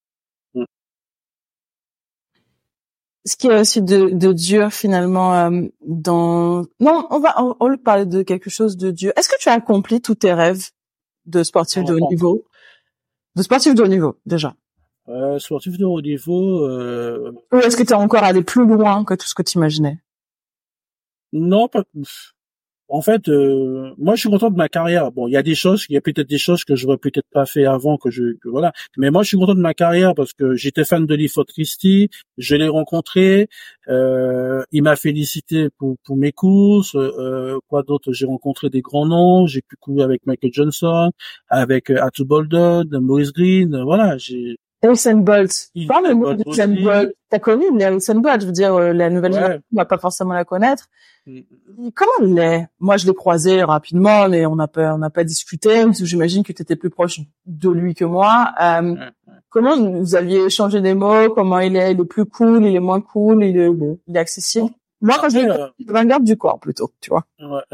Mm. 0.56 0.66
ce 3.26 3.38
qui 3.38 3.48
est 3.48 3.60
aussi 3.62 3.82
de, 3.82 4.10
de 4.10 4.34
dur 4.34 4.74
finalement 4.74 5.50
dans 5.88 6.66
non 6.82 7.08
on 7.12 7.20
va 7.20 7.42
on, 7.42 7.56
on 7.62 7.78
parler 7.78 8.06
de 8.06 8.24
quelque 8.24 8.50
chose 8.50 8.76
de 8.76 8.92
dur 8.92 9.14
est-ce 9.16 9.30
que 9.30 9.40
tu 9.40 9.48
as 9.48 9.54
accompli 9.54 10.02
tous 10.02 10.16
tes 10.16 10.34
rêves 10.34 10.72
de 11.28 11.44
sportif 11.44 11.86
de 11.86 11.94
haut 11.94 12.10
niveau? 12.10 12.44
De 13.36 13.44
sportif 13.44 13.74
de 13.76 13.84
haut 13.84 13.88
niveau, 13.88 14.20
déjà. 14.26 14.56
Euh, 15.10 15.38
sportif 15.40 15.78
de 15.78 15.86
haut 15.86 16.02
niveau. 16.02 16.66
Euh... 16.66 17.34
Ou 17.52 17.58
est-ce 17.58 17.76
que 17.76 17.84
tu 17.84 17.90
es 17.90 17.96
encore 17.96 18.24
allé 18.24 18.44
plus 18.44 18.66
loin 18.66 19.04
que 19.04 19.14
tout 19.14 19.28
ce 19.28 19.36
que 19.36 19.44
tu 19.44 19.58
imaginais 19.58 20.00
Non, 21.34 21.68
pas. 21.68 21.84
En 22.94 23.02
fait, 23.02 23.28
euh, 23.28 23.92
moi, 23.98 24.14
je 24.14 24.20
suis 24.22 24.30
content 24.30 24.52
de 24.52 24.56
ma 24.56 24.70
carrière. 24.70 25.12
Bon, 25.12 25.28
il 25.28 25.32
y 25.32 25.38
a 25.38 25.42
des 25.42 25.56
choses, 25.56 25.88
il 25.90 25.94
y 25.94 25.98
a 25.98 26.02
peut-être 26.02 26.30
des 26.30 26.38
choses 26.38 26.64
que 26.64 26.76
j'aurais 26.76 26.98
peut-être 26.98 27.28
pas 27.32 27.48
fait 27.48 27.66
avant, 27.66 27.98
que 27.98 28.12
je, 28.12 28.36
voilà. 28.46 28.72
Mais 28.98 29.10
moi, 29.10 29.24
je 29.24 29.30
suis 29.30 29.38
content 29.38 29.56
de 29.56 29.62
ma 29.62 29.74
carrière 29.74 30.14
parce 30.14 30.34
que 30.34 30.56
j'étais 30.56 30.86
fan 30.86 31.08
de 31.08 31.16
Lee 31.16 31.32
Christie, 31.48 32.10
je 32.38 32.56
l'ai 32.56 32.68
rencontré, 32.68 33.50
euh, 33.90 34.64
il 34.72 34.84
m'a 34.84 34.96
félicité 34.96 35.70
pour, 35.80 35.96
pour 36.04 36.18
mes 36.18 36.32
courses. 36.32 36.96
Euh, 36.96 37.58
quoi 37.68 37.82
d'autre 37.82 38.14
J'ai 38.14 38.28
rencontré 38.28 38.70
des 38.70 38.82
grands 38.82 39.08
noms. 39.08 39.48
J'ai 39.48 39.62
pu 39.62 39.76
courir 39.78 40.06
avec 40.06 40.26
Michael 40.28 40.54
Johnson, 40.54 41.12
avec 41.50 41.90
euh, 41.90 42.00
Atu 42.00 42.26
Boldon, 42.26 42.86
Maurice 42.92 43.34
Green. 43.34 43.82
Voilà, 43.84 44.20
j'ai 44.20 44.58
Usain 44.84 45.16
Bolt. 45.16 45.70
Parle-moi 45.88 46.36
d'Usain 46.36 46.68
Bolt. 46.68 47.14
T'as 47.30 47.40
connu 47.40 47.66
Usain 47.80 48.16
Bolt, 48.16 48.42
je 48.42 48.46
veux 48.46 48.52
dire, 48.52 48.74
euh, 48.74 48.94
la 48.94 49.10
nouvelle 49.10 49.34
génération, 49.34 49.62
on 49.74 49.78
va 49.78 49.86
pas 49.86 49.98
forcément 49.98 50.34
la 50.34 50.46
connaître. 50.46 50.88
Mm. 51.26 51.40
Comment 51.96 52.12
il 52.22 52.38
est? 52.38 52.68
Moi, 52.80 52.98
je 52.98 53.08
l'ai 53.08 53.14
croisé 53.14 53.64
rapidement, 53.64 54.28
mais 54.30 54.46
on 54.46 54.56
n'a 54.56 54.68
pas, 54.68 54.94
on 54.94 54.98
n'a 54.98 55.10
pas 55.10 55.24
discuté. 55.24 55.86
J'imagine 55.94 56.44
que 56.44 56.52
tu 56.52 56.62
étais 56.62 56.76
plus 56.76 56.90
proche 56.90 57.22
de 57.46 57.70
lui 57.70 57.96
que 57.96 58.06
moi. 58.06 58.54
Euh, 58.62 58.96
comment 59.50 59.76
vous 59.78 60.16
aviez 60.16 60.46
échangé 60.46 60.82
des 60.82 60.94
mots? 60.94 61.30
Comment 61.34 61.60
il 61.60 61.76
est? 61.76 61.94
Il 61.94 62.00
est 62.00 62.06
plus 62.06 62.26
cool? 62.26 62.66
Il 62.66 62.76
est 62.76 62.80
moins 62.80 63.02
cool? 63.02 63.44
Il 63.44 63.58
est, 63.58 63.70
il 64.08 64.16
est 64.16 64.20
accessible? 64.20 64.70
Moi, 65.04 65.18
quand 65.20 65.30
j'ai 65.30 65.46
euh, 65.46 66.20
du 66.22 66.38
corps 66.38 66.62
plutôt, 66.62 66.90
tu 67.02 67.10
vois. 67.10 67.26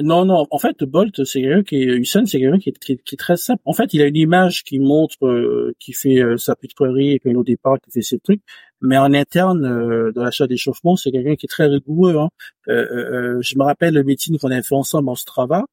non, 0.01 0.25
non. 0.25 0.47
En 0.49 0.57
fait, 0.57 0.83
Bolt, 0.83 1.23
c'est 1.25 1.41
quelqu'un 1.41 1.61
qui 1.61 1.75
est 1.75 1.85
Usain, 1.85 2.25
c'est 2.25 2.39
quelqu'un 2.39 2.57
qui 2.57 2.69
est, 2.69 2.79
qui, 2.79 2.93
est, 2.93 3.17
très 3.17 3.37
simple. 3.37 3.61
En 3.65 3.73
fait, 3.73 3.93
il 3.93 4.01
a 4.01 4.07
une 4.07 4.15
image 4.15 4.63
qui 4.63 4.79
montre, 4.79 5.27
euh, 5.27 5.75
qui 5.79 5.93
fait 5.93 6.23
euh, 6.23 6.37
sa 6.37 6.55
petite 6.55 6.75
et 6.79 7.19
puis 7.19 7.35
au 7.35 7.43
départ, 7.43 7.77
qui 7.81 7.91
fait 7.91 8.01
ses 8.01 8.17
trucs. 8.17 8.41
Mais 8.81 8.97
en 8.97 9.13
interne, 9.13 9.63
euh, 9.63 10.11
dans 10.11 10.23
l'achat 10.23 10.47
d'échauffement, 10.47 10.95
c'est 10.95 11.11
quelqu'un 11.11 11.35
qui 11.35 11.45
est 11.45 11.49
très 11.49 11.67
rigoureux. 11.67 12.17
Hein. 12.17 12.29
je 12.65 13.57
me 13.57 13.63
rappelle 13.63 13.93
le 13.93 14.03
meeting 14.03 14.39
qu'on 14.39 14.49
avait 14.49 14.63
fait 14.63 14.75
ensemble 14.75 15.09
en 15.09 15.15
Strava. 15.15 15.65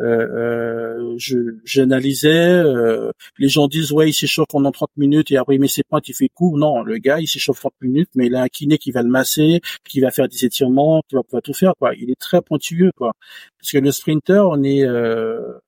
Euh, 0.00 1.14
je 1.18 1.36
j'analysais 1.64 2.28
euh, 2.30 3.12
les 3.36 3.48
gens 3.48 3.68
disent 3.68 3.92
ouais 3.92 4.08
il 4.08 4.14
s'échauffe 4.14 4.46
pendant 4.48 4.72
30 4.72 4.88
minutes 4.96 5.30
et 5.30 5.36
après 5.36 5.56
il 5.56 5.60
met 5.60 5.68
ses 5.68 5.82
pointes 5.82 6.08
il 6.08 6.14
fait 6.14 6.30
court 6.30 6.56
non 6.56 6.82
le 6.82 6.96
gars 6.96 7.20
il 7.20 7.26
s'échauffe 7.26 7.60
30 7.60 7.74
minutes 7.82 8.08
mais 8.14 8.28
il 8.28 8.34
a 8.34 8.40
un 8.40 8.48
kiné 8.48 8.78
qui 8.78 8.92
va 8.92 9.02
le 9.02 9.10
masser 9.10 9.60
qui 9.84 10.00
va 10.00 10.10
faire 10.10 10.26
des 10.26 10.46
étirements 10.46 11.02
qui 11.06 11.16
va 11.16 11.22
pouvoir 11.22 11.42
tout 11.42 11.52
faire 11.52 11.74
quoi. 11.78 11.94
Il 11.96 12.10
est 12.10 12.18
très 12.18 12.40
pointilleux 12.40 12.92
quoi. 12.96 13.12
Parce 13.58 13.72
que 13.72 13.78
le 13.78 13.92
sprinter 13.92 14.42
on 14.48 14.62
est 14.62 14.84
euh, 14.84 15.58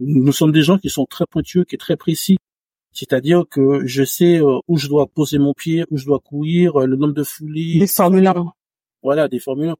nous 0.00 0.32
sommes 0.32 0.52
des 0.52 0.62
gens 0.62 0.76
qui 0.76 0.90
sont 0.90 1.06
très 1.06 1.24
pointueux 1.24 1.64
qui 1.64 1.76
est 1.76 1.78
très 1.78 1.96
précis. 1.96 2.36
C'est-à-dire 2.92 3.44
que 3.48 3.86
je 3.86 4.04
sais 4.04 4.40
où 4.40 4.76
je 4.76 4.88
dois 4.88 5.06
poser 5.06 5.38
mon 5.38 5.54
pied, 5.54 5.84
où 5.90 5.96
je 5.96 6.04
dois 6.04 6.18
courir, 6.18 6.80
le 6.80 6.96
nombre 6.96 7.14
de 7.14 7.22
foulées. 7.22 7.78
Les 7.78 7.86
formules 7.86 8.26
voilà 9.02 9.28
des 9.28 9.38
formules 9.38 9.74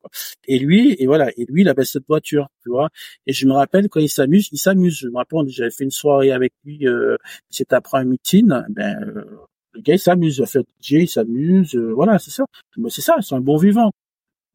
et 0.46 0.58
lui 0.58 0.96
et 0.98 1.06
voilà 1.06 1.30
et 1.36 1.44
lui 1.48 1.62
il 1.62 1.68
avait 1.68 1.84
cette 1.84 2.06
voiture 2.06 2.48
tu 2.62 2.70
vois. 2.70 2.88
Et 3.26 3.32
je 3.32 3.46
me 3.46 3.52
rappelle 3.52 3.88
quand 3.88 4.00
il 4.00 4.08
s'amuse 4.08 4.48
il 4.52 4.58
s'amuse. 4.58 4.98
Je 4.98 5.08
me 5.08 5.16
rappelle 5.16 5.48
j'avais 5.48 5.70
fait 5.70 5.84
une 5.84 5.90
soirée 5.90 6.32
avec 6.32 6.52
lui 6.64 6.86
euh, 6.86 7.16
c'était 7.50 7.74
après 7.76 7.98
un 7.98 8.04
meeting 8.04 8.48
ben 8.70 9.02
euh, 9.02 9.24
le 9.72 9.80
gars 9.82 9.94
il 9.94 9.98
s'amuse 9.98 10.38
il 10.38 10.46
fait 10.46 10.64
DJ 10.80 10.92
il 10.92 11.08
s'amuse 11.08 11.74
euh, 11.74 11.92
voilà 11.92 12.18
c'est 12.18 12.30
ça. 12.30 12.44
C'est 12.88 13.00
ça 13.02 13.16
c'est 13.20 13.34
un 13.34 13.40
bon 13.40 13.56
vivant. 13.56 13.90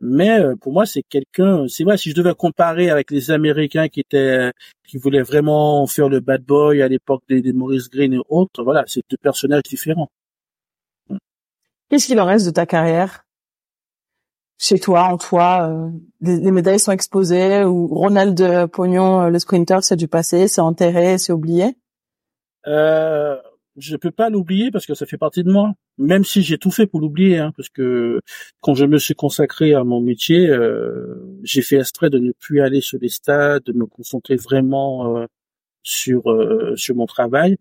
Mais 0.02 0.40
euh, 0.40 0.56
pour 0.56 0.74
moi 0.74 0.86
c'est 0.86 1.04
quelqu'un 1.04 1.68
c'est 1.68 1.84
vrai 1.84 1.98
si 1.98 2.10
je 2.12 2.16
devais 2.16 2.34
comparer 2.36 2.90
avec 2.90 3.12
les 3.12 3.32
américains 3.32 3.88
qui 3.90 4.02
étaient 4.02 4.52
qui 4.88 4.98
voulaient 4.98 5.22
vraiment 5.22 5.88
faire 5.88 6.10
le 6.10 6.20
bad 6.20 6.44
boy 6.44 6.82
à 6.82 6.88
l'époque 6.88 7.24
des, 7.30 7.42
des 7.42 7.54
Maurice 7.54 7.90
Green 7.90 8.14
et 8.14 8.20
autres 8.30 8.64
voilà 8.64 8.84
c'est 8.88 9.04
deux 9.10 9.18
personnages 9.18 9.64
différents. 9.64 10.10
Qu'est-ce 11.90 12.08
qu'il 12.08 12.20
en 12.20 12.26
reste 12.26 12.48
de 12.48 12.52
ta 12.52 12.66
carrière? 12.66 13.23
Chez 14.64 14.80
toi, 14.80 15.10
en 15.12 15.18
toi, 15.18 15.70
euh, 15.70 15.90
les, 16.22 16.52
médailles 16.52 16.80
sont 16.80 16.94
exposées 16.94 17.66
ou 17.66 17.88
Ronald 17.88 18.68
Pognon, 18.68 19.24
euh, 19.24 19.30
le 19.30 19.38
sprinter, 19.38 19.84
c'est 19.84 19.98
du 19.98 20.08
passé, 20.08 20.48
c'est 20.48 20.62
enterré, 20.62 21.18
c'est 21.18 21.34
oublié? 21.34 21.76
Euh, 22.68 23.36
Je 23.76 23.98
peux 23.98 24.12
pas 24.12 24.30
l'oublier 24.30 24.72
parce 24.72 24.86
que 24.86 24.94
ça 24.94 25.06
fait 25.06 25.18
partie 25.18 25.44
de 25.44 25.52
moi. 25.52 25.74
Même 25.98 26.24
si 26.24 26.44
j'ai 26.44 26.58
tout 26.58 26.72
fait 26.72 26.88
pour 26.88 27.02
l'oublier, 27.02 27.40
hein, 27.40 27.52
parce 27.58 27.68
que 27.68 28.22
quand 28.62 28.74
je 28.74 28.86
me 28.86 28.98
suis 29.00 29.16
consacré 29.16 29.74
à 29.74 29.84
mon 29.84 30.00
métier, 30.00 30.48
euh, 30.50 31.14
j'ai 31.44 31.62
fait 31.62 31.76
exprès 31.78 32.10
de 32.10 32.20
ne 32.20 32.32
plus 32.32 32.62
aller 32.62 32.80
sur 32.80 33.00
les 33.02 33.10
stades, 33.10 33.64
de 33.64 33.74
me 33.74 33.86
concentrer 33.86 34.38
vraiment 34.38 35.28
sur 35.84 36.24
sur 36.76 36.96
mon 36.96 37.06
travail 37.06 37.58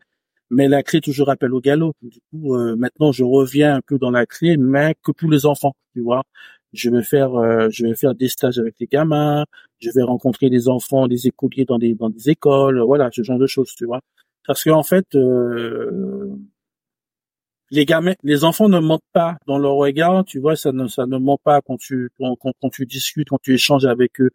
mais 0.54 0.68
la 0.68 0.82
clé 0.82 1.00
toujours 1.00 1.30
appelle 1.30 1.54
au 1.54 1.60
galop. 1.60 1.94
Du 2.02 2.20
coup, 2.30 2.54
maintenant, 2.76 3.10
je 3.10 3.24
reviens 3.24 3.76
un 3.76 3.80
peu 3.80 3.98
dans 3.98 4.10
la 4.10 4.26
clé, 4.26 4.58
mais 4.58 4.94
que 5.02 5.10
pour 5.10 5.30
les 5.30 5.46
enfants, 5.46 5.74
tu 5.94 6.02
vois 6.02 6.24
je 6.72 6.90
vais 6.90 7.02
faire 7.02 7.34
euh, 7.34 7.68
je 7.70 7.86
vais 7.86 7.94
faire 7.94 8.14
des 8.14 8.28
stages 8.28 8.58
avec 8.58 8.74
les 8.80 8.86
gamins, 8.86 9.44
je 9.80 9.90
vais 9.94 10.02
rencontrer 10.02 10.50
des 10.50 10.68
enfants, 10.68 11.06
des 11.08 11.26
écoliers 11.26 11.64
dans 11.64 11.78
des 11.78 11.94
dans 11.94 12.10
des 12.10 12.30
écoles, 12.30 12.80
voilà, 12.80 13.10
ce 13.12 13.22
genre 13.22 13.38
de 13.38 13.46
choses, 13.46 13.74
tu 13.76 13.86
vois. 13.86 14.00
Parce 14.46 14.64
qu'en 14.64 14.82
fait 14.82 15.06
euh, 15.14 16.28
les 17.70 17.84
gamins, 17.86 18.14
les 18.22 18.44
enfants 18.44 18.68
ne 18.68 18.78
mentent 18.80 19.02
pas 19.12 19.36
dans 19.46 19.58
leur 19.58 19.74
regard, 19.74 20.24
tu 20.24 20.38
vois, 20.40 20.56
ça 20.56 20.72
ne 20.72 20.86
ça 20.88 21.06
ne 21.06 21.18
ment 21.18 21.38
pas 21.42 21.60
quand 21.62 21.78
tu 21.78 22.10
quand, 22.18 22.36
quand, 22.36 22.70
tu 22.70 22.86
discutes, 22.86 23.28
quand 23.30 23.40
tu 23.42 23.54
échanges 23.54 23.84
avec 23.86 24.20
eux. 24.20 24.30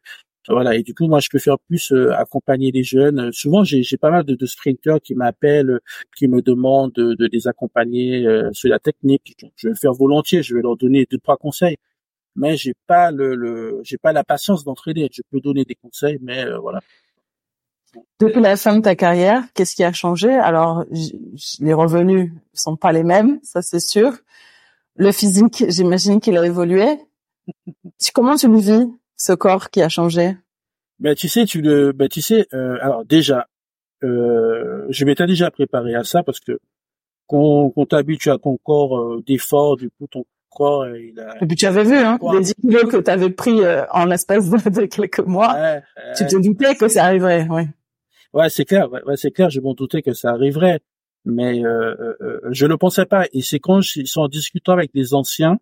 Voilà, 0.50 0.76
et 0.76 0.84
du 0.84 0.94
coup, 0.94 1.08
moi, 1.08 1.20
je 1.20 1.28
peux 1.30 1.40
faire 1.40 1.58
plus 1.68 1.92
euh, 1.92 2.14
accompagner 2.16 2.72
les 2.72 2.84
jeunes. 2.84 3.34
Souvent, 3.34 3.66
j'ai 3.66 3.84
pas 3.98 4.12
mal 4.12 4.24
de, 4.24 4.34
de 4.34 4.46
sprinteurs 4.46 5.02
qui 5.02 5.14
m'appellent, 5.14 5.80
qui 6.16 6.30
me 6.30 6.42
demandent 6.42 6.94
de, 6.94 7.16
de 7.16 7.28
les 7.32 7.48
accompagner 7.50 8.26
sur 8.54 8.70
la 8.70 8.80
technique. 8.80 9.36
Je 9.58 9.68
vais 9.68 9.74
le 9.74 9.78
faire 9.78 9.94
volontiers, 9.94 10.44
je 10.44 10.56
vais 10.56 10.62
leur 10.62 10.78
donner 10.78 11.06
deux 11.12 11.18
trois 11.18 11.38
conseils 11.38 11.78
mais 12.38 12.56
j'ai 12.56 12.74
pas 12.88 13.12
le, 13.12 13.36
le 13.36 13.82
j'ai 13.84 13.98
pas 13.98 14.14
la 14.14 14.24
patience 14.24 14.64
d'entraîner. 14.64 15.10
Je 15.12 15.22
peux 15.30 15.42
donner 15.42 15.66
des 15.66 15.76
conseils, 15.76 16.20
mais 16.22 16.46
euh, 16.46 16.60
voilà. 16.60 16.80
Depuis 18.20 18.42
la 18.42 18.56
fin 18.58 18.78
de 18.78 18.82
ta 18.82 18.96
carrière, 18.96 19.44
qu'est-ce 19.54 19.76
qui 19.76 19.84
a 19.84 19.92
changé? 19.92 20.30
Alors, 20.30 20.86
les 21.60 21.74
revenus 21.74 22.32
sont 22.54 22.76
pas 22.76 22.92
les 22.92 23.04
mêmes, 23.04 23.40
ça 23.44 23.62
c'est 23.62 23.80
sûr. 23.80 24.12
Le 24.96 25.12
physique, 25.12 25.66
j'imagine 25.68 26.20
qu'il 26.20 26.38
a 26.38 26.46
évolué. 26.46 26.86
Comment 28.14 28.36
tu 28.36 28.48
le 28.48 28.58
vis, 28.58 28.88
ce 29.16 29.34
corps 29.34 29.70
qui 29.70 29.82
a 29.82 29.90
changé? 29.90 30.38
Ben 31.00 31.16
tu 31.16 31.28
sais, 31.28 31.46
tu 31.46 31.62
le, 31.62 31.92
ben 31.92 32.08
tu 32.10 32.22
sais, 32.22 32.48
euh, 32.54 32.78
alors 32.82 33.06
déjà, 33.06 33.48
euh, 34.04 34.86
je 34.90 35.06
m'étais 35.06 35.26
déjà 35.28 35.50
préparé 35.50 35.96
à 35.96 36.04
ça 36.04 36.24
parce 36.24 36.40
que 36.40 36.60
quand, 37.28 37.72
quand 37.72 37.86
t'habitues 37.88 38.32
à 38.32 38.38
ton 38.38 38.58
corps 38.58 38.98
euh, 38.98 39.24
d'effort, 39.26 39.78
du 39.78 39.90
coup 39.92 40.08
ton 40.08 40.26
et 40.66 41.46
puis 41.48 41.56
tu 41.56 41.66
avais 41.66 41.84
vu, 41.84 41.96
hein, 41.96 42.18
les 42.34 42.42
10 42.42 42.54
kilos 42.56 42.86
que 42.92 42.98
tu 42.98 43.12
avais 43.12 43.30
pris 43.30 43.64
euh, 43.64 43.84
en 43.92 44.06
l'espace 44.06 44.50
de, 44.50 44.86
quelques 44.86 45.20
mois. 45.20 45.56
tu 46.16 46.26
te 46.26 46.42
doutais 46.42 46.76
que 46.76 46.88
ça 46.88 47.06
arriverait, 47.06 47.48
ouais. 47.48 47.68
Ouais, 48.34 48.50
c'est 48.50 48.66
clair, 48.66 48.92
ouais, 48.92 49.02
c'est 49.16 49.32
clair, 49.32 49.50
je 49.50 49.60
m'en 49.62 49.74
doutais 49.74 50.02
que 50.02 50.14
ça 50.14 50.30
arriverait, 50.32 50.82
mais 51.26 51.66
euh, 51.66 51.96
euh, 52.00 52.16
euh 52.22 52.40
je 52.52 52.66
ne 52.66 52.76
pensais 52.76 53.06
pas. 53.06 53.26
Et 53.34 53.42
c'est 53.42 53.60
quand 53.60 53.80
ils 53.96 54.08
sont 54.08 54.22
en 54.22 54.28
discutant 54.28 54.74
avec 54.74 54.94
des 54.94 55.14
anciens, 55.14 55.58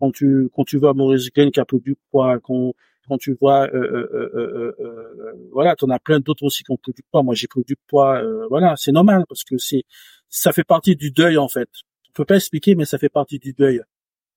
quand 0.00 0.12
tu 0.12 0.48
quand 0.54 0.64
tu 0.64 0.78
vois 0.78 0.94
Maurice 0.94 1.30
Green 1.30 1.50
qui 1.50 1.60
a 1.60 1.64
pris 1.64 1.80
du 1.80 1.96
poids, 2.10 2.38
quand 2.42 2.72
quand 3.08 3.18
tu 3.18 3.36
vois, 3.40 3.68
euh, 3.72 4.08
euh, 4.14 5.48
voilà, 5.52 5.76
en 5.80 5.90
as 5.90 5.98
plein 6.00 6.18
d'autres 6.18 6.44
aussi 6.44 6.64
qui 6.64 6.72
ont 6.72 6.76
pris 6.76 6.92
du 6.92 7.02
poids. 7.10 7.22
Moi, 7.22 7.34
j'ai 7.34 7.46
pris 7.46 7.62
du 7.62 7.76
poids, 7.86 8.20
voilà, 8.48 8.74
c'est 8.76 8.92
normal 8.92 9.24
parce 9.28 9.44
que 9.44 9.58
c'est 9.58 9.84
ça 10.28 10.52
fait 10.52 10.64
partie 10.64 10.96
du 10.96 11.10
deuil 11.10 11.38
en 11.38 11.48
fait. 11.48 11.68
On 12.10 12.12
peut 12.12 12.24
pas 12.24 12.36
expliquer, 12.36 12.74
mais 12.74 12.84
ça 12.84 12.98
fait 12.98 13.08
partie 13.08 13.38
du 13.38 13.52
deuil. 13.52 13.80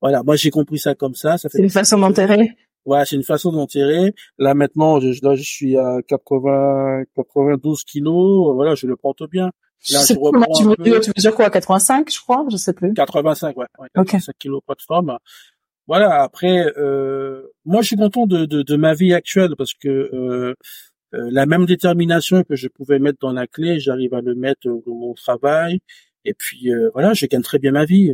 Voilà, 0.02 0.24
moi 0.24 0.36
j'ai 0.36 0.50
compris 0.50 0.80
ça 0.80 0.96
comme 0.96 1.16
ça. 1.16 1.38
ça 1.38 1.50
c'est 1.50 1.62
une 1.62 1.70
façon 1.70 1.98
d'enterrer. 1.98 2.56
Ouais, 2.86 3.06
c'est 3.06 3.16
une 3.16 3.24
façon 3.24 3.52
d'enterrer. 3.52 4.14
Là 4.38 4.54
maintenant, 4.54 5.00
je, 5.00 5.20
là 5.24 5.36
je 5.36 5.44
suis 5.44 5.78
à 5.78 6.00
80, 6.08 7.04
92 7.16 7.84
kilos. 7.84 8.56
Voilà, 8.56 8.76
je 8.76 8.88
le 8.88 8.96
porte 8.96 9.30
bien. 9.30 9.52
Là, 9.92 10.02
je, 10.08 10.14
reprends 10.20 10.54
tu, 10.54 10.76
peu... 10.76 11.00
tu 11.00 11.12
mesures 11.16 11.36
quoi, 11.36 11.50
85, 11.50 12.12
je 12.12 12.20
crois, 12.20 12.46
je 12.52 12.58
sais 12.58 12.74
plus. 12.74 12.94
85, 12.94 13.56
ouais. 13.58 13.66
ouais 13.80 13.88
85 13.96 14.34
kilos 14.38 14.62
pas 14.66 14.76
de 14.76 14.82
forme. 14.82 15.18
Voilà. 15.88 16.22
Après, 16.22 16.72
euh, 16.78 17.44
moi 17.66 17.82
je 17.82 17.88
suis 17.88 17.96
content 17.96 18.28
de, 18.28 18.46
de, 18.46 18.62
de, 18.62 18.76
ma 18.76 18.94
vie 18.94 19.14
actuelle 19.14 19.56
parce 19.58 19.74
que 19.74 19.88
euh, 19.88 20.54
euh, 21.14 21.30
la 21.32 21.46
même 21.46 21.66
détermination 21.66 22.44
que 22.44 22.56
je 22.56 22.68
pouvais 22.68 23.00
mettre 23.00 23.20
dans 23.22 23.32
la 23.32 23.48
clé, 23.48 23.80
j'arrive 23.80 24.14
à 24.14 24.22
le 24.22 24.36
mettre 24.36 24.68
dans 24.68 24.94
mon 24.94 25.14
travail. 25.14 25.80
Et 26.26 26.34
puis 26.34 26.74
euh, 26.74 26.90
voilà, 26.94 27.14
je 27.14 27.26
gagne 27.26 27.42
très 27.42 27.60
bien 27.60 27.72
ma 27.72 27.86
vie 27.86 28.14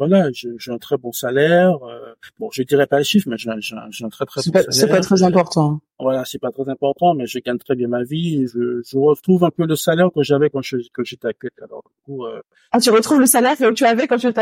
voilà, 0.00 0.30
j'ai 0.32 0.72
un 0.72 0.78
très 0.78 0.96
bon 0.96 1.12
salaire. 1.12 1.76
Euh, 1.84 2.14
bon, 2.38 2.48
je 2.52 2.62
dirais 2.62 2.86
pas 2.86 2.96
les 2.96 3.04
chiffres, 3.04 3.28
mais 3.28 3.36
j'ai 3.36 3.50
un, 3.50 3.58
un, 3.58 4.08
très 4.08 4.24
très 4.24 4.40
bon 4.40 4.50
salaire. 4.50 4.72
C'est 4.72 4.88
pas 4.88 5.00
très 5.00 5.22
important. 5.22 5.80
Voilà, 5.98 6.24
c'est 6.24 6.38
pas 6.38 6.50
très 6.50 6.66
important, 6.70 7.12
mais 7.12 7.26
je 7.26 7.38
gagne 7.38 7.58
très 7.58 7.74
bien 7.74 7.86
ma 7.86 8.02
vie. 8.02 8.46
je, 8.46 8.80
je 8.82 8.96
retrouve 8.96 9.44
un 9.44 9.50
peu 9.50 9.66
le 9.66 9.76
salaire 9.76 10.08
que 10.14 10.22
j'avais 10.22 10.48
quand 10.48 10.62
je, 10.62 10.78
j'étais 11.02 11.28
athlète. 11.28 11.52
Alors, 11.62 11.82
du 11.84 11.92
coup, 12.06 12.24
euh... 12.24 12.40
Ah, 12.72 12.80
tu 12.80 12.88
retrouves 12.88 13.20
le 13.20 13.26
salaire 13.26 13.58
que 13.58 13.70
tu 13.74 13.84
avais 13.84 14.06
quand 14.06 14.16
tu 14.16 14.26
étais 14.26 14.40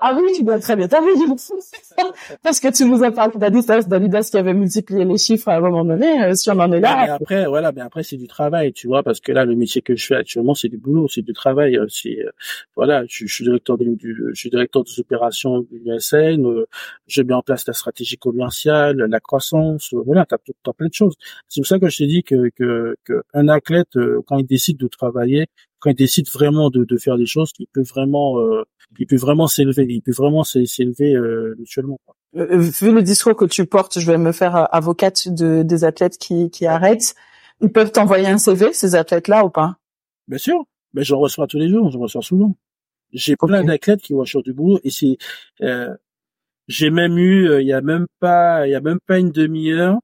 Ah 0.00 0.14
oui, 0.14 0.32
tu 0.36 0.44
dois 0.44 0.58
très 0.58 0.76
bien. 0.76 0.86
T'as 0.86 1.00
vu, 1.00 1.08
parce 2.42 2.60
que 2.60 2.68
tu 2.70 2.84
nous 2.84 3.02
as 3.02 3.10
parlé 3.10 3.38
d'Adidas, 3.38 3.82
d'Adidas 3.82 4.28
qui 4.30 4.36
avait 4.36 4.52
multiplié 4.52 5.04
les 5.04 5.16
chiffres 5.16 5.48
à 5.48 5.56
un 5.56 5.60
moment 5.60 5.84
donné, 5.84 6.24
euh, 6.24 6.34
si 6.34 6.50
on 6.50 6.58
en 6.58 6.70
est 6.72 6.80
là. 6.80 7.04
Mais 7.04 7.10
après, 7.10 7.46
voilà, 7.46 7.72
mais 7.72 7.80
après, 7.80 8.02
c'est 8.02 8.16
du 8.16 8.28
travail, 8.28 8.72
tu 8.72 8.86
vois, 8.86 9.02
parce 9.02 9.20
que 9.20 9.32
là, 9.32 9.46
le 9.46 9.56
métier 9.56 9.80
que 9.80 9.96
je 9.96 10.06
fais 10.06 10.16
actuellement, 10.16 10.54
c'est 10.54 10.68
du 10.68 10.76
boulot, 10.76 11.08
c'est 11.08 11.22
du 11.22 11.32
travail, 11.32 11.78
euh, 11.78 11.86
c'est, 11.88 12.18
euh, 12.18 12.30
voilà, 12.76 13.04
je, 13.08 13.26
suis 13.26 13.44
directeur 13.44 13.78
du, 13.78 13.96
je 14.34 14.38
suis 14.38 14.50
directeur 14.50 14.84
des 14.84 15.00
opérations 15.00 15.60
du 15.60 15.82
USN, 15.86 16.64
je 17.06 17.22
mets 17.22 17.34
en 17.34 17.42
place 17.42 17.66
la 17.66 17.72
stratégie 17.72 18.18
commerciale, 18.18 18.96
la 18.96 19.20
croissance, 19.20 19.94
voilà, 20.04 20.26
t'as, 20.26 20.36
as 20.66 20.72
plein 20.74 20.88
de 20.88 20.94
choses. 20.94 21.14
C'est 21.48 21.62
pour 21.62 21.66
ça 21.66 21.78
que 21.78 21.88
je 21.88 21.96
t'ai 21.96 22.06
dit 22.06 22.22
que, 22.22 22.50
que, 22.54 22.96
que 23.04 23.22
un 23.32 23.48
athlète, 23.48 23.98
quand 24.26 24.38
il 24.38 24.46
décide 24.46 24.76
de 24.76 24.86
travailler, 24.86 25.46
quand 25.80 25.90
il 25.90 25.96
décide 25.96 26.28
vraiment 26.28 26.70
de, 26.70 26.84
de 26.84 26.96
faire 26.96 27.16
des 27.16 27.26
choses, 27.26 27.52
il 27.58 27.66
peut 27.72 27.82
vraiment, 27.82 28.40
euh, 28.40 28.64
il 28.98 29.06
peut 29.06 29.16
vraiment 29.16 29.46
s'élever, 29.46 29.86
il 29.88 30.02
peut 30.02 30.12
vraiment 30.12 30.44
s'élever 30.44 31.14
euh, 31.14 31.54
mutuellement. 31.58 31.98
Euh, 32.36 32.46
euh, 32.50 32.58
vu 32.58 32.92
le 32.92 33.02
discours 33.02 33.36
que 33.36 33.44
tu 33.44 33.66
portes, 33.66 33.98
je 33.98 34.10
vais 34.10 34.18
me 34.18 34.32
faire 34.32 34.68
avocate 34.74 35.28
de, 35.28 35.62
des 35.62 35.84
athlètes 35.84 36.18
qui, 36.18 36.50
qui 36.50 36.66
arrêtent. 36.66 37.14
Ils 37.60 37.72
peuvent 37.72 37.92
t'envoyer 37.92 38.26
un 38.26 38.38
CV, 38.38 38.72
ces 38.72 38.94
athlètes-là, 38.94 39.44
ou 39.44 39.50
pas? 39.50 39.76
Bien 40.26 40.38
sûr. 40.38 40.64
Mais 40.94 41.04
j'en 41.04 41.18
reçois 41.18 41.46
tous 41.46 41.58
les 41.58 41.68
jours, 41.68 41.90
j'en 41.90 42.00
reçois 42.00 42.22
souvent. 42.22 42.56
J'ai 43.12 43.36
plein 43.36 43.64
d'athlètes 43.64 44.02
qui 44.02 44.12
vont 44.12 44.24
sur 44.24 44.42
du 44.42 44.52
boulot 44.52 44.80
et 44.84 44.90
c'est, 44.90 45.16
euh, 45.62 45.94
j'ai 46.66 46.90
même 46.90 47.16
eu, 47.18 47.60
il 47.60 47.66
y 47.66 47.72
a 47.72 47.80
même 47.80 48.06
pas, 48.20 48.66
il 48.66 48.70
y 48.70 48.74
a 48.74 48.80
même 48.80 48.98
pas 49.06 49.18
une 49.18 49.30
demi-heure, 49.30 49.98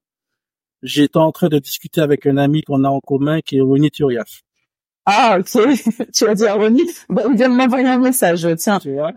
j'étais 0.83 1.19
en 1.19 1.33
train 1.33 1.49
de 1.49 1.59
discuter 1.59 2.01
avec 2.01 2.27
un 2.27 2.37
ami 2.37 2.63
qu'on 2.63 2.85
a 2.85 2.89
en 2.89 3.01
commun 3.01 3.41
qui 3.41 3.59
est 3.59 3.61
Ronnie 3.61 3.91
Turiaf. 3.91 4.43
Ah, 5.07 5.39
ok. 5.39 5.69
tu 6.15 6.27
as 6.27 6.35
dit 6.35 6.47
à 6.47 6.55
Ronnie, 6.55 6.89
bah, 7.09 7.23
il 7.31 7.37
vient 7.37 7.49
de 7.49 7.55
m'envoyer 7.55 7.87
un 7.87 7.99
message, 7.99 8.47
tiens. 8.59 8.79
Tu 8.83 8.93
vois, 8.93 9.13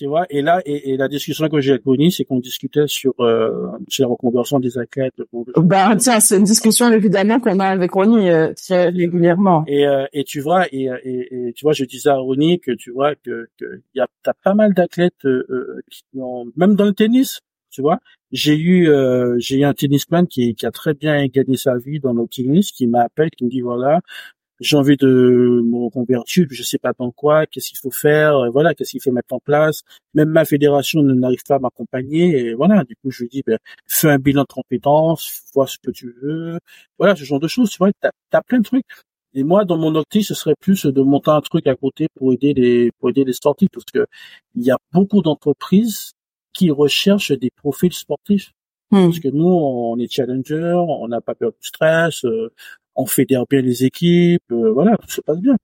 tu 0.00 0.06
vois, 0.06 0.24
et 0.30 0.40
là, 0.40 0.62
et, 0.64 0.96
la 0.96 1.08
discussion 1.08 1.46
que 1.50 1.60
j'ai 1.60 1.72
avec 1.72 1.84
Ronnie, 1.84 2.10
c'est 2.10 2.24
qu'on 2.24 2.38
discutait 2.38 2.86
sur, 2.86 3.12
euh, 3.20 3.68
sur 3.86 4.04
la 4.04 4.08
reconversion 4.08 4.58
des 4.58 4.78
athlètes. 4.78 5.12
Ben, 5.56 5.94
tiens, 5.96 6.20
c'est 6.20 6.38
une 6.38 6.44
discussion, 6.44 6.90
évidemment, 6.90 7.38
qu'on 7.38 7.60
a 7.60 7.66
avec 7.66 7.92
Ronnie, 7.92 8.30
euh, 8.30 8.54
très 8.54 8.88
régulièrement. 8.88 9.62
Et, 9.66 9.86
euh, 9.86 10.06
et 10.14 10.24
tu 10.24 10.40
vois, 10.40 10.66
et, 10.72 10.88
et, 11.04 11.52
tu 11.54 11.66
vois, 11.66 11.74
je 11.74 11.84
disais 11.84 12.08
à 12.08 12.16
Ronnie 12.16 12.60
que 12.60 12.70
tu 12.70 12.92
vois 12.92 13.14
que, 13.14 13.48
que 13.58 13.82
y 13.94 14.00
a, 14.00 14.06
t'as 14.22 14.32
pas 14.42 14.54
mal 14.54 14.72
d'athlètes, 14.72 15.26
euh, 15.26 15.44
euh, 15.50 15.82
qui 15.90 16.02
ont, 16.18 16.46
même 16.56 16.76
dans 16.76 16.86
le 16.86 16.94
tennis, 16.94 17.40
tu 17.70 17.82
vois. 17.82 17.98
J'ai 18.32 18.56
eu 18.56 18.88
euh, 18.88 19.36
j'ai 19.38 19.58
eu 19.58 19.64
un 19.64 19.74
tennisman 19.74 20.26
qui, 20.26 20.54
qui 20.54 20.66
a 20.66 20.70
très 20.70 20.94
bien 20.94 21.26
gagné 21.26 21.56
sa 21.56 21.76
vie 21.78 22.00
dans 22.00 22.12
le 22.12 22.26
tennis, 22.28 22.72
qui 22.72 22.86
m'appelle, 22.86 23.30
qui 23.30 23.44
me 23.44 23.50
dit 23.50 23.60
voilà, 23.60 24.00
j'ai 24.60 24.76
envie 24.76 24.96
de 24.96 25.06
me 25.64 25.84
reconvertir, 25.84 26.46
je 26.50 26.62
sais 26.62 26.78
pas 26.78 26.92
dans 26.98 27.10
quoi, 27.10 27.46
qu'est-ce 27.46 27.70
qu'il 27.70 27.78
faut 27.78 27.90
faire, 27.90 28.50
voilà, 28.52 28.74
qu'est-ce 28.74 28.90
qu'il 28.92 29.02
faut 29.02 29.10
mettre 29.12 29.32
en 29.32 29.40
place. 29.40 29.82
Même 30.14 30.28
ma 30.28 30.44
fédération 30.44 31.02
n'arrive 31.02 31.42
pas 31.48 31.56
à 31.56 31.58
m'accompagner, 31.58 32.38
et 32.38 32.54
voilà. 32.54 32.84
Du 32.84 32.94
coup, 32.96 33.10
je 33.10 33.22
lui 33.22 33.28
dis, 33.30 33.42
ben, 33.46 33.58
fais 33.86 34.10
un 34.10 34.18
bilan 34.18 34.42
de 34.42 34.52
compétences, 34.52 35.42
vois 35.54 35.66
ce 35.66 35.78
que 35.82 35.90
tu 35.90 36.14
veux, 36.22 36.58
voilà, 36.98 37.16
ce 37.16 37.24
genre 37.24 37.40
de 37.40 37.48
choses. 37.48 37.70
Tu 37.70 37.78
vois, 37.78 37.90
t'as 38.00 38.10
as 38.32 38.42
plein 38.42 38.58
de 38.58 38.64
trucs. 38.64 38.84
Et 39.34 39.44
moi, 39.44 39.64
dans 39.64 39.78
mon 39.78 39.94
optique, 39.94 40.24
ce 40.24 40.34
serait 40.34 40.56
plus 40.60 40.84
de 40.86 41.02
monter 41.02 41.30
un 41.30 41.40
truc 41.40 41.66
à 41.66 41.76
côté 41.76 42.08
pour 42.14 42.32
aider 42.32 42.52
les 42.52 42.90
pour 42.98 43.10
aider 43.10 43.24
les 43.24 43.32
sportifs, 43.32 43.70
parce 43.72 43.84
que 43.92 44.06
il 44.56 44.64
y 44.64 44.70
a 44.70 44.78
beaucoup 44.92 45.22
d'entreprises 45.22 46.12
qui 46.60 46.70
recherchent 46.70 47.32
des 47.32 47.50
profils 47.50 47.94
sportifs. 47.94 48.52
Hmm. 48.90 49.06
Parce 49.06 49.20
que 49.20 49.28
nous, 49.28 49.46
on 49.46 49.98
est 49.98 50.12
challenger, 50.12 50.74
on 50.74 51.08
n'a 51.08 51.22
pas 51.22 51.34
peur 51.34 51.52
du 51.52 51.66
stress, 51.66 52.22
euh, 52.26 52.52
on 52.94 53.06
fédère 53.06 53.46
bien 53.48 53.62
les 53.62 53.84
équipes, 53.84 54.52
euh, 54.52 54.70
voilà, 54.70 54.98
tout 54.98 55.08
se 55.08 55.22
passe 55.22 55.38
bien. 55.38 55.56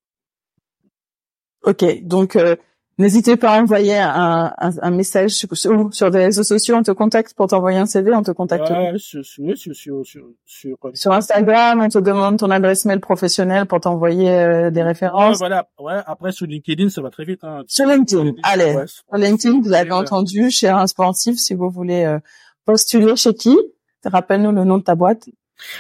Ok, 1.65 1.85
donc 2.03 2.37
euh, 2.37 2.57
N'hésitez 2.99 3.37
pas 3.37 3.51
à 3.51 3.61
envoyer 3.61 3.99
un, 3.99 4.55
un, 4.57 4.71
un 4.81 4.91
message 4.91 5.33
sur, 5.33 5.55
sur, 5.55 6.11
des 6.11 6.25
réseaux 6.25 6.43
sociaux. 6.43 6.77
On 6.77 6.83
te 6.83 6.93
contacte 6.93 7.35
pour 7.35 7.47
t'envoyer 7.47 7.77
un 7.77 7.85
CV. 7.85 8.15
On 8.15 8.23
te 8.23 8.31
contacte. 8.31 8.71
Ouais, 8.71 8.95
sur, 8.97 9.23
sur, 9.23 9.55
sur, 9.55 10.03
sur, 10.47 10.77
sur, 10.95 11.13
Instagram, 11.13 11.83
on 11.83 11.89
te 11.91 11.99
demande 11.99 12.39
ton 12.39 12.51
adresse 12.51 12.87
mail 12.87 13.01
professionnelle 13.01 13.67
pour 13.67 13.81
t'envoyer 13.81 14.31
euh, 14.31 14.71
des 14.71 14.83
références. 14.83 15.33
Ouais, 15.33 15.39
voilà. 15.39 15.69
Ouais. 15.79 16.01
Après 16.07 16.33
sur 16.33 16.47
LinkedIn, 16.47 16.89
ça 16.89 17.03
va 17.03 17.11
très 17.11 17.27
vite. 17.27 17.45
Hein. 17.45 17.65
Sur 17.67 17.87
LinkedIn, 17.87 18.33
allez. 18.43 18.75
sur 18.87 19.05
LinkedIn, 19.15 19.61
vous 19.61 19.75
avez 19.75 19.93
entendu, 19.93 20.51
cher 20.51 20.79
un 20.79 20.87
sportif, 20.87 21.37
si 21.37 21.53
vous 21.53 21.69
voulez 21.69 22.05
euh, 22.05 22.19
postuler 22.65 23.15
chez 23.17 23.35
qui, 23.35 23.59
rappelle-nous 24.05 24.53
le 24.53 24.65
nom 24.65 24.79
de 24.79 24.85
ta 24.85 24.95
boîte. 24.95 25.29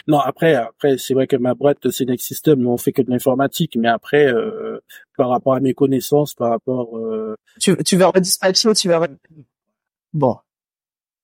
Non, 0.06 0.18
après, 0.18 0.54
après, 0.54 0.98
c'est 0.98 1.14
vrai 1.14 1.26
que 1.26 1.36
ma 1.36 1.54
boîte, 1.54 1.90
c'est 1.90 2.04
Next 2.04 2.26
System, 2.26 2.60
mais 2.60 2.68
on 2.68 2.76
fait 2.76 2.92
que 2.92 3.02
de 3.02 3.10
l'informatique. 3.10 3.76
Mais 3.76 3.88
après, 3.88 4.26
euh, 4.26 4.80
par 5.16 5.28
rapport 5.28 5.54
à 5.54 5.60
mes 5.60 5.74
connaissances, 5.74 6.34
par 6.34 6.50
rapport... 6.50 6.96
Euh... 6.98 7.36
Tu, 7.60 7.76
tu 7.84 7.96
vas 7.96 8.08
redispatcher 8.08 8.68
ou 8.68 8.74
tu 8.74 8.88
vas... 8.88 9.06
Bon, 10.12 10.36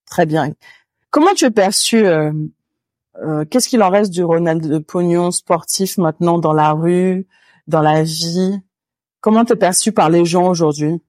très 0.06 0.26
bien. 0.26 0.52
Comment 1.10 1.34
tu 1.34 1.44
es 1.44 1.50
perçu 1.50 2.06
euh, 2.06 2.32
Qu'est-ce 3.50 3.68
qu'il 3.68 3.82
en 3.82 3.90
reste 3.90 4.12
du 4.12 4.24
Ronald 4.24 4.66
de 4.66 4.78
Pognon 4.78 5.30
sportif 5.30 5.98
maintenant 5.98 6.38
dans 6.38 6.52
la 6.52 6.72
rue, 6.72 7.26
dans 7.66 7.82
la 7.82 8.02
vie? 8.02 8.58
Comment 9.20 9.44
tu 9.44 9.52
es 9.52 9.56
perçu 9.56 9.92
par 9.92 10.10
les 10.10 10.24
gens 10.24 10.48
aujourd'hui? 10.48 11.00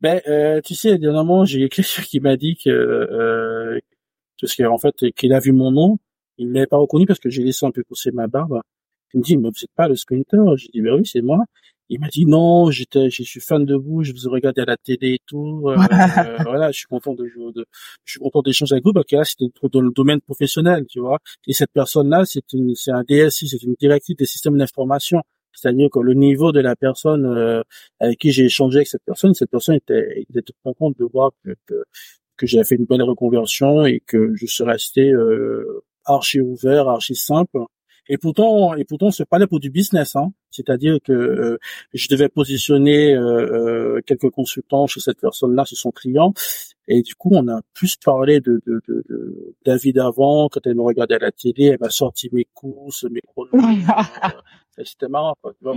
Ben, 0.00 0.20
euh, 0.28 0.60
tu 0.62 0.74
sais, 0.74 0.98
dernièrement, 0.98 1.44
j'ai 1.44 1.68
quelqu'un 1.68 2.02
qui 2.02 2.20
m'a 2.20 2.36
dit 2.36 2.56
que 2.56 2.70
euh, 2.70 3.78
parce 4.40 4.56
qu'en 4.56 4.78
fait, 4.78 4.94
qu'il 5.12 5.32
a 5.32 5.40
vu 5.40 5.52
mon 5.52 5.70
nom, 5.70 5.98
il 6.38 6.48
ne 6.48 6.52
m'avait 6.52 6.66
pas 6.66 6.78
reconnu 6.78 7.06
parce 7.06 7.18
que 7.18 7.30
j'ai 7.30 7.42
laissé 7.42 7.66
un 7.66 7.70
peu 7.70 7.82
pousser 7.84 8.10
ma 8.12 8.26
barbe. 8.26 8.60
Il 9.12 9.20
me 9.20 9.24
dit, 9.24 9.36
mais 9.36 9.48
vous 9.48 9.60
n'êtes 9.60 9.74
pas 9.74 9.88
le 9.88 9.96
sprinter 9.96 10.38
J'ai 10.56 10.68
dit, 10.72 10.80
ben 10.80 10.94
oui, 10.94 11.06
c'est 11.06 11.20
moi. 11.20 11.44
Il 11.92 11.98
m'a 11.98 12.08
dit, 12.08 12.24
non, 12.24 12.70
j'étais, 12.70 13.10
je 13.10 13.24
suis 13.24 13.40
fan 13.40 13.64
de 13.64 13.74
vous, 13.74 14.04
je 14.04 14.12
vous 14.12 14.26
ai 14.26 14.30
regardé 14.30 14.62
à 14.62 14.64
la 14.64 14.76
télé 14.76 15.14
et 15.14 15.18
tout. 15.26 15.64
Euh, 15.66 15.76
euh, 15.76 16.36
voilà, 16.44 16.70
je 16.70 16.78
suis 16.78 16.86
content 16.86 17.14
de, 17.14 17.24
de 17.24 17.66
je 18.04 18.12
suis 18.12 18.20
content 18.20 18.42
d'échanger 18.42 18.74
avec 18.74 18.84
vous 18.84 18.92
parce 18.92 19.06
que 19.06 19.16
là, 19.16 19.24
c'était 19.24 19.46
dans 19.72 19.80
le 19.80 19.90
domaine 19.90 20.20
professionnel, 20.20 20.86
tu 20.88 21.00
vois. 21.00 21.18
Et 21.48 21.52
cette 21.52 21.72
personne-là, 21.72 22.24
c'est 22.26 22.52
une, 22.52 22.76
c'est 22.76 22.92
un 22.92 23.02
DSI, 23.02 23.48
c'est 23.48 23.62
une 23.64 23.74
directrice 23.78 24.16
des 24.16 24.26
systèmes 24.26 24.56
d'information. 24.56 25.20
C'est-à-dire 25.52 25.90
que 25.90 25.98
le 25.98 26.14
niveau 26.14 26.52
de 26.52 26.60
la 26.60 26.76
personne 26.76 27.26
euh, 27.26 27.62
avec 27.98 28.18
qui 28.18 28.30
j'ai 28.30 28.44
échangé 28.44 28.78
avec 28.78 28.88
cette 28.88 29.02
personne, 29.04 29.34
cette 29.34 29.50
personne 29.50 29.74
était, 29.74 30.24
était 30.28 30.42
tout 30.42 30.52
content 30.62 30.90
de 30.90 31.04
voir 31.12 31.32
que, 31.44 31.56
que, 31.66 31.82
que 32.40 32.46
j'ai 32.46 32.64
fait 32.64 32.76
une 32.76 32.86
belle 32.86 33.02
reconversion 33.02 33.84
et 33.84 34.00
que 34.00 34.34
je 34.34 34.46
suis 34.46 34.64
resté 34.64 35.12
euh, 35.12 35.84
archi 36.06 36.40
ouvert, 36.40 36.88
archi 36.88 37.14
simple. 37.14 37.58
Et 38.08 38.16
pourtant, 38.16 38.74
et 38.74 38.84
pourtant, 38.84 39.10
c'est 39.10 39.26
pas 39.26 39.38
là 39.38 39.46
pour 39.46 39.60
du 39.60 39.70
business, 39.70 40.16
hein. 40.16 40.32
C'est-à-dire 40.50 40.98
que 41.04 41.12
euh, 41.12 41.58
je 41.92 42.08
devais 42.08 42.28
positionner 42.28 43.14
euh, 43.14 43.98
euh, 43.98 44.00
quelques 44.04 44.30
consultants 44.30 44.86
chez 44.88 44.98
cette 45.00 45.20
personne-là, 45.20 45.64
chez 45.64 45.76
son 45.76 45.92
client, 45.92 46.32
et 46.88 47.02
du 47.02 47.14
coup, 47.14 47.28
on 47.32 47.46
a 47.46 47.60
plus 47.74 47.96
parlé 47.96 48.40
de, 48.40 48.60
de, 48.66 48.80
de, 48.88 49.04
de 49.08 49.54
David 49.64 49.98
avant, 49.98 50.48
quand 50.48 50.66
elle 50.66 50.74
me 50.74 50.82
regardait 50.82 51.16
à 51.16 51.18
la 51.18 51.30
télé, 51.30 51.66
elle 51.66 51.78
m'a 51.78 51.90
sorti 51.90 52.30
mes 52.32 52.46
courses, 52.52 53.04
mes 53.04 53.20
chronos. 53.26 53.50
C'était 54.76 55.08
marrant, 55.08 55.34
quoi. 55.42 55.52
Tu 55.58 55.64
vois, 55.64 55.74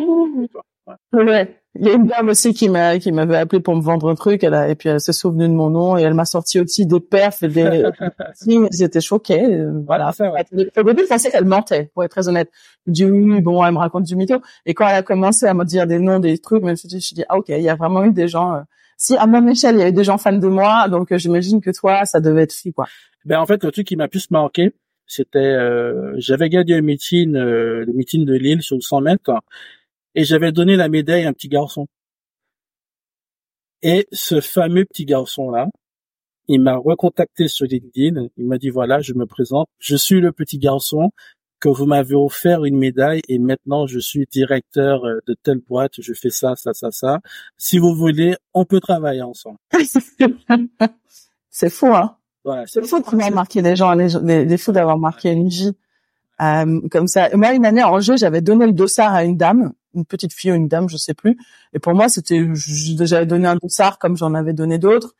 Ouais. 1.14 1.60
Il 1.76 1.88
y 1.88 1.90
a 1.90 1.94
une 1.94 2.08
dame 2.08 2.30
aussi 2.30 2.54
qui 2.54 2.70
m'a 2.70 3.00
qui 3.00 3.12
m'avait 3.12 3.38
appelé 3.38 3.62
pour 3.62 3.76
me 3.76 3.82
vendre 3.82 4.10
un 4.10 4.16
truc, 4.16 4.44
elle 4.44 4.54
a, 4.54 4.68
et 4.68 4.76
puis 4.76 4.90
elle 4.90 5.00
s'est 5.00 5.14
souvenue 5.14 5.48
de 5.48 5.54
mon 5.54 5.70
nom 5.70 5.98
et 5.98 6.02
elle 6.02 6.14
m'a 6.14 6.26
sorti 6.26 6.60
aussi 6.60 6.86
des 6.86 7.00
perfs 7.00 7.42
et 7.42 7.48
des 7.48 7.84
signes. 8.36 8.68
J'étais 8.72 9.02
choquée. 9.02 9.64
Voilà. 9.86 10.12
Ouais. 10.20 10.46
Au 10.78 10.84
début, 10.84 11.04
je 11.04 11.08
pensais 11.08 11.32
qu'elle 11.32 11.46
mentait, 11.46 11.90
pour 11.94 12.04
être 12.04 12.12
très 12.12 12.28
honnête. 12.28 12.52
Je 12.86 13.06
oui, 13.06 13.42
bon, 13.42 13.64
elle 13.64 13.74
me 13.74 13.80
raconte 13.80 14.04
du 14.04 14.16
mytho. 14.16 14.42
Et 14.66 14.74
quand 14.74 14.88
elle 14.88 14.96
a 14.98 15.04
commencé 15.04 15.46
à 15.46 15.54
me 15.54 15.64
dire 15.64 15.88
des 15.88 16.00
noms, 16.00 16.20
des 16.20 16.38
trucs, 16.38 16.64
même 16.64 16.76
je 16.76 16.94
me 16.94 17.00
suis 17.00 17.16
dit 17.16 17.24
ah 17.30 17.38
ok, 17.38 17.50
il 17.50 17.62
y 17.62 17.70
a 17.70 17.76
vraiment 17.76 18.04
eu 18.04 18.12
des 18.12 18.28
gens. 18.28 18.54
Euh, 18.54 18.62
si 18.98 19.16
à 19.18 19.26
même 19.26 19.48
échelle, 19.50 19.76
il 19.76 19.80
y 19.80 19.84
a 19.84 19.90
eu 19.90 19.94
des 19.94 20.04
gens 20.04 20.18
fans 20.18 20.34
de 20.34 20.48
moi, 20.48 20.88
donc 20.90 21.12
euh, 21.12 21.18
j'imagine 21.18 21.62
que 21.62 21.72
toi, 21.72 22.06
ça 22.06 22.20
devait 22.20 22.44
être 22.44 22.54
fou, 22.54 22.72
quoi. 22.72 22.88
Ben 23.26 23.40
en 23.40 23.46
fait, 23.46 23.64
le 23.64 23.72
truc 23.72 23.88
qui 23.88 23.96
m'a 23.96 24.08
plus 24.08 24.30
marqué, 24.32 24.74
c'était 25.14 25.40
euh, 25.40 26.14
j'avais 26.18 26.50
gagné 26.50 26.76
un 26.76 26.82
meeting, 26.82 27.34
le 27.34 27.94
meeting 27.94 28.26
de 28.26 28.34
Lille 28.34 28.62
sur 28.62 28.76
le 28.76 28.82
100 28.82 29.02
mètres 29.02 29.32
et 30.16 30.24
j'avais 30.24 30.52
donné 30.52 30.76
la 30.76 30.90
médaille 30.90 31.26
à 31.26 31.30
un 31.30 31.34
petit 31.34 31.50
garçon. 31.50 31.88
Et 33.82 34.08
ce 34.12 34.42
fameux 34.42 34.86
petit 34.86 35.06
garçon-là, 35.06 35.68
il 36.48 36.62
m'a 36.62 36.76
recontacté 36.76 37.48
sur 37.48 37.66
LinkedIn. 37.66 38.28
Il 38.38 38.46
m'a 38.48 38.58
dit 38.58 38.70
voilà, 38.70 39.02
je 39.02 39.14
me 39.14 39.26
présente. 39.26 39.68
Je 39.80 39.96
suis 39.96 40.22
le 40.22 40.32
petit 40.32 40.58
garçon 40.58 41.12
que 41.60 41.70
vous 41.70 41.86
m'avez 41.86 42.16
offert 42.16 42.66
une 42.66 42.78
médaille 42.78 43.22
et 43.30 43.40
maintenant 43.40 43.88
je 43.88 44.00
suis 44.00 44.26
directeur 44.30 45.06
euh, 45.06 45.20
de 45.28 45.36
telle 45.44 45.60
boîte. 45.60 45.94
Je 46.00 46.14
fais 46.14 46.30
ça, 46.30 46.56
ça, 46.56 46.74
ça, 46.74 46.92
ça. 46.92 47.20
Si 47.58 47.78
vous 47.78 47.96
voulez, 47.96 48.36
on 48.54 48.66
peut 48.66 48.80
travailler 48.80 49.22
ensemble. 49.22 49.58
c'est 51.50 51.70
fou, 51.70 51.88
hein. 51.88 52.18
C'est 52.68 52.86
fou 52.86 53.02
d'avoir 53.02 53.32
marqué 53.32 53.62
des 53.62 53.76
gens, 53.76 53.94
les, 53.94 54.58
fou 54.58 54.72
d'avoir 54.72 54.98
marqué 54.98 55.32
une 55.32 55.48
vie 55.48 55.74
euh, 56.42 56.82
comme 56.92 57.08
ça. 57.08 57.30
Moi, 57.36 57.54
une 57.54 57.66
année 57.66 57.84
en 57.84 58.00
jeu, 58.00 58.18
j'avais 58.18 58.42
donné 58.42 58.66
le 58.66 58.74
dossard 58.74 59.14
à 59.14 59.24
une 59.24 59.38
dame 59.38 59.74
une 59.94 60.06
petite 60.06 60.34
fille 60.34 60.52
ou 60.52 60.56
une 60.56 60.68
dame, 60.68 60.90
je 60.90 60.98
sais 60.98 61.14
plus. 61.14 61.38
Et 61.74 61.80
pour 61.80 61.94
moi, 61.94 62.10
c'était, 62.10 62.44
j'avais 62.54 63.26
donné 63.26 63.48
un 63.48 63.56
dossard 63.56 64.00
comme 64.00 64.18
j'en 64.18 64.34
avais 64.34 64.54
donné 64.54 64.78
d'autres. 64.78 65.16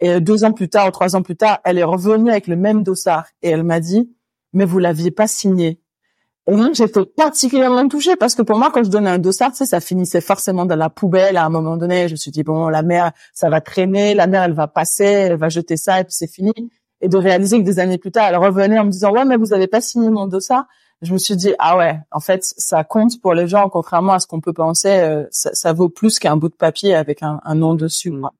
Et 0.00 0.20
deux 0.20 0.44
ans 0.44 0.52
plus 0.52 0.68
tard 0.68 0.88
ou 0.88 0.90
trois 0.90 1.16
ans 1.16 1.22
plus 1.22 1.36
tard, 1.36 1.58
elle 1.64 1.78
est 1.78 1.84
revenue 1.84 2.30
avec 2.30 2.46
le 2.46 2.56
même 2.56 2.82
dossard 2.82 3.26
et 3.42 3.50
elle 3.50 3.64
m'a 3.64 3.80
dit, 3.80 4.12
mais 4.52 4.64
vous 4.64 4.78
l'aviez 4.78 5.10
pas 5.10 5.26
signé. 5.26 5.80
Moi, 6.50 6.70
j'étais 6.72 7.04
particulièrement 7.04 7.86
touchée 7.88 8.16
parce 8.16 8.34
que 8.34 8.40
pour 8.40 8.58
moi, 8.58 8.70
quand 8.72 8.82
je 8.82 8.88
donnais 8.88 9.10
un 9.10 9.18
dossard, 9.18 9.50
tu 9.50 9.58
sais, 9.58 9.66
ça 9.66 9.80
finissait 9.80 10.22
forcément 10.22 10.64
dans 10.64 10.76
la 10.76 10.88
poubelle. 10.88 11.36
À 11.36 11.44
un 11.44 11.50
moment 11.50 11.76
donné, 11.76 12.08
je 12.08 12.14
me 12.14 12.16
suis 12.16 12.30
dit, 12.30 12.42
bon, 12.42 12.68
la 12.68 12.82
mère, 12.82 13.12
ça 13.34 13.50
va 13.50 13.60
traîner, 13.60 14.14
la 14.14 14.26
mère, 14.26 14.44
elle 14.44 14.54
va 14.54 14.66
passer, 14.66 15.04
elle 15.04 15.36
va 15.36 15.50
jeter 15.50 15.76
ça 15.76 16.00
et 16.00 16.04
puis 16.04 16.14
c'est 16.14 16.30
fini. 16.30 16.54
Et 17.02 17.08
de 17.08 17.18
réaliser 17.18 17.58
que 17.58 17.64
des 17.64 17.78
années 17.80 17.98
plus 17.98 18.12
tard, 18.12 18.28
elle 18.28 18.36
revenait 18.36 18.78
en 18.78 18.86
me 18.86 18.90
disant, 18.90 19.12
ouais, 19.12 19.26
mais 19.26 19.36
vous 19.36 19.52
avez 19.52 19.66
pas 19.66 19.82
signé 19.82 20.08
mon 20.08 20.26
dossard. 20.26 20.64
Je 21.02 21.12
me 21.12 21.18
suis 21.18 21.36
dit, 21.36 21.52
ah 21.58 21.76
ouais, 21.76 22.00
en 22.10 22.20
fait, 22.20 22.40
ça 22.42 22.82
compte 22.82 23.20
pour 23.20 23.34
les 23.34 23.46
gens, 23.46 23.68
contrairement 23.68 24.14
à 24.14 24.18
ce 24.18 24.26
qu'on 24.26 24.40
peut 24.40 24.54
penser, 24.54 24.88
euh, 24.88 25.24
ça, 25.30 25.72
vaut 25.74 25.90
plus 25.90 26.18
qu'un 26.18 26.36
bout 26.36 26.48
de 26.48 26.54
papier 26.54 26.94
avec 26.94 27.22
un, 27.22 27.40
nom 27.54 27.74
dessus. 27.74 28.10
Quoi. 28.10 28.32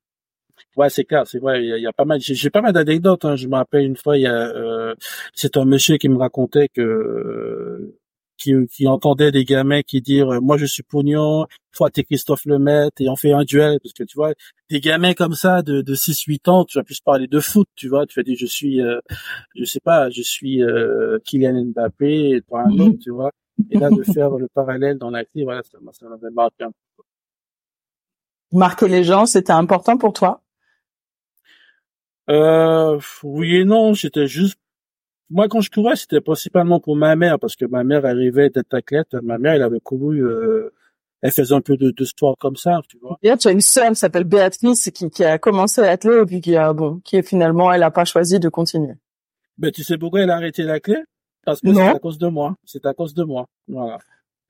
Ouais, 0.77 0.91
c'est 0.91 1.05
clair, 1.05 1.25
c'est 1.27 1.39
vrai. 1.39 1.63
Il 1.63 1.83
y, 1.83 1.87
a, 1.87 1.93
pas 1.93 2.05
mal. 2.05 2.21
J'ai 2.21 2.51
pas 2.51 2.61
mal 2.61 2.73
d'anecdotes. 2.73 3.25
Hein. 3.25 3.37
Je 3.37 3.47
me 3.49 3.57
rappelle 3.57 3.85
une 3.85 3.97
fois, 3.97 4.17
il 4.17 4.23
y 4.23 4.27
a, 4.27 4.33
euh, 4.33 4.95
c'est 5.35 5.57
un 5.57 5.65
monsieur 5.65 5.97
qui 5.99 6.09
me 6.09 6.19
racontait 6.19 6.69
que 6.69 7.95
qui, 8.39 8.55
qui 8.71 8.87
entendait 8.87 9.33
des 9.33 9.45
gamins 9.45 9.83
qui 9.83 10.01
dire 10.01 10.41
moi 10.41 10.57
je 10.57 10.67
suis 10.67 10.83
pognon, 10.83 11.47
toi 11.73 11.91
t'es 11.91 12.05
Christophe 12.05 12.47
Lemaitre 12.47 13.01
et 13.01 13.09
on 13.09 13.17
fait 13.17 13.33
un 13.33 13.45
duel 13.45 13.79
parce 13.83 13.93
que 13.93 14.05
tu 14.05 14.15
vois 14.17 14.33
des 14.71 14.81
gamins 14.81 15.15
comme 15.15 15.35
ça 15.35 15.63
de, 15.63 15.83
de 15.83 15.95
6 15.95 16.23
8 16.23 16.49
ans, 16.49 16.65
tu 16.65 16.79
vas 16.79 16.85
plus 16.85 17.01
parler 17.01 17.27
de 17.27 17.41
foot, 17.41 17.69
tu 17.75 17.89
vois, 17.89 18.07
tu 18.07 18.19
vas 18.19 18.23
dire 18.23 18.37
je 18.39 18.47
suis 18.47 18.81
euh, 18.81 19.01
je 19.55 19.65
sais 19.65 19.81
pas, 19.81 20.11
je 20.11 20.23
suis 20.23 20.63
euh, 20.63 21.19
Kylian 21.25 21.67
Mbappé 21.67 22.31
et 22.37 22.43
toi 22.43 22.63
un 22.63 22.79
autre, 22.79 22.99
tu 23.03 23.11
vois. 23.11 23.33
Et 23.71 23.79
là 23.79 23.91
de 23.91 24.03
faire 24.03 24.31
le 24.31 24.49
parallèle 24.49 24.99
dans 24.99 25.11
la 25.11 25.25
vie, 25.35 25.45
voilà, 25.45 25.63
ça 25.63 25.79
ça 25.93 26.09
m'avait 26.09 26.31
marqué 26.31 26.65
un 26.65 26.71
peu. 26.71 27.03
Marquer 28.53 28.89
les 28.89 29.05
gens, 29.05 29.27
c'était 29.27 29.53
important 29.53 29.99
pour 29.99 30.13
toi? 30.13 30.43
Euh, 32.31 32.99
oui 33.23 33.57
et 33.57 33.65
non, 33.65 33.95
c'était 33.95 34.27
juste 34.27 34.59
moi 35.31 35.49
quand 35.49 35.61
je 35.61 35.71
courais, 35.71 35.97
c'était 35.97 36.21
principalement 36.21 36.81
pour 36.81 36.97
ma 36.97 37.17
mère 37.17 37.39
parce 37.39 37.57
que 37.57 37.65
ma 37.65 37.85
mère 37.85 38.05
arrivait 38.05 38.51
d'être 38.51 38.73
athlète. 38.75 39.15
Ma 39.23 39.39
mère, 39.39 39.55
elle 39.55 39.63
avait 39.63 39.81
couru, 39.81 40.25
euh, 40.25 40.73
elle 41.21 41.33
faisait 41.33 41.55
un 41.55 41.61
peu 41.61 41.77
de, 41.77 41.91
de 41.91 42.05
sport 42.05 42.37
comme 42.39 42.57
ça, 42.57 42.81
tu 42.89 42.99
vois. 42.99 43.19
Et 43.23 43.37
tu 43.37 43.49
as 43.49 43.53
une 43.53 43.61
sœur 43.61 43.91
qui 43.91 43.97
s'appelle 43.97 44.25
Béatrice 44.25 44.91
qui, 44.91 45.11
qui 45.11 45.25
a 45.25 45.39
commencé 45.39 45.81
à 45.81 45.91
atteler 45.91 46.23
et 46.23 46.25
puis 46.25 46.41
qui 46.41 46.57
a 46.57 46.73
bon, 46.73 47.01
qui 47.05 47.23
finalement, 47.23 47.73
elle 47.73 47.83
a 47.83 47.91
pas 47.91 48.05
choisi 48.05 48.39
de 48.41 48.49
continuer. 48.49 48.95
Ben 49.59 49.71
tu 49.71 49.83
sais 49.83 49.99
pourquoi 49.99 50.21
elle 50.21 50.31
a 50.31 50.37
arrêté 50.37 50.63
la 50.63 50.81
clé? 50.81 50.97
Parce 51.45 51.61
que 51.61 51.73
c'est 51.73 51.81
à 51.81 51.99
cause 51.99 52.19
de 52.19 52.29
moi. 52.29 52.57
C'est 52.65 52.85
à 52.87 52.95
cause 52.95 53.15
de 53.15 53.25
moi. 53.25 53.47
Voilà. 53.67 53.99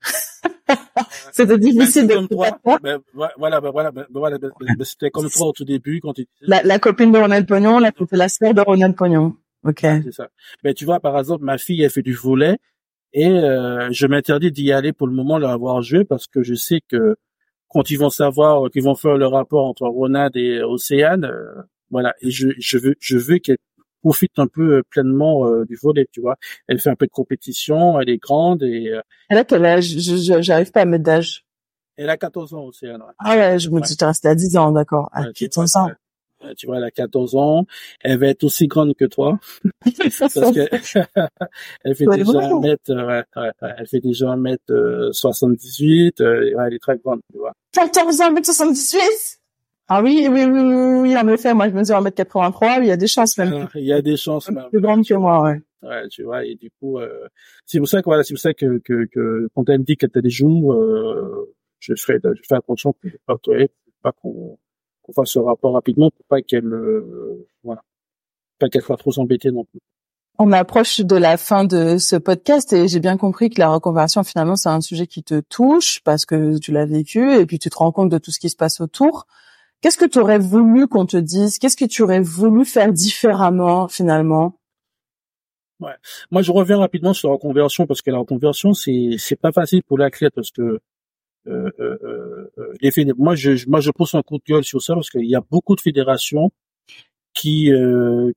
c'était 1.31 1.57
difficile 1.57 2.07
de 2.07 2.27
toi. 2.27 2.59
Ben, 2.81 2.99
voilà, 3.13 3.61
ben, 3.61 3.71
voilà, 3.71 3.91
ben, 3.91 4.05
voilà, 4.11 4.37
ben, 4.37 4.51
ben, 4.59 4.85
c'était 4.85 5.09
comme 5.09 5.29
toi 5.29 5.47
au 5.47 5.51
tout 5.53 5.65
début 5.65 5.99
quand 6.01 6.13
tu. 6.13 6.27
La, 6.41 6.61
la 6.63 6.79
copine 6.79 7.11
de 7.11 7.17
Ronald 7.17 7.47
Pognon, 7.47 7.79
la, 7.79 7.91
la 8.11 8.29
sœur 8.29 8.53
de 8.53 8.61
Ronald 8.61 8.95
Pognon. 8.95 9.35
Ok. 9.63 9.79
C'est 9.81 10.11
ça. 10.11 10.29
Ben 10.63 10.73
tu 10.73 10.85
vois, 10.85 10.99
par 10.99 11.17
exemple, 11.17 11.43
ma 11.43 11.57
fille 11.57 11.81
elle 11.81 11.89
fait 11.89 12.01
du 12.01 12.13
volet 12.13 12.57
et 13.13 13.27
euh, 13.27 13.89
je 13.91 14.07
m'interdis 14.07 14.51
d'y 14.51 14.71
aller 14.71 14.93
pour 14.93 15.07
le 15.07 15.13
moment, 15.13 15.37
l'avoir 15.37 15.81
joué 15.81 16.05
parce 16.05 16.27
que 16.27 16.43
je 16.43 16.53
sais 16.53 16.81
que 16.87 17.17
quand 17.67 17.89
ils 17.91 17.97
vont 17.97 18.09
savoir 18.09 18.69
qu'ils 18.71 18.83
vont 18.83 18.95
faire 18.95 19.17
le 19.17 19.27
rapport 19.27 19.65
entre 19.65 19.87
Ronald 19.87 20.35
et 20.35 20.61
Océane, 20.61 21.25
euh, 21.25 21.61
voilà, 21.91 22.13
et 22.21 22.31
je, 22.31 22.49
je 22.57 22.77
veux 22.77 22.95
je 22.99 23.17
veux 23.17 23.39
qu'elle 23.39 23.57
profite 24.01 24.37
un 24.37 24.47
peu 24.47 24.77
euh, 24.77 24.83
pleinement 24.89 25.47
euh, 25.47 25.65
du 25.65 25.75
volet, 25.75 26.07
tu 26.11 26.21
vois. 26.21 26.37
Elle 26.67 26.79
fait 26.79 26.89
un 26.89 26.95
peu 26.95 27.05
de 27.05 27.11
compétition, 27.11 27.99
elle 27.99 28.09
est 28.09 28.17
grande 28.17 28.63
et. 28.63 28.89
Euh, 28.89 29.01
elle 29.29 29.37
a 29.37 29.43
quel 29.43 29.65
âge? 29.65 29.85
J'arrive 29.87 30.71
pas 30.71 30.81
à 30.81 30.85
mettre 30.85 31.03
d'âge. 31.03 31.45
Elle 31.97 32.09
a 32.09 32.17
14 32.17 32.53
ans, 32.53 32.63
Océane. 32.65 33.01
Ouais. 33.01 33.13
Ah 33.19 33.35
ouais, 33.35 33.59
je 33.59 33.69
me 33.69 33.81
dis, 33.81 33.97
tu 33.97 34.05
restes 34.05 34.25
à 34.25 34.33
10 34.33 34.55
ans, 34.55 34.71
d'accord. 34.71 35.09
Ah, 35.11 35.23
ouais, 35.23 35.33
14 35.33 35.75
ans. 35.75 35.89
Tu 36.57 36.67
vois, 36.67 36.77
elle 36.77 36.83
a 36.83 36.91
14 36.91 37.35
ans. 37.35 37.65
Elle 38.01 38.19
va 38.19 38.27
être 38.27 38.43
aussi 38.43 38.67
grande 38.67 38.95
que 38.95 39.05
toi. 39.05 39.39
parce 39.83 40.33
que 40.33 40.69
elle 41.83 41.95
fait 41.95 42.05
déjà 42.05 42.39
un 42.39 42.59
mètre, 42.59 42.93
ouais, 42.93 43.23
ouais, 43.35 43.51
elle 43.77 43.87
fait 43.87 43.99
déjà 43.99 44.29
un 44.29 44.37
mètre 44.37 45.09
78. 45.11 46.21
Euh, 46.21 46.55
elle 46.65 46.73
est 46.73 46.79
très 46.79 46.97
grande, 46.97 47.19
tu 47.31 47.37
vois. 47.37 47.53
14 47.73 48.21
ans, 48.21 48.31
mètre 48.31 48.45
78? 48.45 49.39
Ah 49.91 50.03
oui, 50.03 50.27
oui, 50.29 50.45
oui, 50.45 50.59
oui, 50.59 50.99
oui, 51.01 51.17
en 51.17 51.27
effet, 51.29 51.53
moi 51.55 51.67
je 51.67 51.73
mesure 51.73 51.99
1m83, 51.99 52.79
il 52.81 52.87
y 52.87 52.91
a 52.91 52.97
des 52.97 53.07
chances 53.07 53.35
même. 53.39 53.67
il 53.73 53.85
y 53.85 53.91
a 53.91 54.03
des 54.03 54.17
chances 54.17 54.49
même. 54.51 54.69
Plus 54.69 54.81
grande 54.81 55.03
que 55.05 55.15
moi, 55.15 55.41
ouais. 55.41 55.61
Ouais, 55.81 56.07
tu 56.09 56.23
vois, 56.23 56.45
et 56.45 56.55
du 56.55 56.69
coup, 56.79 56.99
euh, 56.99 57.27
c'est 57.65 57.79
pour 57.79 57.87
ça 57.87 57.99
que 58.01 58.05
voilà, 58.05 58.23
c'est 58.23 58.33
pour 58.33 58.41
ça 58.41 58.53
que, 58.53 58.79
que, 58.79 59.05
que 59.05 59.47
quand 59.55 59.67
elle 59.67 59.79
me 59.79 59.83
dit 59.85 59.97
qu'elle 59.97 60.11
a 60.13 60.21
des 60.21 60.29
joues, 60.29 60.73
euh, 60.73 61.55
je 61.79 61.93
ferai, 61.95 62.19
je 62.23 62.41
fais 62.47 62.55
attention 62.55 62.93
pas, 63.25 63.37
pas 64.03 64.11
qu'on 64.11 64.59
qu'on 65.09 65.21
fasse 65.21 65.31
ce 65.31 65.39
rapport 65.39 65.73
rapidement 65.73 66.11
pour 66.11 66.25
pas 66.25 66.41
qu'elle, 66.41 66.65
euh, 66.65 67.47
voilà, 67.63 67.81
pas 68.59 68.69
qu'elle 68.69 68.81
soit 68.81 68.97
trop 68.97 69.17
embêtée 69.17 69.51
non 69.51 69.65
plus. 69.65 69.79
On 70.37 70.51
approche 70.53 71.01
de 71.01 71.15
la 71.17 71.35
fin 71.35 71.65
de 71.65 71.97
ce 71.97 72.15
podcast 72.15 72.71
et 72.71 72.87
j'ai 72.87 73.01
bien 73.01 73.17
compris 73.17 73.49
que 73.49 73.59
la 73.59 73.69
reconversion 73.69 74.23
finalement 74.23 74.55
c'est 74.55 74.69
un 74.69 74.79
sujet 74.79 75.05
qui 75.05 75.21
te 75.21 75.41
touche 75.41 75.99
parce 76.05 76.25
que 76.25 76.57
tu 76.59 76.71
l'as 76.71 76.85
vécu 76.85 77.33
et 77.33 77.45
puis 77.45 77.59
tu 77.59 77.69
te 77.69 77.75
rends 77.75 77.91
compte 77.91 78.09
de 78.09 78.17
tout 78.17 78.31
ce 78.31 78.39
qui 78.39 78.49
se 78.49 78.55
passe 78.55 78.79
autour. 78.79 79.27
Qu'est-ce 79.81 79.97
que 79.97 80.05
tu 80.05 80.19
aurais 80.19 80.39
voulu 80.39 80.87
qu'on 80.87 81.05
te 81.05 81.17
dise? 81.17 81.57
Qu'est-ce 81.57 81.77
que 81.77 81.85
tu 81.85 82.03
aurais 82.03 82.21
voulu 82.21 82.65
faire 82.65 82.91
différemment 82.93 83.87
finalement? 83.87 84.59
Ouais. 85.79 85.93
Moi, 86.31 86.41
je 86.41 86.51
reviens 86.51 86.77
rapidement 86.77 87.13
sur 87.13 87.29
la 87.29 87.35
reconversion 87.35 87.87
parce 87.87 88.01
que 88.01 88.11
la 88.11 88.17
reconversion, 88.17 88.73
c'est 88.73 89.15
c'est 89.17 89.37
pas 89.37 89.53
facile 89.53 89.81
pour 89.83 89.97
l'athlète 89.97 90.33
parce 90.35 90.51
que 90.51 90.81
euh, 91.47 91.69
euh, 91.79 92.51
euh 92.59 93.13
moi, 93.17 93.35
je 93.35 93.67
moi 93.69 93.79
je 93.79 93.91
pose 93.91 94.13
un 94.15 94.21
coup 94.21 94.37
de 94.37 94.43
gueule 94.45 94.63
sur 94.63 94.81
ça 94.81 94.93
parce 94.93 95.09
qu'il 95.09 95.25
y 95.25 95.35
a 95.35 95.41
beaucoup 95.49 95.75
de 95.75 95.81
fédérations 95.81 96.51
qui 97.33 97.71
euh, 97.71 98.31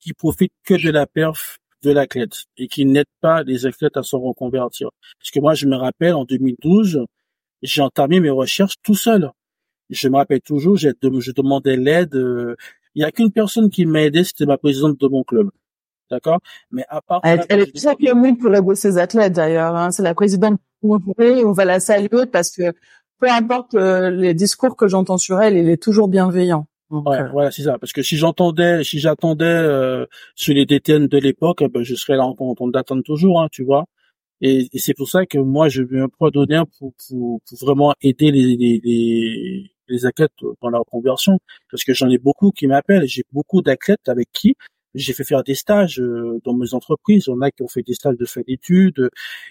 qui 0.00 0.12
profitent 0.12 0.52
que 0.64 0.74
de 0.74 0.90
la 0.90 1.06
perf 1.06 1.58
de 1.82 1.90
l'athlète 1.92 2.44
et 2.56 2.68
qui 2.68 2.84
n'aident 2.84 3.06
pas 3.20 3.42
les 3.42 3.66
athlètes 3.66 3.96
à 3.96 4.02
se 4.02 4.16
reconvertir. 4.16 4.90
Parce 5.18 5.30
que 5.30 5.40
moi, 5.40 5.54
je 5.54 5.66
me 5.66 5.76
rappelle 5.76 6.14
en 6.14 6.24
2012, 6.24 7.04
j'ai 7.62 7.82
entamé 7.82 8.20
mes 8.20 8.30
recherches 8.30 8.74
tout 8.82 8.94
seul 8.94 9.30
je 9.90 10.08
me 10.08 10.16
rappelle 10.16 10.40
toujours, 10.40 10.76
je 10.76 10.90
demandais 11.32 11.76
l'aide. 11.76 12.14
Euh, 12.14 12.56
il 12.94 13.02
y 13.02 13.04
a 13.04 13.10
qu'une 13.10 13.30
personne 13.30 13.70
qui 13.70 13.86
m'a 13.86 14.02
aidé, 14.02 14.24
c'était 14.24 14.46
ma 14.46 14.58
présidente 14.58 14.98
de 14.98 15.08
mon 15.08 15.22
club. 15.22 15.50
D'accord? 16.10 16.38
Mais 16.70 16.84
à 16.88 17.00
part... 17.00 17.20
Elle, 17.24 17.44
elle 17.48 17.60
est 17.60 17.76
très 17.76 17.96
commune 17.96 18.38
pour 18.38 18.76
ses 18.76 18.96
athlètes 18.96 19.32
d'ailleurs. 19.32 19.74
Hein. 19.74 19.90
C'est 19.90 20.02
la 20.02 20.14
présidente 20.14 20.58
on 20.90 21.52
va 21.52 21.64
la 21.64 21.80
saluer 21.80 22.26
parce 22.26 22.50
que 22.50 22.72
peu 23.18 23.30
importe 23.30 23.74
euh, 23.74 24.10
les 24.10 24.34
discours 24.34 24.76
que 24.76 24.88
j'entends 24.88 25.18
sur 25.18 25.40
elle, 25.40 25.56
il 25.56 25.68
est 25.68 25.82
toujours 25.82 26.08
bienveillant. 26.08 26.66
ouais, 26.90 27.18
euh, 27.18 27.28
voilà, 27.30 27.50
c'est 27.50 27.62
ça. 27.62 27.78
Parce 27.78 27.92
que 27.92 28.02
si 28.02 28.16
j'entendais, 28.16 28.84
si 28.84 28.98
j'attendais 28.98 29.44
euh, 29.44 30.06
sur 30.34 30.54
les 30.54 30.66
DTN 30.66 31.06
de 31.06 31.18
l'époque, 31.18 31.64
ben, 31.72 31.82
je 31.82 31.94
serais 31.94 32.16
là 32.16 32.24
en 32.24 32.34
train 32.34 32.68
d'attendre 32.68 33.02
toujours, 33.02 33.40
hein, 33.40 33.48
tu 33.50 33.64
vois. 33.64 33.86
Et, 34.42 34.68
et 34.72 34.78
c'est 34.78 34.94
pour 34.94 35.08
ça 35.08 35.24
que 35.24 35.38
moi, 35.38 35.68
je 35.68 35.82
veux 35.82 36.02
un 36.02 36.08
point 36.08 36.30
donner 36.30 36.62
pour, 36.78 36.92
pour, 37.08 37.40
pour, 37.48 37.58
vraiment 37.58 37.94
aider 38.02 38.30
les, 38.30 38.56
les, 38.56 38.80
les, 38.84 39.70
les 39.88 40.06
athlètes 40.06 40.32
dans 40.60 40.68
leur 40.68 40.84
conversion, 40.84 41.38
parce 41.70 41.84
que 41.84 41.94
j'en 41.94 42.10
ai 42.10 42.18
beaucoup 42.18 42.50
qui 42.50 42.66
m'appellent. 42.66 43.06
J'ai 43.06 43.24
beaucoup 43.32 43.62
d'athlètes 43.62 44.08
avec 44.08 44.28
qui 44.32 44.54
j'ai 44.96 45.12
fait 45.12 45.24
faire 45.24 45.44
des 45.44 45.54
stages 45.54 46.00
euh, 46.00 46.40
dans 46.44 46.54
mes 46.54 46.74
entreprises. 46.74 47.28
On 47.28 47.40
a 47.42 47.50
qui 47.50 47.62
ont 47.62 47.68
fait 47.68 47.82
des 47.82 47.94
stages 47.94 48.16
de 48.16 48.24
fin 48.24 48.40
d'études. 48.46 49.10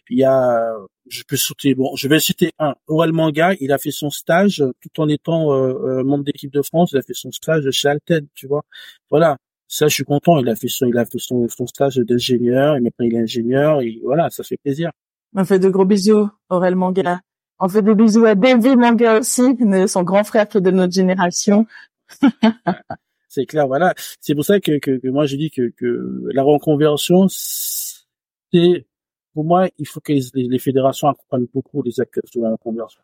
Il 0.09 0.17
y 0.17 0.23
a, 0.23 0.75
je 1.07 1.23
peux 1.23 1.37
citer, 1.37 1.75
bon, 1.75 1.95
je 1.95 2.07
vais 2.07 2.19
citer 2.19 2.51
un. 2.59 2.75
Oral 2.87 3.13
Manga, 3.13 3.53
il 3.59 3.71
a 3.71 3.77
fait 3.77 3.91
son 3.91 4.09
stage 4.09 4.63
tout 4.81 5.01
en 5.01 5.07
étant 5.07 5.53
euh, 5.53 5.73
euh, 5.99 6.03
membre 6.03 6.23
d'équipe 6.23 6.51
de 6.51 6.61
France. 6.61 6.91
Il 6.93 6.97
a 6.97 7.01
fait 7.01 7.13
son 7.13 7.31
stage 7.31 7.69
chez 7.71 7.87
Alten, 7.87 8.27
tu 8.33 8.47
vois. 8.47 8.63
Voilà. 9.09 9.37
Ça, 9.67 9.87
je 9.87 9.93
suis 9.93 10.03
content. 10.03 10.39
Il 10.39 10.49
a 10.49 10.55
fait 10.55 10.67
son, 10.67 10.87
il 10.87 10.97
a 10.97 11.05
fait 11.05 11.19
son, 11.19 11.47
son 11.47 11.67
stage 11.67 11.97
d'ingénieur. 11.97 12.75
Et 12.75 12.79
maintenant, 12.79 13.05
il 13.05 13.15
est 13.15 13.21
ingénieur. 13.21 13.81
Et 13.81 13.99
voilà, 14.03 14.29
ça 14.29 14.43
fait 14.43 14.57
plaisir. 14.57 14.91
On 15.35 15.43
fait 15.45 15.59
de 15.59 15.69
gros 15.69 15.85
bisous, 15.85 16.29
Aurel 16.49 16.75
Manga. 16.75 17.19
On 17.59 17.69
fait 17.69 17.81
des 17.81 17.95
bisous 17.95 18.25
à 18.25 18.35
David 18.35 18.77
Manga 18.77 19.19
aussi, 19.19 19.43
son 19.87 20.03
grand 20.03 20.23
frère 20.23 20.47
qui 20.47 20.57
est 20.57 20.61
de 20.61 20.71
notre 20.71 20.93
génération. 20.93 21.65
c'est 23.35 23.45
clair, 23.45 23.67
voilà. 23.67 23.93
C'est 24.21 24.33
pour 24.35 24.45
ça 24.45 24.59
que, 24.59 24.79
que, 24.79 24.91
que 24.97 25.07
moi 25.09 25.25
je 25.25 25.35
dis 25.35 25.51
que, 25.51 25.69
que 25.77 26.21
la 26.33 26.43
reconversion, 26.43 27.27
c'est 27.29 28.85
pour 29.33 29.43
moi, 29.43 29.67
il 29.77 29.87
faut 29.87 29.99
que 29.99 30.13
les, 30.13 30.59
fédérations 30.59 31.09
accompagnent 31.09 31.47
beaucoup 31.53 31.83
les 31.83 31.99
acteurs 31.99 32.23
de 32.33 32.41
la 32.41 32.51
reconversion. 32.51 33.01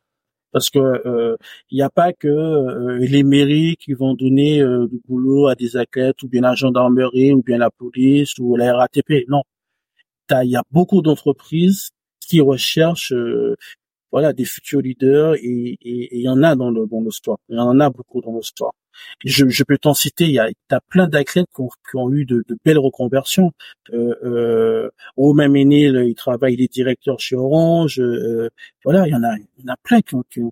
Parce 0.54 0.70
que 0.70 0.80
euh, 0.80 1.38
il 1.70 1.76
n'y 1.76 1.82
a 1.82 1.90
pas 1.90 2.14
que 2.14 2.28
euh, 2.28 2.98
les 3.00 3.24
mairies 3.24 3.76
qui 3.78 3.94
vont 3.94 4.14
donner 4.14 4.62
euh, 4.62 4.88
du 4.88 5.00
boulot 5.08 5.48
à 5.48 5.56
des 5.56 5.76
athlètes 5.78 6.24
ou 6.24 6.30
bien 6.30 6.42
la 6.42 6.56
gendarmerie 6.56 7.34
ou 7.34 7.42
bien 7.44 7.58
la 7.58 7.70
police 7.70 8.38
ou 8.40 8.56
la 8.56 8.74
RATP. 8.74 9.26
Non, 9.28 9.44
il 10.44 10.50
y 10.50 10.56
a 10.56 10.64
beaucoup 10.72 11.02
d'entreprises 11.02 11.90
qui 12.22 12.40
recherchent 12.40 13.14
voilà 14.12 14.32
des 14.34 14.46
futurs 14.46 14.82
leaders 14.82 15.36
et 15.36 15.78
il 15.82 16.22
y 16.22 16.30
en 16.30 16.42
a 16.44 16.56
dans 16.56 16.70
le 16.70 16.86
dans 16.88 17.02
l'histoire 17.02 17.38
il 17.50 17.56
y 17.58 17.60
en 17.60 17.80
a 17.80 17.90
beaucoup 17.90 18.22
dans 18.22 18.38
l'histoire 18.38 18.74
je, 19.26 19.48
je 19.48 19.64
peux 19.64 19.78
t'en 19.78 19.94
citer 19.94 20.26
il 20.26 20.32
y 20.32 20.40
a 20.40 20.50
t'as 20.68 20.80
plein 20.90 21.08
d'athlètes 21.08 21.48
qui 21.56 21.62
ont, 21.62 21.70
qui 21.90 21.96
ont 21.98 22.12
eu 22.12 22.26
de, 22.26 22.44
de, 22.48 22.58
belles 22.66 22.78
reconversions. 22.78 23.52
Euh, 23.94 24.16
euh, 24.24 25.34
même 25.34 25.56
aîné 25.56 25.86
il 25.86 26.16
travaille 26.16 26.54
il 26.56 26.62
est 26.62 26.72
directeur 26.72 27.20
chez 27.20 27.36
Orange 27.36 28.00
euh, 28.00 28.50
voilà 28.84 29.08
il 29.08 29.12
y 29.12 29.16
en 29.16 29.24
a 29.24 29.36
il 29.38 29.66
y 29.66 29.70
en 29.70 29.74
a 29.74 29.78
plein 29.78 30.02
qui 30.02 30.16
ont, 30.16 30.24
qui 30.30 30.42
ont, 30.42 30.52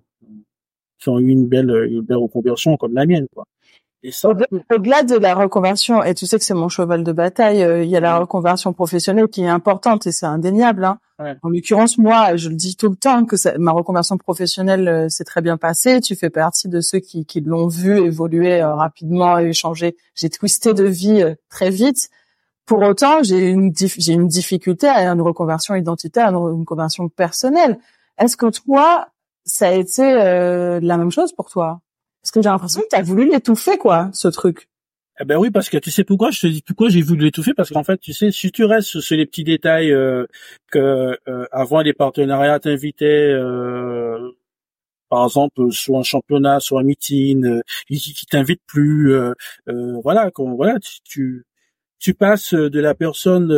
qui 0.98 1.08
ont 1.08 1.18
eu 1.18 1.28
une 1.28 1.46
belle 1.46 1.70
une 1.90 2.00
belle 2.00 2.16
reconversion 2.16 2.76
comme 2.76 2.94
la 2.94 3.06
mienne 3.06 3.26
quoi 3.34 3.46
au-delà 4.02 5.02
de 5.02 5.16
la 5.16 5.34
reconversion, 5.34 6.02
et 6.02 6.14
tu 6.14 6.26
sais 6.26 6.38
que 6.38 6.44
c'est 6.44 6.54
mon 6.54 6.70
cheval 6.70 7.04
de 7.04 7.12
bataille, 7.12 7.62
euh, 7.62 7.84
il 7.84 7.90
y 7.90 7.96
a 7.96 8.00
la 8.00 8.18
reconversion 8.18 8.72
professionnelle 8.72 9.28
qui 9.28 9.42
est 9.42 9.48
importante 9.48 10.06
et 10.06 10.12
c'est 10.12 10.26
indéniable. 10.26 10.84
Hein. 10.84 10.98
En 11.42 11.50
l'occurrence, 11.50 11.98
moi, 11.98 12.34
je 12.36 12.48
le 12.48 12.54
dis 12.54 12.76
tout 12.76 12.88
le 12.88 12.96
temps 12.96 13.26
que 13.26 13.36
ma 13.58 13.72
reconversion 13.72 14.16
professionnelle 14.16 14.88
euh, 14.88 15.08
s'est 15.10 15.24
très 15.24 15.42
bien 15.42 15.58
passée. 15.58 16.00
Tu 16.00 16.16
fais 16.16 16.30
partie 16.30 16.68
de 16.68 16.80
ceux 16.80 17.00
qui, 17.00 17.26
qui 17.26 17.42
l'ont 17.42 17.68
vu 17.68 17.98
évoluer 17.98 18.62
euh, 18.62 18.74
rapidement 18.74 19.36
et 19.36 19.52
changer. 19.52 19.96
J'ai 20.14 20.30
twisté 20.30 20.72
de 20.72 20.84
vie 20.84 21.22
très 21.50 21.68
vite. 21.68 22.08
Pour 22.64 22.80
autant, 22.80 23.22
j'ai 23.22 23.50
une, 23.50 23.72
j'ai 23.76 24.12
une 24.14 24.28
difficulté 24.28 24.88
à 24.88 25.10
une 25.12 25.20
reconversion 25.20 25.74
identitaire, 25.74 26.28
à 26.28 26.30
une 26.30 26.36
reconversion 26.36 27.10
personnelle. 27.10 27.78
Est-ce 28.16 28.38
que 28.38 28.46
toi, 28.46 29.08
ça 29.44 29.68
a 29.68 29.72
été 29.72 30.02
la 30.04 30.96
même 30.96 31.10
chose 31.10 31.32
pour 31.32 31.50
toi? 31.50 31.80
Parce 32.22 32.32
que 32.32 32.42
j'ai 32.42 32.48
l'impression 32.48 32.80
que 32.82 32.88
tu 32.90 32.96
as 32.96 33.02
voulu 33.02 33.30
l'étouffer, 33.30 33.78
quoi, 33.78 34.10
ce 34.12 34.28
truc. 34.28 34.68
Eh 35.22 35.24
ben 35.26 35.36
oui, 35.36 35.50
parce 35.50 35.68
que 35.68 35.76
tu 35.76 35.90
sais 35.90 36.02
pourquoi 36.02 36.30
je 36.30 36.40
te 36.40 36.46
dis 36.46 36.62
pourquoi 36.62 36.88
j'ai 36.88 37.02
voulu 37.02 37.24
l'étouffer 37.24 37.52
parce 37.54 37.68
qu'en 37.70 37.84
fait, 37.84 37.98
tu 37.98 38.14
sais, 38.14 38.30
si 38.30 38.50
tu 38.50 38.64
restes 38.64 39.00
sur 39.00 39.16
les 39.16 39.26
petits 39.26 39.44
détails 39.44 39.92
euh, 39.92 40.26
que 40.70 41.18
euh, 41.28 41.46
avant 41.52 41.82
les 41.82 41.92
partenariats 41.92 42.58
t'invitaient, 42.58 43.30
euh, 43.30 44.30
par 45.10 45.24
exemple 45.24 45.72
sur 45.72 45.98
un 45.98 46.02
championnat, 46.02 46.60
sur 46.60 46.78
un 46.78 46.84
meeting, 46.84 47.44
euh, 47.44 47.60
ils, 47.90 48.00
t'invitent 48.30 48.62
plus, 48.66 49.12
euh, 49.12 49.34
voilà, 50.02 50.30
quand, 50.30 50.54
voilà, 50.54 50.78
tu, 51.04 51.44
tu, 51.98 52.14
passes 52.14 52.54
de 52.54 52.80
la 52.80 52.94
personne 52.94 53.52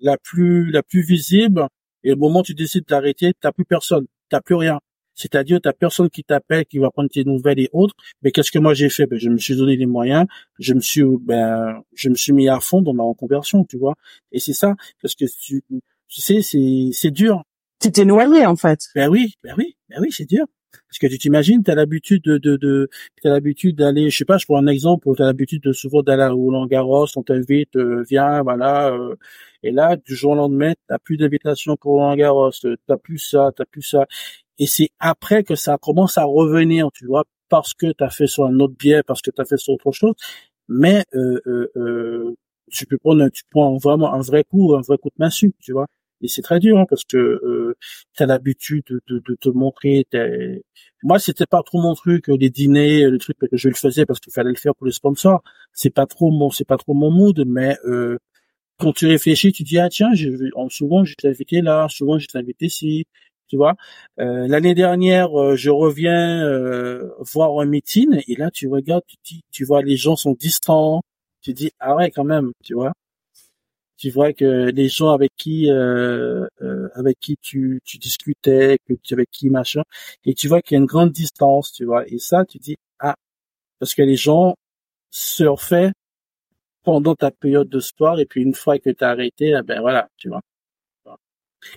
la 0.00 0.16
plus 0.18 0.70
la 0.72 0.82
plus 0.82 1.02
visible 1.02 1.68
et 2.04 2.12
au 2.12 2.16
moment 2.16 2.40
où 2.40 2.44
tu 2.44 2.54
décides 2.54 2.86
d'arrêter, 2.86 3.32
t'as 3.40 3.52
plus 3.52 3.64
personne, 3.64 4.06
t'as 4.28 4.40
plus 4.40 4.56
rien. 4.56 4.80
C'est-à-dire, 5.18 5.60
t'as 5.60 5.72
personne 5.72 6.08
qui 6.08 6.22
t'appelle, 6.24 6.64
qui 6.64 6.78
va 6.78 6.90
prendre 6.90 7.10
tes 7.10 7.24
nouvelles 7.24 7.58
et 7.58 7.68
autres. 7.72 7.94
Mais 8.22 8.30
qu'est-ce 8.30 8.50
que 8.52 8.58
moi 8.60 8.72
j'ai 8.72 8.88
fait? 8.88 9.06
Ben, 9.06 9.18
Je 9.18 9.28
me 9.28 9.38
suis 9.38 9.56
donné 9.56 9.76
les 9.76 9.86
moyens. 9.86 10.26
Je 10.60 10.74
me 10.74 10.80
suis, 10.80 11.02
ben, 11.20 11.82
je 11.94 12.08
me 12.08 12.14
suis 12.14 12.32
mis 12.32 12.48
à 12.48 12.60
fond 12.60 12.82
dans 12.82 12.94
ma 12.94 13.02
reconversion, 13.02 13.64
tu 13.64 13.76
vois. 13.78 13.94
Et 14.32 14.38
c'est 14.38 14.52
ça, 14.52 14.74
parce 15.02 15.14
que 15.16 15.24
tu, 15.24 15.62
tu 16.08 16.20
sais, 16.20 16.40
c'est, 16.42 16.90
c'est 16.92 17.10
dur. 17.10 17.42
Tu 17.80 17.90
t'es 17.92 18.04
noyé 18.04 18.46
en 18.46 18.56
fait. 18.56 18.80
Ben 18.94 19.08
oui, 19.08 19.34
ben 19.42 19.54
oui, 19.58 19.76
ben 19.88 19.98
oui, 20.00 20.08
c'est 20.12 20.24
dur. 20.28 20.46
Parce 20.88 20.98
que 20.98 21.06
tu 21.06 21.18
t'imagines, 21.18 21.62
tu 21.62 21.70
as 21.70 21.74
l'habitude 21.74 22.22
de, 22.24 22.38
de, 22.38 22.56
de 22.56 22.88
as 23.24 23.28
l'habitude 23.28 23.76
d'aller, 23.76 24.10
je 24.10 24.16
sais 24.16 24.24
pas, 24.24 24.38
je 24.38 24.46
prends 24.46 24.58
un 24.58 24.66
exemple, 24.66 25.08
tu 25.14 25.22
as 25.22 25.26
l'habitude 25.26 25.62
de 25.62 25.72
souvent 25.72 26.02
d'aller 26.02 26.22
à 26.22 26.30
Roland 26.30 26.66
Garros, 26.66 27.06
on 27.16 27.22
t'invite, 27.22 27.76
euh, 27.76 28.04
viens, 28.08 28.42
voilà, 28.42 28.92
euh, 28.92 29.14
et 29.62 29.70
là, 29.70 29.96
du 29.96 30.14
jour 30.14 30.32
au 30.32 30.34
lendemain, 30.34 30.74
t'as 30.88 30.98
plus 30.98 31.16
d'invitation 31.16 31.76
pour 31.76 31.92
Roland 31.94 32.16
Garros, 32.16 32.50
t'as 32.86 32.96
plus 32.96 33.18
ça, 33.18 33.50
t'as 33.54 33.64
plus 33.64 33.82
ça. 33.82 34.06
Et 34.58 34.66
c'est 34.66 34.90
après 34.98 35.44
que 35.44 35.54
ça 35.54 35.78
commence 35.78 36.18
à 36.18 36.24
revenir, 36.24 36.90
tu 36.92 37.06
vois, 37.06 37.24
parce 37.48 37.74
que 37.74 37.92
tu 37.92 38.04
as 38.04 38.10
fait 38.10 38.26
sur 38.26 38.44
un 38.46 38.58
autre 38.60 38.74
biais, 38.78 39.02
parce 39.02 39.22
que 39.22 39.30
tu 39.30 39.40
as 39.40 39.44
fait 39.44 39.56
sur 39.56 39.74
autre 39.74 39.92
chose. 39.92 40.14
Mais 40.68 41.04
euh, 41.14 41.40
euh, 41.46 41.70
euh, 41.76 42.34
tu 42.70 42.86
peux 42.86 42.98
prendre, 42.98 43.28
tu 43.30 43.42
prends 43.50 43.76
vraiment 43.78 44.12
un 44.14 44.20
vrai 44.20 44.44
coup, 44.44 44.74
un 44.74 44.82
vrai 44.82 44.98
coup 44.98 45.08
de 45.08 45.14
massue, 45.18 45.54
tu 45.60 45.72
vois. 45.72 45.86
Et 46.20 46.28
c'est 46.28 46.42
très 46.42 46.58
dur 46.58 46.78
hein, 46.78 46.84
parce 46.88 47.04
que 47.04 47.16
euh, 47.16 47.76
tu 48.16 48.22
as 48.22 48.26
l'habitude 48.26 48.84
de, 48.90 49.00
de, 49.08 49.22
de, 49.26 49.34
te 49.36 49.48
montrer. 49.50 50.06
Moi, 51.02 51.18
c'était 51.18 51.46
pas 51.46 51.62
trop 51.62 51.80
mon 51.80 51.94
truc, 51.94 52.26
les 52.28 52.50
dîners, 52.50 53.08
le 53.08 53.18
truc 53.18 53.38
que 53.38 53.56
je 53.56 53.68
le 53.68 53.74
faisais 53.74 54.04
parce 54.04 54.18
qu'il 54.20 54.32
fallait 54.32 54.50
le 54.50 54.56
faire 54.56 54.74
pour 54.74 54.86
les 54.86 54.92
sponsors. 54.92 55.42
C'est 55.72 55.90
pas 55.90 56.06
trop 56.06 56.30
mon, 56.30 56.50
c'est 56.50 56.64
pas 56.66 56.76
trop 56.76 56.94
mon 56.94 57.10
mood, 57.10 57.44
mais 57.46 57.76
euh, 57.84 58.18
quand 58.78 58.92
tu 58.92 59.06
réfléchis, 59.06 59.52
tu 59.52 59.62
dis 59.64 59.78
ah 59.78 59.88
tiens, 59.90 60.14
je, 60.14 60.28
souvent 60.70 61.04
je 61.04 61.14
t'ai 61.14 61.28
invité 61.28 61.62
là, 61.62 61.88
souvent 61.88 62.18
je 62.18 62.26
t'ai 62.26 62.38
invité 62.38 62.66
ici, 62.66 63.06
tu 63.48 63.56
vois. 63.56 63.74
Euh, 64.20 64.46
L'année 64.48 64.74
dernière, 64.74 65.38
euh, 65.40 65.56
je 65.56 65.70
reviens 65.70 66.44
euh, 66.46 67.10
voir 67.20 67.58
un 67.60 67.66
meeting 67.66 68.20
et 68.28 68.36
là, 68.36 68.50
tu 68.50 68.68
regardes, 68.68 69.04
tu, 69.24 69.36
tu 69.50 69.64
vois, 69.64 69.82
les 69.82 69.96
gens 69.96 70.16
sont 70.16 70.32
distants. 70.34 71.02
Tu 71.42 71.52
dis 71.54 71.70
ah 71.80 71.96
ouais, 71.96 72.10
quand 72.10 72.24
même, 72.24 72.52
tu 72.64 72.74
vois. 72.74 72.92
Tu 73.96 74.10
vois 74.10 74.32
que 74.32 74.70
les 74.70 74.88
gens 74.88 75.10
avec 75.10 75.32
qui 75.36 75.68
euh, 75.70 76.46
avec 76.94 77.18
qui 77.20 77.36
tu, 77.42 77.80
tu 77.84 77.98
discutais, 77.98 78.78
que 78.88 78.94
tu 79.02 79.14
avec 79.14 79.28
qui 79.30 79.50
machin, 79.50 79.82
et 80.24 80.34
tu 80.34 80.46
vois 80.48 80.62
qu'il 80.62 80.76
y 80.76 80.78
a 80.78 80.80
une 80.80 80.86
grande 80.86 81.10
distance, 81.12 81.72
tu 81.72 81.84
vois. 81.84 82.06
Et 82.08 82.18
ça, 82.18 82.44
tu 82.44 82.58
dis 82.58 82.76
ah 83.00 83.16
parce 83.80 83.94
que 83.94 84.02
les 84.02 84.16
gens 84.16 84.56
surfaient 85.10 85.92
pendant 86.84 87.14
ta 87.14 87.30
période 87.30 87.68
de 87.68 87.80
sport 87.80 88.18
et 88.20 88.26
puis 88.26 88.42
une 88.42 88.54
fois 88.54 88.78
que 88.80 88.90
tu 88.90 89.04
as 89.04 89.10
arrêté, 89.10 89.54
eh 89.58 89.62
ben 89.62 89.80
voilà, 89.80 90.08
tu 90.16 90.28
vois. 90.28 90.40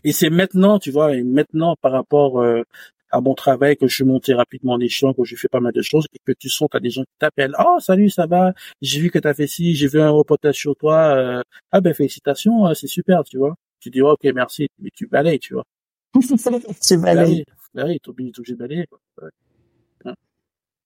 Et 0.03 0.11
c'est 0.11 0.29
maintenant, 0.29 0.79
tu 0.79 0.91
vois, 0.91 1.15
et 1.15 1.23
maintenant 1.23 1.75
par 1.81 1.91
rapport 1.91 2.41
euh, 2.41 2.63
à 3.11 3.21
mon 3.21 3.33
travail 3.33 3.77
que 3.77 3.87
je 3.87 3.95
suis 3.95 4.03
monté 4.03 4.33
rapidement 4.33 4.73
en 4.73 4.79
échelon, 4.79 5.13
que 5.13 5.23
je 5.23 5.35
fais 5.35 5.47
pas 5.49 5.59
mal 5.59 5.73
de 5.73 5.81
choses, 5.81 6.07
et 6.13 6.19
que 6.25 6.31
tu 6.37 6.49
sens, 6.49 6.69
t'as 6.71 6.79
des 6.79 6.89
gens 6.89 7.03
qui 7.03 7.17
t'appellent, 7.19 7.55
oh 7.59 7.77
salut, 7.79 8.09
ça 8.09 8.25
va, 8.25 8.53
j'ai 8.81 8.99
vu 9.01 9.11
que 9.11 9.19
t'as 9.19 9.33
fait 9.33 9.47
ci, 9.47 9.75
j'ai 9.75 9.87
vu 9.87 10.01
un 10.01 10.09
reportage 10.09 10.55
sur 10.55 10.75
toi, 10.75 11.15
euh, 11.15 11.41
ah 11.71 11.81
ben 11.81 11.93
félicitations, 11.93 12.67
euh, 12.67 12.73
c'est 12.73 12.87
super, 12.87 13.23
tu 13.23 13.37
vois. 13.37 13.55
Tu 13.79 13.89
dis 13.89 14.01
ok 14.01 14.23
merci, 14.35 14.67
mais 14.79 14.89
tu 14.93 15.07
balayes, 15.07 15.39
tu 15.39 15.53
vois. 15.53 15.65
tu 16.81 16.97
balayes. 16.97 17.45
Bah 17.73 17.83
oui, 17.87 17.99
t'es 17.99 18.09
obligé, 18.09 18.53
de 18.53 18.55
balayer. 18.55 18.85
Quoi. 18.87 18.99
Ouais. 19.21 20.13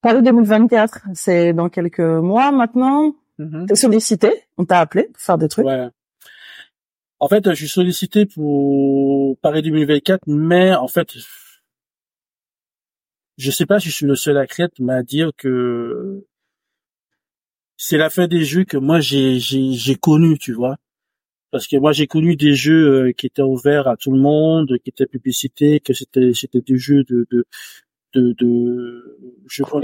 Paris 0.02 0.22
2024, 0.22 1.08
c'est 1.14 1.54
dans 1.54 1.70
quelques 1.70 2.00
mois 2.00 2.52
maintenant. 2.52 3.16
Mm 3.40 3.66
T'es 3.66 3.76
sollicité, 3.76 4.32
on 4.58 4.66
t'a 4.66 4.80
appelé 4.80 5.10
pour 5.12 5.22
faire 5.22 5.38
des 5.38 5.48
trucs. 5.48 5.66
Ouais. 5.66 5.90
En 7.20 7.28
fait, 7.28 7.50
je 7.50 7.56
suis 7.56 7.70
sollicité 7.70 8.26
pour 8.26 9.38
Paris 9.40 9.62
2024, 9.62 10.24
mais 10.28 10.74
en 10.76 10.88
fait, 10.88 11.16
je 13.38 13.52
sais 13.52 13.66
pas 13.66 13.80
si 13.80 13.90
je 13.90 13.96
suis 13.96 14.06
le 14.06 14.16
seul 14.16 14.38
à 14.38 14.48
Crète, 14.48 14.74
mais 14.80 14.94
à 14.94 15.04
dire 15.04 15.32
que 15.38 16.26
c'est 17.78 17.98
la 17.98 18.10
fin 18.10 18.28
des 18.28 18.44
jeux 18.44 18.64
que 18.64 18.78
moi 18.78 19.00
j'ai 19.00 19.40
j'ai 19.40 19.96
connu, 19.96 20.38
tu 20.38 20.54
vois. 20.54 20.78
Parce 21.52 21.68
que 21.68 21.78
moi 21.78 21.92
j'ai 21.94 22.08
connu 22.08 22.36
des 22.36 22.56
jeux 22.56 23.08
euh, 23.08 23.12
qui 23.14 23.28
étaient 23.28 23.42
ouverts 23.42 23.88
à 23.88 23.98
tout 23.98 24.12
le 24.12 24.20
monde, 24.20 24.78
qui 24.84 24.90
étaient 24.90 25.06
publicités, 25.06 25.80
que 25.80 25.94
c'était 25.94 26.34
c'était 26.34 26.62
des 26.62 26.78
jeux 26.78 27.04
de 27.04 27.26
de 27.32 27.46
de, 28.14 28.34
de 28.34 29.18
je 29.48 29.64
crois, 29.64 29.82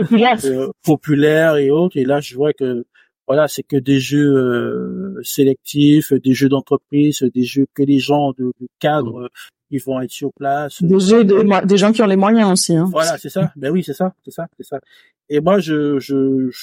populaires 0.84 1.58
et 1.58 1.70
autres. 1.72 1.98
Et 1.98 2.06
là, 2.06 2.22
je 2.22 2.36
vois 2.36 2.54
que 2.54 2.86
voilà, 3.32 3.48
c'est 3.48 3.64
que 3.64 3.78
des 3.78 4.02
jeux 4.02 4.36
euh, 4.36 5.22
sélectifs, 5.24 6.12
des 6.12 6.34
jeux 6.34 6.50
d'entreprise, 6.50 7.24
des 7.34 7.46
jeux 7.46 7.66
que 7.74 7.82
les 7.82 8.00
gens 8.00 8.34
de, 8.38 8.52
cadre 8.80 9.30
ils 9.70 9.82
vont 9.82 10.02
être 10.02 10.12
sur 10.12 10.34
place. 10.34 10.84
Des 10.84 11.00
jeux 11.00 11.24
de, 11.24 11.66
des 11.66 11.78
gens 11.78 11.94
qui 11.94 12.02
ont 12.02 12.08
les 12.08 12.18
moyens 12.18 12.52
aussi. 12.52 12.76
Hein. 12.76 12.90
Voilà, 12.92 13.18
c'est 13.18 13.30
ça. 13.30 13.54
Ben 13.56 13.72
oui, 13.72 13.84
c'est 13.86 13.94
ça, 13.94 14.14
c'est 14.26 14.32
ça, 14.32 14.48
c'est 14.58 14.66
ça. 14.66 14.82
Et 15.30 15.40
moi, 15.40 15.60
je, 15.60 15.98
je, 16.00 16.50
je, 16.52 16.60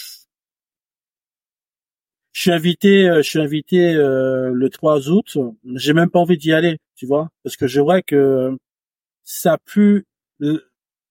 suis 2.34 2.50
invité, 2.50 3.08
euh, 3.08 3.22
je 3.22 3.30
suis 3.30 3.40
invité 3.40 3.94
euh, 3.94 4.50
le 4.52 4.68
3 4.68 5.08
août. 5.08 5.38
J'ai 5.76 5.94
même 5.94 6.10
pas 6.10 6.18
envie 6.18 6.36
d'y 6.36 6.52
aller, 6.52 6.76
tu 6.96 7.06
vois, 7.06 7.30
parce 7.44 7.56
que 7.56 7.66
je 7.66 7.80
vois 7.80 8.02
que 8.02 8.58
ça 9.24 9.56
pue 9.64 10.04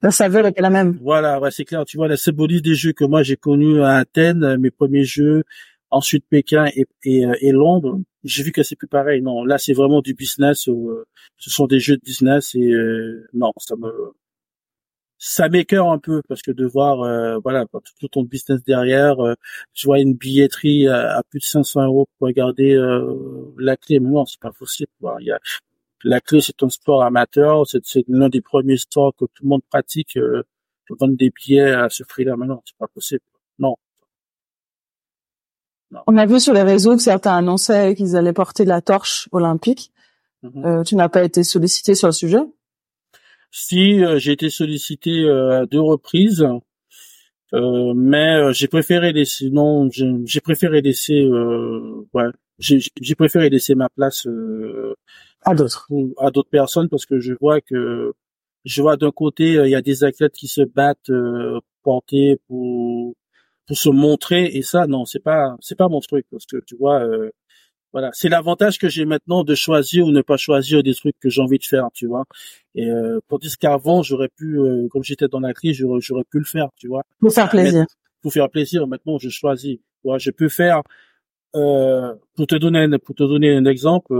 la 0.02 0.11
saveur 0.11 0.45
est 0.45 0.60
la 0.60 0.69
même. 0.69 0.99
Voilà, 1.02 1.40
ouais, 1.40 1.52
c'est 1.52 1.65
clair. 1.65 1.84
Tu 1.86 1.98
vois, 1.98 2.07
la 2.07 2.18
symbolique 2.18 2.64
des 2.64 2.76
jeux 2.76 2.94
que 2.94 3.06
moi 3.06 3.24
j'ai 3.24 3.38
connus 3.38 3.82
à 3.82 3.95
Athènes, 3.95 4.44
euh, 4.44 4.57
mes 4.57 4.72
premiers 4.72 5.03
jeux, 5.03 5.44
ensuite 5.90 6.26
Pékin 6.30 6.68
et, 6.76 6.86
et, 7.03 7.26
euh, 7.26 7.34
et 7.41 7.52
Londres, 7.52 7.99
j'ai 8.24 8.44
vu 8.44 8.52
que 8.52 8.64
c'est 8.64 8.76
plus 8.76 8.88
pareil. 8.88 9.22
Non, 9.22 9.44
là 9.44 9.57
c'est 9.57 9.74
vraiment 9.74 10.02
du 10.02 10.14
business. 10.14 10.68
Euh, 10.68 11.06
ce 11.38 11.49
sont 11.49 11.68
des 11.68 11.80
jeux 11.80 11.95
de 11.98 12.02
business 12.03 12.53
et 12.56 12.72
non, 13.34 13.52
ça 13.57 13.76
me 13.76 13.91
ça 15.19 15.49
m'écœure 15.49 15.90
un 15.91 15.98
peu 15.98 16.22
parce 16.28 16.44
que 16.44 16.52
de 16.52 16.65
voir 16.65 16.98
voilà 17.41 17.65
tout, 17.99 18.07
ton 18.07 18.24
business 18.24 18.64
derrière, 18.64 19.15
tu 19.74 19.88
vois 19.88 19.99
une 19.99 20.14
billetterie 20.14 20.88
à, 20.88 21.24
plus 21.30 21.40
de 21.40 21.45
500 21.45 21.86
euros 21.86 22.07
pour 22.18 22.28
regarder 22.28 22.76
la 23.57 23.78
clé. 23.78 23.99
Mais 23.99 24.10
non, 24.10 24.26
c'est 24.26 24.40
pas 24.40 24.52
possible. 24.52 24.91
La 26.03 26.22
clé, 26.22 26.41
c'est 26.41 26.61
un 26.64 26.69
sport 26.69 27.03
amateur. 27.03 27.65
C'est 27.68 28.06
l'un 28.07 28.30
des 28.30 28.41
premiers 28.41 28.78
sports 28.78 29.14
que 29.15 29.26
tout 29.26 29.44
le 29.44 29.49
monde 29.49 29.64
pratique. 29.69 30.18
Euh, 30.18 30.44
vendre 30.90 31.18
des 31.18 31.32
billets 31.32 31.72
à 31.72 31.90
ce 31.90 32.03
prix-là, 32.03 32.38
maintenant, 32.38 32.61
c'est 32.65 32.78
pas 32.78 32.88
possible. 32.88 33.22
Non. 33.60 33.76
On 36.06 36.18
a 36.18 36.26
vu 36.26 36.40
sur 36.40 36.53
les 36.53 36.64
réseaux 36.64 36.95
que 36.95 37.02
certains 37.02 37.36
annonçaient 37.36 37.95
qu'ils 37.95 38.15
allaient 38.15 38.34
porter 38.34 38.65
la 38.65 38.82
torche 38.82 39.28
olympique. 39.32 39.91
Mm-hmm. 40.44 40.65
euh, 40.65 40.84
tu 40.84 40.95
n'as 40.95 41.10
pas 41.10 41.24
été 41.24 41.44
sollicité 41.44 41.95
sur 41.95 42.07
le 42.07 42.14
sujet? 42.14 42.40
Si, 43.52 44.03
euh, 44.03 44.19
j'ai 44.19 44.34
été 44.34 44.49
sollicité 44.49 45.24
euh, 45.24 45.61
à 45.61 45.65
deux 45.65 45.80
reprises, 45.80 46.45
euh, 47.53 47.94
mais 47.95 48.53
j'ai 48.53 48.68
préféré 48.68 49.14
laisser. 49.14 49.49
Non, 49.49 49.90
j'ai 49.90 50.41
préféré 50.41 50.82
laisser. 50.82 51.26
ouais, 52.14 52.26
j'ai 52.60 53.15
préféré 53.15 53.49
laisser 53.49 53.76
ma 53.76 53.90
place 53.90 54.28
à 55.43 55.55
d'autres. 55.55 55.88
À 56.18 56.31
d'autres 56.31 56.49
personnes 56.49 56.89
parce 56.89 57.05
que 57.05 57.19
je 57.19 57.34
vois 57.39 57.61
que 57.61 58.14
je 58.65 58.81
vois 58.81 58.97
d'un 58.97 59.11
côté 59.11 59.57
euh, 59.57 59.68
il 59.68 59.72
y 59.72 59.76
a 59.76 59.81
des 59.81 60.03
athlètes 60.03 60.34
qui 60.34 60.47
se 60.47 60.61
battent 60.61 61.09
euh, 61.09 61.59
porter 61.84 62.39
pour 62.47 63.14
pour 63.68 63.77
se 63.77 63.89
montrer 63.89 64.45
et 64.45 64.61
ça 64.61 64.88
non 64.88 65.05
c'est 65.05 65.23
pas 65.23 65.55
c'est 65.61 65.77
pas 65.77 65.89
mon 65.89 65.99
truc 65.99 66.26
parce 66.31 66.45
que 66.45 66.57
tu 66.65 66.76
vois 66.76 67.01
euh, 67.01 67.31
voilà. 67.93 68.11
C'est 68.14 68.30
l'avantage 68.30 68.77
que 68.77 68.89
j'ai 68.89 69.05
maintenant 69.05 69.43
de 69.43 69.55
choisir 69.55 70.05
ou 70.05 70.11
ne 70.11 70.22
pas 70.22 70.38
choisir 70.38 70.84
des 70.84 70.93
trucs 70.93 71.18
que 71.19 71.30
j'ai 71.30 71.41
envie 71.41 71.57
de 71.57 71.64
faire 71.64 71.89
tu 71.93 72.07
vois. 72.07 72.26
Et 72.76 72.89
euh, 72.89 73.19
tandis 73.27 73.55
qu'avant 73.57 74.03
j'aurais 74.03 74.30
pu 74.30 74.59
euh, 74.59 74.88
comme 74.89 75.03
j'étais 75.03 75.27
dans 75.27 75.39
la 75.39 75.53
crise 75.53 75.77
j'aurais, 75.77 76.01
j'aurais 76.01 76.26
pu 76.30 76.39
le 76.39 76.45
faire 76.45 76.69
tu 76.76 76.88
vois. 76.88 77.03
Pour 77.19 77.31
faire 77.31 77.49
plaisir. 77.49 77.85
pour 78.22 78.34
faire 78.34 78.49
plaisir 78.49 78.88
maintenant 78.88 79.18
je 79.18 79.30
choisis. 79.30 79.77
Tu 79.77 79.84
vois 80.03 80.18
je 80.18 80.31
peux 80.31 80.49
faire 80.49 80.81
euh, 81.55 82.14
pour 82.35 82.47
te 82.47 82.55
donner 82.55 82.88
pour 82.99 83.15
te 83.15 83.23
donner 83.23 83.55
un 83.55 83.65
exemple 83.65 84.14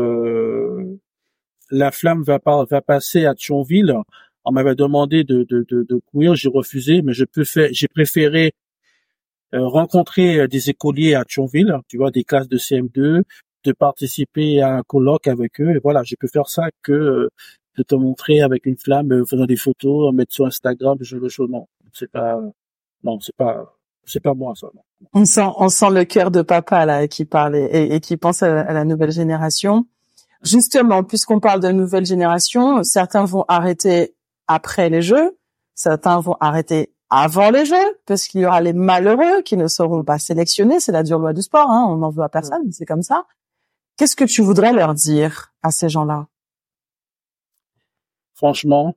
la 1.72 1.92
flamme 1.92 2.24
va, 2.24 2.40
va 2.46 2.82
passer 2.82 3.26
à 3.26 3.36
Thionville. 3.36 3.96
On 4.46 4.52
m'avait 4.52 4.76
demandé 4.76 5.24
de, 5.24 5.44
de, 5.44 5.66
de, 5.70 5.84
de 5.84 6.02
courir, 6.12 6.36
j'ai 6.36 6.50
refusé, 6.50 7.02
mais 7.02 7.14
je 7.14 7.26
peux 7.26 7.44
faire, 7.44 7.70
j'ai 7.72 7.88
préféré 7.88 8.54
euh, 9.54 9.66
rencontrer 9.66 10.40
euh, 10.40 10.48
des 10.48 10.70
écoliers 10.70 11.16
à 11.16 11.24
Thionville, 11.24 11.78
tu 11.88 11.98
vois, 11.98 12.12
des 12.12 12.26
classes 12.26 12.50
de 12.50 12.58
CM2, 12.58 13.24
de 13.64 13.72
participer 13.72 14.62
à 14.62 14.76
un 14.76 14.84
colloque 14.84 15.28
avec 15.28 15.62
eux. 15.62 15.76
Et 15.76 15.80
voilà, 15.82 16.04
je 16.04 16.16
peux 16.20 16.28
faire 16.28 16.50
ça 16.50 16.70
que 16.84 16.92
euh, 16.92 17.30
de 17.78 17.84
te 17.84 17.96
montrer 17.96 18.42
avec 18.42 18.66
une 18.66 18.78
flamme, 18.78 19.26
faisant 19.26 19.46
des 19.46 19.56
photos, 19.56 20.14
mettre 20.14 20.34
sur 20.34 20.46
Instagram, 20.46 20.98
je 21.00 21.16
le 21.16 21.30
chose. 21.30 21.50
Non, 21.50 21.68
c'est 21.94 22.12
pas, 22.12 22.42
non, 23.04 23.20
c'est 23.22 23.36
pas, 23.36 23.78
c'est 24.04 24.20
pas 24.20 24.34
moi 24.34 24.54
ça. 24.56 24.68
On 25.14 25.24
sent, 25.26 25.48
on 25.58 25.70
sent 25.70 25.92
le 25.92 26.04
cœur 26.04 26.32
de 26.32 26.42
papa 26.42 26.86
là 26.86 27.08
qui 27.08 27.24
parle 27.24 27.56
et, 27.56 27.96
et 27.96 28.00
qui 28.00 28.18
pense 28.18 28.44
à, 28.44 28.74
la 28.74 28.84
nouvelle 28.84 29.12
génération. 29.12 29.86
Justement, 30.44 31.04
puisqu'on 31.04 31.40
parle 31.40 31.62
de 31.62 31.70
nouvelle 31.70 32.06
génération, 32.06 32.84
certains 32.84 33.26
vont 33.26 33.46
arrêter 33.48 34.16
après 34.48 34.90
les 34.90 35.02
jeux, 35.02 35.38
certains 35.74 36.20
vont 36.20 36.38
arrêter 36.40 36.94
avant 37.10 37.50
les 37.50 37.66
jeux, 37.66 38.00
parce 38.06 38.28
qu'il 38.28 38.42
y 38.42 38.46
aura 38.46 38.62
les 38.62 38.74
malheureux 38.74 39.42
qui 39.44 39.58
ne 39.58 39.68
seront 39.68 40.04
pas 40.04 40.20
sélectionnés. 40.20 40.80
C'est 40.80 40.92
la 40.92 41.04
dure 41.04 41.20
loi 41.20 41.34
du 41.34 41.42
sport, 41.42 41.70
hein, 41.70 41.86
on 41.90 41.98
n'en 41.98 42.10
veut 42.10 42.24
à 42.24 42.30
personne, 42.30 42.72
c'est 42.72 42.86
comme 42.86 43.04
ça. 43.04 43.26
Qu'est-ce 43.98 44.16
que 44.16 44.26
tu 44.26 44.42
voudrais 44.42 44.74
leur 44.74 44.94
dire 44.94 45.54
à 45.64 45.72
ces 45.72 45.90
gens-là? 45.90 46.28
Franchement, 48.36 48.96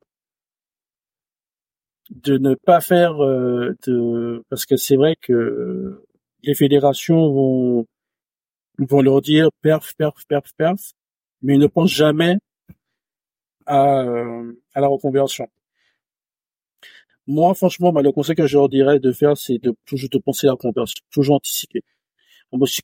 de 2.10 2.36
ne 2.38 2.54
pas 2.54 2.80
faire 2.80 3.24
euh, 3.24 3.76
de 3.86 4.44
parce 4.50 4.66
que 4.66 4.76
c'est 4.76 4.96
vrai 4.96 5.16
que 5.20 6.04
les 6.42 6.54
fédérations 6.54 7.32
vont 7.32 7.86
vont 8.78 9.00
leur 9.00 9.20
dire 9.20 9.48
perf 9.62 9.94
perf 9.94 10.26
perf 10.26 10.52
perf 10.56 10.92
mais 11.42 11.56
ne 11.56 11.66
pensent 11.66 11.92
jamais 11.92 12.36
à, 13.66 14.00
à 14.74 14.80
la 14.80 14.86
reconversion. 14.88 15.48
Moi, 17.26 17.54
franchement, 17.54 17.92
bah, 17.92 18.02
le 18.02 18.12
conseil 18.12 18.34
que 18.34 18.46
je 18.46 18.56
leur 18.58 18.68
dirais 18.68 18.98
de 18.98 19.12
faire, 19.12 19.36
c'est 19.36 19.58
de 19.58 19.74
toujours 19.86 20.08
de 20.10 20.18
penser 20.18 20.46
à 20.46 20.48
la 20.48 20.52
reconversion, 20.54 21.00
toujours 21.10 21.36
anticiper. 21.36 21.82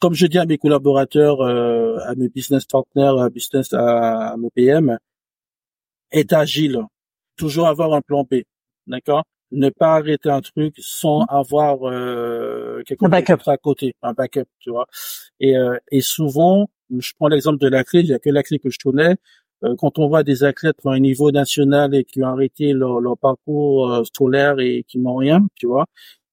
comme 0.01 0.15
je 0.15 0.27
dis 0.27 0.39
à 0.39 0.47
mes 0.47 0.59
collaborateurs, 0.59 1.41
euh, 1.41 1.99
à 2.07 2.15
mes 2.15 2.29
business 2.29 2.65
partners, 2.67 3.21
à 3.21 3.29
business, 3.31 3.73
à, 3.73 4.33
à 4.33 4.37
mes 4.37 4.51
PM, 4.51 4.99
être 6.13 6.33
agile, 6.35 6.81
toujours 7.37 7.67
avoir 7.67 7.93
un 7.95 8.03
plan 8.03 8.25
B 8.25 8.43
d'accord? 8.87 9.25
Ne 9.53 9.71
pas 9.71 9.95
arrêter 9.97 10.29
un 10.29 10.41
truc 10.41 10.75
sans 10.79 11.23
mmh. 11.23 11.27
avoir 11.29 11.79
euh, 11.89 12.83
quelque 12.85 13.01
chose 13.01 13.49
à 13.49 13.57
côté, 13.57 13.95
un 14.03 14.13
backup, 14.13 14.47
tu 14.59 14.71
vois? 14.71 14.87
Et, 15.41 15.57
euh, 15.57 15.79
et 15.91 16.01
souvent, 16.01 16.69
je 16.99 17.13
prends 17.17 17.29
l'exemple 17.29 17.59
de 17.59 17.69
la 17.69 17.85
il 17.93 18.07
y 18.07 18.15
a 18.15 18.19
que 18.19 18.31
la 18.31 18.43
que 18.43 18.71
je 18.71 18.79
connais. 18.83 19.17
Euh, 19.65 19.75
quand 19.79 19.99
on 19.99 20.09
voit 20.09 20.23
des 20.23 20.45
athlètes 20.45 20.77
à 20.85 20.91
un 20.91 21.01
niveau 21.01 21.31
national 21.31 21.95
et 21.95 22.05
qui 22.05 22.23
ont 22.23 22.27
arrêté 22.27 22.73
leur, 22.73 23.01
leur 23.01 23.17
parcours 23.17 23.91
euh, 23.91 24.05
scolaire 24.05 24.61
et 24.61 24.85
qui 24.87 24.99
n'ont 24.99 25.17
rien, 25.17 25.47
tu 25.55 25.67
vois, 25.67 25.87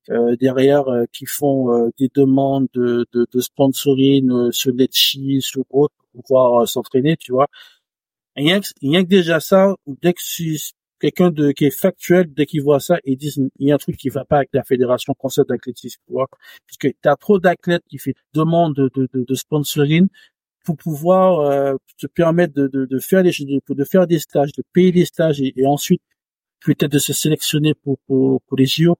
euh, 0.09 0.35
derrière, 0.35 0.85
qui 1.13 1.25
font 1.25 1.89
des 1.97 2.09
demandes 2.13 2.67
de, 2.73 3.05
de, 3.13 3.25
de 3.31 3.39
sponsoring 3.39 4.51
sur 4.51 4.73
Letchi, 4.73 5.41
sur 5.41 5.63
autre, 5.69 5.95
pour 6.11 6.23
pouvoir 6.23 6.67
s'entraîner, 6.67 7.17
tu 7.17 7.31
vois. 7.31 7.47
Rien 8.35 8.59
que, 8.61 8.67
rien 8.81 9.03
que 9.03 9.09
déjà 9.09 9.39
ça, 9.39 9.75
dès 9.87 10.13
que 10.13 10.21
quelqu'un 11.03 11.31
de 11.31 11.51
qui 11.51 11.65
est 11.65 11.77
factuel 11.85 12.33
dès 12.33 12.45
qu'il 12.45 12.61
voit 12.63 12.79
ça 12.79 12.97
ils 13.03 13.17
disent 13.17 13.37
il 13.59 13.67
y 13.67 13.71
a 13.73 13.75
un 13.75 13.77
truc 13.77 13.97
qui 13.97 14.07
va 14.07 14.23
pas 14.23 14.37
avec 14.37 14.49
la 14.53 14.63
fédération 14.63 15.13
française 15.13 15.45
d'athlétisme 15.45 16.01
tu 16.07 16.13
vois 16.13 16.27
parce 16.29 16.77
que 16.79 16.87
tu 16.87 17.09
trop 17.19 17.39
d'athlètes 17.39 17.83
qui 17.89 17.97
fait 17.97 18.15
demande 18.33 18.73
de, 18.73 18.89
de, 18.95 19.07
de, 19.13 19.35
sponsoring 19.35 20.07
pour 20.63 20.77
pouvoir 20.77 21.39
euh, 21.39 21.75
te 21.97 22.07
permettre 22.07 22.53
de, 22.53 22.67
de, 22.67 22.85
de 22.85 22.99
faire 22.99 23.23
des 23.23 23.31
de, 23.31 23.83
faire 23.83 24.07
des 24.07 24.19
stages 24.19 24.51
de 24.53 24.63
payer 24.73 24.91
des 24.91 25.05
stages 25.05 25.41
et, 25.41 25.53
ensuite 25.65 26.01
peut-être 26.65 26.91
de 26.91 26.99
se 26.99 27.13
sélectionner 27.13 27.73
pour 27.73 27.97
pour, 28.07 28.41
pour 28.43 28.57
les 28.57 28.65
JO 28.65 28.95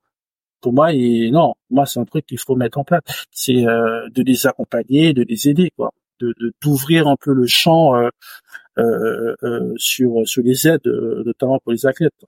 pour 0.62 0.74
moi 0.74 0.94
et 0.94 1.32
non 1.32 1.54
moi 1.70 1.86
c'est 1.86 2.00
un 2.00 2.06
truc 2.06 2.26
qu'il 2.26 2.40
faut 2.40 2.56
mettre 2.56 2.78
en 2.78 2.84
place 2.84 3.02
c'est 3.32 3.66
euh, 3.68 4.10
de 4.10 4.24
les 4.24 4.48
accompagner 4.48 5.14
de 5.14 5.24
les 5.24 5.50
aider 5.50 5.72
quoi 5.78 5.92
de 6.20 6.34
d'ouvrir 6.62 7.08
un 7.08 7.16
peu 7.20 7.34
le 7.34 7.48
champ 7.48 7.96
euh, 7.96 8.10
euh, 8.80 9.36
euh, 9.44 9.74
sur 9.78 10.28
sur 10.28 10.42
les 10.42 10.68
aides, 10.68 10.88
euh, 10.88 11.24
notamment 11.26 11.60
pour 11.60 11.74
les 11.74 11.86
athlètes. 11.86 12.26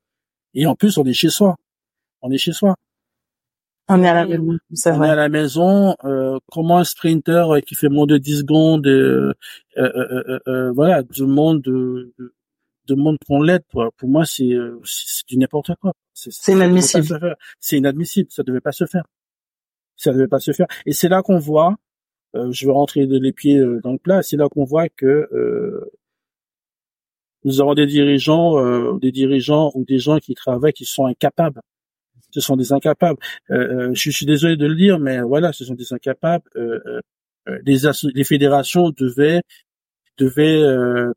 Et 0.54 0.68
en 0.68 0.76
plus, 0.76 0.98
on 0.98 1.06
est 1.06 1.14
chez 1.14 1.30
soi. 1.30 1.56
On 2.22 2.32
est 2.32 2.38
chez 2.38 2.54
soi. 2.54 2.76
On 3.88 4.04
est 4.04 4.08
à 4.08 4.14
la 4.14 4.26
maison. 4.26 4.58
On 4.86 5.04
est 5.04 5.10
à 5.10 5.16
la 5.16 5.30
maison. 5.30 5.96
Euh, 6.04 6.40
comment 6.52 6.80
un 6.80 6.84
sprinter 6.84 7.62
qui 7.66 7.76
fait 7.76 7.90
moins 7.90 8.08
de 8.08 8.18
10 8.18 8.40
secondes, 8.40 8.88
euh, 8.88 9.34
euh, 9.78 10.72
voilà, 10.72 11.04
demande 11.04 11.62
de, 11.62 12.14
demande 12.88 13.18
qu'on 13.28 13.42
l'aide. 13.42 13.64
Pour 13.72 14.10
moi, 14.10 14.26
c'est 14.26 14.58
c'est 14.84 15.28
du 15.28 15.38
n'importe 15.38 15.72
quoi. 15.82 15.94
C'est 16.14 16.52
inadmissible. 16.52 17.36
C'est 17.60 17.78
inadmissible. 17.78 18.32
Ça 18.32 18.44
devait 18.44 18.62
pas 18.62 18.72
se 18.72 18.86
faire. 18.86 19.06
Ça 19.96 20.12
devait 20.12 20.28
pas 20.28 20.40
se 20.40 20.52
faire. 20.52 20.68
Et 20.86 20.94
c'est 20.94 21.10
là 21.10 21.22
qu'on 21.22 21.40
voit. 21.40 21.76
je 22.34 22.66
vais 22.66 22.72
rentrer 22.72 23.06
les 23.06 23.34
pieds 23.34 23.64
dans 23.84 23.92
le 23.92 24.00
plat. 24.00 24.24
C'est 24.24 24.38
là 24.38 24.50
qu'on 24.50 24.66
voit 24.66 24.90
que 24.90 25.30
nous 27.46 27.62
avons 27.62 27.76
des 27.76 27.86
dirigeants, 27.86 28.58
euh, 28.60 28.98
des 29.00 29.12
dirigeants 29.12 29.72
ou 29.76 29.86
des 29.86 30.00
gens 30.00 30.18
qui 30.18 30.34
travaillent 30.34 30.74
qui 30.74 30.86
sont 30.86 31.06
incapables. 31.06 31.62
Ce 32.32 32.42
sont 32.42 32.56
des 32.58 32.74
incapables. 32.74 33.20
Euh, 33.52 33.90
euh 33.90 33.92
je, 33.94 34.10
suis 34.10 34.26
désolé 34.26 34.58
de 34.58 34.66
le 34.66 34.76
dire, 34.76 35.00
mais 35.00 35.22
voilà, 35.22 35.54
ce 35.54 35.66
sont 35.66 35.76
des 35.76 35.94
incapables. 35.94 36.44
Euh, 36.56 36.80
euh 37.48 37.60
les, 37.66 37.78
les 38.14 38.24
fédérations 38.24 38.90
devaient 38.90 39.42
devaient 40.18 40.64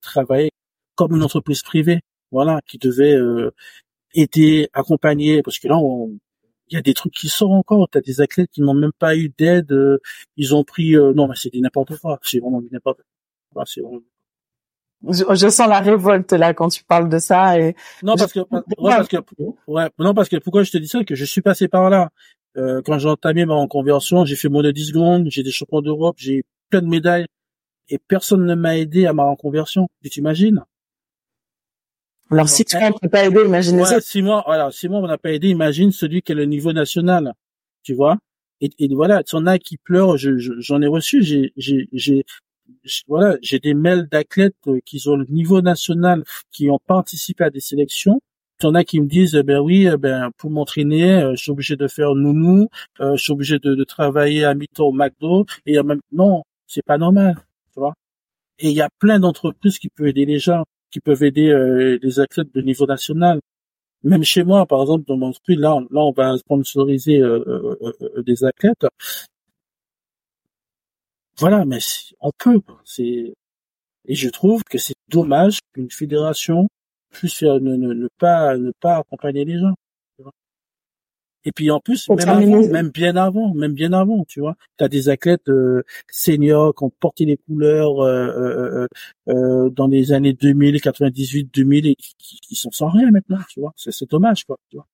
travailler 0.02 0.50
comme 0.96 1.14
une 1.16 1.22
entreprise 1.22 1.62
privée, 1.62 2.00
voilà, 2.32 2.60
qui 2.66 2.78
devait 2.78 3.16
aider, 4.14 4.68
accompagner, 4.72 5.42
parce 5.42 5.58
que 5.58 5.68
là, 5.68 5.78
il 6.68 6.74
y 6.74 6.76
a 6.76 6.82
des 6.82 6.94
trucs 6.94 7.14
qui 7.14 7.28
sortent 7.28 7.52
encore. 7.52 7.88
T'as 7.90 8.00
des 8.00 8.20
athlètes 8.20 8.50
qui 8.50 8.60
n'ont 8.60 8.74
même 8.74 8.92
pas 8.98 9.16
eu 9.16 9.30
d'aide. 9.38 9.74
ils 10.36 10.54
ont 10.54 10.64
pris, 10.64 10.96
non, 10.96 11.28
mais 11.28 11.34
c'est 11.36 11.50
n'importe 11.54 11.96
quoi. 11.98 12.18
C'est 12.22 12.40
vraiment 12.40 12.62
n'importe 12.70 13.00
quoi. 13.54 13.64
Je, 15.06 15.48
sens 15.48 15.68
la 15.68 15.80
révolte 15.80 16.32
là 16.32 16.54
quand 16.54 16.68
tu 16.68 16.82
parles 16.84 17.08
de 17.08 17.18
ça 17.18 17.58
et 17.58 17.76
non 18.02 18.16
parce 18.16 18.32
que 18.32 18.40
parce 18.40 19.08
que 19.08 19.16
ouais, 19.66 19.88
non 19.98 20.14
parce 20.14 20.28
que 20.28 20.36
pourquoi 20.36 20.62
je 20.64 20.72
te 20.72 20.78
dis 20.78 20.88
ça 20.88 21.04
que 21.04 21.14
je 21.14 21.24
suis 21.24 21.42
passé 21.42 21.68
par 21.68 21.90
là. 21.90 22.10
Euh, 22.56 22.80
quand 22.84 22.98
j'ai 22.98 23.08
entamé 23.08 23.44
ma 23.44 23.54
reconversion 23.54 24.24
j'ai 24.24 24.34
fait 24.34 24.48
moins 24.48 24.62
de 24.62 24.70
10 24.70 24.86
secondes 24.86 25.28
j'ai 25.30 25.42
des 25.42 25.50
champions 25.50 25.82
d'Europe 25.82 26.16
j'ai 26.18 26.44
plein 26.70 26.80
de 26.80 26.88
médailles 26.88 27.26
et 27.90 27.98
personne 27.98 28.44
ne 28.44 28.54
m'a 28.54 28.76
aidé 28.76 29.06
à 29.06 29.12
ma 29.12 29.24
reconversion. 29.24 29.88
Tu 30.02 30.10
t'imagines? 30.10 30.62
Alors 32.30 32.48
si 32.48 32.64
tu 32.64 32.76
ne 32.76 33.08
pas 33.08 33.26
aidé 33.26 33.44
imagine 33.44 33.80
ouais, 33.80 34.00
six 34.00 34.22
mois 34.22 34.42
voilà 34.46 34.70
six 34.70 34.88
mois 34.88 35.00
on 35.00 35.06
n'a 35.06 35.18
pas 35.18 35.30
aidé 35.30 35.48
imagine 35.48 35.92
celui 35.92 36.22
qui 36.22 36.32
est 36.32 36.34
le 36.34 36.44
niveau 36.44 36.72
national 36.72 37.34
tu 37.82 37.94
vois? 37.94 38.18
Et, 38.60 38.70
et 38.78 38.94
voilà, 38.94 39.22
en 39.32 39.46
a 39.46 39.58
qui 39.58 39.76
pleurent, 39.76 40.16
j'en 40.16 40.82
ai 40.82 40.86
reçu, 40.86 41.22
j'ai, 41.22 41.52
j'ai, 41.56 42.24
voilà, 43.06 43.36
j'ai 43.42 43.58
des 43.58 43.74
mails 43.74 44.08
d'athlètes 44.10 44.54
euh, 44.66 44.80
qui 44.84 45.02
ont 45.08 45.16
le 45.16 45.26
niveau 45.26 45.60
national, 45.60 46.24
qui 46.52 46.70
ont 46.70 46.78
participé 46.86 47.44
à 47.44 47.50
des 47.50 47.60
sélections. 47.60 48.20
Il 48.60 48.64
y 48.64 48.66
en 48.68 48.74
a 48.74 48.84
qui 48.84 49.00
me 49.00 49.06
disent, 49.06 49.36
eh 49.36 49.42
ben 49.42 49.60
oui, 49.60 49.88
eh 49.92 49.96
ben 49.96 50.30
pour 50.36 50.50
m'entraîner, 50.50 51.22
euh, 51.22 51.34
je 51.36 51.42
suis 51.42 51.50
obligé 51.52 51.76
de 51.76 51.86
faire 51.88 52.14
nounou, 52.14 52.68
euh, 53.00 53.16
je 53.16 53.22
suis 53.22 53.32
obligé 53.32 53.58
de, 53.58 53.74
de 53.74 53.84
travailler 53.84 54.44
à 54.44 54.54
mi-temps 54.54 54.86
au 54.86 54.92
McDo. 54.92 55.46
Et 55.66 55.80
même 55.82 56.00
non, 56.12 56.42
c'est 56.66 56.84
pas 56.84 56.98
normal, 56.98 57.36
tu 57.72 57.80
vois. 57.80 57.94
Et 58.58 58.70
il 58.70 58.74
y 58.74 58.80
a 58.80 58.90
plein 58.98 59.20
d'entreprises 59.20 59.78
qui 59.78 59.88
peuvent 59.88 60.08
aider 60.08 60.26
les 60.26 60.38
gens, 60.40 60.64
qui 60.90 61.00
peuvent 61.00 61.22
aider 61.22 61.98
les 62.02 62.20
athlètes 62.20 62.52
de 62.54 62.60
niveau 62.62 62.86
national. 62.86 63.40
Même 64.02 64.24
chez 64.24 64.44
moi, 64.44 64.66
par 64.66 64.80
exemple, 64.82 65.04
dans 65.06 65.16
mon 65.16 65.28
entreprise, 65.28 65.58
là, 65.58 65.78
là, 65.90 66.00
on 66.00 66.12
va 66.12 66.36
sponsoriser 66.38 67.22
des 68.26 68.44
athlètes. 68.44 68.86
Voilà, 71.38 71.64
mais 71.64 71.78
on 72.20 72.32
peut. 72.36 72.60
C'est 72.84 73.34
et 74.08 74.14
je 74.14 74.28
trouve 74.30 74.64
que 74.64 74.78
c'est 74.78 74.94
dommage 75.08 75.58
qu'une 75.74 75.90
fédération 75.90 76.66
puisse 77.10 77.34
faire, 77.34 77.60
ne, 77.60 77.76
ne, 77.76 78.08
pas 78.18 78.56
ne 78.56 78.72
pas 78.80 78.96
accompagner 78.96 79.44
les 79.44 79.58
gens. 79.58 79.74
Et 81.44 81.52
puis 81.52 81.70
en 81.70 81.80
plus, 81.80 82.08
même, 82.08 82.28
avant, 82.28 82.68
même 82.68 82.90
bien 82.90 83.16
avant, 83.16 83.54
même 83.54 83.72
bien 83.72 83.92
avant, 83.92 84.24
tu 84.24 84.40
vois, 84.40 84.56
tu 84.76 84.84
as 84.84 84.88
des 84.88 85.08
athlètes 85.08 85.48
euh, 85.48 85.82
seniors 86.10 86.74
qui 86.74 86.84
ont 86.84 86.90
porté 86.90 87.24
les 87.24 87.36
couleurs 87.36 88.00
euh, 88.00 88.26
euh, 88.26 88.88
euh 89.28 89.70
dans 89.70 89.86
les 89.86 90.12
années 90.12 90.32
2000, 90.32 90.80
98, 90.80 91.54
2000 91.54 91.86
et 91.86 91.94
qui, 91.94 92.40
qui 92.40 92.54
sont 92.54 92.72
sans 92.72 92.88
rien 92.88 93.10
maintenant, 93.10 93.38
tu 93.48 93.60
vois. 93.60 93.72
C'est 93.76 94.10
dommage, 94.10 94.44
quoi. 94.44 94.58
Tu 94.68 94.76
vois. 94.76 94.86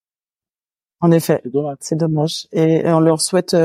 En 1.01 1.11
effet, 1.11 1.41
c'est 1.43 1.51
dommage. 1.51 1.77
C'est 1.81 1.97
dommage. 1.97 2.47
Et, 2.53 2.83
on 2.87 3.01
leur 3.01 3.21
souhaite 3.21 3.57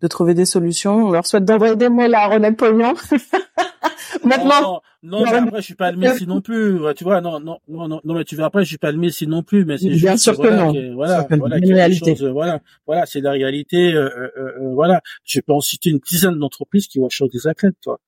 de 0.00 0.06
trouver 0.08 0.34
des 0.34 0.44
solutions. 0.44 1.06
On 1.06 1.10
leur 1.10 1.26
souhaite 1.26 1.44
d'envoyer 1.44 1.76
des 1.76 1.88
mails 1.88 2.14
à 2.14 2.28
René 2.28 2.52
Pognon. 2.52 2.94
Maintenant. 4.24 4.82
Non, 5.02 5.20
non, 5.20 5.24
mais 5.24 5.36
après, 5.36 5.60
je 5.60 5.66
suis 5.66 5.74
pas 5.74 5.92
le 5.92 5.98
Messi 5.98 6.26
non 6.26 6.40
plus. 6.40 6.80
Tu 6.96 7.04
vois, 7.04 7.20
non, 7.20 7.38
non, 7.38 7.58
non, 7.68 8.00
non, 8.02 8.14
mais 8.14 8.24
tu 8.24 8.36
vois, 8.36 8.46
après, 8.46 8.62
je 8.62 8.68
suis 8.68 8.78
pas 8.78 8.90
le 8.90 8.98
Messi 8.98 9.26
non 9.26 9.42
plus, 9.42 9.64
mais 9.64 9.76
c'est 9.76 9.90
Bien 9.90 10.16
sûr 10.16 10.38
que 10.38 10.48
non. 10.48 10.94
voilà, 10.94 11.26
voilà, 11.28 11.56
réalité. 11.56 12.14
voilà, 12.30 12.60
voilà, 12.86 13.04
c'est 13.04 13.20
la 13.20 13.32
réalité, 13.32 13.92
euh, 13.92 14.08
euh, 14.08 14.30
euh, 14.38 14.72
voilà. 14.72 15.02
Je 15.24 15.40
peux 15.40 15.52
en 15.52 15.60
citer 15.60 15.90
une 15.90 15.98
dizaine 15.98 16.38
d'entreprises 16.38 16.86
qui 16.86 17.00
vont 17.00 17.08
changer 17.10 17.32
des 17.32 17.46
athlètes, 17.46 17.76
toi. 17.82 18.00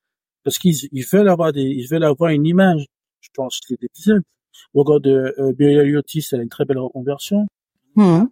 Parce 0.42 0.58
qu'ils, 0.58 0.76
ils 0.92 1.04
veulent 1.04 1.28
avoir 1.28 1.52
des, 1.52 1.62
ils 1.62 1.86
veulent 1.86 2.04
avoir 2.04 2.30
une 2.30 2.46
image. 2.46 2.86
je 3.20 3.28
pense 3.34 3.60
que 3.68 3.74
des 3.74 3.88
dizaines. 3.94 4.22
Au 4.72 4.84
regard 4.84 5.00
de 5.00 5.34
euh, 5.38 5.52
elle 5.58 6.40
a 6.40 6.42
une 6.42 6.48
très 6.48 6.64
belle 6.64 6.78
reconversion. 6.78 7.46
Mmh. 7.96 8.24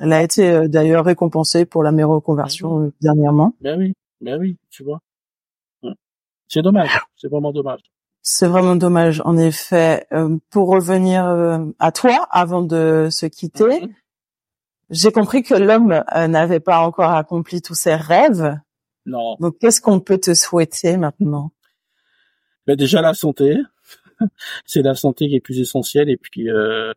Elle 0.00 0.12
a 0.12 0.22
été 0.22 0.50
euh, 0.50 0.68
d'ailleurs 0.68 1.04
récompensée 1.04 1.64
pour 1.64 1.82
la 1.82 1.92
meilleure 1.92 2.10
reconversion 2.10 2.78
mmh. 2.78 2.92
dernièrement. 3.00 3.54
Ben 3.60 3.78
oui, 3.78 3.94
ben 4.20 4.38
oui, 4.40 4.58
tu 4.70 4.84
vois. 4.84 5.00
C'est 6.48 6.62
dommage, 6.62 7.00
c'est 7.16 7.28
vraiment 7.28 7.52
dommage. 7.52 7.80
C'est 8.22 8.46
vraiment 8.46 8.76
dommage, 8.76 9.20
en 9.24 9.36
effet. 9.36 10.06
pour 10.50 10.68
revenir 10.68 11.24
à 11.78 11.92
toi, 11.92 12.26
avant 12.30 12.62
de 12.62 13.08
se 13.10 13.26
quitter, 13.26 13.82
j'ai 14.88 15.12
compris 15.12 15.42
que 15.42 15.54
l'homme 15.54 16.02
n'avait 16.14 16.60
pas 16.60 16.80
encore 16.80 17.10
accompli 17.10 17.60
tous 17.60 17.74
ses 17.74 17.94
rêves. 17.94 18.58
Non. 19.06 19.36
Donc, 19.40 19.58
qu'est-ce 19.58 19.80
qu'on 19.80 20.00
peut 20.00 20.18
te 20.18 20.34
souhaiter 20.34 20.96
maintenant? 20.96 21.52
Ben 22.66 22.76
Déjà 22.76 23.02
la 23.02 23.14
santé. 23.14 23.56
c'est 24.64 24.82
la 24.82 24.94
santé 24.94 25.28
qui 25.28 25.36
est 25.36 25.40
plus 25.40 25.60
essentielle. 25.60 26.10
Et 26.10 26.16
puis, 26.16 26.50
euh, 26.50 26.92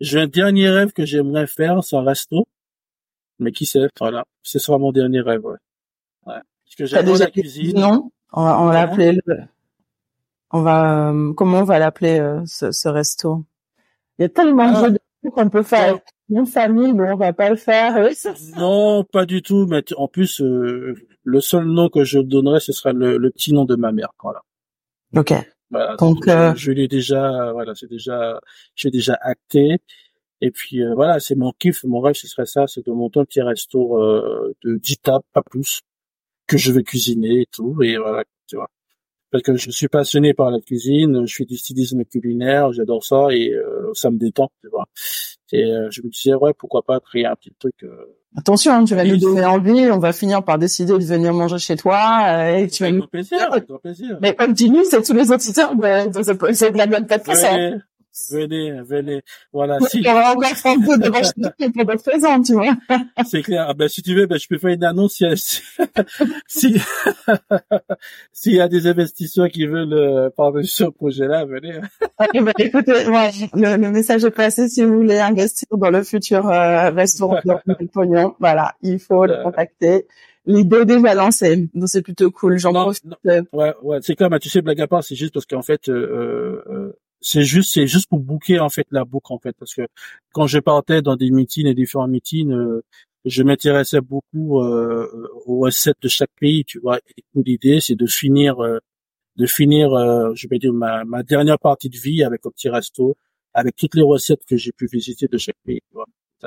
j'ai 0.00 0.20
un 0.20 0.26
dernier 0.26 0.68
rêve 0.68 0.92
que 0.92 1.04
j'aimerais 1.04 1.46
faire, 1.46 1.82
c'est 1.82 1.96
un 1.96 2.02
resto. 2.02 2.46
Mais 3.38 3.52
qui 3.52 3.66
sait, 3.66 3.88
voilà. 3.98 4.24
Ce 4.42 4.58
sera 4.58 4.78
mon 4.78 4.92
dernier 4.92 5.20
rêve, 5.20 5.44
ouais. 5.44 5.56
ouais. 6.26 6.40
Parce 6.64 6.76
que 6.76 6.86
j'adore 6.86 7.18
la 7.18 7.30
cuisine. 7.30 7.78
Non, 7.78 8.10
on 8.32 8.44
va, 8.44 8.60
on 8.60 8.66
va 8.66 8.74
l'appeler 8.74 9.18
On 10.50 10.62
va, 10.62 11.10
euh, 11.10 11.32
comment 11.32 11.60
on 11.60 11.64
va 11.64 11.78
l'appeler, 11.78 12.20
euh, 12.20 12.42
ce, 12.46 12.70
ce, 12.70 12.88
resto? 12.88 13.44
Il 14.18 14.22
y 14.22 14.24
a 14.26 14.28
tellement 14.28 14.70
de 14.70 14.76
ah. 14.76 14.88
jeux 14.90 15.30
qu'on 15.30 15.48
peut 15.48 15.62
faire 15.62 15.98
une 16.28 16.46
famille, 16.46 16.92
mais 16.92 17.10
on 17.12 17.16
va 17.16 17.32
pas 17.32 17.50
le 17.50 17.56
faire. 17.56 18.08
non, 18.56 19.04
pas 19.04 19.26
du 19.26 19.42
tout. 19.42 19.66
Mais 19.66 19.82
en 19.96 20.06
plus, 20.06 20.40
euh, 20.42 20.94
le 21.24 21.40
seul 21.40 21.64
nom 21.64 21.88
que 21.88 22.04
je 22.04 22.18
donnerai, 22.18 22.60
ce 22.60 22.72
sera 22.72 22.92
le, 22.92 23.16
le 23.16 23.30
petit 23.30 23.52
nom 23.52 23.64
de 23.64 23.76
ma 23.76 23.90
mère. 23.90 24.10
Voilà. 24.22 24.42
Ok. 25.16 25.32
Voilà, 25.70 25.96
Donc, 25.96 26.26
euh... 26.28 26.54
je, 26.56 26.72
l'ai 26.72 26.88
déjà, 26.88 27.52
voilà, 27.52 27.74
c'est 27.74 27.88
déjà, 27.88 28.40
j'ai 28.74 28.90
déjà 28.90 29.16
acté. 29.20 29.78
Et 30.40 30.50
puis 30.50 30.82
euh, 30.82 30.94
voilà, 30.94 31.20
c'est 31.20 31.34
mon 31.34 31.52
kiff, 31.52 31.84
mon 31.84 32.00
rêve, 32.00 32.14
ce 32.14 32.26
serait 32.26 32.46
ça, 32.46 32.66
c'est 32.66 32.84
de 32.86 32.92
monter 32.92 33.20
un 33.20 33.24
petit 33.24 33.42
resto 33.42 34.02
euh, 34.02 34.54
de 34.64 34.76
10 34.76 34.98
tables, 34.98 35.24
pas 35.32 35.42
plus, 35.42 35.82
que 36.46 36.56
je 36.56 36.72
vais 36.72 36.82
cuisiner 36.82 37.42
et 37.42 37.46
tout. 37.52 37.82
Et 37.82 37.98
voilà, 37.98 38.24
tu 38.48 38.56
vois. 38.56 38.68
Parce 39.30 39.44
que 39.44 39.56
je 39.56 39.70
suis 39.70 39.88
passionné 39.88 40.34
par 40.34 40.50
la 40.50 40.60
cuisine, 40.60 41.26
je 41.26 41.36
fais 41.36 41.44
du 41.44 41.56
stylisme 41.56 42.04
culinaire, 42.04 42.72
j'adore 42.72 43.04
ça 43.04 43.28
et 43.30 43.52
euh, 43.52 43.92
ça 43.94 44.10
me 44.10 44.18
détend, 44.18 44.50
tu 44.62 44.68
vois. 44.70 44.86
Et 45.52 45.64
je 45.90 46.02
me 46.02 46.10
disais 46.10 46.34
ouais, 46.34 46.54
pourquoi 46.54 46.82
pas 46.82 47.00
créer 47.00 47.26
un 47.26 47.36
petit 47.36 47.52
truc 47.58 47.84
Attention, 48.36 48.72
hein, 48.72 48.84
tu 48.84 48.94
vas 48.94 49.04
nous 49.04 49.16
donner 49.16 49.44
envie, 49.44 49.90
on 49.90 49.98
va 49.98 50.12
finir 50.12 50.44
par 50.44 50.56
décider 50.56 50.92
de 50.92 51.04
venir 51.04 51.34
manger 51.34 51.58
chez 51.58 51.76
toi 51.76 52.22
euh, 52.28 52.58
et 52.58 52.68
tu 52.68 52.84
vas 52.84 52.92
nous 52.92 53.06
plaisir, 53.06 53.50
plaisir. 53.82 54.18
Mais 54.22 54.36
comme 54.36 54.52
dis 54.52 54.70
nous, 54.70 54.84
c'est 54.84 55.02
tous 55.02 55.14
les 55.14 55.32
auditeurs, 55.32 55.74
ben, 55.74 56.12
c'est 56.52 56.70
de 56.70 56.78
la 56.78 56.86
bonne 56.86 57.06
tête 57.06 57.26
venez, 57.26 57.78
venez, 58.30 58.80
venez. 58.82 59.22
Voilà. 59.52 59.78
Si. 59.88 60.02
On 60.06 60.14
va 60.14 60.32
encore 60.32 60.50
peu 60.86 60.98
devant 60.98 61.22
chez 61.22 61.70
pour 61.70 61.92
être 61.92 62.02
présent, 62.02 62.42
tu 62.42 62.54
vois. 62.54 62.76
C'est 63.26 63.42
clair. 63.42 63.66
Ah, 63.68 63.74
ben, 63.74 63.88
si 63.88 64.02
tu 64.02 64.14
veux, 64.14 64.26
ben, 64.26 64.38
je 64.38 64.46
peux 64.48 64.58
faire 64.58 64.70
une 64.70 64.84
annonce 64.84 65.22
si, 65.36 65.62
si, 66.46 66.80
s'il 68.32 68.54
y 68.54 68.60
a 68.60 68.68
des 68.68 68.86
investisseurs 68.86 69.48
qui 69.48 69.66
veulent 69.66 69.92
euh, 69.92 70.30
parvenir 70.30 70.68
sur 70.68 70.86
ce 70.86 70.90
projet-là, 70.90 71.44
venez. 71.44 71.80
Eh 72.34 72.40
ben, 72.40 72.52
écoutez, 72.58 73.08
ouais, 73.08 73.30
le, 73.54 73.76
le, 73.76 73.90
message 73.90 74.24
est 74.24 74.30
passé. 74.30 74.68
Si 74.68 74.84
vous 74.84 74.96
voulez 74.98 75.18
investir 75.18 75.68
dans 75.72 75.90
le 75.90 76.02
futur 76.02 76.48
euh, 76.48 76.90
restaurant 76.90 77.40
de 77.44 77.86
Pognon, 77.92 78.34
voilà, 78.38 78.74
il 78.82 78.98
faut 78.98 79.26
le 79.26 79.34
euh. 79.34 79.42
contacter. 79.42 80.06
L'idée 80.46 80.78
est 80.78 80.84
déjà 80.86 81.14
lancée, 81.14 81.68
donc 81.74 81.88
c'est 81.88 82.02
plutôt 82.02 82.30
cool. 82.30 82.58
J'en 82.58 82.72
profite. 82.72 83.04
Ouais, 83.24 83.74
ouais, 83.82 83.98
c'est 84.02 84.14
clair. 84.14 84.30
Mais 84.30 84.38
tu 84.38 84.48
sais, 84.48 84.62
blague 84.62 84.80
à 84.80 84.86
part, 84.86 85.04
c'est 85.04 85.14
juste 85.14 85.34
parce 85.34 85.46
qu'en 85.46 85.62
fait, 85.62 85.88
euh, 85.88 86.64
euh, 86.66 86.98
c'est 87.20 87.42
juste, 87.42 87.74
c'est 87.74 87.86
juste 87.86 88.08
pour 88.08 88.20
bouquer 88.20 88.60
en 88.60 88.68
fait 88.68 88.86
la 88.90 89.04
boucle 89.04 89.32
en 89.32 89.38
fait, 89.38 89.54
parce 89.58 89.74
que 89.74 89.82
quand 90.32 90.46
je 90.46 90.58
partais 90.58 91.02
dans 91.02 91.16
des 91.16 91.30
meetings 91.30 91.66
et 91.66 91.74
différents 91.74 92.08
meetings, 92.08 92.52
euh, 92.52 92.82
je 93.24 93.42
m'intéressais 93.42 94.00
beaucoup 94.00 94.60
euh, 94.60 95.28
aux 95.46 95.60
recettes 95.60 95.98
de 96.02 96.08
chaque 96.08 96.30
pays, 96.40 96.64
tu 96.64 96.78
vois. 96.78 96.98
Et 97.16 97.22
l'idée, 97.34 97.80
c'est 97.80 97.94
de 97.94 98.06
finir 98.06 98.56
de 99.40 99.46
finir, 99.46 99.92
euh, 99.94 100.32
je 100.34 100.46
vais 100.48 100.58
dire, 100.58 100.72
ma, 100.72 101.04
ma, 101.04 101.22
dernière 101.22 101.58
partie 101.58 101.88
de 101.88 101.96
vie 101.96 102.22
avec 102.22 102.44
un 102.44 102.50
petit 102.50 102.68
resto, 102.68 103.16
avec 103.54 103.74
toutes 103.76 103.94
les 103.94 104.02
recettes 104.02 104.44
que 104.46 104.56
j'ai 104.56 104.72
pu 104.72 104.86
visiter 104.86 105.28
de 105.28 105.38
chaque 105.38 105.56
pays. 105.64 105.80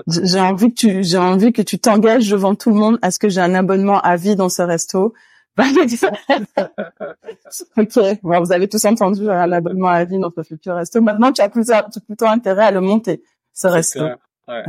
J'ai 0.07 0.39
envie 0.39 0.69
que 0.69 0.75
tu, 0.75 1.03
j'ai 1.03 1.17
envie 1.17 1.51
que 1.53 1.61
tu 1.61 1.77
t'engages 1.79 2.29
devant 2.29 2.55
tout 2.55 2.69
le 2.69 2.75
monde 2.75 2.99
à 3.01 3.11
ce 3.11 3.19
que 3.19 3.29
j'ai 3.29 3.41
un 3.41 3.55
abonnement 3.55 3.99
à 4.01 4.15
vie 4.15 4.35
dans 4.35 4.49
ce 4.49 4.61
resto. 4.61 5.13
ok, 7.77 7.99
vous 8.23 8.51
avez 8.51 8.67
tous 8.67 8.83
entendu 8.85 9.29
un 9.29 9.51
abonnement 9.51 9.89
à 9.89 10.03
vie 10.03 10.19
ce 10.35 10.41
futur 10.41 10.73
resto. 10.75 10.99
Maintenant, 10.99 11.31
tu 11.31 11.41
as 11.41 11.49
plutôt, 11.49 11.73
plutôt 12.07 12.25
intérêt 12.25 12.65
à 12.65 12.71
le 12.71 12.81
monter, 12.81 13.21
ce 13.53 13.67
resto. 13.67 14.03
Ouais, 14.03 14.15
ouais, 14.47 14.63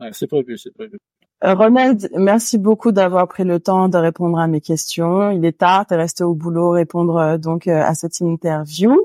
ouais. 0.00 0.08
c'est 0.12 0.26
prévu, 0.26 0.56
c'est 0.56 0.72
prévu. 0.72 0.96
Euh, 1.44 1.52
Ronald, 1.52 2.08
merci 2.14 2.56
beaucoup 2.56 2.92
d'avoir 2.92 3.28
pris 3.28 3.44
le 3.44 3.60
temps 3.60 3.90
de 3.90 3.98
répondre 3.98 4.38
à 4.38 4.46
mes 4.46 4.62
questions. 4.62 5.30
Il 5.30 5.44
est 5.44 5.58
tard, 5.58 5.86
tu 5.86 5.92
es 5.92 5.98
resté 5.98 6.24
au 6.24 6.34
boulot 6.34 6.70
répondre 6.70 7.18
euh, 7.18 7.36
donc 7.36 7.66
euh, 7.66 7.82
à 7.82 7.94
cette 7.94 8.18
interview. 8.20 8.98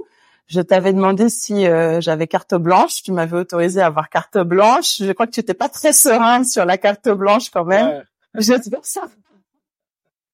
Je 0.48 0.62
t'avais 0.62 0.94
demandé 0.94 1.28
si 1.30 1.64
j'avais 2.00 2.28
carte 2.28 2.56
blanche. 2.56 3.04
Tu 3.04 3.14
m'avais 3.14 3.38
autorisé 3.38 3.80
à 3.80 3.86
avoir 3.86 4.10
carte 4.10 4.38
blanche. 4.38 4.98
Je 5.00 5.10
crois 5.14 5.26
que 5.26 5.32
tu 5.32 5.40
n'étais 5.40 5.54
pas 5.54 5.70
très 5.70 5.94
serein 5.94 6.44
sur 6.44 6.66
la 6.66 6.78
carte 6.78 7.08
blanche 7.08 7.50
quand 7.52 7.64
même. 7.64 8.04
Je 8.36 8.56
ça. 8.84 9.04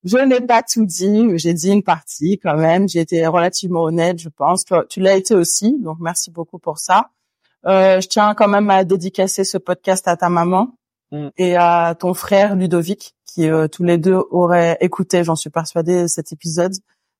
Je 0.07 0.17
n'ai 0.17 0.41
pas 0.41 0.63
tout 0.63 0.85
dit. 0.85 1.29
J'ai 1.35 1.53
dit 1.53 1.71
une 1.71 1.83
partie 1.83 2.39
quand 2.39 2.57
même. 2.57 2.87
J'ai 2.87 3.01
été 3.01 3.27
relativement 3.27 3.83
honnête, 3.83 4.19
je 4.19 4.29
pense. 4.29 4.63
Tu 4.89 4.99
l'as 4.99 5.15
été 5.15 5.35
aussi. 5.35 5.77
Donc 5.79 5.97
merci 5.99 6.31
beaucoup 6.31 6.59
pour 6.59 6.79
ça. 6.79 7.09
je 7.65 8.07
tiens 8.07 8.33
quand 8.33 8.47
même 8.47 8.69
à 8.69 8.83
dédicacer 8.83 9.43
ce 9.43 9.57
podcast 9.57 10.07
à 10.07 10.17
ta 10.17 10.29
maman 10.29 10.77
Mm. 11.11 11.29
et 11.37 11.55
à 11.55 11.95
ton 11.97 12.13
frère 12.13 12.55
Ludovic, 12.55 13.15
qui 13.25 13.49
euh, 13.49 13.67
tous 13.67 13.83
les 13.83 13.97
deux 13.97 14.19
auraient 14.31 14.77
écouté, 14.81 15.23
j'en 15.23 15.35
suis 15.35 15.49
persuadée, 15.49 16.07
cet 16.07 16.33
épisode. 16.33 16.73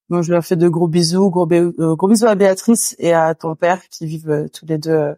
Donc 0.09 0.23
je 0.23 0.31
leur 0.31 0.43
fais 0.43 0.55
de 0.55 0.67
gros 0.67 0.87
bisous, 0.87 1.29
gros, 1.29 1.47
euh, 1.51 1.95
gros 1.95 2.07
bisous 2.07 2.27
à 2.27 2.35
Béatrice 2.35 2.95
et 2.99 3.13
à 3.13 3.35
ton 3.35 3.55
père 3.55 3.87
qui 3.89 4.05
vivent 4.05 4.29
euh, 4.29 4.47
tous 4.49 4.65
les 4.65 4.77
deux 4.77 5.15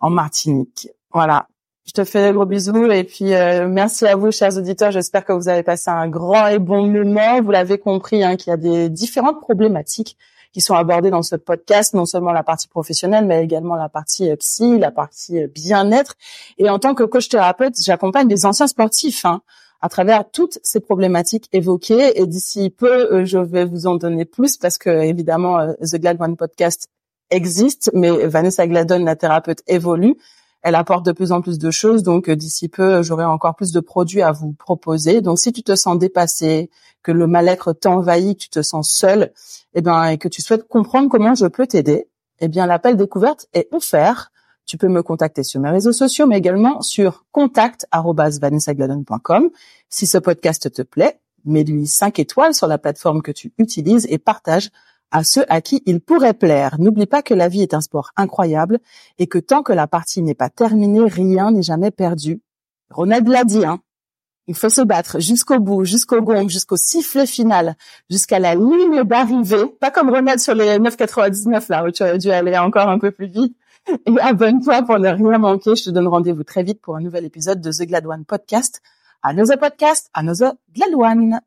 en 0.00 0.10
Martinique. 0.10 0.88
Voilà. 1.12 1.46
Je 1.86 1.92
te 1.92 2.04
fais 2.04 2.28
de 2.28 2.34
gros 2.34 2.46
bisous 2.46 2.90
et 2.90 3.04
puis 3.04 3.30
merci 3.68 4.06
à 4.06 4.14
vous, 4.14 4.30
chers 4.30 4.56
auditeurs. 4.56 4.90
J'espère 4.92 5.24
que 5.24 5.32
vous 5.32 5.48
avez 5.48 5.62
passé 5.62 5.90
un 5.90 6.08
grand 6.08 6.46
et 6.46 6.58
bon 6.58 6.86
moment. 6.86 7.40
Vous 7.42 7.50
l'avez 7.50 7.78
compris, 7.78 8.22
hein, 8.22 8.36
qu'il 8.36 8.50
y 8.50 8.54
a 8.54 8.56
des 8.56 8.88
différentes 8.88 9.40
problématiques 9.40 10.16
qui 10.52 10.60
sont 10.60 10.74
abordées 10.74 11.10
dans 11.10 11.22
ce 11.22 11.36
podcast, 11.36 11.94
non 11.94 12.06
seulement 12.06 12.32
la 12.32 12.42
partie 12.42 12.68
professionnelle, 12.68 13.24
mais 13.26 13.42
également 13.42 13.76
la 13.76 13.88
partie 13.88 14.30
euh, 14.30 14.36
psy, 14.36 14.78
la 14.78 14.90
partie 14.90 15.42
euh, 15.42 15.46
bien-être. 15.46 16.14
Et 16.58 16.68
en 16.68 16.78
tant 16.78 16.94
que 16.94 17.04
coach 17.04 17.28
thérapeute, 17.28 17.74
j'accompagne 17.80 18.28
les 18.28 18.46
anciens 18.46 18.66
sportifs 18.66 19.24
hein, 19.24 19.42
à 19.80 19.88
travers 19.88 20.28
toutes 20.30 20.58
ces 20.62 20.80
problématiques 20.80 21.48
évoquées. 21.52 22.20
Et 22.20 22.26
d'ici 22.26 22.70
peu, 22.70 23.12
euh, 23.12 23.24
je 23.24 23.38
vais 23.38 23.64
vous 23.64 23.86
en 23.86 23.94
donner 23.94 24.24
plus 24.24 24.56
parce 24.56 24.76
que 24.78 24.90
évidemment, 24.90 25.74
The 25.80 25.96
Glad 25.96 26.20
One 26.20 26.36
Podcast 26.36 26.88
existe, 27.30 27.90
mais 27.94 28.10
Vanessa 28.26 28.66
Gladon, 28.66 29.04
la 29.04 29.14
thérapeute, 29.14 29.62
évolue 29.68 30.16
elle 30.62 30.74
apporte 30.74 31.06
de 31.06 31.12
plus 31.12 31.32
en 31.32 31.40
plus 31.40 31.58
de 31.58 31.70
choses. 31.70 32.02
Donc 32.02 32.28
euh, 32.28 32.36
d'ici 32.36 32.68
peu, 32.68 33.02
j'aurai 33.02 33.24
encore 33.24 33.56
plus 33.56 33.72
de 33.72 33.80
produits 33.80 34.22
à 34.22 34.32
vous 34.32 34.52
proposer. 34.52 35.20
Donc 35.20 35.38
si 35.38 35.52
tu 35.52 35.62
te 35.62 35.74
sens 35.74 35.98
dépassé, 35.98 36.70
que 37.02 37.12
le 37.12 37.26
mal-être 37.26 37.72
t'envahit, 37.72 38.38
que 38.38 38.44
tu 38.44 38.50
te 38.50 38.62
sens 38.62 38.90
seul, 38.90 39.32
eh 39.74 39.80
ben 39.80 40.04
et 40.06 40.18
que 40.18 40.28
tu 40.28 40.42
souhaites 40.42 40.68
comprendre 40.68 41.08
comment 41.08 41.34
je 41.34 41.46
peux 41.46 41.66
t'aider, 41.66 42.08
eh 42.40 42.48
bien 42.48 42.66
l'appel 42.66 42.96
découverte 42.96 43.46
est 43.54 43.68
offert. 43.72 44.32
Tu 44.66 44.76
peux 44.76 44.88
me 44.88 45.02
contacter 45.02 45.42
sur 45.42 45.60
mes 45.60 45.70
réseaux 45.70 45.92
sociaux, 45.92 46.26
mais 46.26 46.38
également 46.38 46.82
sur 46.82 47.24
contact@vanessagladon.com. 47.32 49.50
Si 49.88 50.06
ce 50.06 50.18
podcast 50.18 50.70
te 50.72 50.82
plaît, 50.82 51.18
mets-lui 51.44 51.86
5 51.86 52.18
étoiles 52.18 52.54
sur 52.54 52.66
la 52.66 52.78
plateforme 52.78 53.22
que 53.22 53.32
tu 53.32 53.52
utilises 53.58 54.06
et 54.10 54.18
partage 54.18 54.70
à 55.10 55.24
ceux 55.24 55.44
à 55.48 55.60
qui 55.60 55.82
il 55.86 56.00
pourrait 56.00 56.34
plaire. 56.34 56.76
N'oublie 56.78 57.06
pas 57.06 57.22
que 57.22 57.34
la 57.34 57.48
vie 57.48 57.62
est 57.62 57.74
un 57.74 57.80
sport 57.80 58.10
incroyable 58.16 58.78
et 59.18 59.26
que 59.26 59.38
tant 59.38 59.62
que 59.62 59.72
la 59.72 59.86
partie 59.86 60.22
n'est 60.22 60.34
pas 60.34 60.50
terminée, 60.50 61.08
rien 61.08 61.50
n'est 61.50 61.62
jamais 61.62 61.90
perdu. 61.90 62.40
Ronald 62.90 63.28
l'a 63.28 63.44
dit, 63.44 63.64
hein. 63.64 63.80
Il 64.46 64.56
faut 64.56 64.68
se 64.68 64.80
battre 64.80 65.20
jusqu'au 65.20 65.60
bout, 65.60 65.84
jusqu'au 65.84 66.22
gong, 66.22 66.48
jusqu'au 66.48 66.76
sifflet 66.76 67.26
final, 67.26 67.76
jusqu'à 68.08 68.40
la 68.40 68.56
ligne 68.56 69.04
d'arrivée. 69.04 69.66
Pas 69.80 69.92
comme 69.92 70.10
Ronald 70.10 70.40
sur 70.40 70.54
les 70.54 70.78
9,99 70.78 71.66
là, 71.68 71.84
où 71.84 71.90
tu 71.92 72.02
as 72.02 72.18
dû 72.18 72.30
aller 72.30 72.58
encore 72.58 72.88
un 72.88 72.98
peu 72.98 73.12
plus 73.12 73.28
vite. 73.28 73.56
Et 74.06 74.20
abonne-toi 74.20 74.82
pour 74.82 74.98
ne 74.98 75.08
rien 75.08 75.38
manquer. 75.38 75.76
Je 75.76 75.84
te 75.84 75.90
donne 75.90 76.08
rendez-vous 76.08 76.42
très 76.42 76.64
vite 76.64 76.80
pour 76.80 76.96
un 76.96 77.00
nouvel 77.00 77.24
épisode 77.24 77.60
de 77.60 77.70
The 77.70 77.86
Glad 77.86 78.06
One 78.06 78.24
Podcast. 78.24 78.80
Another 79.22 79.58
podcast, 79.58 80.10
another 80.14 80.54
Glad 80.74 80.94
One. 80.94 81.40